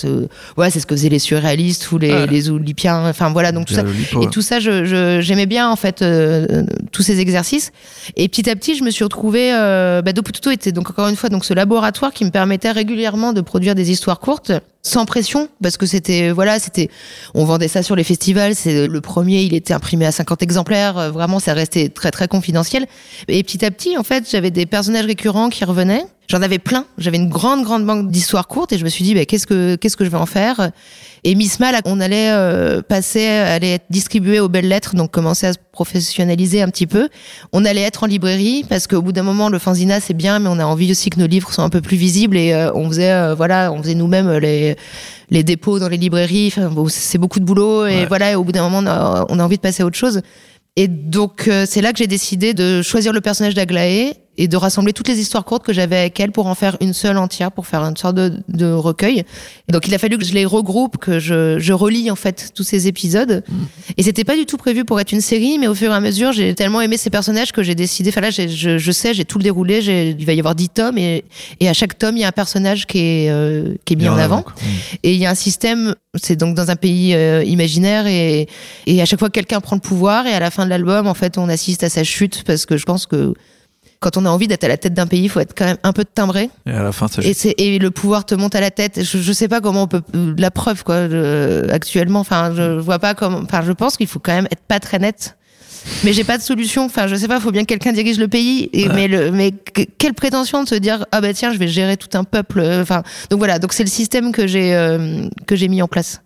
ouais, 0.57 0.70
c'est 0.70 0.80
ce 0.80 0.86
que 0.86 0.95
faisaient 0.97 1.09
les 1.09 1.18
surréalistes 1.18 1.91
ou 1.93 1.99
les, 1.99 2.12
Ouais. 2.12 2.26
les 2.26 2.51
Oulipiens. 2.51 3.09
Enfin, 3.09 3.30
voilà. 3.30 3.53
Donc 3.53 3.66
tout 3.66 3.74
ça. 3.74 3.82
Lipo, 3.82 4.20
Et 4.22 4.24
ouais. 4.26 4.30
tout 4.30 4.43
ça, 4.43 4.61
je, 4.61 4.84
je- 4.84 5.20
j'aimais 5.20 5.47
bien 5.47 5.68
en 5.68 5.76
fait 5.76 6.03
euh, 6.03 6.64
tous 6.93 7.03
ces 7.03 7.20
exercices. 7.20 7.70
Et 8.16 8.28
petit 8.28 8.49
à 8.51 8.57
petit, 8.57 8.76
je 8.76 8.82
me 8.84 8.91
suis 8.91 9.05
retrouvée. 9.05 9.53
Euh, 9.55 10.03
bah, 10.03 10.12
Dopututo 10.12 10.51
était 10.51 10.72
donc 10.72 10.91
encore 10.91 11.09
une 11.09 11.16
fois 11.16 11.28
donc 11.28 11.45
ce 11.45 11.55
laboratoire 11.55 12.12
qui 12.12 12.24
me 12.24 12.30
permettait 12.30 12.70
régulièrement 12.72 13.32
de 13.32 13.41
produire 13.41 13.74
des 13.74 13.91
histoires 13.91 14.18
courtes 14.20 14.53
sans 14.82 15.05
pression 15.05 15.49
parce 15.62 15.76
que 15.76 15.84
c'était 15.84 16.30
voilà 16.30 16.59
c'était 16.59 16.88
on 17.34 17.45
vendait 17.45 17.68
ça 17.68 17.80
sur 17.83 17.97
les 17.97 18.05
festivals 18.05 18.55
c'est 18.55 18.87
le 18.87 19.01
premier 19.01 19.43
il 19.43 19.55
était 19.55 19.74
imprimé 19.74 20.07
à 20.07 20.12
50 20.12 20.43
exemplaires 20.43 20.99
euh, 20.99 21.11
vraiment 21.11 21.39
ça 21.39 21.55
restait 21.55 21.89
très 21.89 22.11
très 22.11 22.28
confidentiel. 22.28 22.87
Et 23.28 23.43
petit 23.43 23.64
à 23.64 23.70
petit 23.70 23.97
en 23.97 24.03
fait 24.03 24.28
j'avais 24.31 24.51
des 24.51 24.66
personnages 24.66 25.07
récurrents 25.07 25.49
qui 25.49 25.64
revenaient 25.64 26.05
j'en 26.31 26.43
avais 26.43 26.59
plein 26.59 26.85
j'avais 26.97 27.16
une 27.16 27.28
grande 27.28 27.64
grande 27.64 27.85
banque 27.85 28.11
d'histoires 28.11 28.47
courtes 28.47 28.72
et 28.72 28.78
je 28.78 28.85
me 28.85 28.89
suis 28.89 29.05
dit 29.05 29.14
bah, 29.14 29.24
qu'est-ce 29.26 29.47
que 29.47 29.74
qu'est-ce 29.76 29.97
que 29.97 30.05
je 30.05 30.11
vais 30.11 30.16
en 30.16 30.26
faire? 30.26 30.70
Et 31.22 31.35
Misma, 31.35 31.70
là, 31.70 31.83
on 31.85 32.01
allait 32.01 32.31
euh, 32.31 32.81
passer, 32.81 33.26
allait 33.26 33.74
être 33.74 33.85
distribué 33.91 34.41
aux 34.41 34.49
belles 34.49 34.68
lettres, 34.68 34.95
donc 34.95 35.11
commencer 35.11 35.49
à 35.49 35.53
se 35.53 35.59
professionnaliser 35.70 36.62
un 36.62 36.68
petit 36.68 36.87
peu. 36.87 37.11
On 37.53 37.66
allait 37.66 37.83
être 37.83 38.05
en 38.05 38.07
librairie 38.07 38.64
parce 38.66 38.87
qu'au 38.87 39.03
bout 39.03 39.12
d'un 39.12 39.22
moment, 39.22 39.51
le 39.51 39.59
fanzina 39.59 40.01
c'est 40.01 40.14
bien, 40.14 40.39
mais 40.39 40.49
on 40.49 40.59
a 40.59 40.64
envie 40.64 40.91
aussi 40.91 41.11
que 41.11 41.20
nos 41.20 41.26
livres 41.26 41.53
soient 41.53 41.64
un 41.64 41.68
peu 41.68 41.83
plus 41.83 41.99
visibles 41.99 42.39
et 42.39 42.53
euh, 42.55 42.72
on 42.74 42.89
faisait, 42.89 43.12
euh, 43.12 43.35
voilà, 43.35 43.70
on 43.70 43.83
faisait 43.83 43.95
nous-mêmes 43.95 44.31
les 44.39 44.76
les 45.28 45.43
dépôts 45.45 45.78
dans 45.78 45.89
les 45.89 45.99
librairies. 45.99 46.47
Enfin, 46.49 46.68
bon, 46.70 46.87
c'est 46.89 47.18
beaucoup 47.18 47.39
de 47.41 47.45
boulot 47.45 47.87
et 47.87 47.91
Ouais. 48.01 48.07
voilà. 48.07 48.33
Et 48.33 48.35
au 48.35 48.43
bout 48.45 48.53
d'un 48.53 48.62
moment, 48.68 48.78
on 48.78 48.87
a, 48.87 49.26
on 49.28 49.39
a 49.39 49.45
envie 49.45 49.57
de 49.57 49.61
passer 49.62 49.83
à 49.83 49.87
autre 49.87 49.99
chose. 49.99 50.22
Et 50.76 50.89
donc 50.89 51.49
euh, 51.49 51.66
c'est 51.68 51.83
là 51.83 51.93
que 51.93 51.99
j'ai 51.99 52.07
décidé 52.07 52.55
de 52.55 52.81
choisir 52.81 53.12
le 53.12 53.20
personnage 53.20 53.55
d'Aglaé 53.55 54.14
et 54.41 54.49
de 54.49 54.57
rassembler 54.57 54.95
toutes 54.95 55.09
les 55.09 55.20
histoires 55.20 55.45
courtes 55.45 55.66
que 55.66 55.74
j'avais 55.74 55.99
avec 55.99 56.18
elle 56.18 56.32
pour 56.32 56.47
en 56.47 56.55
faire 56.55 56.78
une 56.80 56.95
seule 56.95 57.18
entière, 57.18 57.53
pour 57.53 57.66
faire 57.66 57.82
une 57.82 57.97
sorte 57.99 58.14
de, 58.14 58.32
de 58.49 58.72
recueil. 58.72 59.24
Et 59.68 59.72
donc 59.72 59.86
il 59.86 59.95
a 59.95 59.99
fallu 59.99 60.16
que 60.16 60.24
je 60.24 60.32
les 60.32 60.47
regroupe, 60.47 60.97
que 60.97 61.18
je, 61.18 61.59
je 61.59 61.72
relis 61.74 62.11
en 62.11 62.16
fait 62.16 62.51
tous 62.55 62.62
ces 62.62 62.88
épisodes. 62.88 63.45
Et 63.99 64.03
c'était 64.03 64.24
pas 64.24 64.36
du 64.36 64.47
tout 64.47 64.57
prévu 64.57 64.86
pour 64.86 64.99
être 64.99 65.12
une 65.12 65.20
série, 65.20 65.59
mais 65.59 65.66
au 65.66 65.74
fur 65.74 65.93
et 65.93 65.95
à 65.95 66.01
mesure, 66.01 66.32
j'ai 66.32 66.55
tellement 66.55 66.80
aimé 66.80 66.97
ces 66.97 67.11
personnages 67.11 67.53
que 67.53 67.62
j'ai 67.62 67.74
décidé. 67.74 68.09
Enfin 68.09 68.22
là, 68.22 68.30
je, 68.30 68.78
je 68.78 68.93
sais, 68.93 69.12
j'ai 69.12 69.26
tout 69.26 69.36
le 69.36 69.45
déroulé. 69.45 69.80
Il 70.18 70.24
va 70.24 70.32
y 70.32 70.38
avoir 70.38 70.55
10 70.55 70.70
tomes 70.70 70.97
et, 70.97 71.22
et 71.61 71.68
à 71.68 71.74
chaque 71.74 71.99
tome, 71.99 72.16
il 72.16 72.20
y 72.20 72.24
a 72.24 72.28
un 72.28 72.32
personnage 72.32 72.86
qui 72.86 72.99
est, 72.99 73.30
euh, 73.30 73.74
qui 73.84 73.93
est 73.93 73.97
mis 73.97 74.09
en 74.09 74.16
avant. 74.16 74.43
Et 75.03 75.12
il 75.12 75.18
y 75.18 75.26
a 75.26 75.30
un 75.30 75.34
système, 75.34 75.95
c'est 76.14 76.36
donc 76.36 76.55
dans 76.55 76.70
un 76.70 76.76
pays 76.76 77.14
euh, 77.14 77.45
imaginaire 77.45 78.07
et, 78.07 78.49
et 78.86 79.03
à 79.03 79.05
chaque 79.05 79.18
fois 79.18 79.28
que 79.28 79.34
quelqu'un 79.34 79.61
prend 79.61 79.76
le 79.76 79.82
pouvoir 79.82 80.26
et 80.26 80.32
à 80.32 80.41
la 80.41 80.51
fin 80.51 80.64
de 80.64 80.70
l'album, 80.70 81.07
en 81.07 81.14
fait, 81.14 81.36
on 81.36 81.51
assiste 81.51 81.84
à 81.84 81.91
sa 81.91 82.05
chute 82.05 82.43
parce 82.47 82.64
que 82.64 82.78
je 82.78 82.86
pense 82.86 83.05
que 83.05 83.34
quand 84.01 84.16
on 84.16 84.24
a 84.24 84.30
envie 84.30 84.48
d'être 84.48 84.64
à 84.64 84.68
la 84.68 84.78
tête 84.78 84.94
d'un 84.94 85.07
pays, 85.07 85.22
il 85.24 85.28
faut 85.28 85.40
être 85.40 85.55
quand 85.57 85.66
même 85.66 85.76
un 85.82 85.92
peu 85.92 86.05
timbré. 86.07 86.48
Et 86.66 86.70
à 86.70 86.82
la 86.82 86.90
fin, 86.92 87.07
Et, 87.22 87.34
c'est, 87.34 87.55
et 87.59 87.78
le 87.78 87.90
pouvoir 87.90 88.24
te 88.24 88.34
monte 88.34 88.55
à 88.55 88.61
la 88.61 88.70
tête. 88.70 89.05
Je, 89.05 89.18
je 89.18 89.32
sais 89.32 89.46
pas 89.46 89.61
comment 89.61 89.82
on 89.82 89.88
peut 89.88 90.03
la 90.38 90.51
preuve 90.51 90.84
quoi. 90.84 91.07
actuellement, 91.70 92.20
enfin, 92.20 92.53
je 92.57 92.78
vois 92.78 92.98
pas 92.98 93.14
comment. 93.14 93.38
Enfin, 93.38 93.62
je 93.62 93.72
pense 93.72 93.96
qu'il 93.96 94.07
faut 94.07 94.18
quand 94.18 94.32
même 94.32 94.48
être 94.51 94.62
pas 94.66 94.80
très 94.80 94.98
net. 94.98 95.36
Mais 96.05 96.12
j'ai 96.12 96.24
pas 96.24 96.36
de 96.36 96.42
solution. 96.42 96.84
Enfin, 96.84 97.07
je 97.07 97.14
sais 97.16 97.28
pas. 97.28 97.40
Faut 97.40 97.53
bien 97.53 97.62
que 97.62 97.68
quelqu'un 97.68 97.92
dirige 97.92 98.18
le 98.18 98.28
pays. 98.28 98.68
Et, 98.74 98.88
Mais 98.88 99.09
le, 99.09 99.30
mais 99.32 99.53
que- 99.53 99.82
quelle 99.98 100.12
prétention 100.14 100.62
de 100.62 100.68
se 100.68 100.74
dire 100.74 101.05
ah 101.12 101.20
bah 101.22 101.32
tiens, 101.32 101.53
je 101.53 101.59
vais 101.59 101.68
gérer 101.68 101.96
tout 101.96 102.16
un 102.18 102.24
peuple. 102.24 102.61
Enfin, 102.82 103.03
donc 103.30 103.38
voilà. 103.38 103.59
Donc 103.59 103.72
c'est 103.72 103.84
le 103.84 103.88
système 103.90 104.30
que 104.32 104.46
j'ai 104.46 104.74
euh, 104.74 105.26
que 105.46 105.57
j'ai 105.57 105.68
mis 105.68 105.80
en 105.82 105.88
place 105.88 106.20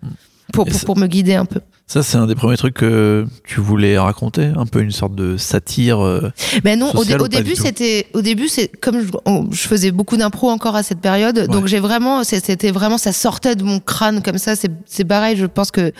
pour 0.54 0.64
pour, 0.66 0.74
ça- 0.74 0.86
pour 0.86 0.96
me 0.98 1.06
guider 1.06 1.34
un 1.34 1.44
peu. 1.44 1.60
Ça, 1.86 2.02
c'est 2.02 2.16
un 2.16 2.26
des 2.26 2.34
premiers 2.34 2.56
trucs 2.56 2.74
que 2.74 3.26
tu 3.46 3.60
voulais 3.60 3.98
raconter, 3.98 4.50
un 4.56 4.64
peu 4.64 4.80
une 4.80 4.90
sorte 4.90 5.14
de 5.14 5.36
satire. 5.36 6.02
euh, 6.02 6.32
Ben 6.64 6.78
non, 6.78 6.90
au, 6.94 7.04
dé- 7.04 7.14
au 7.24 7.28
début 7.28 7.50
c'était 7.56 8.06
au 8.14 8.22
début 8.22 8.48
c'est 8.48 8.68
comme 8.68 9.02
je, 9.02 9.08
on- 9.26 9.50
je 9.50 9.68
faisais 9.68 9.90
beaucoup 9.90 10.16
d'impro 10.16 10.48
encore 10.48 10.76
à 10.76 10.82
cette 10.82 11.00
période, 11.00 11.38
donc 11.48 11.66
j'ai 11.66 11.80
vraiment 11.80 12.24
c'était 12.24 12.70
vraiment 12.70 12.96
ça 12.96 13.12
sortait 13.12 13.54
de 13.54 13.64
mon 13.64 13.80
crâne 13.80 14.22
comme 14.22 14.38
ça. 14.38 14.56
C'est 14.56 14.70
c'est 14.86 15.04
pareil, 15.04 15.36
je 15.36 15.44
pense 15.46 15.70
que 15.70 15.92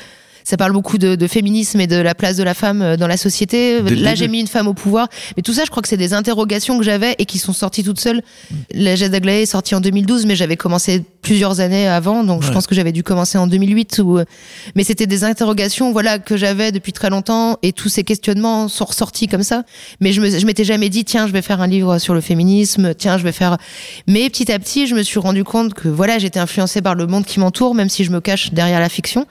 ça 0.45 0.57
parle 0.57 0.73
beaucoup 0.73 0.99
de, 0.99 1.17
de 1.17 1.27
féminisme 1.27 1.81
et 1.81 1.87
de 1.87 1.97
la 1.97 2.15
place 2.15 2.37
de 2.37 2.43
la 2.43 2.55
femme 2.55 2.83
euh, 2.83 2.97
dans 2.97 3.07
la 3.07 3.17
société. 3.17 3.81
Là, 3.81 4.15
j'ai 4.15 4.29
mis 4.29 4.41
une 4.41 4.47
femme 4.47 4.69
au 4.69 4.75
pouvoir, 4.75 5.09
mais 5.37 5.43
tout 5.43 5.55
ça, 5.55 5.65
je 5.65 5.71
crois 5.71 5.83
que 5.83 5.89
c'est 5.89 5.97
des 5.97 6.13
interrogations 6.13 6.79
que 6.79 6.85
j'avais 6.85 7.17
et 7.19 7.25
qui 7.25 7.39
sont 7.39 7.53
sorties 7.53 7.83
toutes 7.83 8.01
seules. 8.01 8.23
La 8.73 8.95
Jade 8.95 9.13
d'Aglaé 9.13 9.43
est 9.43 9.47
sortie 9.47 9.75
en 9.75 9.81
2012, 9.81 10.27
mais 10.27 10.37
j'avais 10.37 10.57
commencé 10.57 11.03
plusieurs 11.23 11.61
années 11.61 11.89
avant, 11.89 12.23
donc 12.23 12.43
je 12.43 12.53
pense 12.53 12.67
que 12.67 12.75
j'avais 12.75 12.93
dû 12.93 13.03
commencer 13.03 13.39
en 13.39 13.47
2008. 13.47 14.01
Ou... 14.05 14.21
Mais 14.75 14.85
c'était 14.85 15.07
des 15.07 15.25
interrogations, 15.25 15.93
voilà, 15.93 16.19
que 16.19 16.37
j'avais 16.37 16.71
depuis 16.71 16.93
très 16.93 17.09
longtemps 17.09 17.59
et 17.63 17.73
tous 17.73 17.89
ces 17.89 18.05
questionnements 18.05 18.69
sont 18.69 18.85
ressortis 18.85 19.27
comme 19.27 19.43
ça. 19.43 19.65
Mais 20.01 20.13
je 20.13 20.21
me, 20.21 20.29
je 20.39 20.45
m'étais 20.45 20.65
jamais 20.65 20.91
dit, 20.91 21.05
tiens, 21.05 21.27
je 21.27 21.33
vais 21.33 21.43
faire 21.43 21.63
un 21.63 21.67
livre 21.67 21.99
sur 21.99 22.13
le 22.13 22.21
féminisme, 22.21 22.95
tiens, 22.95 23.17
je 23.17 23.25
vais 23.25 23.33
faire. 23.33 23.57
Mais 24.07 24.29
petit 24.29 24.53
à 24.53 24.59
petit, 24.59 24.87
je 24.87 24.95
me 24.95 25.03
suis 25.03 25.19
rendu 25.19 25.45
compte 25.45 25.73
que 25.73 25.89
voilà, 25.89 26.19
j'étais 26.19 26.41
influencée 26.41 26.83
par 26.83 26.95
le 26.95 27.07
monde 27.07 27.25
qui 27.25 27.41
m'entoure, 27.41 27.75
même 27.75 27.89
si 27.89 28.05
je 28.05 28.11
me 28.11 28.21
cache 28.21 28.53
derrière 28.53 28.81
la 28.81 28.91
fiction. 28.91 29.27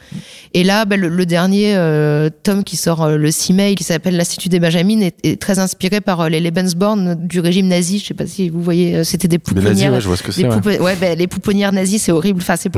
Et 0.55 0.63
là, 0.63 0.85
ben, 0.85 1.02
le, 1.03 1.09
le 1.09 1.25
dernier 1.25 1.75
euh, 1.75 2.29
tome 2.43 2.63
qui 2.63 2.75
sort 2.77 3.03
euh, 3.03 3.17
le 3.17 3.29
6 3.31 3.53
mai, 3.53 3.75
qui 3.75 3.83
s'appelle 3.83 4.15
L'Institut 4.17 4.49
des 4.49 4.59
Benjamines, 4.59 5.01
est, 5.03 5.15
est 5.23 5.39
très 5.39 5.59
inspiré 5.59 6.01
par 6.01 6.21
euh, 6.21 6.29
les 6.29 6.39
Lebensborn 6.39 7.15
du 7.27 7.39
régime 7.39 7.67
nazi. 7.67 7.99
Je 7.99 8.05
sais 8.07 8.13
pas 8.13 8.25
si 8.27 8.49
vous 8.49 8.61
voyez, 8.61 9.03
c'était 9.03 9.27
des 9.27 9.37
Les 9.37 9.53
nazis, 9.55 9.63
pouponnières. 9.67 9.93
ouais, 9.93 10.01
je 10.01 10.07
vois 10.07 10.17
ce 10.17 10.23
que 10.23 10.27
des 10.31 10.33
c'est. 10.41 10.47
ouais. 10.47 10.55
poupe- 10.59 10.81
ouais, 10.81 10.95
ben, 10.95 11.17
les 11.17 11.27
pouponnières 11.27 11.71
nazies, 11.73 11.99
c'est 11.99 12.11
horrible. 12.11 12.39
Enfin, 12.41 12.55
c'est 12.55 12.71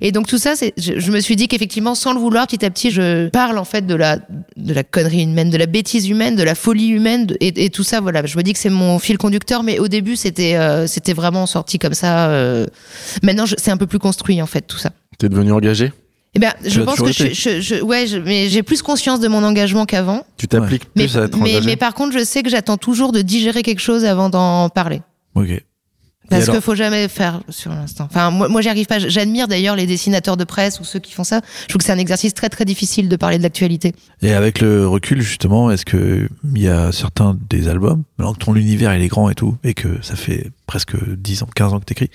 et 0.00 0.12
donc 0.12 0.26
tout 0.26 0.38
ça, 0.38 0.54
je, 0.78 0.92
je 0.98 1.10
me 1.12 1.20
suis 1.20 1.36
dit 1.36 1.48
qu'effectivement, 1.48 1.94
sans 1.94 2.12
le 2.14 2.18
vouloir, 2.20 2.46
petit 2.46 2.64
à 2.64 2.70
petit, 2.70 2.90
je 2.90 3.28
parle 3.28 3.58
en 3.58 3.64
fait 3.64 3.86
de 3.86 3.94
la 3.94 4.18
de 4.56 4.72
la 4.74 4.84
connerie 4.84 5.24
humaine, 5.24 5.50
de 5.50 5.56
la 5.58 5.66
bêtise 5.66 6.08
humaine, 6.08 6.36
de 6.36 6.42
la 6.42 6.54
folie 6.54 6.88
humaine, 6.88 7.26
de- 7.26 7.36
et, 7.40 7.64
et 7.64 7.70
tout 7.70 7.82
ça. 7.84 8.00
Voilà, 8.00 8.24
je 8.24 8.36
me 8.38 8.42
dis 8.42 8.52
que 8.52 8.58
c'est 8.58 8.70
mon 8.70 8.98
fil 8.98 9.18
conducteur, 9.18 9.62
mais 9.62 9.78
au 9.78 9.88
début, 9.88 10.16
c'était 10.16 10.56
c'était 10.86 11.12
vraiment 11.12 11.46
sorti 11.46 11.78
comme 11.78 11.94
ça. 11.94 12.30
Maintenant, 13.22 13.44
c'est 13.46 13.70
un 13.70 13.76
peu 13.76 13.86
plus 13.86 13.98
construit 13.98 14.40
en 14.40 14.46
fait 14.46 14.62
tout 14.62 14.78
ça. 14.78 14.90
T'es 15.18 15.28
devenu 15.28 15.52
engagé? 15.52 15.92
Eh 16.34 16.38
ben, 16.38 16.52
je 16.64 16.80
pense 16.80 16.98
que 16.98 17.12
je, 17.12 17.32
je, 17.34 17.60
je- 17.60 17.82
ouais, 17.82 18.06
je- 18.06 18.16
mais 18.16 18.48
j'ai 18.48 18.62
plus 18.62 18.80
conscience 18.80 19.20
de 19.20 19.28
mon 19.28 19.44
engagement 19.44 19.84
qu'avant. 19.84 20.24
Tu 20.38 20.48
t'appliques 20.48 20.84
Mais, 20.96 21.04
plus 21.04 21.18
à 21.18 21.24
être 21.24 21.36
mais, 21.36 21.50
engagé 21.56 21.66
mais 21.66 21.76
par 21.76 21.92
contre, 21.92 22.16
je 22.18 22.24
sais 22.24 22.42
que 22.42 22.48
j'attends 22.48 22.78
toujours 22.78 23.12
de 23.12 23.20
digérer 23.20 23.62
quelque 23.62 23.80
chose 23.80 24.04
avant 24.06 24.30
d'en 24.30 24.70
parler. 24.70 25.02
Ok. 25.34 25.62
Parce 26.30 26.44
alors 26.44 26.54
qu'il 26.54 26.62
faut 26.62 26.74
jamais 26.74 27.08
faire 27.08 27.40
sur 27.50 27.70
l'instant. 27.72 28.06
Enfin, 28.10 28.30
moi, 28.30 28.48
moi 28.48 28.60
j'y 28.62 28.68
arrive 28.70 28.86
pas. 28.86 28.98
J'admire 28.98 29.48
d'ailleurs 29.48 29.76
les 29.76 29.86
dessinateurs 29.86 30.36
de 30.36 30.44
presse 30.44 30.80
ou 30.80 30.84
ceux 30.84 30.98
qui 30.98 31.12
font 31.12 31.24
ça. 31.24 31.40
Je 31.62 31.66
trouve 31.68 31.78
que 31.80 31.84
c'est 31.84 31.92
un 31.92 31.98
exercice 31.98 32.32
très 32.32 32.48
très 32.48 32.64
difficile 32.64 33.08
de 33.08 33.16
parler 33.16 33.36
de 33.38 33.42
l'actualité. 33.42 33.92
Et 34.22 34.32
avec 34.32 34.60
le 34.60 34.86
recul, 34.88 35.20
justement, 35.20 35.70
est-ce 35.70 35.84
que 35.84 36.28
il 36.54 36.62
y 36.62 36.68
a 36.68 36.90
certains 36.92 37.36
des 37.50 37.68
albums, 37.68 38.02
alors 38.18 38.38
que 38.38 38.44
ton 38.44 38.54
univers 38.54 38.94
il 38.94 39.02
est 39.02 39.08
grand 39.08 39.28
et 39.30 39.34
tout, 39.34 39.56
et 39.64 39.74
que 39.74 39.88
ça 40.00 40.16
fait 40.16 40.50
presque 40.66 40.94
10 41.16 41.42
ans, 41.42 41.48
15 41.54 41.74
ans 41.74 41.80
que 41.80 41.84
t'écris, 41.84 42.08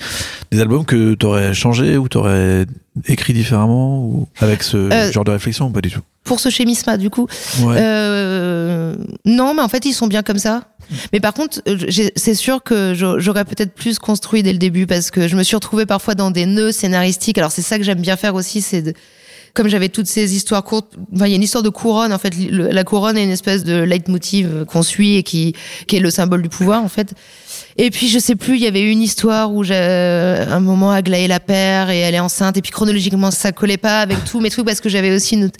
des 0.52 0.62
albums 0.62 0.86
que 0.86 1.14
t'aurais 1.14 1.54
changé 1.54 1.98
ou 1.98 2.08
t'aurais 2.08 2.66
écrit 3.08 3.34
différemment 3.34 4.00
ou 4.00 4.28
avec 4.40 4.64
ce 4.64 4.78
Euh, 4.78 5.12
genre 5.12 5.26
de 5.26 5.32
réflexion 5.32 5.68
ou 5.68 5.70
pas 5.70 5.82
du 5.82 5.92
tout? 5.92 6.02
Pour 6.24 6.40
ce 6.40 6.50
schémisme 6.50 6.98
du 6.98 7.10
coup, 7.10 7.28
Ouais. 7.62 7.76
euh, 7.80 8.96
non, 9.26 9.54
mais 9.54 9.62
en 9.62 9.68
fait 9.70 9.86
ils 9.86 9.94
sont 9.94 10.08
bien 10.08 10.24
comme 10.24 10.40
ça. 10.40 10.64
Mais 11.14 11.20
par 11.20 11.34
contre, 11.34 11.62
euh, 11.68 11.78
c'est 12.16 12.34
sûr 12.36 12.64
que 12.64 12.94
j'a- 12.94 13.20
j'aurais 13.20 13.46
peut-être 13.46 13.74
plus 13.74 14.00
construit 14.00 14.44
dès 14.44 14.54
le 14.54 14.58
début 14.60 14.88
parce 14.88 15.12
que 15.12 15.28
je 15.28 15.36
me 15.36 15.44
suis 15.44 15.56
retrouvée 15.56 15.86
parfois 15.86 16.16
dans 16.16 16.32
des 16.32 16.46
nœuds 16.46 16.72
scénaristiques. 16.72 17.38
Alors 17.38 17.52
c'est 17.52 17.62
ça 17.62 17.78
que 17.78 17.84
j'aime 17.84 18.02
bien 18.02 18.16
faire 18.16 18.36
aussi, 18.36 18.62
c'est 18.62 18.82
de- 18.82 18.94
comme 19.54 19.70
j'avais 19.70 19.90
toutes 19.90 20.06
ces 20.08 20.36
histoires 20.36 20.64
courtes, 20.64 20.94
enfin, 21.16 21.26
il 21.26 21.30
y 21.32 21.34
a 21.34 21.36
une 21.36 21.42
histoire 21.44 21.64
de 21.64 21.70
couronne 21.70 22.14
en 22.14 22.20
fait. 22.20 22.32
La 22.52 22.84
couronne 22.84 23.18
est 23.18 23.24
une 23.24 23.32
espèce 23.32 23.64
de 23.64 23.82
leitmotiv 23.82 24.66
qu'on 24.68 24.84
suit 24.84 25.16
et 25.16 25.24
qui, 25.24 25.56
qui 25.88 25.96
est 25.98 26.00
le 26.00 26.12
symbole 26.12 26.44
du 26.44 26.50
pouvoir 26.50 26.84
en 26.84 26.90
fait. 26.90 27.14
Et 27.80 27.92
puis 27.92 28.08
je 28.08 28.18
sais 28.18 28.36
plus, 28.36 28.56
il 28.56 28.64
y 28.64 28.68
avait 28.68 28.82
une 28.92 29.02
histoire 29.04 29.54
où 29.54 29.64
j'ai 29.64 29.76
un 29.76 30.60
moment 30.60 30.92
Aglaé 30.92 31.28
la 31.28 31.40
père 31.40 31.92
et 31.92 32.00
elle 32.00 32.16
est 32.16 32.20
enceinte. 32.20 32.58
Et 32.58 32.62
puis 32.64 32.72
chronologiquement 32.72 33.30
ça 33.30 33.52
collait 33.52 33.78
pas 33.78 34.02
avec 34.02 34.24
tous 34.26 34.40
mes 34.40 34.50
trucs 34.50 34.66
parce 34.66 34.82
que 34.82 34.90
j'avais 34.90 35.14
aussi 35.16 35.36
une- 35.36 35.52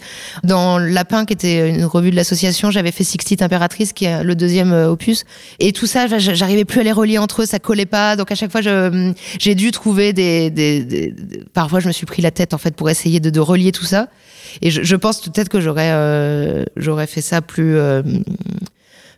dans 0.42 0.78
Lapin 0.78 1.24
qui 1.26 1.32
était 1.34 1.68
une 1.70 1.84
revue 1.84 2.10
de 2.10 2.16
l'association, 2.16 2.72
j'avais 2.72 2.90
fait 2.90 3.04
Sixtite 3.04 3.40
impératrice 3.40 3.92
qui 3.92 4.06
est 4.06 4.24
le 4.24 4.34
deuxième 4.34 4.72
euh, 4.72 4.90
opus. 4.90 5.24
Et 5.60 5.72
tout 5.72 5.86
ça 5.86 6.08
j'a- 6.08 6.18
j'arrivais 6.18 6.64
plus 6.64 6.80
à 6.80 6.82
les 6.82 6.90
relier 6.92 7.18
entre 7.18 7.42
eux, 7.42 7.46
ça 7.46 7.60
collait 7.60 7.86
pas. 7.86 8.16
Donc 8.16 8.32
à 8.32 8.34
chaque 8.34 8.50
fois 8.50 8.62
j'ai 8.62 9.54
dû 9.54 9.70
trouver 9.70 10.12
des, 10.12 10.50
des- 10.50 10.82
des- 10.84 11.14
parfois 11.54 11.78
je 11.78 11.86
me 11.86 11.92
suis 11.92 12.06
pris 12.06 12.20
la 12.20 12.32
tête 12.32 12.52
en 12.52 12.58
fait 12.58 12.74
pour 12.74 12.90
essayer 12.90 13.20
de, 13.20 13.30
de 13.30 13.40
relier 13.40 13.70
tout 13.70 13.84
ça. 13.84 14.08
Et 14.60 14.70
je, 14.72 14.82
je 14.82 14.96
pense 14.96 15.20
peut-être 15.20 15.48
que 15.50 15.60
j'aurais 15.60 15.90
euh, 15.92 16.64
j'aurais 16.76 17.06
fait 17.06 17.20
ça 17.20 17.42
plus 17.42 17.76
euh, 17.76 18.02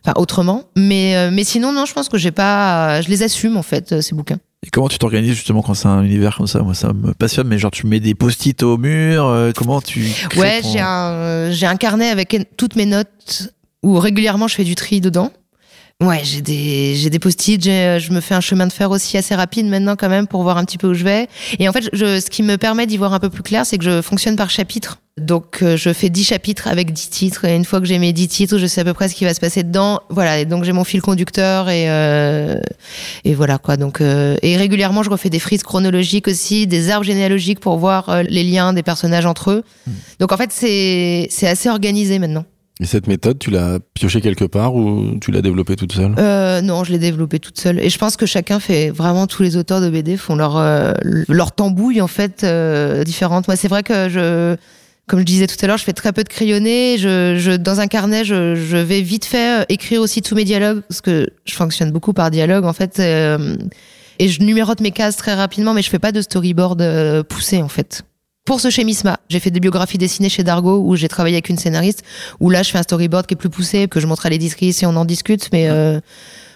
enfin 0.03 0.13
autrement. 0.19 0.63
Mais 0.77 1.15
euh, 1.15 1.29
mais 1.31 1.43
sinon 1.43 1.71
non 1.73 1.85
je 1.85 1.93
pense 1.93 2.09
que 2.09 2.17
j'ai 2.17 2.31
pas 2.31 3.01
je 3.01 3.09
les 3.09 3.23
assume 3.23 3.57
en 3.57 3.63
fait 3.63 3.91
euh, 3.91 4.01
ces 4.01 4.15
bouquins. 4.15 4.37
Et 4.65 4.69
comment 4.69 4.89
tu 4.89 4.99
t'organises 4.99 5.33
justement 5.33 5.63
quand 5.63 5.73
c'est 5.73 5.87
un 5.87 6.03
univers 6.03 6.37
comme 6.37 6.45
ça? 6.45 6.59
Moi, 6.59 6.75
ça 6.75 6.93
me 6.93 7.13
passionne, 7.15 7.47
mais 7.47 7.57
genre 7.57 7.71
tu 7.71 7.87
mets 7.87 7.99
des 7.99 8.13
post-it 8.13 8.61
au 8.61 8.77
mur, 8.77 9.25
euh, 9.25 9.51
comment 9.55 9.81
tu 9.81 10.05
ouais 10.37 10.61
ton- 10.61 10.71
j'ai 10.71 10.79
un 10.79 11.09
euh, 11.13 11.51
j'ai 11.51 11.65
un 11.65 11.77
carnet 11.77 12.09
avec 12.09 12.37
toutes 12.57 12.75
mes 12.75 12.85
notes 12.85 13.49
où 13.81 13.97
régulièrement 13.97 14.47
je 14.47 14.53
fais 14.53 14.63
du 14.63 14.75
tri 14.75 15.01
dedans 15.01 15.31
Ouais, 16.01 16.21
j'ai 16.23 16.41
des 16.41 16.95
j'ai 16.95 17.11
des 17.11 17.19
post-it, 17.19 17.65
euh, 17.67 17.99
je 17.99 18.11
me 18.11 18.21
fais 18.21 18.33
un 18.33 18.41
chemin 18.41 18.65
de 18.65 18.73
fer 18.73 18.89
aussi 18.89 19.17
assez 19.17 19.35
rapide 19.35 19.67
maintenant 19.67 19.95
quand 19.95 20.09
même 20.09 20.25
pour 20.25 20.41
voir 20.41 20.57
un 20.57 20.65
petit 20.65 20.79
peu 20.79 20.87
où 20.87 20.93
je 20.95 21.03
vais. 21.03 21.27
Et 21.59 21.69
en 21.69 21.73
fait, 21.73 21.89
je, 21.93 22.19
ce 22.19 22.29
qui 22.29 22.41
me 22.41 22.57
permet 22.57 22.87
d'y 22.87 22.97
voir 22.97 23.13
un 23.13 23.19
peu 23.19 23.29
plus 23.29 23.43
clair, 23.43 23.67
c'est 23.67 23.77
que 23.77 23.83
je 23.83 24.01
fonctionne 24.01 24.35
par 24.35 24.49
chapitre. 24.49 24.97
Donc 25.17 25.59
euh, 25.61 25.77
je 25.77 25.91
fais 25.91 26.09
10 26.09 26.23
chapitres 26.23 26.67
avec 26.67 26.93
10 26.93 27.09
titres 27.09 27.45
et 27.45 27.55
une 27.55 27.65
fois 27.65 27.79
que 27.79 27.85
j'ai 27.85 27.99
mes 27.99 28.13
10 28.13 28.27
titres, 28.29 28.57
je 28.57 28.65
sais 28.65 28.81
à 28.81 28.83
peu 28.83 28.93
près 28.93 29.09
ce 29.09 29.15
qui 29.15 29.25
va 29.25 29.33
se 29.33 29.39
passer 29.39 29.61
dedans. 29.61 29.99
Voilà, 30.09 30.39
et 30.39 30.45
donc 30.45 30.63
j'ai 30.63 30.71
mon 30.71 30.83
fil 30.85 31.01
conducteur 31.01 31.69
et 31.69 31.89
euh, 31.89 32.59
et 33.23 33.35
voilà 33.35 33.57
quoi. 33.57 33.77
Donc 33.77 34.01
euh, 34.01 34.37
et 34.41 34.57
régulièrement, 34.57 35.03
je 35.03 35.09
refais 35.09 35.29
des 35.29 35.39
frises 35.39 35.63
chronologiques 35.63 36.27
aussi, 36.27 36.65
des 36.65 36.89
arbres 36.89 37.05
généalogiques 37.05 37.59
pour 37.59 37.77
voir 37.77 38.09
euh, 38.09 38.23
les 38.23 38.43
liens 38.43 38.73
des 38.73 38.83
personnages 38.83 39.25
entre 39.25 39.51
eux. 39.51 39.63
Donc 40.19 40.31
en 40.31 40.37
fait, 40.37 40.51
c'est 40.51 41.27
c'est 41.29 41.47
assez 41.47 41.69
organisé 41.69 42.17
maintenant. 42.17 42.45
Et 42.81 42.85
cette 42.85 43.05
méthode, 43.05 43.37
tu 43.37 43.51
l'as 43.51 43.77
piochée 43.93 44.21
quelque 44.21 44.43
part 44.43 44.73
ou 44.73 45.19
tu 45.21 45.29
l'as 45.31 45.43
développée 45.43 45.75
toute 45.75 45.93
seule? 45.93 46.15
Euh, 46.17 46.61
non, 46.61 46.83
je 46.83 46.91
l'ai 46.91 46.97
développé 46.97 47.37
toute 47.37 47.59
seule. 47.59 47.79
Et 47.79 47.89
je 47.91 47.97
pense 47.99 48.17
que 48.17 48.25
chacun 48.25 48.59
fait 48.59 48.89
vraiment 48.89 49.27
tous 49.27 49.43
les 49.43 49.55
auteurs 49.55 49.81
de 49.81 49.89
BD 49.89 50.17
font 50.17 50.35
leur 50.35 50.57
euh, 50.57 50.93
leur 51.29 51.51
tambouille 51.51 52.01
en 52.01 52.07
fait 52.07 52.43
euh, 52.43 53.03
différente. 53.03 53.47
Moi, 53.47 53.55
c'est 53.55 53.67
vrai 53.67 53.83
que 53.83 54.09
je 54.09 54.55
comme 55.07 55.19
je 55.19 55.25
disais 55.25 55.45
tout 55.45 55.57
à 55.61 55.67
l'heure, 55.67 55.77
je 55.77 55.83
fais 55.83 55.93
très 55.93 56.11
peu 56.11 56.23
de 56.23 56.29
crayonner. 56.29 56.97
Je, 56.97 57.35
je 57.37 57.51
dans 57.51 57.81
un 57.81 57.87
carnet, 57.87 58.25
je, 58.25 58.55
je 58.55 58.77
vais 58.77 59.01
vite 59.01 59.25
fait 59.25 59.61
euh, 59.61 59.65
écrire 59.69 60.01
aussi 60.01 60.23
tous 60.23 60.33
mes 60.33 60.43
dialogues 60.43 60.81
parce 60.87 61.01
que 61.01 61.29
je 61.45 61.53
fonctionne 61.53 61.91
beaucoup 61.91 62.13
par 62.13 62.31
dialogue 62.31 62.65
en 62.65 62.73
fait. 62.73 62.99
euh, 62.99 63.57
et 64.17 64.27
je 64.27 64.41
numérote 64.41 64.81
mes 64.81 64.91
cases 64.91 65.17
très 65.17 65.33
rapidement, 65.33 65.73
mais 65.73 65.81
je 65.81 65.89
fais 65.89 65.99
pas 65.99 66.11
de 66.11 66.21
storyboard 66.21 66.81
euh, 66.81 67.23
poussé 67.23 67.61
en 67.61 67.67
fait. 67.67 68.03
Pour 68.43 68.59
ce 68.59 68.71
chez 68.71 68.83
Misma, 68.83 69.19
j'ai 69.29 69.39
fait 69.39 69.51
des 69.51 69.59
biographies 69.59 69.99
dessinées 69.99 70.29
chez 70.29 70.43
Dargo 70.43 70.81
où 70.83 70.95
j'ai 70.95 71.07
travaillé 71.07 71.35
avec 71.35 71.49
une 71.49 71.57
scénariste 71.57 72.03
où 72.39 72.49
là 72.49 72.63
je 72.63 72.71
fais 72.71 72.79
un 72.79 72.83
storyboard 72.83 73.27
qui 73.27 73.35
est 73.35 73.37
plus 73.37 73.49
poussé 73.49 73.87
que 73.87 73.99
je 73.99 74.07
montre 74.07 74.25
à 74.25 74.29
l'éditrice 74.29 74.81
et 74.81 74.87
on 74.87 74.95
en 74.95 75.05
discute 75.05 75.49
mais 75.53 75.69
euh, 75.69 75.99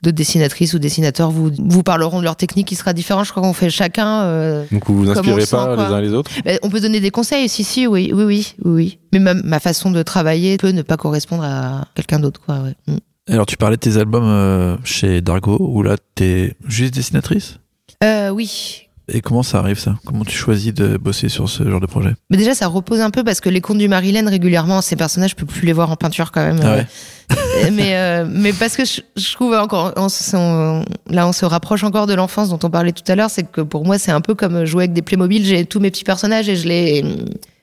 d'autres 0.01 0.15
dessinatrices 0.15 0.73
ou 0.73 0.79
dessinateurs 0.79 1.29
vous 1.29 1.51
vous 1.57 1.83
parleront 1.83 2.19
de 2.19 2.23
leur 2.23 2.38
technique 2.38 2.67
qui 2.67 2.75
sera 2.75 2.93
différente 2.93 3.25
je 3.25 3.31
crois 3.31 3.43
qu'on 3.43 3.53
fait 3.53 3.69
chacun 3.69 4.23
euh, 4.23 4.65
Donc 4.71 4.88
vous 4.88 4.97
vous 4.97 5.11
inspirez 5.11 5.45
sent, 5.45 5.55
pas 5.55 5.75
les 5.75 5.93
uns 5.93 6.01
les 6.01 6.13
autres? 6.13 6.31
Ben, 6.43 6.57
on 6.63 6.69
peut 6.71 6.81
donner 6.81 6.99
des 6.99 7.11
conseils 7.11 7.47
si 7.47 7.63
si 7.63 7.86
oui 7.86 8.11
oui 8.11 8.23
oui 8.23 8.55
oui, 8.63 8.71
oui. 8.73 8.99
mais 9.13 9.19
ma, 9.19 9.36
ma 9.36 9.59
façon 9.59 9.91
de 9.91 10.01
travailler 10.01 10.57
peut 10.57 10.71
ne 10.71 10.81
pas 10.81 10.97
correspondre 10.97 11.43
à 11.43 11.88
quelqu'un 11.93 12.19
d'autre 12.19 12.41
quoi 12.43 12.61
ouais. 12.61 12.73
Mm. 12.88 12.97
Alors, 13.27 13.47
tu 13.47 13.57
parlais 13.57 13.75
de 13.75 13.81
tes 13.81 13.97
albums 13.97 14.27
euh, 14.27 14.77
chez 14.83 15.19
Dargo, 15.21 15.57
où 15.59 15.81
là, 15.81 15.97
t'es 16.13 16.55
juste 16.67 16.93
dessinatrice? 16.93 17.57
Euh, 18.03 18.29
oui. 18.29 18.84
Et 19.08 19.22
comment 19.22 19.43
ça 19.43 19.60
arrive, 19.60 19.78
ça? 19.78 19.95
Comment 20.06 20.24
tu 20.26 20.36
choisis 20.36 20.74
de 20.74 20.97
bosser 20.97 21.30
sur 21.30 21.47
ce 21.47 21.64
genre 21.70 21.80
de 21.80 21.86
projet? 21.86 22.14
Mais 22.32 22.38
déjà, 22.38 22.56
ça 22.56 22.68
repose 22.68 23.01
un 23.01 23.12
peu 23.12 23.24
parce 23.24 23.39
que 23.39 23.49
les 23.49 23.62
contes 23.62 23.78
du 23.78 23.88
Marilyn, 23.88 24.28
régulièrement, 24.30 24.82
ces 24.82 24.95
personnages, 24.95 25.32
je 25.32 25.36
peux 25.36 25.45
plus 25.45 25.66
les 25.66 25.74
voir 25.74 25.91
en 25.91 25.95
peinture 25.95 26.32
quand 26.32 26.43
même. 26.43 26.60
Ah 26.64 26.68
Euh, 26.68 26.76
ouais? 26.78 27.72
mais, 27.72 27.95
euh, 27.95 28.26
mais 28.30 28.51
parce 28.53 28.76
que 28.76 28.84
je, 28.86 29.01
je 29.16 29.34
trouve 29.34 29.53
encore, 29.53 29.93
on, 29.95 30.08
s- 30.08 30.34
on- 30.36 30.84
là, 31.10 31.28
on 31.28 31.34
se 31.34 31.45
rapproche 31.45 31.84
encore 31.84 32.08
de 32.08 32.14
l'enfance 32.16 32.49
dont 32.49 32.60
on 32.64 32.70
parlait 32.70 32.91
tout 32.93 33.03
à 33.12 33.16
l'heure. 33.16 33.30
C'est 33.30 33.49
que 33.49 33.62
pour 33.62 33.86
moi, 33.86 33.97
c'est 33.99 34.12
un 34.12 34.22
peu 34.22 34.34
comme 34.36 34.66
jouer 34.66 34.84
avec 34.86 34.93
des 34.93 35.01
Playmobil. 35.03 35.45
J'ai 35.45 35.66
tous 35.66 35.80
mes 35.80 35.91
petits 35.91 36.03
personnages 36.03 36.49
et 36.49 36.56
je 36.56 36.68
les, 36.68 37.03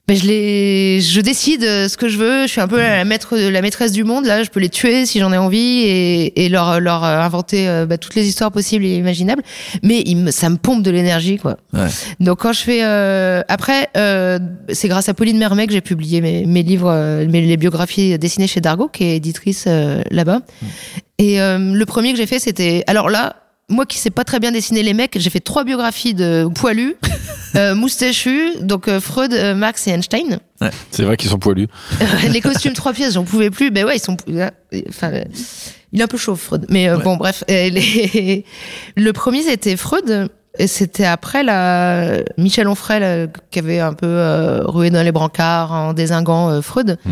ben, 0.09 0.16
je 0.16 0.26
les, 0.26 1.00
je 1.00 1.20
décide 1.20 1.62
euh, 1.62 1.88
ce 1.88 1.96
que 1.96 2.09
je 2.09 2.18
veux. 2.18 2.42
Je 2.42 2.48
suis 2.48 2.61
un 2.61 2.66
peu 2.66 2.78
la 2.78 3.05
maître, 3.05 3.36
la 3.36 3.62
maîtresse 3.62 3.92
du 3.92 4.03
monde. 4.03 4.26
Là, 4.26 4.42
je 4.42 4.50
peux 4.50 4.59
les 4.59 4.68
tuer 4.68 5.07
si 5.07 5.20
j'en 5.20 5.32
ai 5.32 5.36
envie 5.38 5.82
et, 5.84 6.44
et 6.44 6.48
leur, 6.48 6.80
leur 6.80 7.05
euh, 7.05 7.20
inventer 7.20 7.84
bah, 7.88 7.98
toutes 7.98 8.14
les 8.16 8.26
histoires 8.26 8.50
possibles 8.50 8.84
et 8.84 8.96
imaginables. 8.96 9.42
Mais 9.84 10.03
il 10.05 10.16
me- 10.16 10.30
ça 10.32 10.48
me 10.50 10.57
pompe 10.57 10.82
de 10.82 10.90
l'énergie, 10.90 11.36
quoi. 11.38 11.57
Ouais. 11.72 11.86
Donc 12.20 12.40
quand 12.40 12.53
je 12.53 12.61
fais 12.62 12.80
euh, 12.82 13.42
après, 13.48 13.88
euh, 13.96 14.38
c'est 14.72 14.88
grâce 14.88 15.09
à 15.09 15.14
Pauline 15.14 15.38
Mermet 15.38 15.66
que 15.68 15.72
j'ai 15.72 15.80
publié 15.80 16.20
mes, 16.20 16.46
mes 16.46 16.62
livres, 16.64 17.24
mes, 17.28 17.40
les 17.42 17.57
biographies 17.57 18.18
dessinées 18.18 18.48
chez 18.48 18.61
Dargo, 18.61 18.88
qui 18.88 19.05
est 19.05 19.16
éditrice 19.16 19.64
euh, 19.68 20.03
là-bas. 20.11 20.40
Et 21.18 21.40
euh, 21.40 21.59
le 21.59 21.86
premier 21.86 22.11
que 22.12 22.18
j'ai 22.18 22.26
fait, 22.26 22.40
c'était 22.40 22.82
alors 22.88 23.09
là. 23.09 23.36
Moi 23.72 23.86
qui 23.86 23.98
sais 23.98 24.10
pas 24.10 24.22
très 24.24 24.38
bien 24.38 24.52
dessiner 24.52 24.82
les 24.82 24.94
mecs, 24.94 25.18
j'ai 25.18 25.30
fait 25.30 25.40
trois 25.40 25.64
biographies 25.64 26.14
de 26.14 26.46
poilus, 26.54 26.94
euh, 27.56 27.74
moustachus, 27.74 28.60
donc 28.60 28.86
euh, 28.88 29.00
Freud, 29.00 29.32
euh, 29.32 29.54
Marx 29.54 29.86
et 29.88 29.90
Einstein. 29.92 30.38
C'est 30.90 31.02
vrai 31.04 31.16
qu'ils 31.16 31.30
sont 31.30 31.38
poilus. 31.38 31.68
les 32.30 32.40
costumes 32.42 32.74
trois 32.74 32.92
pièces, 32.92 33.14
j'en 33.14 33.24
pouvais 33.24 33.50
plus. 33.50 33.70
Ben 33.70 33.84
ouais, 33.84 33.96
ils 33.96 34.00
sont. 34.02 34.16
Enfin, 34.88 35.12
euh, 35.12 35.24
il 35.92 36.00
est 36.00 36.04
un 36.04 36.08
peu 36.08 36.16
chaud, 36.18 36.36
Freud. 36.36 36.66
Mais 36.68 36.88
euh, 36.88 36.96
Ouais. 36.98 37.02
bon, 37.04 37.16
bref. 37.16 37.44
Euh, 37.50 37.68
les- 37.70 38.44
Le 38.96 39.12
premier, 39.12 39.42
c'était 39.42 39.76
Freud. 39.76 40.28
Et 40.58 40.66
c'était 40.66 41.06
après 41.06 41.42
la 41.42 42.18
Michel 42.36 42.68
Onfray 42.68 43.00
là, 43.00 43.26
qui 43.50 43.58
avait 43.58 43.80
un 43.80 43.94
peu 43.94 44.06
euh, 44.06 44.60
rué 44.66 44.90
dans 44.90 45.02
les 45.02 45.10
brancards 45.10 45.72
en 45.72 45.94
désinguant 45.94 46.50
euh, 46.50 46.60
Freud. 46.60 46.98
Mm. 47.06 47.10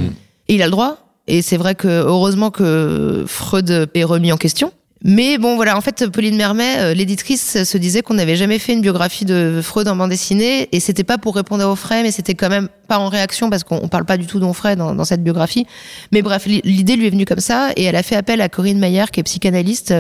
Et 0.49 0.55
il 0.57 0.63
a 0.63 0.67
le 0.67 0.71
droit. 0.73 0.99
Et 1.27 1.41
c'est 1.41 1.57
vrai 1.57 1.75
que 1.75 1.89
heureusement 1.89 2.51
que 2.51 3.25
Freud 3.27 3.89
est 3.95 4.05
remis 4.05 4.31
en 4.31 4.37
question. 4.37 4.73
Mais 5.03 5.39
bon, 5.39 5.57
voilà, 5.57 5.79
en 5.79 5.81
fait, 5.81 6.07
Pauline 6.09 6.37
Mermet, 6.37 6.77
euh, 6.79 6.95
l'éditrice, 6.95 7.63
se 7.65 7.79
disait 7.79 8.03
qu'on 8.03 8.15
n'avait 8.15 8.37
jamais 8.37 8.59
fait 8.59 8.75
une 8.75 8.83
biographie 8.83 9.25
de 9.25 9.61
Freud 9.63 9.89
en 9.89 9.97
bande 9.97 10.11
dessinée, 10.11 10.69
et 10.73 10.81
c'était 10.81 11.05
pas 11.05 11.17
pour 11.17 11.35
répondre 11.37 11.65
à 11.65 11.71
Offray, 11.71 12.03
mais 12.03 12.11
c'était 12.11 12.35
quand 12.35 12.51
même 12.51 12.69
pas 12.87 12.99
en 12.99 13.09
réaction, 13.09 13.49
parce 13.49 13.65
qu'on 13.65 13.81
on 13.83 13.89
parle 13.89 14.05
pas 14.05 14.19
du 14.19 14.27
tout 14.27 14.39
d'Onfray 14.41 14.77
dans, 14.77 14.95
dans 14.95 15.05
cette 15.07 15.25
biographie. 15.25 15.67
Mais 16.13 16.21
bref, 16.21 16.45
li- 16.45 16.61
l'idée 16.65 16.97
lui 16.97 17.07
est 17.07 17.11
venue 17.11 17.25
comme 17.25 17.41
ça, 17.41 17.71
et 17.77 17.85
elle 17.85 17.97
a 17.97 18.03
fait 18.03 18.17
appel 18.17 18.43
à 18.43 18.51
Corinne 18.51 18.79
Mayer, 18.79 19.05
qui 19.11 19.21
est 19.21 19.23
psychanalyste, 19.23 19.95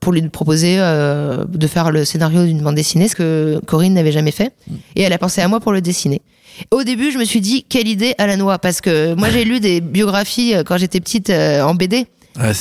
pour 0.00 0.12
lui 0.12 0.22
proposer 0.28 0.76
euh, 0.78 1.44
de 1.46 1.66
faire 1.66 1.90
le 1.90 2.06
scénario 2.06 2.44
d'une 2.46 2.60
bande 2.62 2.76
dessinée, 2.76 3.08
ce 3.08 3.16
que 3.16 3.60
Corinne 3.66 3.92
n'avait 3.94 4.12
jamais 4.12 4.30
fait. 4.32 4.52
Et 4.96 5.02
elle 5.02 5.12
a 5.12 5.18
pensé 5.18 5.42
à 5.42 5.48
moi 5.48 5.60
pour 5.60 5.72
le 5.72 5.80
dessiner. 5.82 6.22
Au 6.70 6.82
début, 6.82 7.10
je 7.10 7.18
me 7.18 7.24
suis 7.24 7.40
dit, 7.42 7.64
quelle 7.68 7.88
idée 7.88 8.14
à 8.16 8.26
la 8.26 8.36
noix, 8.38 8.58
parce 8.58 8.80
que 8.80 9.14
moi 9.14 9.28
j'ai 9.30 9.44
lu 9.44 9.60
des 9.60 9.80
biographies 9.80 10.54
euh, 10.54 10.62
quand 10.62 10.78
j'étais 10.78 11.00
petite 11.00 11.30
en 11.30 11.74
BD, 11.74 12.06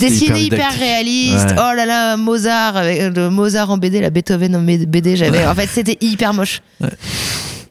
Dessiné 0.09 0.39
hyper, 0.41 0.71
réaliste. 0.79 1.45
Ouais. 1.49 1.55
Oh 1.57 1.75
là 1.75 1.85
là, 1.85 2.17
Mozart, 2.17 2.77
avec 2.77 2.99
euh, 3.01 3.09
le 3.15 3.29
Mozart 3.29 3.69
en 3.71 3.77
BD, 3.77 4.01
la 4.01 4.09
Beethoven 4.09 4.55
en 4.55 4.61
BD, 4.61 5.15
j'avais. 5.15 5.45
En 5.45 5.55
fait, 5.55 5.67
c'était 5.67 5.97
hyper 6.01 6.33
moche. 6.33 6.61
Ouais. 6.79 6.89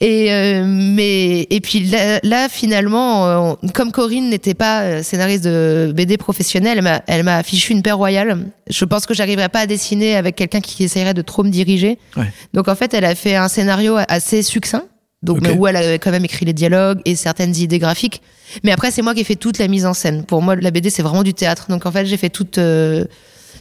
Et 0.04 0.32
euh, 0.32 0.64
mais 0.66 1.46
et 1.48 1.60
puis 1.60 1.84
là, 1.84 2.18
là, 2.24 2.48
finalement, 2.48 3.26
euh, 3.28 3.54
on- 3.62 3.68
comme 3.68 3.92
Corinne 3.92 4.30
n'était 4.30 4.54
pas 4.54 4.80
euh, 4.82 5.02
scénariste 5.04 5.44
de 5.44 5.92
BD 5.94 6.16
professionnelle, 6.16 6.78
elle 6.78 6.82
m'a 6.84 7.02
elle 7.06 7.22
m'a 7.22 7.36
affiché 7.36 7.72
une 7.72 7.82
paire 7.82 7.98
royale. 7.98 8.36
Je 8.68 8.84
pense 8.84 9.06
que 9.06 9.14
j'arriverais 9.14 9.48
pas 9.48 9.60
à 9.60 9.66
dessiner 9.66 10.16
avec 10.16 10.34
quelqu'un 10.34 10.60
qui 10.60 10.82
essayerait 10.82 11.14
de 11.14 11.22
trop 11.22 11.44
me 11.44 11.50
diriger. 11.50 11.98
Donc 12.52 12.66
en 12.66 12.74
fait, 12.74 12.92
elle 12.94 13.04
a 13.04 13.14
fait 13.14 13.36
un 13.36 13.46
scénario 13.46 13.96
assez 14.08 14.42
succinct. 14.42 14.82
Donc 15.22 15.38
Ok. 15.38 15.42
mais 15.44 15.52
où 15.56 15.66
elle 15.66 15.76
a 15.76 15.94
quand 15.98 16.10
même 16.10 16.24
écrit 16.24 16.44
les 16.44 16.52
dialogues 16.52 17.00
et 17.04 17.14
certaines 17.14 17.54
idées 17.56 17.78
graphiques. 17.78 18.22
Mais 18.64 18.72
après, 18.72 18.90
c'est 18.90 19.02
moi 19.02 19.14
qui 19.14 19.20
ai 19.20 19.24
fait 19.24 19.36
toute 19.36 19.58
la 19.58 19.68
mise 19.68 19.86
en 19.86 19.94
scène. 19.94 20.24
Pour 20.24 20.42
moi, 20.42 20.56
la 20.56 20.70
BD, 20.70 20.90
c'est 20.90 21.02
vraiment 21.02 21.22
du 21.22 21.32
théâtre. 21.34 21.66
Donc 21.68 21.86
en 21.86 21.92
fait, 21.92 22.06
j'ai 22.06 22.16
fait 22.16 22.28
toute, 22.28 22.58
euh, 22.58 23.04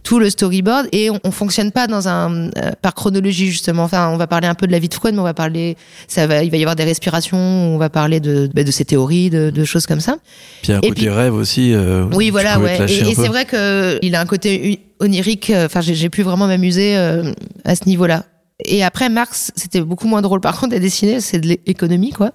tout 0.03 0.17
le 0.17 0.31
storyboard 0.31 0.87
et 0.91 1.11
on, 1.11 1.19
on 1.23 1.29
fonctionne 1.29 1.71
pas 1.71 1.85
dans 1.85 2.07
un 2.07 2.47
euh, 2.57 2.71
par 2.81 2.95
chronologie 2.95 3.51
justement. 3.51 3.83
Enfin, 3.83 4.09
on 4.09 4.17
va 4.17 4.25
parler 4.25 4.47
un 4.47 4.55
peu 4.55 4.65
de 4.65 4.71
la 4.71 4.79
vie 4.79 4.89
de 4.89 4.93
Freud, 4.95 5.13
mais 5.13 5.19
on 5.21 5.23
va 5.23 5.35
parler, 5.35 5.77
ça 6.07 6.25
va, 6.25 6.43
il 6.43 6.49
va 6.49 6.57
y 6.57 6.63
avoir 6.63 6.75
des 6.75 6.83
respirations, 6.83 7.37
on 7.37 7.77
va 7.77 7.89
parler 7.91 8.19
de 8.19 8.49
bah, 8.55 8.63
de 8.63 8.71
ses 8.71 8.83
théories, 8.85 9.29
de, 9.29 9.51
de 9.51 9.63
choses 9.63 9.85
comme 9.85 9.99
ça. 9.99 10.17
Puis 10.63 10.69
il 10.69 10.71
y 10.71 10.73
a 10.73 10.77
un 10.77 10.81
Et 10.81 10.89
côté 10.89 11.01
puis- 11.01 11.09
rêve 11.09 11.35
aussi. 11.35 11.73
euh, 11.75 12.05
Oui, 12.13 12.31
voilà, 12.31 12.59
ouais. 12.59 12.79
Et, 12.89 13.09
et 13.09 13.13
c'est 13.13 13.27
vrai 13.27 13.45
que 13.45 13.99
il 14.01 14.15
a 14.15 14.21
un 14.21 14.25
côté 14.25 14.79
onirique. 14.99 15.51
euh, 15.51 15.67
Enfin, 15.67 15.81
j'ai 15.81 15.93
j'ai 15.93 16.09
pu 16.09 16.23
vraiment 16.23 16.47
m'amuser 16.47 16.97
euh, 16.97 17.31
à 17.65 17.75
ce 17.75 17.85
niveau-là. 17.85 18.25
Et 18.65 18.83
après, 18.83 19.09
Marx, 19.09 19.51
c'était 19.55 19.81
beaucoup 19.81 20.07
moins 20.07 20.21
drôle. 20.21 20.41
Par 20.41 20.59
contre, 20.59 20.75
à 20.75 20.79
dessiner, 20.79 21.19
c'est 21.21 21.39
de 21.39 21.47
l'économie, 21.67 22.11
quoi. 22.11 22.31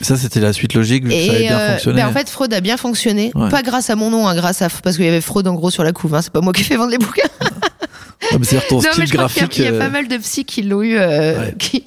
Ça, 0.00 0.16
c'était 0.16 0.40
la 0.40 0.52
suite 0.52 0.74
logique, 0.74 1.04
vu 1.04 1.10
que 1.10 1.14
ça 1.26 1.30
avait 1.32 1.40
bien 1.40 1.58
euh, 1.58 1.72
fonctionné. 1.72 2.02
ben, 2.02 2.08
en 2.08 2.12
fait, 2.12 2.28
Freud 2.28 2.52
a 2.54 2.60
bien 2.60 2.76
fonctionné. 2.76 3.30
Ouais. 3.34 3.48
Pas 3.48 3.62
grâce 3.62 3.90
à 3.90 3.96
mon 3.96 4.10
nom, 4.10 4.26
hein, 4.28 4.34
grâce 4.34 4.62
à 4.62 4.68
parce 4.82 4.96
qu'il 4.96 5.04
y 5.04 5.08
avait 5.08 5.20
Freud 5.20 5.46
en 5.46 5.54
gros 5.54 5.70
sur 5.70 5.84
la 5.84 5.92
couve. 5.92 6.14
Hein. 6.14 6.22
C'est 6.22 6.32
pas 6.32 6.40
moi 6.40 6.52
qui 6.52 6.62
ai 6.62 6.64
fait 6.64 6.76
vendre 6.76 6.90
les 6.92 6.98
bouquins. 6.98 7.22
Ouais, 8.32 8.36
mais 8.38 8.44
C'est-à-dire 8.44 8.68
ton 8.68 8.76
non, 8.76 8.80
style 8.82 8.92
mais 8.98 9.06
je 9.06 9.12
crois 9.14 9.28
qu'il 9.28 9.38
y 9.38 9.40
a- 9.40 9.46
graphique. 9.46 9.58
il 9.58 9.64
y, 9.64 9.66
a 9.66 9.72
euh, 9.72 9.78
pas 9.78 9.88
mal 9.88 10.06
de 10.06 10.16
psys 10.18 10.44
qui 10.44 10.60
l'ont 10.62 10.82
eu, 10.82 10.94
euh, 10.98 11.40
Ouais. 11.40 11.54
qui, 11.58 11.82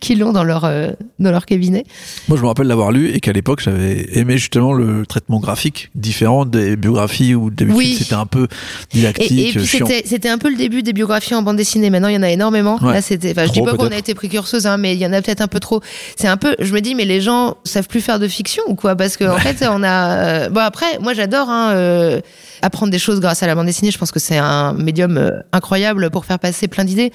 qui 0.00 0.14
l'ont 0.14 0.32
dans 0.32 0.42
leur 0.42 0.64
euh, 0.64 0.88
dans 1.18 1.30
leur 1.30 1.44
cabinet. 1.44 1.84
Moi, 2.26 2.38
je 2.38 2.42
me 2.42 2.46
rappelle 2.48 2.66
l'avoir 2.68 2.90
lu 2.90 3.10
et 3.10 3.20
qu'à 3.20 3.32
l'époque, 3.32 3.60
j'avais 3.62 4.06
aimé 4.18 4.38
justement 4.38 4.72
le 4.72 5.04
traitement 5.04 5.40
graphique 5.40 5.90
différent 5.94 6.46
des 6.46 6.76
biographies 6.76 7.34
où 7.34 7.50
d'habitude 7.50 7.76
Oui. 7.78 7.96
c'était 7.98 8.14
un 8.14 8.24
peu 8.24 8.48
didactique, 8.92 9.30
et 9.30 9.58
puis 9.58 9.66
c'était 9.66 10.02
c'était 10.06 10.30
un 10.30 10.38
peu 10.38 10.48
le 10.48 10.56
début 10.56 10.82
des 10.82 10.94
biographies 10.94 11.34
en 11.34 11.42
bande 11.42 11.58
dessinée. 11.58 11.90
Maintenant, 11.90 12.08
il 12.08 12.14
y 12.14 12.18
en 12.18 12.22
a 12.22 12.30
énormément. 12.30 12.78
Là, 12.80 13.02
c'était. 13.02 13.33
Enfin, 13.36 13.46
je 13.46 13.52
dis 13.52 13.62
pas 13.62 13.72
qu'on 13.76 13.88
a 13.94 13.98
été 13.98 14.14
précurseuse, 14.14 14.66
hein, 14.66 14.76
mais 14.76 14.94
il 14.94 14.98
y 15.00 15.06
en 15.06 15.12
a 15.12 15.20
peut-être 15.22 15.40
un 15.40 15.46
peu 15.48 15.60
trop. 15.60 15.80
C'est 16.16 16.28
un 16.28 16.36
peu. 16.36 16.54
Je 16.58 16.72
me 16.72 16.80
dis, 16.80 16.94
mais 16.94 17.04
les 17.04 17.20
gens 17.20 17.56
savent 17.64 17.88
plus 17.88 18.00
faire 18.00 18.18
de 18.18 18.28
fiction 18.28 18.62
ou 18.68 18.74
quoi? 18.74 18.96
Parce 18.96 19.16
que 19.16 19.24
en 19.24 19.38
fait, 19.38 19.64
on 19.68 19.82
a. 19.82 20.16
euh, 20.18 20.48
Bon 20.50 20.60
après, 20.60 20.98
moi, 21.00 21.14
j'adore 21.14 21.48
hein, 21.50 21.72
euh, 21.74 22.20
apprendre 22.62 22.90
des 22.92 22.98
choses 22.98 23.20
grâce 23.20 23.42
à 23.42 23.46
la 23.46 23.54
bande 23.54 23.66
dessinée. 23.66 23.90
Je 23.90 23.98
pense 23.98 24.10
que 24.12 24.20
c'est 24.20 24.38
un 24.38 24.72
médium 24.74 25.16
euh, 25.18 25.30
incroyable 25.52 26.10
pour 26.10 26.24
faire 26.24 26.38
passer 26.38 26.68
plein 26.68 26.84
d'idées. 26.84 27.12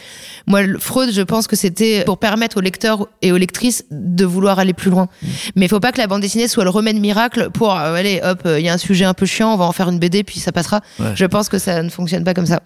Moi, 0.47 0.61
Freud, 0.79 1.11
je 1.13 1.21
pense 1.21 1.47
que 1.47 1.55
c'était 1.55 2.03
pour 2.05 2.17
permettre 2.17 2.57
aux 2.57 2.61
lecteurs 2.61 3.07
et 3.21 3.31
aux 3.31 3.37
lectrices 3.37 3.85
de 3.91 4.25
vouloir 4.25 4.59
aller 4.59 4.73
plus 4.73 4.91
loin. 4.91 5.07
Mais 5.55 5.65
il 5.65 5.69
faut 5.69 5.79
pas 5.79 5.91
que 5.91 5.97
la 5.99 6.07
bande 6.07 6.21
dessinée 6.21 6.47
soit 6.47 6.63
le 6.63 6.69
remède 6.69 6.99
miracle 6.99 7.49
pour 7.51 7.75
euh, 7.75 7.93
allez, 7.93 8.21
hop, 8.23 8.41
il 8.45 8.61
y 8.65 8.69
a 8.69 8.73
un 8.73 8.77
sujet 8.77 9.05
un 9.05 9.13
peu 9.13 9.25
chiant, 9.25 9.53
on 9.53 9.57
va 9.57 9.65
en 9.65 9.71
faire 9.71 9.89
une 9.89 9.99
BD 9.99 10.23
puis 10.23 10.39
ça 10.39 10.51
passera. 10.51 10.81
Ouais. 10.99 11.11
Je 11.15 11.25
pense 11.25 11.49
que 11.49 11.57
ça 11.59 11.81
ne 11.83 11.89
fonctionne 11.89 12.23
pas 12.23 12.33
comme 12.33 12.45
ça. 12.45 12.61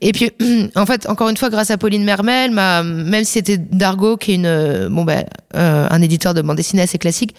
Et 0.00 0.12
puis, 0.12 0.30
en 0.74 0.86
fait, 0.86 1.06
encore 1.08 1.28
une 1.28 1.36
fois, 1.36 1.50
grâce 1.50 1.70
à 1.70 1.76
Pauline 1.78 2.04
Mermel, 2.04 2.50
m'a- 2.50 2.82
même 2.82 3.24
si 3.24 3.32
c'était 3.32 3.58
Dargo, 3.58 4.16
qui 4.16 4.32
est 4.32 4.34
une, 4.36 4.46
euh, 4.46 4.88
bon, 4.88 5.04
bah, 5.04 5.24
euh, 5.54 5.86
un 5.90 6.00
éditeur 6.02 6.32
de 6.34 6.40
bande 6.42 6.56
dessinée 6.56 6.82
assez 6.82 6.98
classique, 6.98 7.34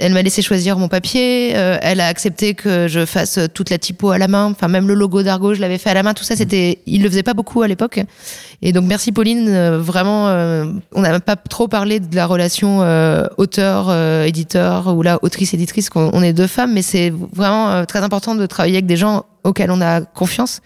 elle 0.00 0.12
m'a 0.12 0.22
laissé 0.22 0.42
choisir 0.42 0.78
mon 0.78 0.86
papier. 0.86 1.56
euh, 1.56 1.76
elle 1.82 1.98
a 2.00 2.06
accepté 2.06 2.54
que 2.54 2.86
je 2.86 3.04
fasse 3.04 3.40
toute 3.52 3.68
la 3.68 3.78
typo 3.78 4.10
à 4.10 4.18
la 4.18 4.28
main. 4.28 4.44
Enfin, 4.52 4.68
même 4.68 4.86
le 4.86 4.94
logo 4.94 5.24
d'Argo, 5.24 5.54
je 5.54 5.60
l'avais 5.60 5.76
fait 5.76 5.90
à 5.90 5.94
la 5.94 6.04
main. 6.04 6.14
Tout 6.14 6.22
ça, 6.22 6.36
c'était, 6.36 6.78
il 6.86 7.02
le 7.02 7.08
faisait 7.10 7.24
pas 7.24 7.34
beaucoup 7.34 7.62
à 7.62 7.66
l'époque. 7.66 7.98
Et 8.62 8.72
donc, 8.72 8.84
merci 8.84 9.10
Pauline. 9.10 9.48
euh, 9.48 9.76
vraiment, 9.80 10.28
euh, 10.28 10.66
on 10.94 11.00
n'a 11.00 11.18
pas 11.18 11.34
trop 11.34 11.66
parlé 11.66 11.98
de 11.98 12.14
la 12.14 12.26
relation 12.26 12.78
euh, 12.82 13.26
auteur-éditeur 13.38 14.94
ou 14.96 15.02
là 15.02 15.18
autrice-éditrice. 15.22 15.90
qu'on 15.90 16.10
on 16.12 16.22
est 16.22 16.32
deux 16.32 16.46
femmes, 16.46 16.72
mais 16.74 16.82
c'est 16.82 17.12
vraiment 17.32 17.70
euh, 17.70 17.84
très 17.84 18.00
important 18.04 18.34
de 18.34 18.46
travailler 18.46 18.76
avec 18.76 18.86
des 18.86 18.96
gens 18.96 19.24
auxquels 19.48 19.70
on 19.70 19.80
a 19.80 20.02
confiance 20.02 20.60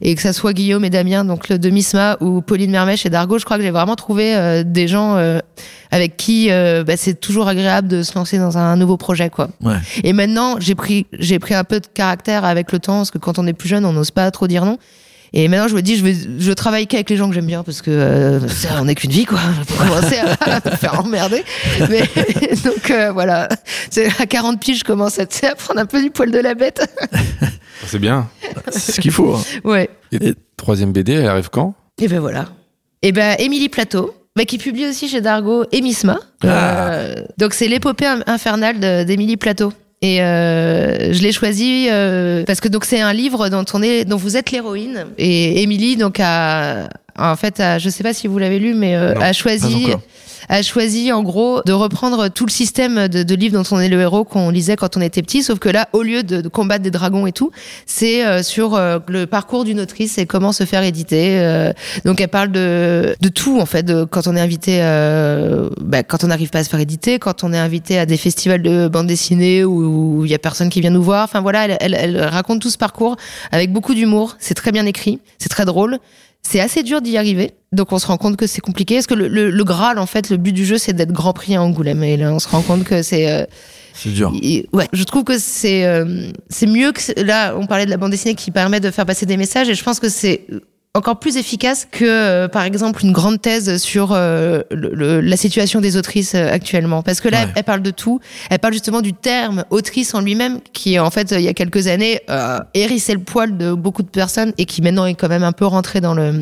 et 0.00 0.14
que 0.14 0.20
ça 0.20 0.32
soit 0.32 0.52
Guillaume 0.52 0.84
et 0.84 0.90
Damien, 0.90 1.24
donc 1.24 1.48
le 1.48 1.58
de 1.58 1.70
Misma 1.70 2.16
ou 2.20 2.42
Pauline 2.42 2.70
Mermèche 2.70 3.06
et 3.06 3.10
Dargo, 3.10 3.38
je 3.38 3.44
crois 3.44 3.56
que 3.56 3.62
j'ai 3.62 3.70
vraiment 3.70 3.96
trouvé 3.96 4.36
euh, 4.36 4.62
des 4.64 4.88
gens 4.88 5.16
euh, 5.16 5.38
avec 5.90 6.16
qui 6.16 6.50
euh, 6.50 6.84
bah, 6.84 6.96
c'est 6.96 7.18
toujours 7.18 7.48
agréable 7.48 7.88
de 7.88 8.02
se 8.02 8.14
lancer 8.14 8.38
dans 8.38 8.58
un 8.58 8.76
nouveau 8.76 8.96
projet, 8.96 9.30
quoi. 9.30 9.48
Ouais. 9.62 9.76
Et 10.02 10.12
maintenant, 10.12 10.56
j'ai 10.58 10.74
pris, 10.74 11.06
j'ai 11.18 11.38
pris 11.38 11.54
un 11.54 11.64
peu 11.64 11.80
de 11.80 11.86
caractère 11.86 12.44
avec 12.44 12.72
le 12.72 12.78
temps, 12.78 12.98
parce 12.98 13.10
que 13.10 13.18
quand 13.18 13.38
on 13.38 13.46
est 13.46 13.52
plus 13.52 13.68
jeune, 13.68 13.84
on 13.84 13.92
n'ose 13.92 14.10
pas 14.10 14.30
trop 14.30 14.46
dire 14.46 14.64
non. 14.64 14.78
Et 15.36 15.48
maintenant, 15.48 15.66
je 15.66 15.74
me 15.74 15.82
dis, 15.82 15.96
je 15.96 16.04
vais, 16.04 16.14
je 16.38 16.52
travaille 16.52 16.86
qu'avec 16.86 17.10
les 17.10 17.16
gens 17.16 17.28
que 17.28 17.34
j'aime 17.34 17.46
bien, 17.46 17.64
parce 17.64 17.82
que 17.82 17.90
euh, 17.90 18.48
ça, 18.48 18.68
on 18.80 18.84
n'est 18.84 18.94
qu'une 18.94 19.10
vie, 19.10 19.24
quoi. 19.24 19.40
Pas 19.76 19.84
commencer 19.84 20.18
à, 20.18 20.60
me 20.64 20.76
faire 20.76 21.00
emmerder. 21.04 21.42
Mais, 21.90 22.02
donc 22.64 22.88
euh, 22.92 23.10
voilà, 23.10 23.48
c'est 23.90 24.06
à 24.20 24.26
40 24.26 24.60
piges, 24.60 24.78
je 24.78 24.84
commence 24.84 25.18
à, 25.18 25.22
à 25.22 25.54
prendre 25.56 25.80
un 25.80 25.86
peu 25.86 26.00
du 26.00 26.10
poil 26.10 26.30
de 26.30 26.38
la 26.38 26.54
bête. 26.54 26.88
C'est 27.86 27.98
bien. 27.98 28.28
C'est 28.70 28.92
ce 28.92 29.00
qu'il 29.00 29.10
faut. 29.12 29.34
hein. 29.34 29.42
Ouais. 29.64 29.88
Et 30.12 30.34
troisième 30.56 30.92
BD, 30.92 31.12
elle 31.12 31.26
arrive 31.26 31.50
quand? 31.50 31.74
Et 32.00 32.08
ben 32.08 32.20
voilà. 32.20 32.46
Et 33.02 33.12
ben 33.12 33.36
Émilie 33.38 33.68
Plateau, 33.68 34.14
bah, 34.36 34.44
qui 34.44 34.58
publie 34.58 34.86
aussi 34.86 35.08
chez 35.08 35.20
Dargo 35.20 35.64
et 35.72 35.80
Misma. 35.80 36.18
Ah. 36.42 36.46
Euh, 36.92 37.14
donc 37.38 37.54
c'est 37.54 37.68
l'épopée 37.68 38.06
infernale 38.26 38.80
de- 38.80 39.04
d'Émilie 39.04 39.36
Plateau. 39.36 39.72
Et 40.02 40.22
euh, 40.22 41.12
je 41.14 41.22
l'ai 41.22 41.32
choisi 41.32 41.86
euh, 41.90 42.44
parce 42.44 42.60
que 42.60 42.68
donc 42.68 42.84
c'est 42.84 43.00
un 43.00 43.12
livre 43.14 43.48
dont 43.48 43.64
on 43.72 43.82
est, 43.82 44.04
dont 44.04 44.16
vous 44.18 44.36
êtes 44.36 44.50
l'héroïne. 44.50 45.06
Et 45.18 45.62
Émilie 45.62 45.96
donc 45.96 46.18
a 46.20 46.88
en 47.18 47.36
fait, 47.36 47.60
a- 47.60 47.78
je 47.78 47.88
sais 47.90 48.02
pas 48.02 48.12
si 48.14 48.26
vous 48.26 48.38
l'avez 48.38 48.58
lu, 48.58 48.74
mais 48.74 48.96
euh, 48.96 49.14
Non, 49.14 49.20
a 49.20 49.32
choisi, 49.32 49.86
a 50.48 50.62
choisi 50.62 51.10
en 51.12 51.22
gros 51.22 51.62
de 51.64 51.72
reprendre 51.72 52.28
tout 52.28 52.44
le 52.44 52.50
système 52.50 53.08
de, 53.08 53.22
de 53.22 53.34
livres 53.34 53.56
dont 53.62 53.76
on 53.76 53.80
est 53.80 53.88
le 53.88 54.00
héros 54.00 54.24
qu'on 54.24 54.50
lisait 54.50 54.76
quand 54.76 54.96
on 54.96 55.00
était 55.00 55.22
petit, 55.22 55.42
sauf 55.42 55.58
que 55.58 55.68
là, 55.70 55.88
au 55.92 56.02
lieu 56.02 56.22
de, 56.22 56.40
de 56.42 56.48
combattre 56.48 56.82
des 56.82 56.90
dragons 56.90 57.26
et 57.26 57.32
tout, 57.32 57.50
c'est 57.86 58.26
euh, 58.26 58.42
sur 58.42 58.74
euh, 58.74 58.98
le 59.08 59.26
parcours 59.26 59.64
d'une 59.64 59.80
autrice 59.80 60.18
et 60.18 60.26
comment 60.26 60.52
se 60.52 60.64
faire 60.64 60.82
éditer. 60.82 61.38
euh, 61.38 61.72
donc 62.04 62.20
elle 62.20 62.28
parle 62.28 62.50
de, 62.52 63.16
de 63.20 63.28
tout 63.28 63.58
en 63.60 63.66
fait, 63.66 63.84
de 63.84 64.04
quand 64.04 64.26
on 64.26 64.36
est 64.36 64.40
invité, 64.40 64.78
euh, 64.82 65.70
bah, 65.80 66.02
quand 66.02 66.24
on 66.24 66.26
n'arrive 66.26 66.50
pas 66.50 66.58
à 66.58 66.64
se 66.64 66.68
faire 66.68 66.80
éditer, 66.80 67.18
quand 67.18 67.42
on 67.44 67.52
est 67.52 67.58
invité 67.58 67.98
à 67.98 68.06
des 68.06 68.16
festivals 68.16 68.62
de 68.62 68.88
bande 68.88 69.06
dessinée 69.06 69.64
où 69.64 69.84
où 70.18 70.24
il 70.24 70.30
y 70.30 70.34
a 70.34 70.38
personne 70.38 70.68
qui 70.68 70.80
vient 70.80 70.90
nous 70.90 71.02
voir. 71.02 71.24
Enfin 71.24 71.40
voilà, 71.40 71.64
elle, 71.66 71.76
elle, 71.80 71.94
elle 71.94 72.20
raconte 72.24 72.60
tout 72.60 72.70
ce 72.70 72.78
parcours 72.78 73.16
avec 73.52 73.72
beaucoup 73.72 73.94
d'humour. 73.94 74.36
C'est 74.40 74.54
très 74.54 74.72
bien 74.72 74.84
écrit, 74.86 75.20
c'est 75.38 75.48
très 75.48 75.64
drôle. 75.64 75.98
C'est 76.46 76.60
assez 76.60 76.82
dur 76.82 77.00
d'y 77.00 77.16
arriver, 77.16 77.52
donc 77.72 77.92
on 77.92 77.98
se 77.98 78.06
rend 78.06 78.16
compte 78.18 78.36
que 78.36 78.46
c'est 78.46 78.60
compliqué. 78.60 78.96
Parce 78.96 79.06
que 79.06 79.14
le, 79.14 79.28
le, 79.28 79.50
le 79.50 79.64
Graal, 79.64 79.98
en 79.98 80.06
fait, 80.06 80.28
le 80.30 80.36
but 80.36 80.52
du 80.52 80.64
jeu, 80.66 80.76
c'est 80.78 80.92
d'être 80.92 81.10
Grand 81.12 81.32
Prix 81.32 81.56
à 81.56 81.62
Angoulême? 81.62 82.04
Et 82.04 82.16
là, 82.16 82.32
on 82.32 82.38
se 82.38 82.48
rend 82.48 82.60
compte 82.62 82.84
que 82.84 83.02
c'est, 83.02 83.30
euh, 83.30 83.44
C'est 83.94 84.10
dur. 84.10 84.32
et- 84.42 84.68
ouais, 84.72 84.86
je 84.92 85.04
trouve 85.04 85.24
que 85.24 85.38
c'est 85.38 85.84
euh, 85.86 86.30
c'est 86.50 86.66
mieux 86.66 86.92
que 86.92 87.20
là. 87.22 87.56
On 87.56 87.66
parlait 87.66 87.86
de 87.86 87.90
la 87.90 87.96
bande 87.96 88.10
dessinée 88.10 88.34
qui 88.34 88.50
permet 88.50 88.78
de 88.80 88.90
faire 88.90 89.06
passer 89.06 89.24
des 89.26 89.36
messages, 89.38 89.68
et 89.70 89.74
je 89.74 89.82
pense 89.82 89.98
que 90.00 90.08
c'est 90.10 90.42
encore 90.96 91.18
plus 91.18 91.36
efficace 91.36 91.88
que, 91.90 92.04
euh, 92.04 92.46
par 92.48 92.62
exemple, 92.62 93.04
une 93.04 93.10
grande 93.12 93.42
thèse 93.42 93.78
sur 93.82 94.12
euh, 94.12 94.60
le- 94.70 94.94
le- 94.94 95.20
la 95.20 95.36
situation 95.36 95.80
des 95.80 95.96
autrices 95.96 96.36
euh, 96.36 96.48
actuellement. 96.52 97.02
Parce 97.02 97.20
que 97.20 97.28
là, 97.28 97.38
Ouais. 97.38 97.42
elle, 97.48 97.52
elle 97.56 97.64
parle 97.64 97.82
de 97.82 97.90
tout. 97.90 98.20
Elle 98.48 98.60
parle 98.60 98.74
justement 98.74 99.00
du 99.00 99.12
terme 99.12 99.64
autrice 99.70 100.14
en 100.14 100.20
lui-même, 100.20 100.60
qui 100.72 100.98
en 101.00 101.10
fait, 101.10 101.32
euh, 101.32 101.38
il 101.40 101.44
y 101.44 101.48
a 101.48 101.52
quelques 101.54 101.88
années, 101.88 102.20
euh, 102.30 102.60
hérissait 102.74 103.14
le 103.14 103.18
poil 103.20 103.56
de 103.56 103.74
beaucoup 103.74 104.04
de 104.04 104.08
personnes 104.08 104.52
et 104.56 104.66
qui 104.66 104.82
maintenant 104.82 105.06
est 105.06 105.14
quand 105.14 105.28
même 105.28 105.42
un 105.42 105.50
peu 105.52 105.66
rentré 105.66 106.00
dans 106.00 106.14
le 106.14 106.32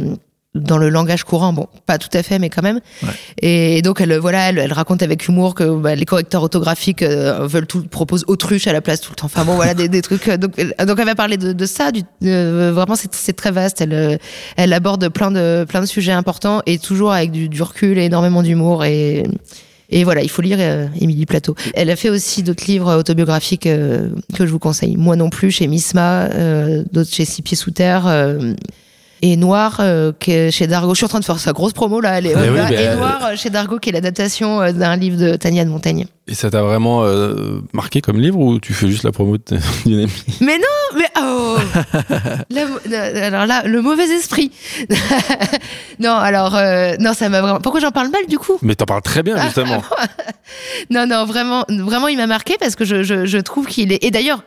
dans 0.55 0.77
le 0.77 0.91
langage 0.91 1.25
courant, 1.25 1.55
bon, 1.55 1.67
pas 1.87 1.97
tout 1.97 2.11
à 2.13 2.23
fait, 2.23 2.39
mais 2.39 2.51
quand 2.51 2.63
même. 2.63 2.81
Ouais. 3.03 3.09
Et 3.41 3.81
donc, 3.81 4.03
elle, 4.03 4.19
voilà, 4.19 4.51
elle, 4.51 4.59
elle 4.59 4.73
raconte 4.75 5.03
avec 5.03 5.27
humour 5.27 5.55
que 5.55 5.65
bah, 5.79 5.95
les 5.95 6.05
correcteurs 6.05 6.43
orthographiques 6.43 7.03
euh, 7.03 7.47
veulent 7.47 7.67
tout, 7.67 7.83
proposent 7.85 8.25
autruche 8.29 8.67
à 8.67 8.75
la 8.75 8.83
place 8.83 9.01
tout 9.01 9.13
le 9.13 9.17
temps. 9.17 9.25
Enfin 9.27 9.47
bon, 9.47 9.55
voilà, 9.55 9.73
des, 9.73 9.89
des 9.89 10.03
trucs. 10.03 10.29
euh, 10.29 10.37
Donc, 10.37 10.53
elle, 10.59 10.75
donc, 10.87 10.99
elle 10.99 11.07
va 11.07 11.15
parler 11.15 11.39
de, 11.39 11.55
de 11.55 11.67
ça. 11.67 11.91
Du, 11.91 12.03
euh, 12.25 12.71
vraiment, 12.75 12.97
c'est 12.97 13.15
c'est 13.15 13.33
très 13.33 13.51
vaste. 13.51 13.81
Elle, 13.81 13.95
euh, 13.95 14.17
elle 14.57 14.75
aborde 14.75 15.09
plein 15.09 15.31
de 15.31 15.65
plein 15.67 15.81
de 15.81 15.87
sujets 15.87 16.13
importants 16.13 16.61
et 16.67 16.79
toujours 16.79 17.13
avec 17.13 17.31
du, 17.31 17.49
du 17.49 17.63
recul 17.63 17.99
et 17.99 18.05
énormément 18.05 18.43
d'humour 18.43 18.85
et 18.85 19.23
et 19.95 20.05
voilà, 20.05 20.23
il 20.23 20.31
faut 20.31 20.41
lire 20.41 20.57
euh, 20.61 20.87
Émilie 21.01 21.27
Plateau. 21.27 21.55
Elle 21.75 21.91
a 21.91 21.97
fait 21.97 22.09
aussi 22.09 22.43
d'autres 22.43 22.65
livres 22.67 22.95
autobiographiques 22.97 23.67
euh, 23.67 24.09
que 24.35 24.47
je 24.47 24.51
vous 24.51 24.59
conseille. 24.59 24.97
Moi 24.97 25.17
non 25.17 25.29
plus, 25.29 25.51
chez 25.51 25.67
Misma, 25.67 26.25
euh, 26.33 26.83
d'autres 26.93 27.11
chez 27.13 27.27
Six 27.27 27.43
Pieds 27.43 27.57
Sous 27.59 27.73
Terre. 27.73 28.05
Euh, 29.23 29.27
et 29.33 29.37
Noir, 29.37 29.77
euh, 29.81 30.13
qui 30.19 30.33
est 30.33 30.51
chez 30.51 30.67
Dargo. 30.67 30.91
Je 30.95 30.97
suis 30.99 31.05
en 31.05 31.09
train 31.09 31.21
de 31.21 31.25
faire 31.25 31.39
sa 31.39 31.53
grosse 31.53 31.73
promo 31.73 32.01
là. 32.01 32.19
Elle 32.19 32.27
est, 32.27 32.35
Eh 32.37 32.51
oui, 32.51 32.57
là. 32.57 32.67
mais 32.69 32.75
et 32.77 32.79
elle- 32.81 32.99
Noir 32.99 33.21
euh, 33.25 33.37
chez 33.37 33.51
Dargo, 33.51 33.79
qui 33.79 33.91
est 33.91 33.93
l'adaptation 33.93 34.61
euh, 34.61 34.73
d'un 34.73 34.97
livre 34.97 35.17
de 35.17 35.37
Tania 35.37 35.65
de 35.65 35.71
Montaigne. 35.71 36.07
Et 36.29 36.35
ça 36.35 36.51
t'a 36.51 36.63
vraiment 36.63 37.03
euh, 37.05 37.61
marqué 37.73 38.01
comme 38.01 38.21
livre 38.21 38.39
ou 38.39 38.59
tu 38.61 38.73
fais 38.75 38.89
juste 38.89 39.03
la 39.05 39.11
promo 39.13 39.37
de- 39.39 39.43
d'une 39.87 40.01
amie 40.01 40.25
Mais 40.41 40.59
non, 40.59 40.99
mais 40.99 41.09
oh 41.21 41.57
La- 42.51 43.27
Alors 43.27 43.47
là, 43.47 43.63
le 43.67 43.81
mauvais 43.83 44.09
esprit. 44.09 44.51
non, 46.01 46.13
alors 46.13 46.55
euh, 46.57 46.95
non, 47.01 47.13
ça 47.15 47.29
m'a 47.29 47.41
vraiment. 47.41 47.61
Pourquoi 47.61 47.81
j'en 47.81 47.91
parle 47.91 48.11
mal 48.11 48.27
du 48.29 48.39
coup? 48.39 48.59
Mais 48.63 48.75
t'en 48.75 48.85
parles 48.87 49.03
très 49.03 49.23
bien 49.23 49.41
justement. 49.43 49.83
Non, 50.91 51.07
non, 51.07 51.25
vraiment, 51.25 51.65
vraiment, 51.69 52.09
il 52.09 52.17
m'a 52.17 52.27
marqué 52.27 52.57
parce 52.59 52.77
que 52.77 52.85
je, 52.85 53.03
je, 53.03 53.27
je 53.27 53.39
trouve 53.39 53.67
qu'il 53.67 53.93
est. 53.93 54.05
Et 54.05 54.11
d'ailleurs, 54.11 54.43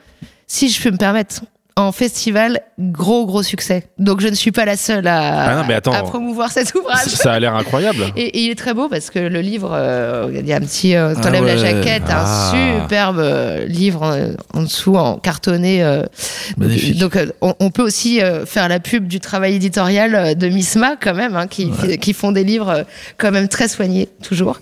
si 0.47 0.69
je 0.69 0.81
peux 0.81 0.91
me 0.91 0.97
permettre, 0.97 1.41
en 1.77 1.91
festival, 1.91 2.61
gros, 2.79 3.25
gros 3.25 3.43
succès. 3.43 3.83
Donc 3.99 4.21
je 4.21 4.29
ne 4.29 4.33
suis 4.35 4.53
pas 4.53 4.63
la 4.63 4.77
seule 4.77 5.07
à, 5.07 5.41
Ah 5.43 5.55
non, 5.57 5.63
mais 5.67 5.73
attends. 5.73 5.91
à 5.91 6.03
promouvoir 6.03 6.49
cet 6.49 6.73
ouvrage. 6.73 7.07
Ça 7.07 7.33
a 7.33 7.39
l'air 7.39 7.53
incroyable. 7.53 8.05
Et, 8.15 8.23
et 8.27 8.39
il 8.45 8.51
est 8.51 8.55
très 8.55 8.73
beau 8.73 8.87
parce 8.87 9.09
que 9.09 9.19
le 9.19 9.41
livre, 9.41 9.71
euh, 9.73 10.31
il 10.33 10.47
y 10.47 10.53
a 10.53 10.55
un 10.55 10.61
petit, 10.61 10.95
euh, 10.95 11.13
t'enlèves 11.15 11.43
Ah 11.43 11.53
la 11.55 11.61
ouais. 11.61 11.83
jaquette, 11.83 12.03
Ah. 12.07 12.51
un 12.53 12.81
superbe 12.83 13.19
euh, 13.19 13.65
livre 13.65 14.03
en, 14.03 14.57
en 14.57 14.63
dessous 14.63 14.95
en 14.95 15.17
cartonné. 15.17 15.83
euh, 15.83 16.03
Magnifique. 16.55 16.97
donc 16.97 17.17
euh, 17.17 17.25
on, 17.41 17.53
on 17.59 17.69
peut 17.71 17.83
aussi 17.83 18.21
euh, 18.21 18.45
faire 18.45 18.69
la 18.69 18.79
pub 18.79 19.07
du 19.07 19.19
travail 19.19 19.55
éditorial 19.55 20.15
euh, 20.15 20.33
de 20.33 20.47
Misma 20.47 20.95
quand 20.95 21.13
même, 21.13 21.35
hein, 21.35 21.47
qui, 21.47 21.71
qui 21.99 22.13
font 22.13 22.31
des 22.31 22.45
livres 22.45 22.69
euh, 22.69 22.83
quand 23.17 23.31
même 23.31 23.49
très 23.49 23.67
soignés 23.67 24.07
toujours. 24.23 24.61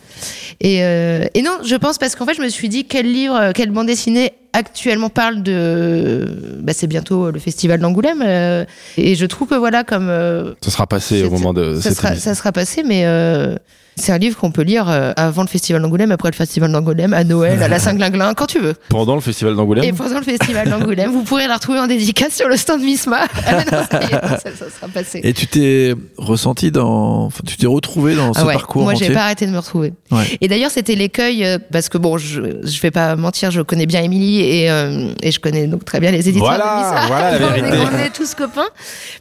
Et, 0.62 0.84
euh, 0.84 1.26
et 1.34 1.42
non, 1.42 1.60
je 1.64 1.76
pense 1.76 1.98
parce 1.98 2.16
qu'en 2.16 2.26
fait 2.26 2.34
je 2.36 2.42
me 2.42 2.50
suis 2.50 2.70
dit 2.70 2.86
quel 2.86 3.12
livre, 3.12 3.36
euh, 3.36 3.52
quelle 3.54 3.72
bande 3.72 3.88
dessinée 3.88 4.34
actuellement 4.54 5.10
parle 5.10 5.42
de, 5.42 6.60
bah, 6.62 6.74
c'est 6.74 6.88
bientôt 6.88 7.32
le 7.32 7.40
festival 7.40 7.80
d'Angoulême 7.80 8.22
euh, 8.24 8.66
et 8.98 9.16
je 9.16 9.26
trouve 9.26 9.48
que 9.48 9.56
voilà 9.56 9.84
comme 9.84 10.10
euh, 10.10 10.54
Ça 10.62 10.72
sera 10.72 10.88
passé 10.88 11.24
au 11.24 11.32
moment 11.32 11.54
de 11.54 11.76
ça 11.76 11.90
cette 11.90 11.98
sera, 11.98 12.16
ça 12.16 12.36
sera 12.36 12.52
passé, 12.52 12.84
mais 12.84 13.06
euh, 13.06 13.56
c'est 13.96 14.12
un 14.12 14.18
livre 14.18 14.38
qu'on 14.38 14.52
peut 14.52 14.62
lire 14.64 14.90
euh, 14.90 15.12
avant 15.16 15.42
le 15.44 15.48
festival 15.48 15.82
d'Angoulême, 15.82 16.12
après 16.12 16.30
le 16.32 16.36
festival 16.36 16.72
d'Angoulême, 16.72 17.14
à 17.14 17.24
Noël, 17.24 17.62
à 17.62 17.68
la 17.68 17.80
Saint-Glinglin, 17.84 18.34
quand 18.34 18.48
tu 18.48 18.60
veux. 18.60 18.74
Pendant 18.90 19.16
le 19.16 19.22
festival 19.22 19.56
d'Angoulême. 19.56 19.84
Et 19.84 19.94
pendant 19.94 20.18
le 20.18 20.24
festival 20.24 20.70
d'Angoulême, 20.70 21.12
vous 21.12 21.24
pourrez 21.24 21.48
la 21.48 21.56
retrouver 21.56 21.80
en 21.80 21.88
dédicace 21.88 22.34
sur 22.36 22.48
le 22.48 22.58
stand 22.58 22.82
Misma. 22.82 23.20
Ah, 23.46 23.52
mais 23.58 23.66
non, 23.72 23.84
ça, 23.90 24.02
y 24.02 24.06
est, 24.06 24.10
ça, 24.12 24.38
ça 24.58 24.66
sera 24.70 24.88
passé. 24.94 25.22
Et 25.24 25.34
tu 25.34 25.48
t'es 25.48 25.94
ressenti 26.18 26.72
dans. 26.72 27.26
Enfin, 27.26 27.44
tu 27.46 27.58
t'es 27.58 27.68
retrouvé 27.68 28.16
dans 28.16 28.34
ce 28.34 28.40
Ah 28.40 28.46
ouais, 28.46 28.54
parcours 28.54 28.84
moi, 28.84 28.94
j'ai 28.96 29.12
pas 29.12 29.24
arrêté 29.24 29.46
de 29.46 29.52
me 29.52 29.58
retrouver. 29.60 29.94
Ouais. 30.12 30.38
Et 30.42 30.48
d'ailleurs, 30.48 30.72
c'était 30.72 30.96
l'écueil 30.96 31.46
euh, 31.46 31.58
parce 31.72 31.90
que 31.90 31.98
bon, 31.98 32.18
je, 32.18 32.42
je 32.64 32.82
vais 32.82 32.92
pas 32.92 33.16
mentir, 33.16 33.52
je 33.52 33.62
connais 33.62 33.86
bien 33.86 34.02
Émilie 34.02 34.42
et, 34.42 34.70
euh, 34.70 35.14
et 35.22 35.32
je 35.32 35.40
connais 35.40 35.68
donc 35.68 35.86
très 35.86 36.00
bien 36.00 36.12
les 36.12 36.28
éditeurs 36.30 36.48
Voilà, 36.48 36.64
de 36.64 36.84
Misma. 36.84 37.08
voilà 37.08 37.40
la 37.40 37.48
on, 37.48 37.54
est, 37.54 37.62
vérité. 37.62 37.78
on 37.94 37.98
est 38.00 38.10
tous 38.10 38.34
copains 38.36 38.68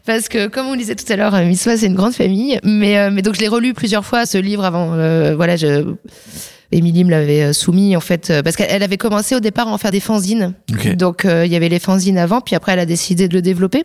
parce 0.07 0.29
que 0.29 0.47
comme 0.49 0.67
on 0.67 0.77
disait 0.77 0.95
tout 0.95 1.11
à 1.13 1.17
l'heure, 1.17 1.35
Misma 1.37 1.77
c'est 1.77 1.87
une 1.87 1.95
grande 1.95 2.15
famille. 2.15 2.59
Mais 2.65 2.99
euh, 2.99 3.11
mais 3.13 3.23
donc 3.23 3.35
je 3.35 3.41
l'ai 3.41 3.49
relu 3.49 3.75
plusieurs 3.75 4.05
fois 4.05 4.27
ce 4.27 4.39
livre 4.39 4.62
avant. 4.65 4.95
euh, 4.95 5.35
voilà, 5.37 5.57
je 5.57 5.85
Émilie 6.75 7.05
me 7.05 7.11
l'avait 7.11 7.43
euh, 7.43 7.53
soumis 7.53 7.95
en 7.97 8.01
fait 8.01 8.31
euh, 8.31 8.43
parce 8.43 8.57
qu'elle 8.57 8.69
elle 8.71 8.83
avait 8.83 8.97
commencé 8.97 9.35
au 9.35 9.41
départ 9.41 9.69
à 9.69 9.73
en 9.73 9.77
faire 9.79 9.91
des 9.91 10.01
fanzines. 10.01 10.55
Donc 10.97 11.25
euh, 11.27 11.45
il 11.45 11.53
y 11.53 11.57
avait 11.57 11.69
les 11.69 11.79
fanzines 11.79 12.17
avant, 12.17 12.41
puis 12.41 12.55
après 12.57 12.73
elle 12.73 12.79
a 12.79 12.87
décidé 12.87 13.29
de 13.29 13.35
le 13.35 13.43
développer. 13.43 13.85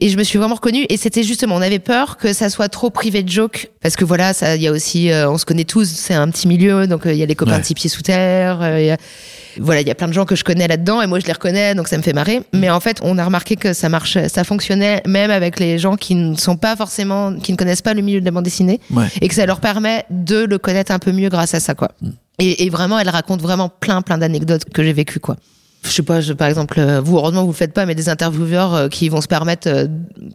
Et 0.00 0.10
je 0.10 0.16
me 0.18 0.22
suis 0.22 0.38
vraiment 0.38 0.54
reconnue. 0.54 0.84
Et 0.90 0.96
c'était 0.96 1.22
justement, 1.24 1.56
on 1.56 1.62
avait 1.62 1.78
peur 1.80 2.18
que 2.18 2.32
ça 2.32 2.50
soit 2.50 2.68
trop 2.68 2.90
privé 2.90 3.22
de 3.24 3.28
joke, 3.30 3.70
parce 3.80 3.96
que 3.96 4.04
voilà, 4.04 4.32
ça, 4.32 4.54
il 4.56 4.62
y 4.62 4.68
a 4.68 4.72
aussi, 4.72 5.10
euh, 5.10 5.28
on 5.28 5.38
se 5.38 5.44
connaît 5.46 5.64
tous, 5.64 5.86
c'est 5.88 6.14
un 6.14 6.28
petit 6.30 6.46
milieu, 6.46 6.86
donc 6.86 7.06
euh, 7.06 7.12
il 7.12 7.18
y 7.18 7.22
a 7.22 7.26
les 7.26 7.34
copains 7.34 7.54
Ouais. 7.54 7.60
de 7.60 7.64
six 7.64 7.74
pieds 7.74 7.90
sous 7.90 8.02
terre. 8.02 8.78
y 8.78 8.90
a- 8.90 8.96
voilà, 9.60 9.80
il 9.80 9.86
y 9.88 9.90
a 9.90 9.94
plein 9.94 10.08
de 10.08 10.12
gens 10.12 10.24
que 10.24 10.34
je 10.36 10.44
connais 10.44 10.66
là-dedans, 10.68 11.02
et 11.02 11.06
moi 11.06 11.18
je 11.20 11.26
les 11.26 11.32
reconnais, 11.32 11.74
donc 11.74 11.88
ça 11.88 11.96
me 11.96 12.02
fait 12.02 12.12
marrer. 12.12 12.42
Mais 12.52 12.70
en 12.70 12.80
fait, 12.80 12.98
on 13.02 13.18
a 13.18 13.24
remarqué 13.24 13.56
que 13.56 13.72
ça 13.72 13.88
marchait, 13.88 14.28
ça 14.28 14.44
fonctionnait 14.44 15.02
même 15.06 15.30
avec 15.30 15.58
les 15.60 15.78
gens 15.78 15.96
qui 15.96 16.14
ne 16.14 16.34
sont 16.36 16.56
pas 16.56 16.76
forcément, 16.76 17.34
qui 17.34 17.52
ne 17.52 17.56
connaissent 17.56 17.82
pas 17.82 17.94
le 17.94 18.02
milieu 18.02 18.20
de 18.20 18.24
la 18.24 18.30
bande 18.30 18.44
dessinée, 18.44 18.80
Ouais. 18.90 19.06
et 19.20 19.28
que 19.28 19.34
ça 19.34 19.46
leur 19.46 19.60
permet 19.60 20.04
de 20.10 20.44
le 20.44 20.58
connaître 20.58 20.92
un 20.92 20.98
peu 20.98 21.12
mieux 21.12 21.28
grâce 21.28 21.54
à 21.54 21.60
ça, 21.60 21.74
quoi. 21.74 21.90
Et, 22.38 22.64
et 22.64 22.70
vraiment, 22.70 22.98
elle 22.98 23.08
raconte 23.08 23.40
vraiment 23.42 23.68
plein, 23.68 24.00
plein 24.02 24.18
d'anecdotes 24.18 24.64
que 24.72 24.82
j'ai 24.84 24.92
vécues, 24.92 25.20
quoi. 25.20 25.36
Je 25.84 25.90
sais 25.90 26.02
pas, 26.02 26.20
je- 26.20 26.32
par 26.32 26.48
exemple, 26.48 26.74
euh, 26.78 27.00
vous, 27.00 27.16
heureusement, 27.16 27.42
vous 27.42 27.50
le 27.52 27.54
faites 27.56 27.72
pas, 27.72 27.86
mais 27.86 27.94
des 27.94 28.08
intervieweurs 28.08 28.74
euh, 28.74 28.88
qui 28.88 29.08
vont 29.08 29.20
se 29.20 29.28
permettre 29.28 29.68
euh, 29.68 29.86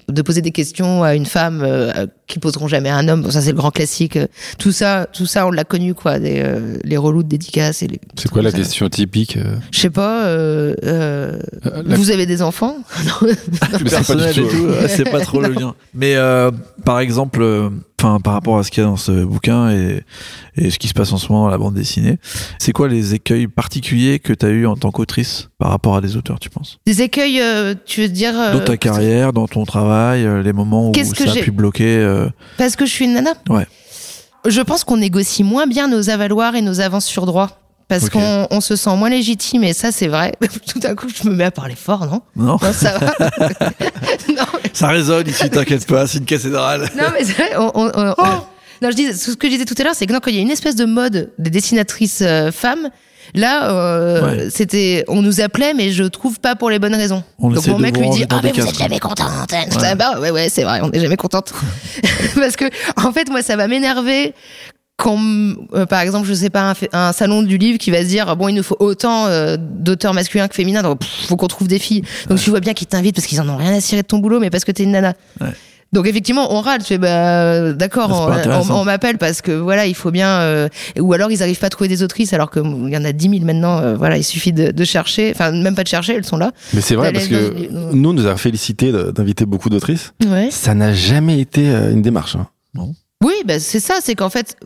de 0.08 0.22
poser 0.22 0.42
des 0.42 0.52
questions 0.52 1.04
à 1.04 1.16
une 1.16 1.26
femme 1.26 1.62
euh, 1.64 1.92
euh, 1.96 2.08
qui 2.28 2.40
poseront 2.40 2.68
jamais 2.68 2.90
à 2.90 2.96
un 2.96 3.08
homme. 3.10 3.22
Bon, 3.24 3.30
ça, 3.32 3.42
c'est 3.42 3.52
le 3.52 3.58
grand 3.58 3.70
classique. 3.72 4.18
Tout 4.58 4.72
ça, 4.72 5.06
tout 5.12 5.26
ça, 5.26 5.46
on 5.46 5.52
l'a 5.52 5.64
connu, 5.66 5.94
quoi. 5.94 6.18
Des, 6.20 6.40
euh, 6.44 6.78
les 6.84 6.98
relous 6.98 7.24
de 7.24 7.28
dédicaces 7.28 7.84
et 7.84 7.88
les. 7.88 8.00
C'est 8.18 8.30
quoi 8.32 8.42
la 8.42 8.52
ça. 8.52 8.58
question 8.58 8.88
typique 8.90 9.38
euh, 9.38 9.56
Je 9.72 9.80
sais 9.80 9.90
pas. 9.90 10.26
Euh, 10.26 10.76
euh, 10.86 11.40
Euh, 11.66 11.84
la- 11.86 11.96
Vous 11.98 12.10
avez 12.12 12.26
des 12.26 12.42
enfants 12.42 12.78
Non. 13.24 13.30
Du 13.78 13.84
personnel 13.84 14.34
tout. 14.34 14.42
et 14.42 14.48
tout, 14.50 14.68
c'est 14.88 15.10
pas 15.10 15.20
trop 15.20 15.42
le 15.42 15.50
lien. 15.54 15.76
Mais 15.94 16.16
euh, 16.16 16.52
par 16.86 17.00
exemple, 17.00 17.42
euh, 17.42 17.70
enfin 18.04 18.20
par 18.20 18.34
rapport 18.34 18.58
à 18.58 18.64
ce 18.64 18.72
qu'il 18.72 18.84
y 18.84 18.86
a 18.86 18.90
dans 18.90 18.98
ce 18.98 19.24
bouquin 19.24 19.72
et, 19.72 20.04
et 20.56 20.70
ce 20.70 20.78
qui 20.78 20.88
se 20.88 20.94
passe 20.94 21.12
en 21.14 21.18
ce 21.18 21.32
moment 21.32 21.46
dans 21.46 21.50
la 21.50 21.58
bande 21.58 21.74
dessinée, 21.74 22.18
c'est 22.60 22.74
quoi 22.74 22.88
les 22.88 23.14
écueils 23.14 23.48
particuliers 23.48 24.20
que 24.20 24.34
tu 24.34 24.46
as 24.46 24.50
eu 24.50 24.66
en 24.66 24.76
tant 24.76 24.92
qu'autrice 24.92 25.50
par 25.58 25.70
rapport 25.70 25.96
à 25.96 26.02
des 26.02 26.18
auteurs, 26.18 26.40
tu 26.40 26.50
penses? 26.50 26.80
Des 26.86 27.02
écueils, 27.02 27.40
euh, 27.42 27.74
tu 27.86 28.02
veux 28.02 28.10
dire 28.10 28.38
euh, 28.38 28.54
Dans 28.54 28.64
ta 28.64 28.78
carrière, 28.78 29.34
dans 29.34 29.48
ton 29.48 29.64
travail, 29.66 30.26
euh, 30.26 30.44
les 30.44 30.54
moments 30.54 30.90
où 30.90 30.94
ça 30.94 31.32
a 31.32 31.36
pu 31.36 31.52
bloquer. 31.52 31.84
Parce 32.58 32.76
que 32.76 32.86
je 32.86 32.92
suis 32.92 33.06
une 33.06 33.14
nana 33.14 33.34
Ouais. 33.50 33.68
Je 34.46 34.60
pense 34.60 34.84
qu'on 34.84 34.98
négocie 34.98 35.44
moins 35.44 35.68
bien 35.68 35.88
nos 35.88 36.10
avaloirs 36.10 36.56
et 36.56 36.62
nos 36.62 36.82
avances 36.82 37.06
sur 37.06 37.26
droit. 37.26 37.63
Parce 37.88 38.10
qu'on 38.10 38.48
on 38.50 38.62
se 38.62 38.76
sent 38.76 38.96
moins 38.96 39.10
légitime, 39.10 39.64
et 39.64 39.74
ça, 39.74 39.92
c'est 39.92 40.08
vrai. 40.08 40.34
Tout 40.68 40.80
d'un 40.80 40.96
coup, 40.96 41.08
je 41.14 41.30
me 41.30 41.36
mets 41.36 41.44
à 41.44 41.52
parler 41.52 41.76
fort, 41.76 42.06
non? 42.08 42.22
Non, 42.36 42.58
Non, 42.62 42.74
ça 42.74 42.98
va. 42.98 43.30
non, 44.30 44.46
ça 44.74 44.88
résonne 44.88 45.28
ici, 45.28 45.50
t'inquiète 45.50 45.86
pas, 45.86 46.08
c'est 46.08 46.18
une 46.20 46.26
cathédrale. 46.26 46.90
non, 46.98 47.06
mais 47.14 47.24
c'est 47.26 47.34
vrai, 47.34 47.52
on- 47.58 47.72
on- 47.76 47.92
on- 47.96 48.16
Non, 48.82 48.90
je 48.90 48.96
dis, 48.96 49.14
ce 49.14 49.32
que 49.36 49.48
je 49.48 49.54
disais 49.54 49.66
tout 49.66 49.76
à 49.78 49.84
l'heure, 49.84 49.96
c'est 49.96 50.06
que 50.08 50.14
non, 50.14 50.20
quand 50.22 50.32
il 50.32 50.36
y 50.36 50.40
a 50.40 50.42
une 50.42 50.52
espèce 50.52 50.76
de 50.76 50.86
mode 50.86 51.32
des 51.38 51.50
dessinatrices 51.50 52.22
euh, 52.22 52.52
femmes, 52.52 52.90
là, 53.36 53.70
euh, 53.72 54.26
Ouais. 54.26 54.50
c'était, 54.50 55.06
on 55.08 55.22
nous 55.22 55.40
appelait, 55.42 55.74
mais 55.74 55.92
je 55.92 56.04
trouve 56.04 56.40
pas 56.40 56.56
pour 56.56 56.70
les 56.70 56.80
bonnes 56.80 56.96
raisons. 56.96 57.24
On 57.40 57.50
Donc 57.50 57.66
mon 57.68 57.80
mec 57.80 57.98
lui 57.98 58.10
dit, 58.10 58.26
ah 58.30 58.40
mais 58.44 58.52
vous 58.52 58.68
êtes 58.68 58.78
jamais 58.78 59.00
contente. 59.00 59.28
Ouais. 59.52 59.66
dis, 59.70 59.78
bah 59.98 60.20
ouais, 60.20 60.32
ouais, 60.32 60.50
c'est 60.50 60.64
vrai, 60.64 60.80
on 60.82 60.90
n'est 60.90 61.00
jamais 61.00 61.18
contente. 61.18 61.54
Parce 62.36 62.56
que, 62.56 62.66
en 62.98 63.12
fait, 63.14 63.30
moi, 63.30 63.42
ça 63.42 63.56
va 63.56 63.68
m'énerver 63.68 64.34
quand, 64.98 65.18
euh, 65.74 65.86
par 65.86 66.02
exemple, 66.02 66.28
je 66.28 66.34
sais 66.34 66.50
pas, 66.50 66.74
un, 66.94 67.12
salon 67.14 67.42
du 67.42 67.58
livre 67.58 67.78
qui 67.80 67.92
va 67.92 68.02
se 68.04 68.08
dire, 68.08 68.36
bon, 68.36 68.48
il 68.48 68.56
nous 68.56 68.64
faut 68.64 68.78
autant 68.80 69.26
euh, 69.28 69.58
d'auteurs 69.60 70.14
masculins 70.14 70.48
que 70.48 70.56
féminins, 70.56 70.84
donc 70.84 71.00
pff, 71.00 71.28
faut 71.28 71.36
qu'on 71.36 71.48
trouve 71.48 71.68
des 71.68 71.80
filles. 71.80 72.04
Donc 72.30 72.40
tu 72.40 72.50
vois 72.52 72.60
bien 72.60 72.74
qu'ils 72.74 72.88
t'invitent 72.88 73.16
parce 73.16 73.28
qu'ils 73.28 73.42
en 73.42 73.50
ont 73.50 73.58
rien 73.58 73.74
à 73.74 73.82
cirer 73.82 74.02
de 74.04 74.08
ton 74.08 74.20
boulot, 74.20 74.40
mais 74.40 74.50
parce 74.50 74.64
que 74.66 74.72
t'es 74.72 74.84
une 74.84 74.92
nana. 74.92 75.14
Ouais. 75.42 75.48
Donc 75.92 76.08
effectivement, 76.08 76.52
on 76.56 76.62
râle. 76.62 76.80
Tu 76.80 76.86
fais 76.86 76.98
bah 76.98 77.72
d'accord, 77.74 78.64
C'est 78.66 78.72
on, 78.72 78.84
m'appelle 78.84 79.20
parce 79.20 79.42
que 79.44 79.52
voilà, 79.52 79.86
il 79.86 79.94
faut 79.94 80.10
bien. 80.10 80.28
euh, 80.40 80.68
ou 81.00 81.14
alors 81.14 81.30
ils 81.32 81.44
arrivent 81.44 81.60
pas 81.60 81.68
à 81.68 81.70
trouver 81.70 81.88
des 81.88 82.02
autrices 82.02 82.34
alors 82.34 82.50
qu'il 82.50 82.64
y 82.64 82.98
en 82.98 83.06
a 83.06 83.12
10 83.12 83.30
000 83.30 83.46
maintenant. 83.46 83.78
euh, 83.80 83.96
voilà, 83.96 84.18
il 84.18 84.24
suffit 84.24 84.54
de, 84.54 84.72
de 84.72 84.84
chercher. 84.86 85.32
Enfin, 85.36 85.52
même 85.52 85.76
pas 85.76 85.84
de 85.84 85.88
chercher, 85.90 86.16
elles 86.16 86.26
sont 86.26 86.38
là. 86.38 86.52
Mais 86.74 86.82
c'est 86.82 86.96
vrai 86.96 87.12
parce 87.14 87.28
que 87.28 87.56
une- 87.70 87.92
nous, 87.92 88.10
on 88.10 88.14
nous 88.14 88.26
a 88.26 88.36
félicité 88.38 88.92
d'inviter 88.92 89.46
beaucoup 89.46 89.70
d'autrices. 89.70 90.14
Ouais. 90.26 90.50
Ça 90.50 90.74
n'a 90.74 90.94
jamais 90.94 91.40
été 91.40 91.70
euh, 91.70 91.92
une 91.92 92.02
démarche. 92.02 92.38
hein. 92.38 92.48
Oui, 93.24 93.34
bah, 93.46 93.60
c'est 93.60 93.80
ça. 93.80 93.96
C'est 94.02 94.16
qu'en 94.16 94.30
fait, 94.30 94.58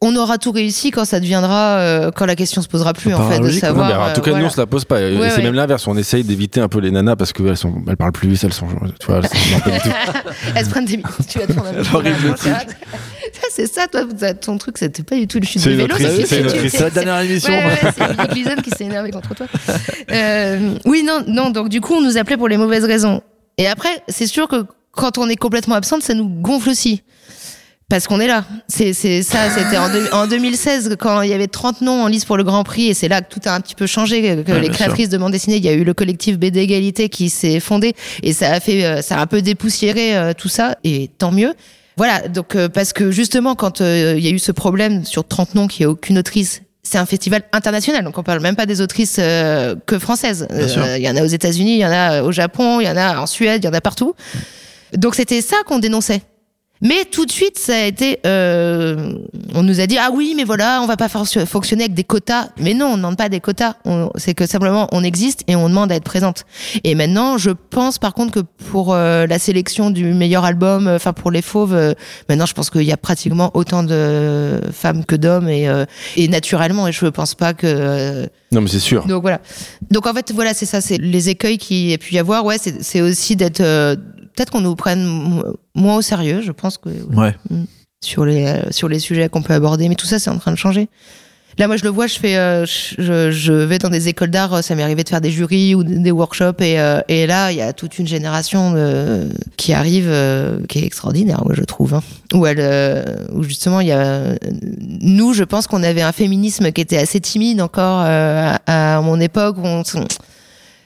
on 0.00 0.14
aura 0.16 0.38
tout 0.38 0.52
réussi 0.52 0.90
quand 0.90 1.04
ça 1.04 1.20
deviendra, 1.20 1.78
euh, 1.78 2.10
quand 2.10 2.26
la 2.26 2.36
question 2.36 2.60
se 2.60 2.68
posera 2.68 2.92
plus 2.92 3.14
en 3.14 3.28
fait, 3.30 3.38
de. 3.38 3.44
Non, 3.44 3.50
savoir. 3.50 3.86
mais 3.86 3.94
alors, 3.94 4.08
en 4.08 4.12
tout 4.12 4.20
euh, 4.20 4.32
cas, 4.32 4.38
nous, 4.38 4.44
on 4.44 4.50
se 4.50 4.60
la 4.60 4.66
pose 4.66 4.84
pas. 4.84 4.96
Ouais, 4.96 5.16
c'est 5.30 5.36
ouais. 5.36 5.42
même 5.42 5.54
l'inverse. 5.54 5.86
On 5.86 5.96
essaye 5.96 6.24
d'éviter 6.24 6.60
un 6.60 6.68
peu 6.68 6.80
les 6.80 6.90
nanas 6.90 7.16
parce 7.16 7.32
qu'elles 7.32 7.56
sont, 7.56 7.82
elles 7.88 7.96
parlent 7.96 8.12
plus, 8.12 8.42
elles 8.44 8.52
sont, 8.52 8.66
tu 8.98 9.06
vois, 9.06 9.18
elles 9.18 9.28
sont 9.28 9.34
non, 9.68 9.76
tout. 9.78 9.88
Elles 10.54 10.64
se 10.64 10.70
prennent 10.70 10.84
des 10.84 10.96
minutes. 10.96 11.12
Tu 11.28 11.38
vas 11.38 11.46
te 11.46 11.52
prendre 11.52 11.68
un 11.68 12.66
C'est 13.52 13.66
ça, 13.66 13.86
toi, 13.86 14.02
ton 14.34 14.58
truc, 14.58 14.78
c'était 14.78 15.02
pas 15.02 15.16
du 15.16 15.26
tout 15.26 15.38
le 15.38 15.46
chute 15.46 15.62
du 15.62 15.76
vélo. 15.76 15.94
c'est- 15.98 16.80
la 16.80 16.90
dernière 16.90 17.20
émission. 17.20 17.52
C'est 17.96 18.34
Leeson 18.34 18.56
qui 18.62 18.70
s'est 18.70 18.84
énervé 18.84 19.10
contre 19.10 19.34
toi. 19.34 19.46
Euh, 20.12 20.74
oui, 20.84 21.02
non, 21.04 21.22
non. 21.26 21.50
Donc 21.50 21.68
du 21.68 21.80
coup, 21.80 21.94
on 21.94 22.00
nous 22.00 22.16
appelait 22.16 22.36
pour 22.36 22.48
les 22.48 22.56
mauvaises 22.56 22.84
raisons. 22.84 23.22
Et 23.58 23.66
après, 23.66 24.02
c'est 24.08 24.26
sûr 24.26 24.48
que 24.48 24.64
quand 24.92 25.18
on 25.18 25.28
est 25.28 25.36
complètement 25.36 25.74
absente, 25.74 26.02
ça 26.02 26.14
nous 26.14 26.28
gonfle 26.28 26.70
aussi. 26.70 27.02
Parce 27.90 28.06
qu'on 28.06 28.20
est 28.20 28.26
là. 28.26 28.44
C'est, 28.68 28.94
ça, 28.94 29.50
c'était 29.50 29.76
en, 29.76 29.90
en 30.12 30.26
2016, 30.26 30.96
quand 30.98 31.20
il 31.20 31.28
y 31.28 31.34
avait 31.34 31.48
30 31.48 31.82
noms 31.82 32.04
en 32.04 32.06
lice 32.06 32.24
pour 32.24 32.38
le 32.38 32.44
Grand 32.44 32.64
Prix, 32.64 32.88
et 32.88 32.94
c'est 32.94 33.08
là 33.08 33.20
que 33.20 33.30
tout 33.34 33.46
a 33.46 33.54
un 33.54 33.60
petit 33.60 33.74
peu 33.74 33.86
changé, 33.86 34.22
que 34.22 34.52
Ouais, 34.52 34.60
les 34.60 34.68
créatrices 34.70 35.10
de 35.10 35.18
bande 35.18 35.32
dessinée, 35.32 35.56
il 35.56 35.64
y 35.64 35.68
a 35.68 35.72
eu 35.72 35.84
le 35.84 35.92
collectif 35.92 36.38
BD 36.38 36.60
Égalité 36.60 37.08
qui 37.08 37.28
s'est 37.28 37.60
fondé, 37.60 37.94
et 38.22 38.32
ça 38.32 38.52
a 38.52 38.60
fait, 38.60 38.84
euh, 38.84 39.02
ça 39.02 39.18
a 39.18 39.20
un 39.20 39.26
peu 39.26 39.42
dépoussiéré 39.42 40.16
euh, 40.16 40.32
tout 40.32 40.48
ça, 40.48 40.76
et 40.84 41.10
tant 41.18 41.32
mieux. 41.32 41.52
Voilà, 41.96 42.28
donc 42.28 42.54
euh, 42.56 42.68
parce 42.68 42.92
que 42.92 43.10
justement, 43.10 43.54
quand 43.54 43.80
euh, 43.80 44.14
il 44.16 44.24
y 44.24 44.28
a 44.28 44.30
eu 44.30 44.38
ce 44.38 44.52
problème 44.52 45.04
sur 45.04 45.26
30 45.26 45.54
noms, 45.54 45.66
qu'il 45.66 45.84
n'y 45.84 45.88
a 45.88 45.90
aucune 45.90 46.16
autrice, 46.16 46.62
c'est 46.82 46.96
un 46.96 47.04
festival 47.04 47.42
international, 47.52 48.04
donc 48.04 48.16
on 48.16 48.22
parle 48.22 48.40
même 48.40 48.56
pas 48.56 48.66
des 48.66 48.80
autrices 48.80 49.16
euh, 49.18 49.74
que 49.86 49.98
françaises. 49.98 50.46
Il 50.96 51.02
y 51.02 51.10
en 51.10 51.16
a 51.16 51.22
aux 51.22 51.26
États-Unis, 51.26 51.74
il 51.74 51.80
y 51.80 51.84
en 51.84 51.92
a 51.92 52.22
au 52.22 52.32
Japon, 52.32 52.80
il 52.80 52.86
y 52.86 52.88
en 52.88 52.96
a 52.96 53.18
en 53.18 53.26
Suède, 53.26 53.62
il 53.62 53.66
y 53.66 53.68
en 53.68 53.74
a 53.74 53.80
partout. 53.80 54.14
Donc 54.96 55.14
c'était 55.14 55.42
ça 55.42 55.56
qu'on 55.66 55.78
dénonçait. 55.78 56.22
Mais 56.82 57.04
tout 57.10 57.26
de 57.26 57.30
suite, 57.32 57.58
ça 57.58 57.74
a 57.74 57.84
été, 57.84 58.20
euh, 58.24 59.12
on 59.54 59.62
nous 59.62 59.80
a 59.80 59.86
dit 59.86 59.98
ah 59.98 60.10
oui, 60.14 60.32
mais 60.34 60.44
voilà, 60.44 60.80
on 60.82 60.86
va 60.86 60.96
pas 60.96 61.08
fonc- 61.08 61.44
fonctionner 61.44 61.84
avec 61.84 61.94
des 61.94 62.04
quotas. 62.04 62.48
Mais 62.58 62.72
non, 62.72 62.86
on 62.86 62.96
demande 62.96 63.18
pas 63.18 63.28
des 63.28 63.40
quotas. 63.40 63.74
C'est 64.16 64.32
que 64.34 64.46
simplement 64.46 64.88
on 64.92 65.04
existe 65.04 65.42
et 65.46 65.56
on 65.56 65.68
demande 65.68 65.92
à 65.92 65.96
être 65.96 66.04
présente. 66.04 66.44
Et 66.84 66.94
maintenant, 66.94 67.36
je 67.36 67.50
pense 67.50 67.98
par 67.98 68.14
contre 68.14 68.32
que 68.32 68.40
pour 68.70 68.94
euh, 68.94 69.26
la 69.26 69.38
sélection 69.38 69.90
du 69.90 70.14
meilleur 70.14 70.44
album, 70.46 70.86
euh, 70.88 70.96
enfin 70.96 71.12
pour 71.12 71.30
les 71.30 71.42
fauves, 71.42 71.74
euh, 71.74 71.92
maintenant 72.30 72.46
je 72.46 72.54
pense 72.54 72.70
qu'il 72.70 72.82
y 72.84 72.92
a 72.92 72.96
pratiquement 72.96 73.50
autant 73.54 73.82
de 73.82 74.60
femmes 74.72 75.04
que 75.04 75.16
d'hommes 75.16 75.48
et, 75.50 75.68
euh, 75.68 75.84
et 76.16 76.28
naturellement. 76.28 76.88
Et 76.88 76.92
je 76.92 77.04
pense 77.06 77.34
pas 77.34 77.52
que 77.52 78.22
Non, 78.52 78.62
mais 78.62 78.68
c'est 78.68 78.78
sûr. 78.78 79.06
donc 79.06 79.20
voilà. 79.20 79.40
Donc 79.90 80.06
en 80.06 80.14
fait 80.14 80.32
voilà 80.32 80.54
c'est 80.54 80.66
ça, 80.66 80.80
c'est 80.80 80.96
les 80.98 81.28
écueils 81.28 81.58
qui 81.58 81.92
a 81.92 81.98
pu 81.98 82.14
y 82.14 82.18
avoir. 82.18 82.44
Ouais, 82.46 82.56
c'est 82.58 82.82
c'est 82.82 83.02
aussi 83.02 83.36
d'être 83.36 83.60
euh, 83.60 83.96
peut-être 84.34 84.50
qu'on 84.50 84.60
nous 84.60 84.76
prenne 84.76 85.04
mo- 85.04 85.44
moins 85.74 85.96
au 85.96 86.02
sérieux. 86.02 86.40
Je 86.44 86.52
pense 86.52 86.78
que 86.78 86.88
Ouais. 87.16 87.34
sur 88.04 88.24
les 88.24 88.46
euh, 88.46 88.70
sur 88.70 88.88
les 88.88 88.98
sujets 88.98 89.28
qu'on 89.28 89.42
peut 89.42 89.54
aborder, 89.54 89.88
mais 89.88 89.94
tout 89.94 90.06
ça 90.06 90.18
c'est 90.18 90.30
en 90.30 90.38
train 90.38 90.52
de 90.52 90.56
changer. 90.58 90.88
Là, 91.58 91.66
moi, 91.66 91.76
je 91.76 91.82
le 91.82 91.90
vois, 91.90 92.06
je 92.06 92.16
fais, 92.18 92.36
euh, 92.36 92.64
je, 92.64 93.30
je 93.32 93.52
vais 93.52 93.78
dans 93.78 93.90
des 93.90 94.06
écoles 94.08 94.30
d'art, 94.30 94.54
euh, 94.54 94.62
ça 94.62 94.74
m'est 94.76 94.84
arrivé 94.84 95.02
de 95.02 95.08
faire 95.08 95.20
des 95.20 95.32
jurys 95.32 95.74
ou 95.74 95.82
des 95.82 96.12
workshops, 96.12 96.60
et, 96.62 96.80
euh, 96.80 97.00
et 97.08 97.26
là, 97.26 97.50
il 97.50 97.58
y 97.58 97.60
a 97.60 97.72
toute 97.72 97.98
une 97.98 98.06
génération 98.06 98.74
qui 99.56 99.72
arrive, 99.74 100.10
qui 100.68 100.78
est 100.78 100.84
extraordinaire, 100.84 101.42
moi, 101.44 101.54
je 101.54 101.64
trouve. 101.64 101.94
Hein. 101.94 102.02
Où 102.32 102.46
elle, 102.46 103.04
où 103.34 103.42
justement, 103.42 103.80
il 103.80 103.88
y 103.88 103.92
a, 103.92 104.36
nous, 105.00 105.34
je 105.34 105.42
pense 105.42 105.66
qu'on 105.66 105.82
avait 105.82 106.02
un 106.02 106.12
féminisme 106.12 106.70
qui 106.70 106.80
était 106.80 106.98
assez 106.98 107.20
timide 107.20 107.60
encore 107.60 107.98
à, 108.06 108.60
à 108.96 109.00
mon 109.02 109.18
époque. 109.20 109.56
Où 109.58 109.66
on, 109.66 109.82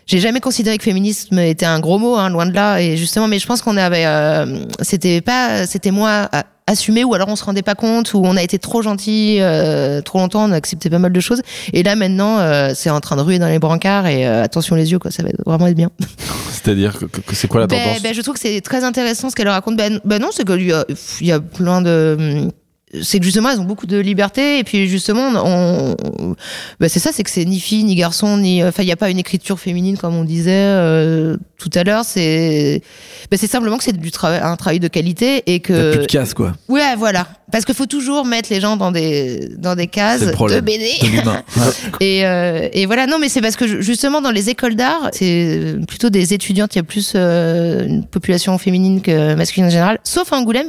j'ai 0.06 0.18
jamais 0.20 0.40
considéré 0.40 0.76
que 0.78 0.84
féminisme 0.84 1.38
était 1.38 1.66
un 1.66 1.80
gros 1.80 1.98
mot, 1.98 2.16
hein, 2.16 2.28
loin 2.30 2.46
de 2.46 2.52
là. 2.54 2.80
Et 2.80 2.96
justement, 2.96 3.28
mais 3.28 3.38
je 3.38 3.46
pense 3.46 3.62
qu'on 3.62 3.76
avait, 3.76 4.06
euh, 4.06 4.64
c'était 4.82 5.20
pas, 5.20 5.66
c'était 5.66 5.90
moins 5.90 6.28
a- 6.32 6.44
assumé, 6.66 7.04
ou 7.04 7.12
alors 7.14 7.28
on 7.28 7.36
se 7.36 7.44
rendait 7.44 7.62
pas 7.62 7.74
compte, 7.74 8.14
ou 8.14 8.22
on 8.24 8.36
a 8.36 8.42
été 8.42 8.58
trop 8.58 8.80
gentil 8.82 9.36
euh, 9.40 10.00
trop 10.00 10.18
longtemps, 10.18 10.44
on 10.48 10.52
a 10.52 10.56
accepté 10.56 10.88
pas 10.90 10.98
mal 10.98 11.12
de 11.12 11.20
choses. 11.20 11.42
Et 11.74 11.82
là 11.82 11.94
maintenant, 11.96 12.38
euh, 12.38 12.72
c'est 12.74 12.88
en 12.90 13.00
train 13.00 13.16
de 13.16 13.20
ruer 13.22 13.38
dans 13.38 13.48
les 13.48 13.58
brancards 13.58 14.06
et 14.06 14.26
euh, 14.26 14.42
attention 14.42 14.74
les 14.76 14.90
yeux, 14.92 14.98
quoi, 14.98 15.10
ça 15.10 15.22
va 15.22 15.28
vraiment 15.44 15.66
être 15.66 15.76
bien. 15.76 15.90
C'est-à-dire 16.52 16.98
que, 16.98 17.04
que 17.04 17.34
c'est 17.34 17.48
quoi 17.48 17.60
la 17.60 17.66
Ben, 17.66 17.82
tendance? 17.82 18.02
ben, 18.02 18.14
je 18.14 18.20
trouve 18.22 18.34
que 18.34 18.40
c'est 18.40 18.60
très 18.62 18.84
intéressant 18.84 19.28
ce 19.28 19.34
qu'elle 19.36 19.48
raconte. 19.48 19.76
Ben, 19.76 20.00
ben 20.06 20.18
non, 20.20 20.28
c'est 20.32 20.46
qu'il 20.46 20.62
y 20.66 20.72
a, 20.72 20.84
il 21.20 21.26
y 21.26 21.32
a 21.32 21.40
plein 21.40 21.82
de. 21.82 22.48
C'est 23.02 23.18
que 23.18 23.24
justement, 23.24 23.50
elles 23.50 23.60
ont 23.60 23.64
beaucoup 23.64 23.86
de 23.86 23.98
liberté. 23.98 24.58
Et 24.58 24.64
puis 24.64 24.88
justement, 24.88 25.28
on, 25.44 25.96
on- 26.20 26.36
ben, 26.80 26.88
c'est 26.88 27.00
ça, 27.00 27.10
c'est 27.12 27.22
que 27.22 27.30
c'est 27.30 27.44
ni 27.44 27.60
fille, 27.60 27.84
ni 27.84 27.94
garçon, 27.94 28.36
ni. 28.38 28.62
Enfin, 28.64 28.82
il 28.82 28.86
n'y 28.86 28.92
a 28.92 28.96
pas 28.96 29.10
une 29.10 29.18
écriture 29.18 29.58
féminine 29.58 29.96
comme 29.96 30.14
on 30.14 30.24
disait 30.24 30.52
euh, 30.54 31.36
tout 31.58 31.70
à 31.74 31.84
l'heure. 31.84 32.04
C'est. 32.04 32.82
Ben, 33.30 33.36
c'est 33.38 33.46
simplement 33.50 33.78
que 33.78 33.84
c'est 33.84 33.96
du 33.96 34.10
travail, 34.10 34.40
un 34.42 34.56
travail 34.56 34.80
de 34.80 34.88
qualité 34.88 35.42
et 35.46 35.60
que. 35.60 35.92
plus 35.92 36.00
de 36.02 36.06
casse, 36.06 36.34
quoi. 36.34 36.52
Ouais, 36.68 36.94
voilà. 36.96 37.26
Parce 37.52 37.64
qu'il 37.64 37.74
faut 37.74 37.86
toujours 37.86 38.24
mettre 38.24 38.48
les 38.52 38.60
gens 38.60 38.76
dans 38.76 38.90
des 38.90 39.48
dans 39.58 39.76
des 39.76 39.86
cases 39.86 40.20
de. 40.22 40.60
BD. 40.60 40.90
Et, 42.00 42.26
euh, 42.26 42.68
et 42.72 42.86
voilà, 42.86 43.06
non, 43.06 43.18
mais 43.20 43.28
c'est 43.28 43.40
parce 43.40 43.56
que 43.56 43.66
ju- 43.66 43.82
justement 43.82 44.20
dans 44.20 44.30
les 44.30 44.50
écoles 44.50 44.74
d'art, 44.76 45.10
c'est 45.12 45.76
plutôt 45.86 46.10
des 46.10 46.34
étudiantes, 46.34 46.74
il 46.74 46.78
y 46.78 46.80
a 46.80 46.84
plus 46.84 47.12
euh, 47.14 47.86
une 47.86 48.04
population 48.06 48.56
féminine 48.58 49.00
que 49.00 49.34
masculine 49.34 49.66
en 49.66 49.70
général, 49.70 49.98
sauf 50.04 50.32
à 50.32 50.36
Angoulême 50.36 50.68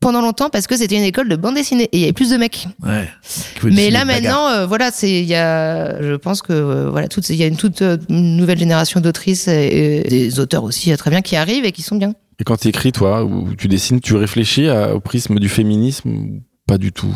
pendant 0.00 0.20
longtemps 0.20 0.48
parce 0.50 0.66
que 0.66 0.76
c'était 0.76 0.96
une 0.96 1.02
école 1.02 1.28
de 1.28 1.36
bande 1.36 1.54
dessinée 1.56 1.84
et 1.92 1.96
il 1.96 2.00
y 2.00 2.04
avait 2.04 2.12
plus 2.12 2.30
de 2.30 2.36
mecs. 2.36 2.66
Ouais. 2.82 3.08
Mais 3.64 3.90
là 3.90 4.04
maintenant, 4.04 4.48
euh, 4.48 4.66
voilà, 4.66 4.90
c'est 4.92 5.10
il 5.20 5.26
y 5.26 5.34
a, 5.34 6.00
je 6.02 6.14
pense 6.14 6.42
que 6.42 6.52
euh, 6.52 6.90
voilà, 6.90 7.08
il 7.28 7.34
y 7.36 7.42
a 7.42 7.46
une 7.46 7.56
toute 7.56 7.82
euh, 7.82 7.96
une 8.08 8.36
nouvelle 8.36 8.58
génération 8.58 9.00
d'autrices 9.00 9.48
et, 9.48 10.02
et 10.04 10.08
des 10.08 10.40
auteurs 10.40 10.64
aussi 10.64 10.96
très 10.96 11.10
bien 11.10 11.20
qui 11.22 11.36
arrivent 11.36 11.64
et 11.64 11.72
qui 11.72 11.82
sont 11.82 11.96
bien. 11.96 12.14
Et 12.40 12.44
quand 12.44 12.56
tu 12.56 12.68
écris, 12.68 12.92
toi, 12.92 13.24
ou 13.24 13.54
tu 13.56 13.66
dessines, 13.66 14.00
tu 14.00 14.14
réfléchis 14.14 14.68
à- 14.68 14.94
au 14.94 15.00
prisme 15.00 15.38
du 15.40 15.48
féminisme 15.48 16.08
ou 16.10 16.40
Pas 16.68 16.78
du 16.78 16.92
tout? 16.92 17.14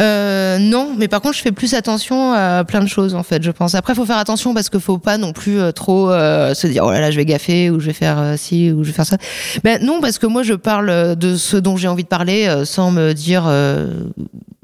Euh, 0.00 0.58
non, 0.58 0.94
mais 0.96 1.08
par 1.08 1.20
contre, 1.20 1.36
je 1.36 1.42
fais 1.42 1.52
plus 1.52 1.74
attention 1.74 2.32
à 2.32 2.64
plein 2.64 2.80
de 2.80 2.88
choses 2.88 3.14
en 3.14 3.22
fait. 3.22 3.42
Je 3.42 3.50
pense. 3.50 3.74
Après, 3.74 3.94
faut 3.94 4.06
faire 4.06 4.18
attention 4.18 4.54
parce 4.54 4.68
qu'il 4.68 4.80
faut 4.80 4.98
pas 4.98 5.18
non 5.18 5.32
plus 5.32 5.60
euh, 5.60 5.72
trop 5.72 6.10
euh, 6.10 6.54
se 6.54 6.66
dire 6.66 6.84
oh 6.84 6.90
là 6.90 7.00
là, 7.00 7.10
je 7.10 7.16
vais 7.16 7.24
gaffer 7.24 7.70
ou 7.70 7.80
je 7.80 7.86
vais 7.86 7.92
faire 7.92 8.34
ci 8.36 8.70
ou 8.70 8.84
je 8.84 8.88
vais 8.88 8.94
faire 8.94 9.06
ça. 9.06 9.18
Ben 9.64 9.82
non, 9.82 10.00
parce 10.00 10.18
que 10.18 10.26
moi, 10.26 10.42
je 10.42 10.54
parle 10.54 11.16
de 11.16 11.36
ce 11.36 11.56
dont 11.56 11.76
j'ai 11.76 11.88
envie 11.88 12.04
de 12.04 12.08
parler 12.08 12.62
sans 12.64 12.90
me 12.90 13.12
dire. 13.12 13.44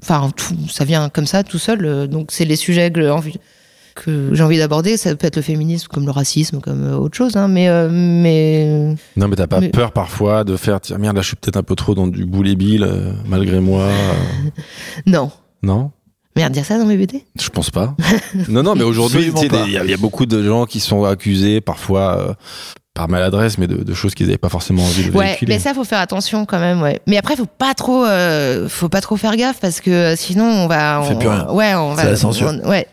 Enfin, 0.03 0.31
ça 0.69 0.85
vient 0.85 1.09
comme 1.09 1.27
ça, 1.27 1.45
tout 1.45 1.59
seul. 1.59 2.09
donc, 2.09 2.31
c'est 2.33 2.45
les 2.45 2.57
sujets 2.57 2.91
que 2.91 3.01
j'ai 3.01 3.11
envie 3.11 3.39
que 3.95 4.31
j'ai 4.33 4.43
envie 4.43 4.59
d'aborder. 4.59 4.97
Ça 4.97 5.15
peut 5.15 5.27
être 5.27 5.37
le 5.37 5.43
féminisme, 5.43 5.89
comme 5.89 6.05
le 6.05 6.11
racisme, 6.11 6.61
comme 6.61 6.83
euh, 6.85 6.97
autre 6.97 7.17
chose. 7.17 7.37
Hein, 7.37 7.49
mais 7.49 7.69
euh, 7.69 7.89
mais 7.91 8.95
Non, 9.17 9.29
mais 9.29 9.37
t'as 9.37 9.47
pas 9.47 9.61
Mais- 9.61 9.69
peur 9.71 9.93
parfois 9.93 10.45
de 10.45 10.57
faire, 10.57 10.81
tiens, 10.81 10.99
merde, 10.99 11.17
là, 11.17 11.23
je 11.23 11.29
suis 11.29 11.37
peut-être 11.37 11.57
un 11.57 11.63
peu 11.63 11.75
trop 11.75 11.95
dans 11.95 12.07
du 12.07 12.25
boulet 12.27 12.55
bill, 12.55 12.83
euh, 12.85 13.13
malgré 13.29 13.61
moi. 13.61 13.83
euh, 13.85 14.51
non. 15.07 15.31
non? 15.63 15.91
Merde, 16.35 16.53
dire 16.55 16.65
ça 16.65 16.79
dans 16.79 16.87
mes 16.87 16.97
BD 16.97 17.25
Je 17.39 17.49
pense 17.51 17.69
pas. 17.71 17.95
non, 18.49 18.63
non, 18.63 18.75
mais 18.75 18.85
aujourd'hui, 18.85 19.31
il 19.37 19.53
y, 19.71 19.77
a- 19.77 19.85
il 19.85 19.91
y 19.91 19.95
a 19.95 19.99
beaucoup 19.99 20.25
de 20.25 20.43
gens 20.43 20.65
qui 20.65 20.81
sont 20.81 21.05
accusés, 21.05 21.61
parfois 21.61 22.17
euh, 22.19 22.33
par 22.95 23.09
maladresse, 23.09 23.59
mais 23.59 23.67
de, 23.67 23.83
de 23.83 23.95
choses 23.95 24.15
qu'ils 24.15 24.27
n'avaient 24.27 24.39
pas 24.39 24.49
forcément 24.49 24.83
envie 24.83 25.11
de 25.11 25.17
Ouais, 25.17 25.27
véhiculer. 25.27 25.55
mais 25.55 25.59
ça 25.59 25.75
faut 25.75 25.85
faire 25.85 26.01
attention 26.01 26.45
quand 26.47 26.59
même, 26.59 26.81
ouais. 26.83 27.01
Mais 27.07 27.17
après 27.19 27.37
faut 27.37 27.45
pas 27.47 27.73
trop, 27.75 28.05
euh, 28.07 28.67
faut 28.69 28.89
pas 28.91 29.01
trop 29.03 29.17
faire 29.17 29.35
gaffe 29.37 29.61
parce 29.61 29.81
que 29.83 30.15
sinon 30.17 30.45
on 30.45 30.67
va, 30.69 31.01
On 31.01 31.05
fait 31.05 31.15
on- 31.15 31.19
plus 31.19 31.29
rien. 31.29 31.51
ouais, 31.51 31.75
on 31.75 31.97
C'est 31.97 32.05
va, 32.05 32.11
la 32.11 32.17
censure. 32.17 32.49
on- 32.65 32.69
ouais. 32.69 32.87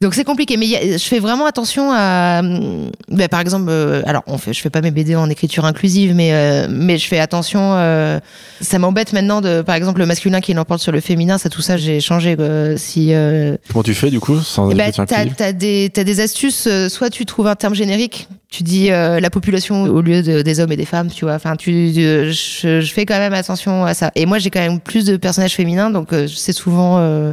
Donc 0.00 0.14
c'est 0.14 0.22
compliqué, 0.22 0.56
mais 0.56 0.66
il 0.66 0.70
y 0.70 0.76
a- 0.76 0.96
je 0.96 1.04
fais 1.04 1.18
vraiment 1.18 1.44
attention 1.46 1.90
à, 1.92 2.40
ben, 2.42 3.28
par 3.28 3.40
exemple, 3.40 3.66
euh, 3.68 4.00
alors 4.06 4.22
on 4.28 4.38
fait, 4.38 4.52
je 4.52 4.60
fais 4.60 4.70
pas 4.70 4.80
mes 4.80 4.92
BD 4.92 5.16
en 5.16 5.28
écriture 5.28 5.64
inclusive, 5.64 6.14
mais 6.14 6.32
euh, 6.32 6.68
mais 6.70 6.98
je 6.98 7.08
fais 7.08 7.18
attention. 7.18 7.74
euh, 7.74 8.20
ça 8.60 8.78
m'embête 8.78 9.12
maintenant 9.12 9.40
de, 9.40 9.60
par 9.62 9.74
exemple, 9.74 9.98
le 9.98 10.06
masculin 10.06 10.40
qui 10.40 10.54
l'emporte 10.54 10.80
sur 10.80 10.92
le 10.92 11.00
féminin, 11.00 11.36
ça 11.36 11.48
tout 11.48 11.62
ça 11.62 11.76
j'ai 11.76 11.98
changé. 12.00 12.36
Si 12.76 13.12
euh, 13.12 13.56
Comment 13.72 13.82
tu 13.82 13.92
fais, 13.94 14.10
du 14.10 14.20
coup, 14.20 14.38
sans 14.38 14.68
écriture 14.70 15.04
t'as, 15.06 15.24
t'as 15.36 15.52
des, 15.52 15.90
t'as 15.92 16.04
des 16.04 16.20
astuces. 16.20 16.68
euh, 16.68 16.88
soit 16.88 17.10
tu 17.10 17.26
trouves 17.26 17.48
un 17.48 17.56
terme 17.56 17.74
générique, 17.74 18.28
tu 18.50 18.62
dis 18.62 18.92
euh, 18.92 19.18
la 19.18 19.30
population 19.30 19.82
au 19.82 20.00
lieu 20.00 20.22
de, 20.22 20.42
des 20.42 20.60
hommes 20.60 20.70
et 20.70 20.76
des 20.76 20.84
femmes, 20.84 21.10
tu 21.10 21.24
vois. 21.24 21.34
Enfin, 21.34 21.56
tu, 21.56 21.92
je, 21.92 22.80
je 22.80 22.92
fais 22.92 23.04
quand 23.04 23.18
même 23.18 23.32
attention 23.34 23.84
à 23.84 23.94
ça. 23.94 24.12
Et 24.14 24.26
moi, 24.26 24.38
j'ai 24.38 24.50
quand 24.50 24.60
même 24.60 24.78
plus 24.78 25.04
de 25.06 25.16
personnages 25.16 25.54
féminins, 25.56 25.90
donc 25.90 26.12
euh, 26.12 26.28
c'est 26.28 26.52
souvent 26.52 26.98
euh, 26.98 27.32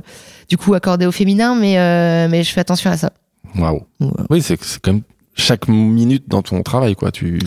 du 0.49 0.57
coup 0.57 0.73
accordé 0.73 1.05
au 1.05 1.11
féminin, 1.11 1.55
mais 1.55 1.77
euh, 1.79 2.27
mais 2.29 2.43
je 2.43 2.51
fais 2.51 2.61
attention 2.61 2.91
à 2.91 2.97
ça. 2.97 3.11
Waouh. 3.57 3.83
Oui, 4.29 4.41
c'est 4.41 4.61
c'est 4.63 4.79
quand 4.81 4.93
même 4.93 5.01
chaque 5.35 5.67
minute 5.67 6.25
dans 6.27 6.41
ton 6.41 6.61
travail, 6.63 6.95
quoi. 6.95 7.11
Tu... 7.11 7.39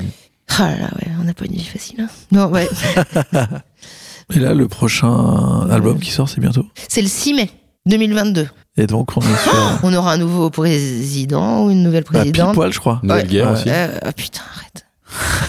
Ah 0.59 0.71
là 0.71 0.77
là, 0.79 0.91
ouais, 0.97 1.13
on 1.21 1.25
n'a 1.25 1.35
pas 1.35 1.45
une 1.45 1.53
vie 1.53 1.65
facile. 1.65 2.01
Hein. 2.01 2.09
Non, 2.33 2.47
ouais. 2.47 2.69
Et 4.35 4.39
là, 4.39 4.53
le 4.55 4.69
prochain 4.69 5.67
album 5.71 5.99
qui 6.01 6.11
sort, 6.11 6.29
c'est 6.29 6.41
bientôt? 6.41 6.67
c'est 6.89 7.01
le 7.03 7.09
6 7.09 7.35
mai 7.35 7.51
2022. 7.87 8.49
Et 8.77 8.87
donc, 8.87 9.17
on 9.17 9.21
est 9.21 9.37
sur 9.43 9.81
On 9.83 9.93
aura 9.95 10.13
un 10.13 10.19
nouveau 10.19 10.51
président 10.51 11.65
ou 11.65 11.71
une 11.71 11.83
nouvelle 11.83 12.05
bah, 12.05 12.23
pile 12.23 12.33
présidente. 12.33 12.55
poil, 12.55 12.73
je 12.73 12.79
crois. 12.79 13.01
Nouvelle 13.03 13.25
Ouais. 13.25 13.31
guerre 13.31 13.47
Ouais. 13.49 13.53
aussi. 13.55 13.69
Euh, 13.71 13.99
ah 14.03 14.13
putain, 14.13 14.43
arrête. 14.55 14.87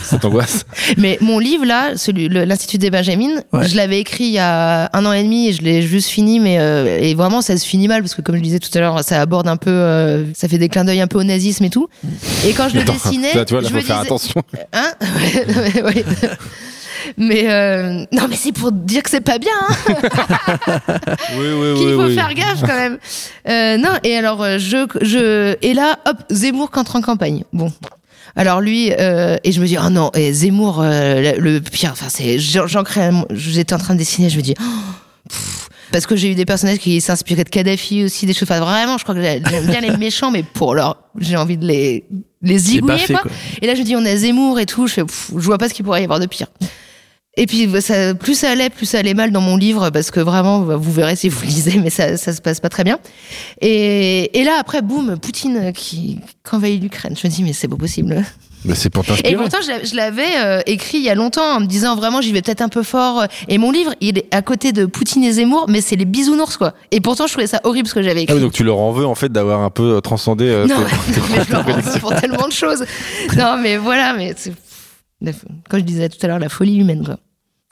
Cette 0.03 0.23
angoisse. 0.25 0.65
Mais 0.97 1.17
mon 1.21 1.37
livre 1.39 1.65
là, 1.65 1.97
celui 1.97 2.29
l'Institut 2.29 2.77
des 2.77 2.89
Benjamines, 2.89 3.43
Ouais. 3.51 3.67
je 3.67 3.75
l'avais 3.75 3.99
écrit 3.99 4.25
il 4.25 4.31
y 4.31 4.39
a 4.39 4.89
un 4.93 5.05
an 5.05 5.11
et 5.13 5.23
demi 5.23 5.49
et 5.49 5.53
je 5.53 5.61
l'ai 5.61 5.81
juste 5.81 6.09
fini, 6.09 6.39
mais 6.39 6.57
euh, 6.59 6.97
et 6.99 7.13
vraiment 7.15 7.41
ça 7.41 7.57
se 7.57 7.65
finit 7.65 7.87
mal 7.87 8.01
parce 8.01 8.15
que 8.15 8.21
comme 8.21 8.35
je 8.37 8.41
disais 8.41 8.59
tout 8.59 8.69
à 8.75 8.79
l'heure, 8.79 9.03
ça 9.03 9.19
aborde 9.21 9.47
un 9.47 9.57
peu, 9.57 9.69
euh, 9.71 10.23
ça 10.33 10.47
fait 10.47 10.57
des 10.57 10.69
clins 10.69 10.85
d'œil 10.85 11.01
un 11.01 11.07
peu 11.07 11.19
au 11.19 11.23
nazisme 11.23 11.63
et 11.65 11.69
tout. 11.69 11.87
Et 12.45 12.53
quand 12.53 12.69
je 12.69 12.75
le 12.77 12.83
dessinais, 12.83 13.33
là, 13.33 13.45
tu 13.45 13.53
vois, 13.53 13.61
là, 13.61 13.67
je 13.67 13.73
faut 13.73 13.79
me 13.79 13.81
faire 13.83 13.97
disais- 13.97 14.07
attention. 14.07 14.41
Hein? 14.73 14.91
Ouais, 15.01 15.53
ouais, 15.55 15.83
ouais. 15.83 16.05
Mais 17.17 17.45
euh, 17.49 18.05
non, 18.11 18.27
mais 18.29 18.35
c'est 18.35 18.51
pour 18.51 18.71
dire 18.71 19.01
que 19.03 19.09
c'est 19.09 19.21
pas 19.21 19.37
bien. 19.39 19.51
Hein 19.69 19.95
Oui, 21.37 21.47
oui, 21.53 21.73
qu'il 21.77 21.93
faut 21.95 22.03
oui. 22.05 22.15
faire 22.15 22.33
gaffe 22.33 22.61
quand 22.61 22.67
même. 22.67 22.97
Euh, 23.47 23.77
non, 23.77 23.91
et 24.03 24.15
alors 24.17 24.43
euh, 24.43 24.57
je, 24.57 24.85
je 25.01 25.55
et 25.61 25.73
là, 25.73 25.97
hop, 26.05 26.17
Zemmour 26.29 26.71
contre 26.71 26.95
en 26.97 27.01
campagne. 27.01 27.43
Bon. 27.53 27.71
Alors 28.35 28.61
lui 28.61 28.91
euh, 28.93 29.37
et 29.43 29.51
je 29.51 29.61
me 29.61 29.65
dis 29.65 29.77
oh 29.83 29.89
non 29.89 30.11
et 30.13 30.31
Zemmour 30.33 30.81
euh, 30.81 31.33
le, 31.37 31.59
pire 31.59 31.91
enfin 31.91 32.07
c'est 32.09 32.37
crée 32.85 33.05
un- 33.05 33.25
j'étais 33.31 33.73
en 33.73 33.79
train 33.79 33.93
de 33.93 33.99
dessiner 33.99 34.29
je 34.29 34.37
me 34.37 34.41
dis 34.41 34.53
oh, 34.59 34.63
pff. 35.27 35.69
parce 35.91 36.05
que 36.05 36.15
j'ai 36.15 36.31
eu 36.31 36.35
des 36.35 36.45
personnages 36.45 36.77
qui 36.79 37.01
s'inspiraient 37.01 37.43
de 37.43 37.49
Kadhafi 37.49 38.03
aussi 38.03 38.25
des 38.25 38.33
choses 38.33 38.49
enfin, 38.51 38.59
vraiment 38.59 38.97
je 38.97 39.03
crois 39.03 39.15
que 39.15 39.21
j'aime 39.21 39.41
bien 39.67 39.81
les 39.81 39.97
méchants 39.97 40.31
mais 40.31 40.43
pour 40.43 40.75
leur 40.75 40.97
j'ai 41.19 41.37
envie 41.37 41.57
de 41.57 41.65
les 41.65 42.05
les 42.41 42.57
zigouiller 42.57 43.05
quoi. 43.07 43.19
quoi. 43.19 43.31
Et 43.61 43.67
là, 43.67 43.75
je 43.75 43.81
dis, 43.81 43.95
on 43.95 44.05
a 44.05 44.15
Zemmour 44.15 44.59
et 44.59 44.65
tout. 44.65 44.87
Je 44.87 44.93
fais, 44.93 45.03
pff, 45.03 45.31
je 45.31 45.45
vois 45.45 45.57
pas 45.57 45.67
ce 45.67 45.73
qu'il 45.73 45.83
pourrait 45.83 46.01
y 46.01 46.03
avoir 46.03 46.19
de 46.19 46.25
pire. 46.25 46.47
Et 47.37 47.45
puis, 47.45 47.67
bah, 47.67 47.79
ça, 47.79 48.13
plus 48.15 48.35
ça 48.37 48.49
allait, 48.51 48.69
plus 48.69 48.85
ça 48.85 48.99
allait 48.99 49.13
mal 49.13 49.31
dans 49.31 49.39
mon 49.41 49.55
livre, 49.55 49.89
parce 49.91 50.11
que 50.11 50.19
vraiment, 50.19 50.59
bah, 50.59 50.75
vous 50.75 50.91
verrez 50.91 51.15
si 51.15 51.29
vous 51.29 51.41
lisez, 51.45 51.79
mais 51.79 51.89
ça, 51.89 52.17
ça 52.17 52.33
se 52.33 52.41
passe 52.41 52.59
pas 52.59 52.69
très 52.69 52.83
bien. 52.83 52.99
Et, 53.61 54.37
et 54.39 54.43
là, 54.43 54.57
après, 54.59 54.81
boum, 54.81 55.17
Poutine 55.19 55.71
qui, 55.73 56.19
qui 56.47 56.55
envahit 56.55 56.81
l'Ukraine. 56.81 57.15
Je 57.21 57.27
me 57.27 57.31
dis, 57.31 57.43
mais 57.43 57.53
c'est 57.53 57.67
pas 57.67 57.77
possible. 57.77 58.23
Mais 58.65 58.75
c'est 58.75 58.89
pour 58.89 59.05
Et 59.05 59.07
t'inspirer. 59.07 59.35
pourtant, 59.37 59.59
je 59.63 59.69
l'a- 59.69 59.83
je 59.85 59.95
l'avais 59.95 60.35
euh, 60.43 60.59
écrit 60.65 60.97
il 60.97 61.03
y 61.05 61.09
a 61.09 61.15
longtemps 61.15 61.55
en 61.55 61.59
me 61.61 61.65
disant 61.65 61.95
vraiment, 61.95 62.19
j'y 62.19 62.33
vais 62.33 62.41
peut-être 62.41 62.61
un 62.61 62.67
peu 62.67 62.83
fort. 62.83 63.23
Et 63.47 63.57
mon 63.57 63.71
livre, 63.71 63.93
il 64.01 64.17
est 64.17 64.25
à 64.35 64.41
côté 64.41 64.73
de 64.73 64.85
Poutine 64.85 65.23
et 65.23 65.31
Zemmour, 65.31 65.67
mais 65.69 65.79
c'est 65.79 65.95
les 65.95 66.03
bisounours, 66.03 66.57
quoi. 66.57 66.73
Et 66.91 66.99
pourtant, 66.99 67.25
je 67.27 67.31
trouvais 67.31 67.47
ça 67.47 67.61
horrible 67.63 67.87
ce 67.87 67.93
que 67.93 68.01
j'avais 68.01 68.19
Ah 68.19 68.23
écrit. 68.23 68.35
oui, 68.35 68.41
donc 68.41 68.51
tu 68.51 68.65
leur 68.65 68.79
en 68.79 68.91
veux 68.91 69.05
en 69.05 69.15
fait 69.15 69.31
d'avoir 69.31 69.61
un 69.61 69.69
peu 69.69 69.95
euh, 69.95 70.01
transcendé. 70.01 70.43
euh, 70.49 70.67
Non, 70.67 70.75
tes- 70.75 71.21
mais 71.37 71.45
je 71.47 71.51
leur 71.53 71.61
en 71.69 71.71
veux 71.79 71.99
pour 72.01 72.13
tellement 72.15 72.47
de 72.49 72.51
choses. 72.51 72.83
Non, 73.37 73.55
mais 73.61 73.77
voilà, 73.77 74.13
mais 74.13 74.33
c'est. 74.35 74.51
Comme 75.69 75.79
je 75.79 75.85
disais 75.85 76.09
tout 76.09 76.17
à 76.23 76.27
l'heure, 76.27 76.39
la 76.39 76.49
folie 76.49 76.77
humaine, 76.77 77.03
quoi. 77.05 77.17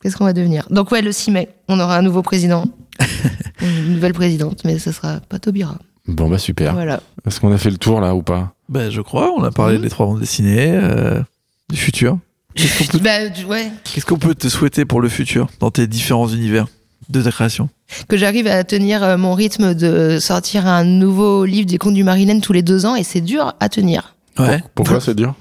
Qu'est-ce 0.02 0.16
qu'on 0.18 0.26
va 0.26 0.34
devenir? 0.34 0.68
Donc, 0.70 0.92
ouais, 0.92 1.02
le 1.02 1.12
6 1.12 1.32
mai, 1.32 1.50
on 1.68 1.80
aura 1.80 1.98
un 1.98 2.02
nouveau 2.02 2.22
président. 2.22 2.66
Une 3.62 3.94
nouvelle 3.96 4.14
présidente, 4.14 4.62
mais 4.66 4.78
ce 4.80 4.92
sera 4.92 5.20
pas 5.22 5.40
Taubira. 5.40 5.78
Bon 6.08 6.30
bah 6.30 6.38
super. 6.38 6.74
Voilà. 6.74 7.02
Est-ce 7.26 7.40
qu'on 7.40 7.52
a 7.52 7.58
fait 7.58 7.70
le 7.72 7.78
tour 7.78 8.00
là 8.00 8.16
ou 8.16 8.22
pas? 8.22 8.54
Ben, 8.70 8.90
je 8.90 9.02
crois, 9.02 9.32
on 9.36 9.44
a 9.44 9.52
parlé 9.52 9.76
Mhm. 9.78 9.82
des 9.84 9.90
trois 9.90 10.06
bandes 10.06 10.20
dessinées, 10.20 10.72
euh, 10.72 11.22
du 11.70 11.78
futur. 11.78 12.18
Qu'est-ce 12.56 12.92
qu'on 12.92 12.98
peut, 12.98 13.04
Bah, 13.04 13.20
ouais. 13.50 13.72
peut 14.20 14.36
te 14.36 14.48
souhaiter 14.48 14.86
pour 14.86 15.02
le 15.02 15.10
futur 15.10 15.48
dans 15.60 15.70
tes 15.72 15.86
différents 15.88 16.28
univers 16.30 16.68
de 17.10 17.22
ta 17.22 17.32
création? 17.32 17.70
Que 18.08 18.16
j'arrive 18.18 18.48
à 18.48 18.64
tenir 18.64 19.04
euh, 19.04 19.18
mon 19.18 19.34
rythme 19.34 19.74
de 19.74 20.18
sortir 20.20 20.66
un 20.68 20.84
nouveau 20.86 21.44
livre 21.46 21.68
des 21.68 21.78
contes 21.78 21.94
du 21.96 22.04
Marilène 22.04 22.40
tous 22.42 22.54
les 22.54 22.62
deux 22.62 22.86
ans, 22.86 22.96
et 22.96 23.04
c'est 23.04 23.22
dur 23.22 23.56
à 23.60 23.68
tenir. 23.70 24.16
Ouais. 24.40 24.62
Pourquoi 24.76 25.02
c'est 25.02 25.16
dur? 25.16 25.34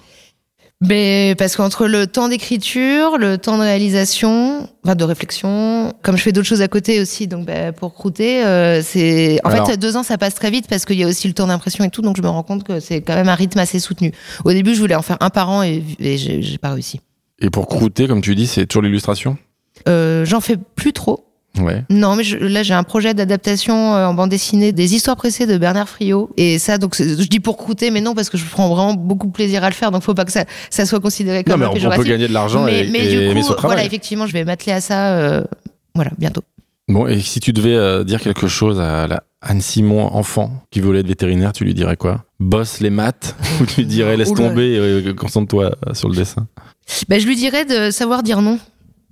Mais 0.82 1.34
parce 1.38 1.56
qu'entre 1.56 1.86
le 1.86 2.06
temps 2.06 2.28
d'écriture, 2.28 3.16
le 3.16 3.38
temps 3.38 3.56
de 3.56 3.62
réalisation, 3.62 4.68
enfin 4.84 4.94
de 4.94 5.04
réflexion, 5.04 5.94
comme 6.02 6.18
je 6.18 6.22
fais 6.22 6.32
d'autres 6.32 6.46
choses 6.46 6.60
à 6.60 6.68
côté 6.68 7.00
aussi, 7.00 7.26
donc 7.28 7.46
bah, 7.46 7.72
pour 7.72 7.94
croûter, 7.94 8.44
euh, 8.44 8.82
c'est 8.82 9.40
en 9.42 9.48
Alors- 9.50 9.66
fait 9.66 9.78
deux 9.78 9.96
ans 9.96 10.02
ça 10.02 10.18
passe 10.18 10.34
très 10.34 10.50
vite 10.50 10.66
parce 10.68 10.84
qu'il 10.84 10.98
y 10.98 11.02
a 11.04 11.06
aussi 11.06 11.28
le 11.28 11.34
temps 11.34 11.46
d'impression 11.46 11.82
et 11.82 11.88
tout, 11.90 12.02
donc 12.02 12.18
je 12.18 12.22
me 12.22 12.28
rends 12.28 12.42
compte 12.42 12.62
que 12.62 12.78
c'est 12.78 13.00
quand 13.00 13.14
même 13.14 13.30
un 13.30 13.34
rythme 13.34 13.58
assez 13.58 13.78
soutenu. 13.80 14.12
Au 14.44 14.52
début, 14.52 14.74
je 14.74 14.80
voulais 14.80 14.94
en 14.94 15.00
faire 15.02 15.16
un 15.20 15.30
par 15.30 15.48
an 15.48 15.62
et, 15.62 15.82
et 15.98 16.18
j'ai 16.18 16.42
j'ai 16.42 16.58
pas 16.58 16.72
réussi. 16.74 17.00
Et 17.40 17.48
pour 17.48 17.68
croûter, 17.68 18.06
comme 18.06 18.20
tu 18.20 18.34
dis, 18.34 18.46
c'est 18.46 18.66
toujours 18.66 18.82
l'illustration? 18.82 19.38
Euh, 19.88 20.26
J'en 20.26 20.40
fais 20.42 20.56
plus 20.56 20.92
trop. 20.92 21.24
Ouais. 21.58 21.84
Non, 21.90 22.16
mais 22.16 22.24
je- 22.24 22.36
là 22.36 22.62
j'ai 22.62 22.74
un 22.74 22.82
projet 22.82 23.14
d'adaptation 23.14 23.94
euh, 23.94 24.06
en 24.06 24.14
bande 24.14 24.30
dessinée 24.30 24.72
des 24.72 24.94
histoires 24.94 25.16
pressées 25.16 25.46
de 25.46 25.56
Bernard 25.58 25.88
Friot 25.88 26.30
et 26.36 26.58
ça 26.58 26.78
donc 26.78 26.94
je 26.98 27.26
dis 27.28 27.40
pour 27.40 27.56
croûter 27.56 27.90
mais 27.90 28.00
non 28.00 28.14
parce 28.14 28.28
que 28.30 28.36
je 28.36 28.44
prends 28.44 28.68
vraiment 28.74 28.94
beaucoup 28.94 29.26
de 29.26 29.32
plaisir 29.32 29.64
à 29.64 29.68
le 29.68 29.74
faire 29.74 29.90
donc 29.90 30.02
faut 30.02 30.14
pas 30.14 30.24
que 30.24 30.32
ça 30.32 30.44
ça 30.70 30.84
soit 30.86 31.00
considéré 31.00 31.38
Non, 31.38 31.52
comme 31.54 31.60
mais 31.60 31.66
un 31.66 31.68
on, 31.88 31.92
on 31.92 31.96
peut 31.96 32.04
gagner 32.04 32.28
de 32.28 32.32
l'argent 32.32 32.64
mais, 32.64 32.86
et, 32.86 32.90
mais 32.90 33.06
et 33.06 33.10
du 33.10 33.22
aimer 33.24 33.40
coup, 33.40 33.46
son 33.48 33.54
travail. 33.54 33.76
voilà, 33.76 33.86
effectivement, 33.86 34.26
je 34.26 34.32
vais 34.32 34.44
m'atteler 34.44 34.72
à 34.72 34.80
ça, 34.80 35.16
euh, 35.16 35.44
voilà, 35.94 36.10
bientôt. 36.18 36.42
Bon, 36.88 37.06
et 37.08 37.20
si 37.20 37.40
tu 37.40 37.52
devais 37.52 37.74
euh, 37.74 38.04
dire 38.04 38.20
quelque 38.20 38.46
chose 38.46 38.78
à 38.80 39.06
la 39.08 39.22
Anne 39.42 39.60
Simon, 39.60 40.04
enfant, 40.14 40.62
qui 40.70 40.80
voulait 40.80 41.00
être 41.00 41.08
vétérinaire, 41.08 41.52
tu 41.52 41.64
lui 41.64 41.74
dirais 41.74 41.96
quoi? 41.96 42.24
Bosse 42.38 42.80
les 42.80 42.90
maths 42.90 43.34
Ou 43.60 43.66
tu 43.66 43.80
lui 43.80 43.86
dirais 43.86 44.16
laisse 44.16 44.32
tomber 44.32 45.02
et 45.08 45.14
concentre-toi 45.14 45.74
sur 45.94 46.08
le 46.08 46.14
dessin? 46.16 46.46
Ben, 47.08 47.20
je 47.20 47.26
lui 47.26 47.34
dirais 47.34 47.64
de 47.64 47.90
savoir 47.90 48.22
dire 48.22 48.40
non. 48.42 48.58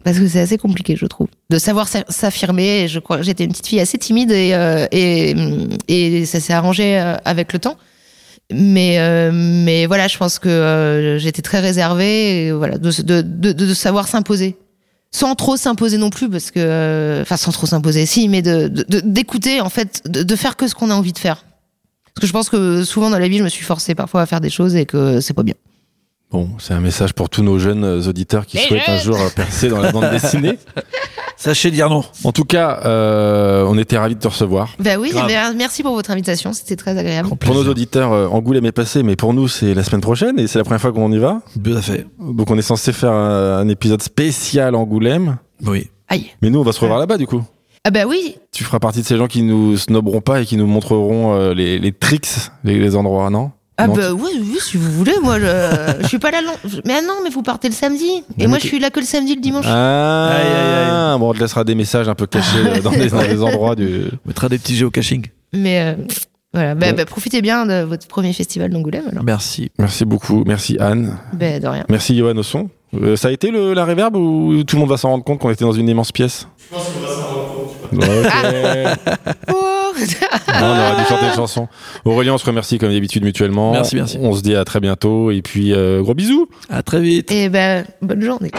Parce 0.05 0.19
que 0.19 0.29
c'est 0.29 0.41
assez 0.41 0.59
compliqué, 0.59 0.97
je 0.97 1.07
trouve. 1.07 1.29
De 1.51 1.59
savoir 1.59 1.89
s'a- 1.89 2.05
s'affirmer. 2.11 2.87
Je 2.89 2.99
crois 3.01 3.23
j'étais 3.23 3.45
une 3.45 3.51
petite 3.53 3.67
fille 3.67 3.81
assez 3.81 3.97
timide 3.99 4.31
et, 4.31 4.51
euh, 4.53 4.87
et, 4.93 5.35
et 5.89 6.27
ça 6.27 6.41
s'est 6.41 6.53
arrangé 6.53 6.99
euh, 7.01 7.17
avec 7.25 7.53
le 7.55 7.59
temps. 7.59 7.77
Mais, 8.53 8.99
euh, 8.99 9.31
mais 9.33 9.87
voilà, 9.87 10.07
je 10.07 10.19
pense 10.19 10.39
que 10.39 10.49
euh, 10.51 11.19
j'étais 11.19 11.41
très 11.43 11.61
réservée. 11.61 12.47
Et 12.47 12.53
voilà, 12.53 12.77
de, 12.77 12.91
de, 13.03 13.23
de, 13.23 13.53
de 13.53 13.75
savoir 13.75 14.07
s'imposer. 14.07 14.57
Sans 15.11 15.35
trop 15.37 15.57
s'imposer 15.57 15.97
non 15.97 16.11
plus, 16.11 16.29
parce 16.29 16.51
que. 16.51 16.59
euh, 16.61 17.23
Enfin, 17.23 17.37
sans 17.39 17.53
trop 17.53 17.67
s'imposer, 17.67 18.05
si, 18.05 18.29
mais 18.29 18.43
de- 18.43 18.69
d'écouter, 18.69 19.61
en 19.63 19.71
fait, 19.71 20.03
de, 20.07 20.23
de 20.23 20.37
faire 20.37 20.57
que 20.57 20.67
ce 20.69 20.75
qu'on 20.75 20.91
a 20.91 20.95
envie 20.95 21.13
de 21.15 21.19
faire. 21.19 21.45
Parce 22.15 22.21
que 22.23 22.27
je 22.27 22.33
pense 22.33 22.51
que 22.51 22.85
souvent 22.85 23.09
dans 23.11 23.19
la 23.19 23.29
vie, 23.29 23.39
je 23.39 23.45
me 23.45 23.49
suis 23.49 23.65
forcée 23.65 23.95
parfois 23.95 24.21
à 24.23 24.27
faire 24.27 24.41
des 24.41 24.51
choses 24.51 24.77
et 24.77 24.85
que 24.87 25.21
c'est 25.21 25.33
pas 25.35 25.43
bien. 25.43 25.55
Bon, 26.35 26.48
c'est 26.59 26.74
un 26.74 26.81
message 26.81 27.12
pour 27.12 27.28
tous 27.31 27.44
nos 27.44 27.61
jeunes 27.61 27.85
euh, 27.85 28.09
auditeurs 28.09 28.44
qui 28.44 28.56
Les 28.56 28.65
souhaitent 28.65 28.89
un 28.89 28.98
jour 28.98 29.15
euh, 29.16 29.28
percer 29.36 29.69
dans 29.69 29.78
la 29.78 29.93
bande 29.93 30.11
dessinée. 30.11 30.59
Sachez 31.36 31.70
dire 31.70 31.89
non. 31.89 32.02
En 32.24 32.32
tout 32.32 32.44
cas, 32.44 32.81
euh, 32.85 33.65
on 33.69 33.78
était 33.78 33.97
ravis 33.97 34.16
de 34.16 34.20
te 34.20 34.27
recevoir. 34.27 34.70
Ben 34.81 34.98
oui, 34.98 35.11
Grave. 35.11 35.28
ben, 35.28 35.55
merci 35.56 35.85
pour 35.85 35.94
votre 35.94 36.11
invitation, 36.11 36.52
c'était 36.52 36.74
très 36.74 36.98
agréable. 36.98 37.28
Pour 37.36 37.55
nos 37.55 37.69
auditeurs, 37.69 38.12
euh, 38.12 38.27
Angoulême 38.27 38.66
est 38.66 38.73
passé, 38.73 39.05
mais 39.05 39.15
pour 39.15 39.32
nous, 39.32 39.47
c'est 39.47 39.74
la 39.74 39.85
semaine 39.85 40.01
prochaine 40.01 40.36
et 40.40 40.48
c'est 40.48 40.59
la 40.59 40.65
première 40.65 40.81
fois 40.81 40.90
qu'on 40.90 41.12
y 41.12 41.19
va. 41.19 41.40
Tout 41.62 41.73
à 41.73 41.81
fait. 41.81 42.05
Donc, 42.19 42.51
on 42.51 42.59
est 42.59 42.62
censé 42.62 42.93
faire 42.93 43.12
un, 43.12 43.59
un 43.59 43.69
épisode 43.69 44.02
spécial 44.02 44.74
Angoulême. 44.74 45.36
Oui. 45.65 45.89
Aïe. 46.09 46.32
Mais 46.43 46.51
nous, 46.51 46.59
on 46.59 46.65
va 46.65 46.73
se 46.73 46.81
revoir 46.81 46.98
là-bas, 46.98 47.16
du 47.16 47.28
coup. 47.28 47.44
Ah 47.85 47.93
bah 47.93 48.06
oui, 48.09 48.39
Tu 48.51 48.65
feras 48.65 48.81
partie 48.81 49.02
de 49.02 49.06
ces 49.06 49.16
gens 49.16 49.28
qui 49.28 49.43
nous 49.43 49.77
snobberont 49.77 50.20
pas 50.23 50.40
et 50.40 50.47
qui 50.47 50.56
nous 50.56 50.66
montreront 50.66 51.35
euh, 51.36 51.55
les, 51.55 51.78
les 51.78 51.93
tricks, 51.93 52.27
les, 52.65 52.81
les 52.81 52.97
endroits, 52.97 53.31
non? 53.31 53.52
Ah 53.77 53.87
Non, 53.89 53.95
bah 53.95 54.13
oui, 54.13 54.31
oui, 54.41 54.59
si 54.61 54.77
vous 54.77 54.91
voulez, 54.93 55.15
moi 55.23 55.39
je, 55.41 55.47
je 56.03 56.07
suis 56.07 56.19
pas 56.19 56.31
là 56.31 56.41
long. 56.43 56.53
Mais 56.85 56.95
ah 56.99 57.03
non, 57.03 57.15
mais 57.25 57.31
vous 57.31 57.43
partez 57.43 57.69
le 57.69 57.75
samedi. 57.75 58.07
Et 58.09 58.23
Mais 58.39 58.47
moi 58.47 58.59
je 58.61 58.67
suis 58.67 58.79
là 58.79 58.91
que 58.91 59.01
le 59.01 59.07
samedi, 59.07 59.35
le 59.35 59.41
dimanche. 59.41 59.65
Ah, 59.69 60.29
Aïe, 60.31 60.47
aïe, 61.13 61.19
bon, 61.19 61.31
on 61.31 61.35
te 61.35 61.41
laissera 61.41 61.65
des 61.65 61.75
messages 61.75 62.09
un 62.09 62.15
peu 62.15 62.27
cachés 62.27 62.57
euh, 62.59 62.81
dans, 62.81 62.91
les, 62.93 63.09
dans 63.09 63.21
les 63.23 63.43
endroits 63.43 63.75
du. 63.75 64.05
On 64.25 64.29
mettra 64.29 64.49
des 64.49 64.59
petits 64.59 64.77
géocaching. 64.77 65.27
Mais 65.53 65.81
euh, 65.81 65.95
voilà, 66.53 66.75
bah, 66.77 66.91
Bon. 66.91 66.97
bah, 66.99 67.05
profitez 67.05 67.43
bien 67.43 67.67
de 67.67 67.83
votre 67.83 68.07
premier 68.07 68.33
festival 68.33 68.71
d'Angoulême 68.71 69.09
alors. 69.11 69.25
Merci. 69.25 69.71
Merci 69.79 70.05
beaucoup, 70.05 70.45
merci 70.47 70.77
Anne, 70.79 71.17
Bah 71.33 71.59
de 71.59 71.67
rien. 71.67 71.85
merci 71.89 72.17
Johan 72.17 72.37
au 72.37 72.43
son. 72.45 72.71
Euh, 73.03 73.17
ça 73.17 73.27
a 73.27 73.31
été 73.33 73.51
le, 73.51 73.75
la 73.75 73.85
réverb 73.85 74.15
ou 74.15 74.63
tout 74.63 74.77
le 74.77 74.81
monde 74.81 74.89
va 74.91 74.97
s'en 74.97 75.09
rendre 75.11 75.25
compte 75.25 75.41
qu'on 75.41 75.51
était 75.51 75.65
dans 75.65 75.73
une 75.73 75.89
immense 75.89 76.13
pièce? 76.13 76.47
Je 76.71 76.77
pense 76.77 76.85
qu'on 76.91 77.01
va 77.01 77.09
s'en 77.09 77.23
rendre 77.23 77.55
compte. 77.57 79.35
Ok. 79.49 79.49
Non, 80.61 80.66
on 80.66 80.71
aurait 80.93 81.03
dû 81.03 81.09
chanter 81.09 81.27
une 81.27 81.33
chanson. 81.37 81.69
Aurélien, 82.05 82.35
on 82.35 82.39
se 82.39 82.47
remercie 82.47 82.79
comme 82.79 82.93
d'habitude 82.93 83.25
mutuellement. 83.25 83.73
Merci, 83.73 83.97
merci. 83.97 84.19
On 84.21 84.35
se 84.35 84.43
dit 84.43 84.55
à 84.57 84.65
très 84.65 84.81
bientôt 84.81 85.31
et 85.31 85.43
puis 85.43 85.73
euh, 85.73 86.03
gros 86.03 86.15
bisous. 86.15 86.49
À 86.71 86.83
très 86.83 87.01
vite. 87.01 87.31
Et 87.31 87.49
ben 87.49 87.85
bonne 88.03 88.23
journée. 88.23 88.51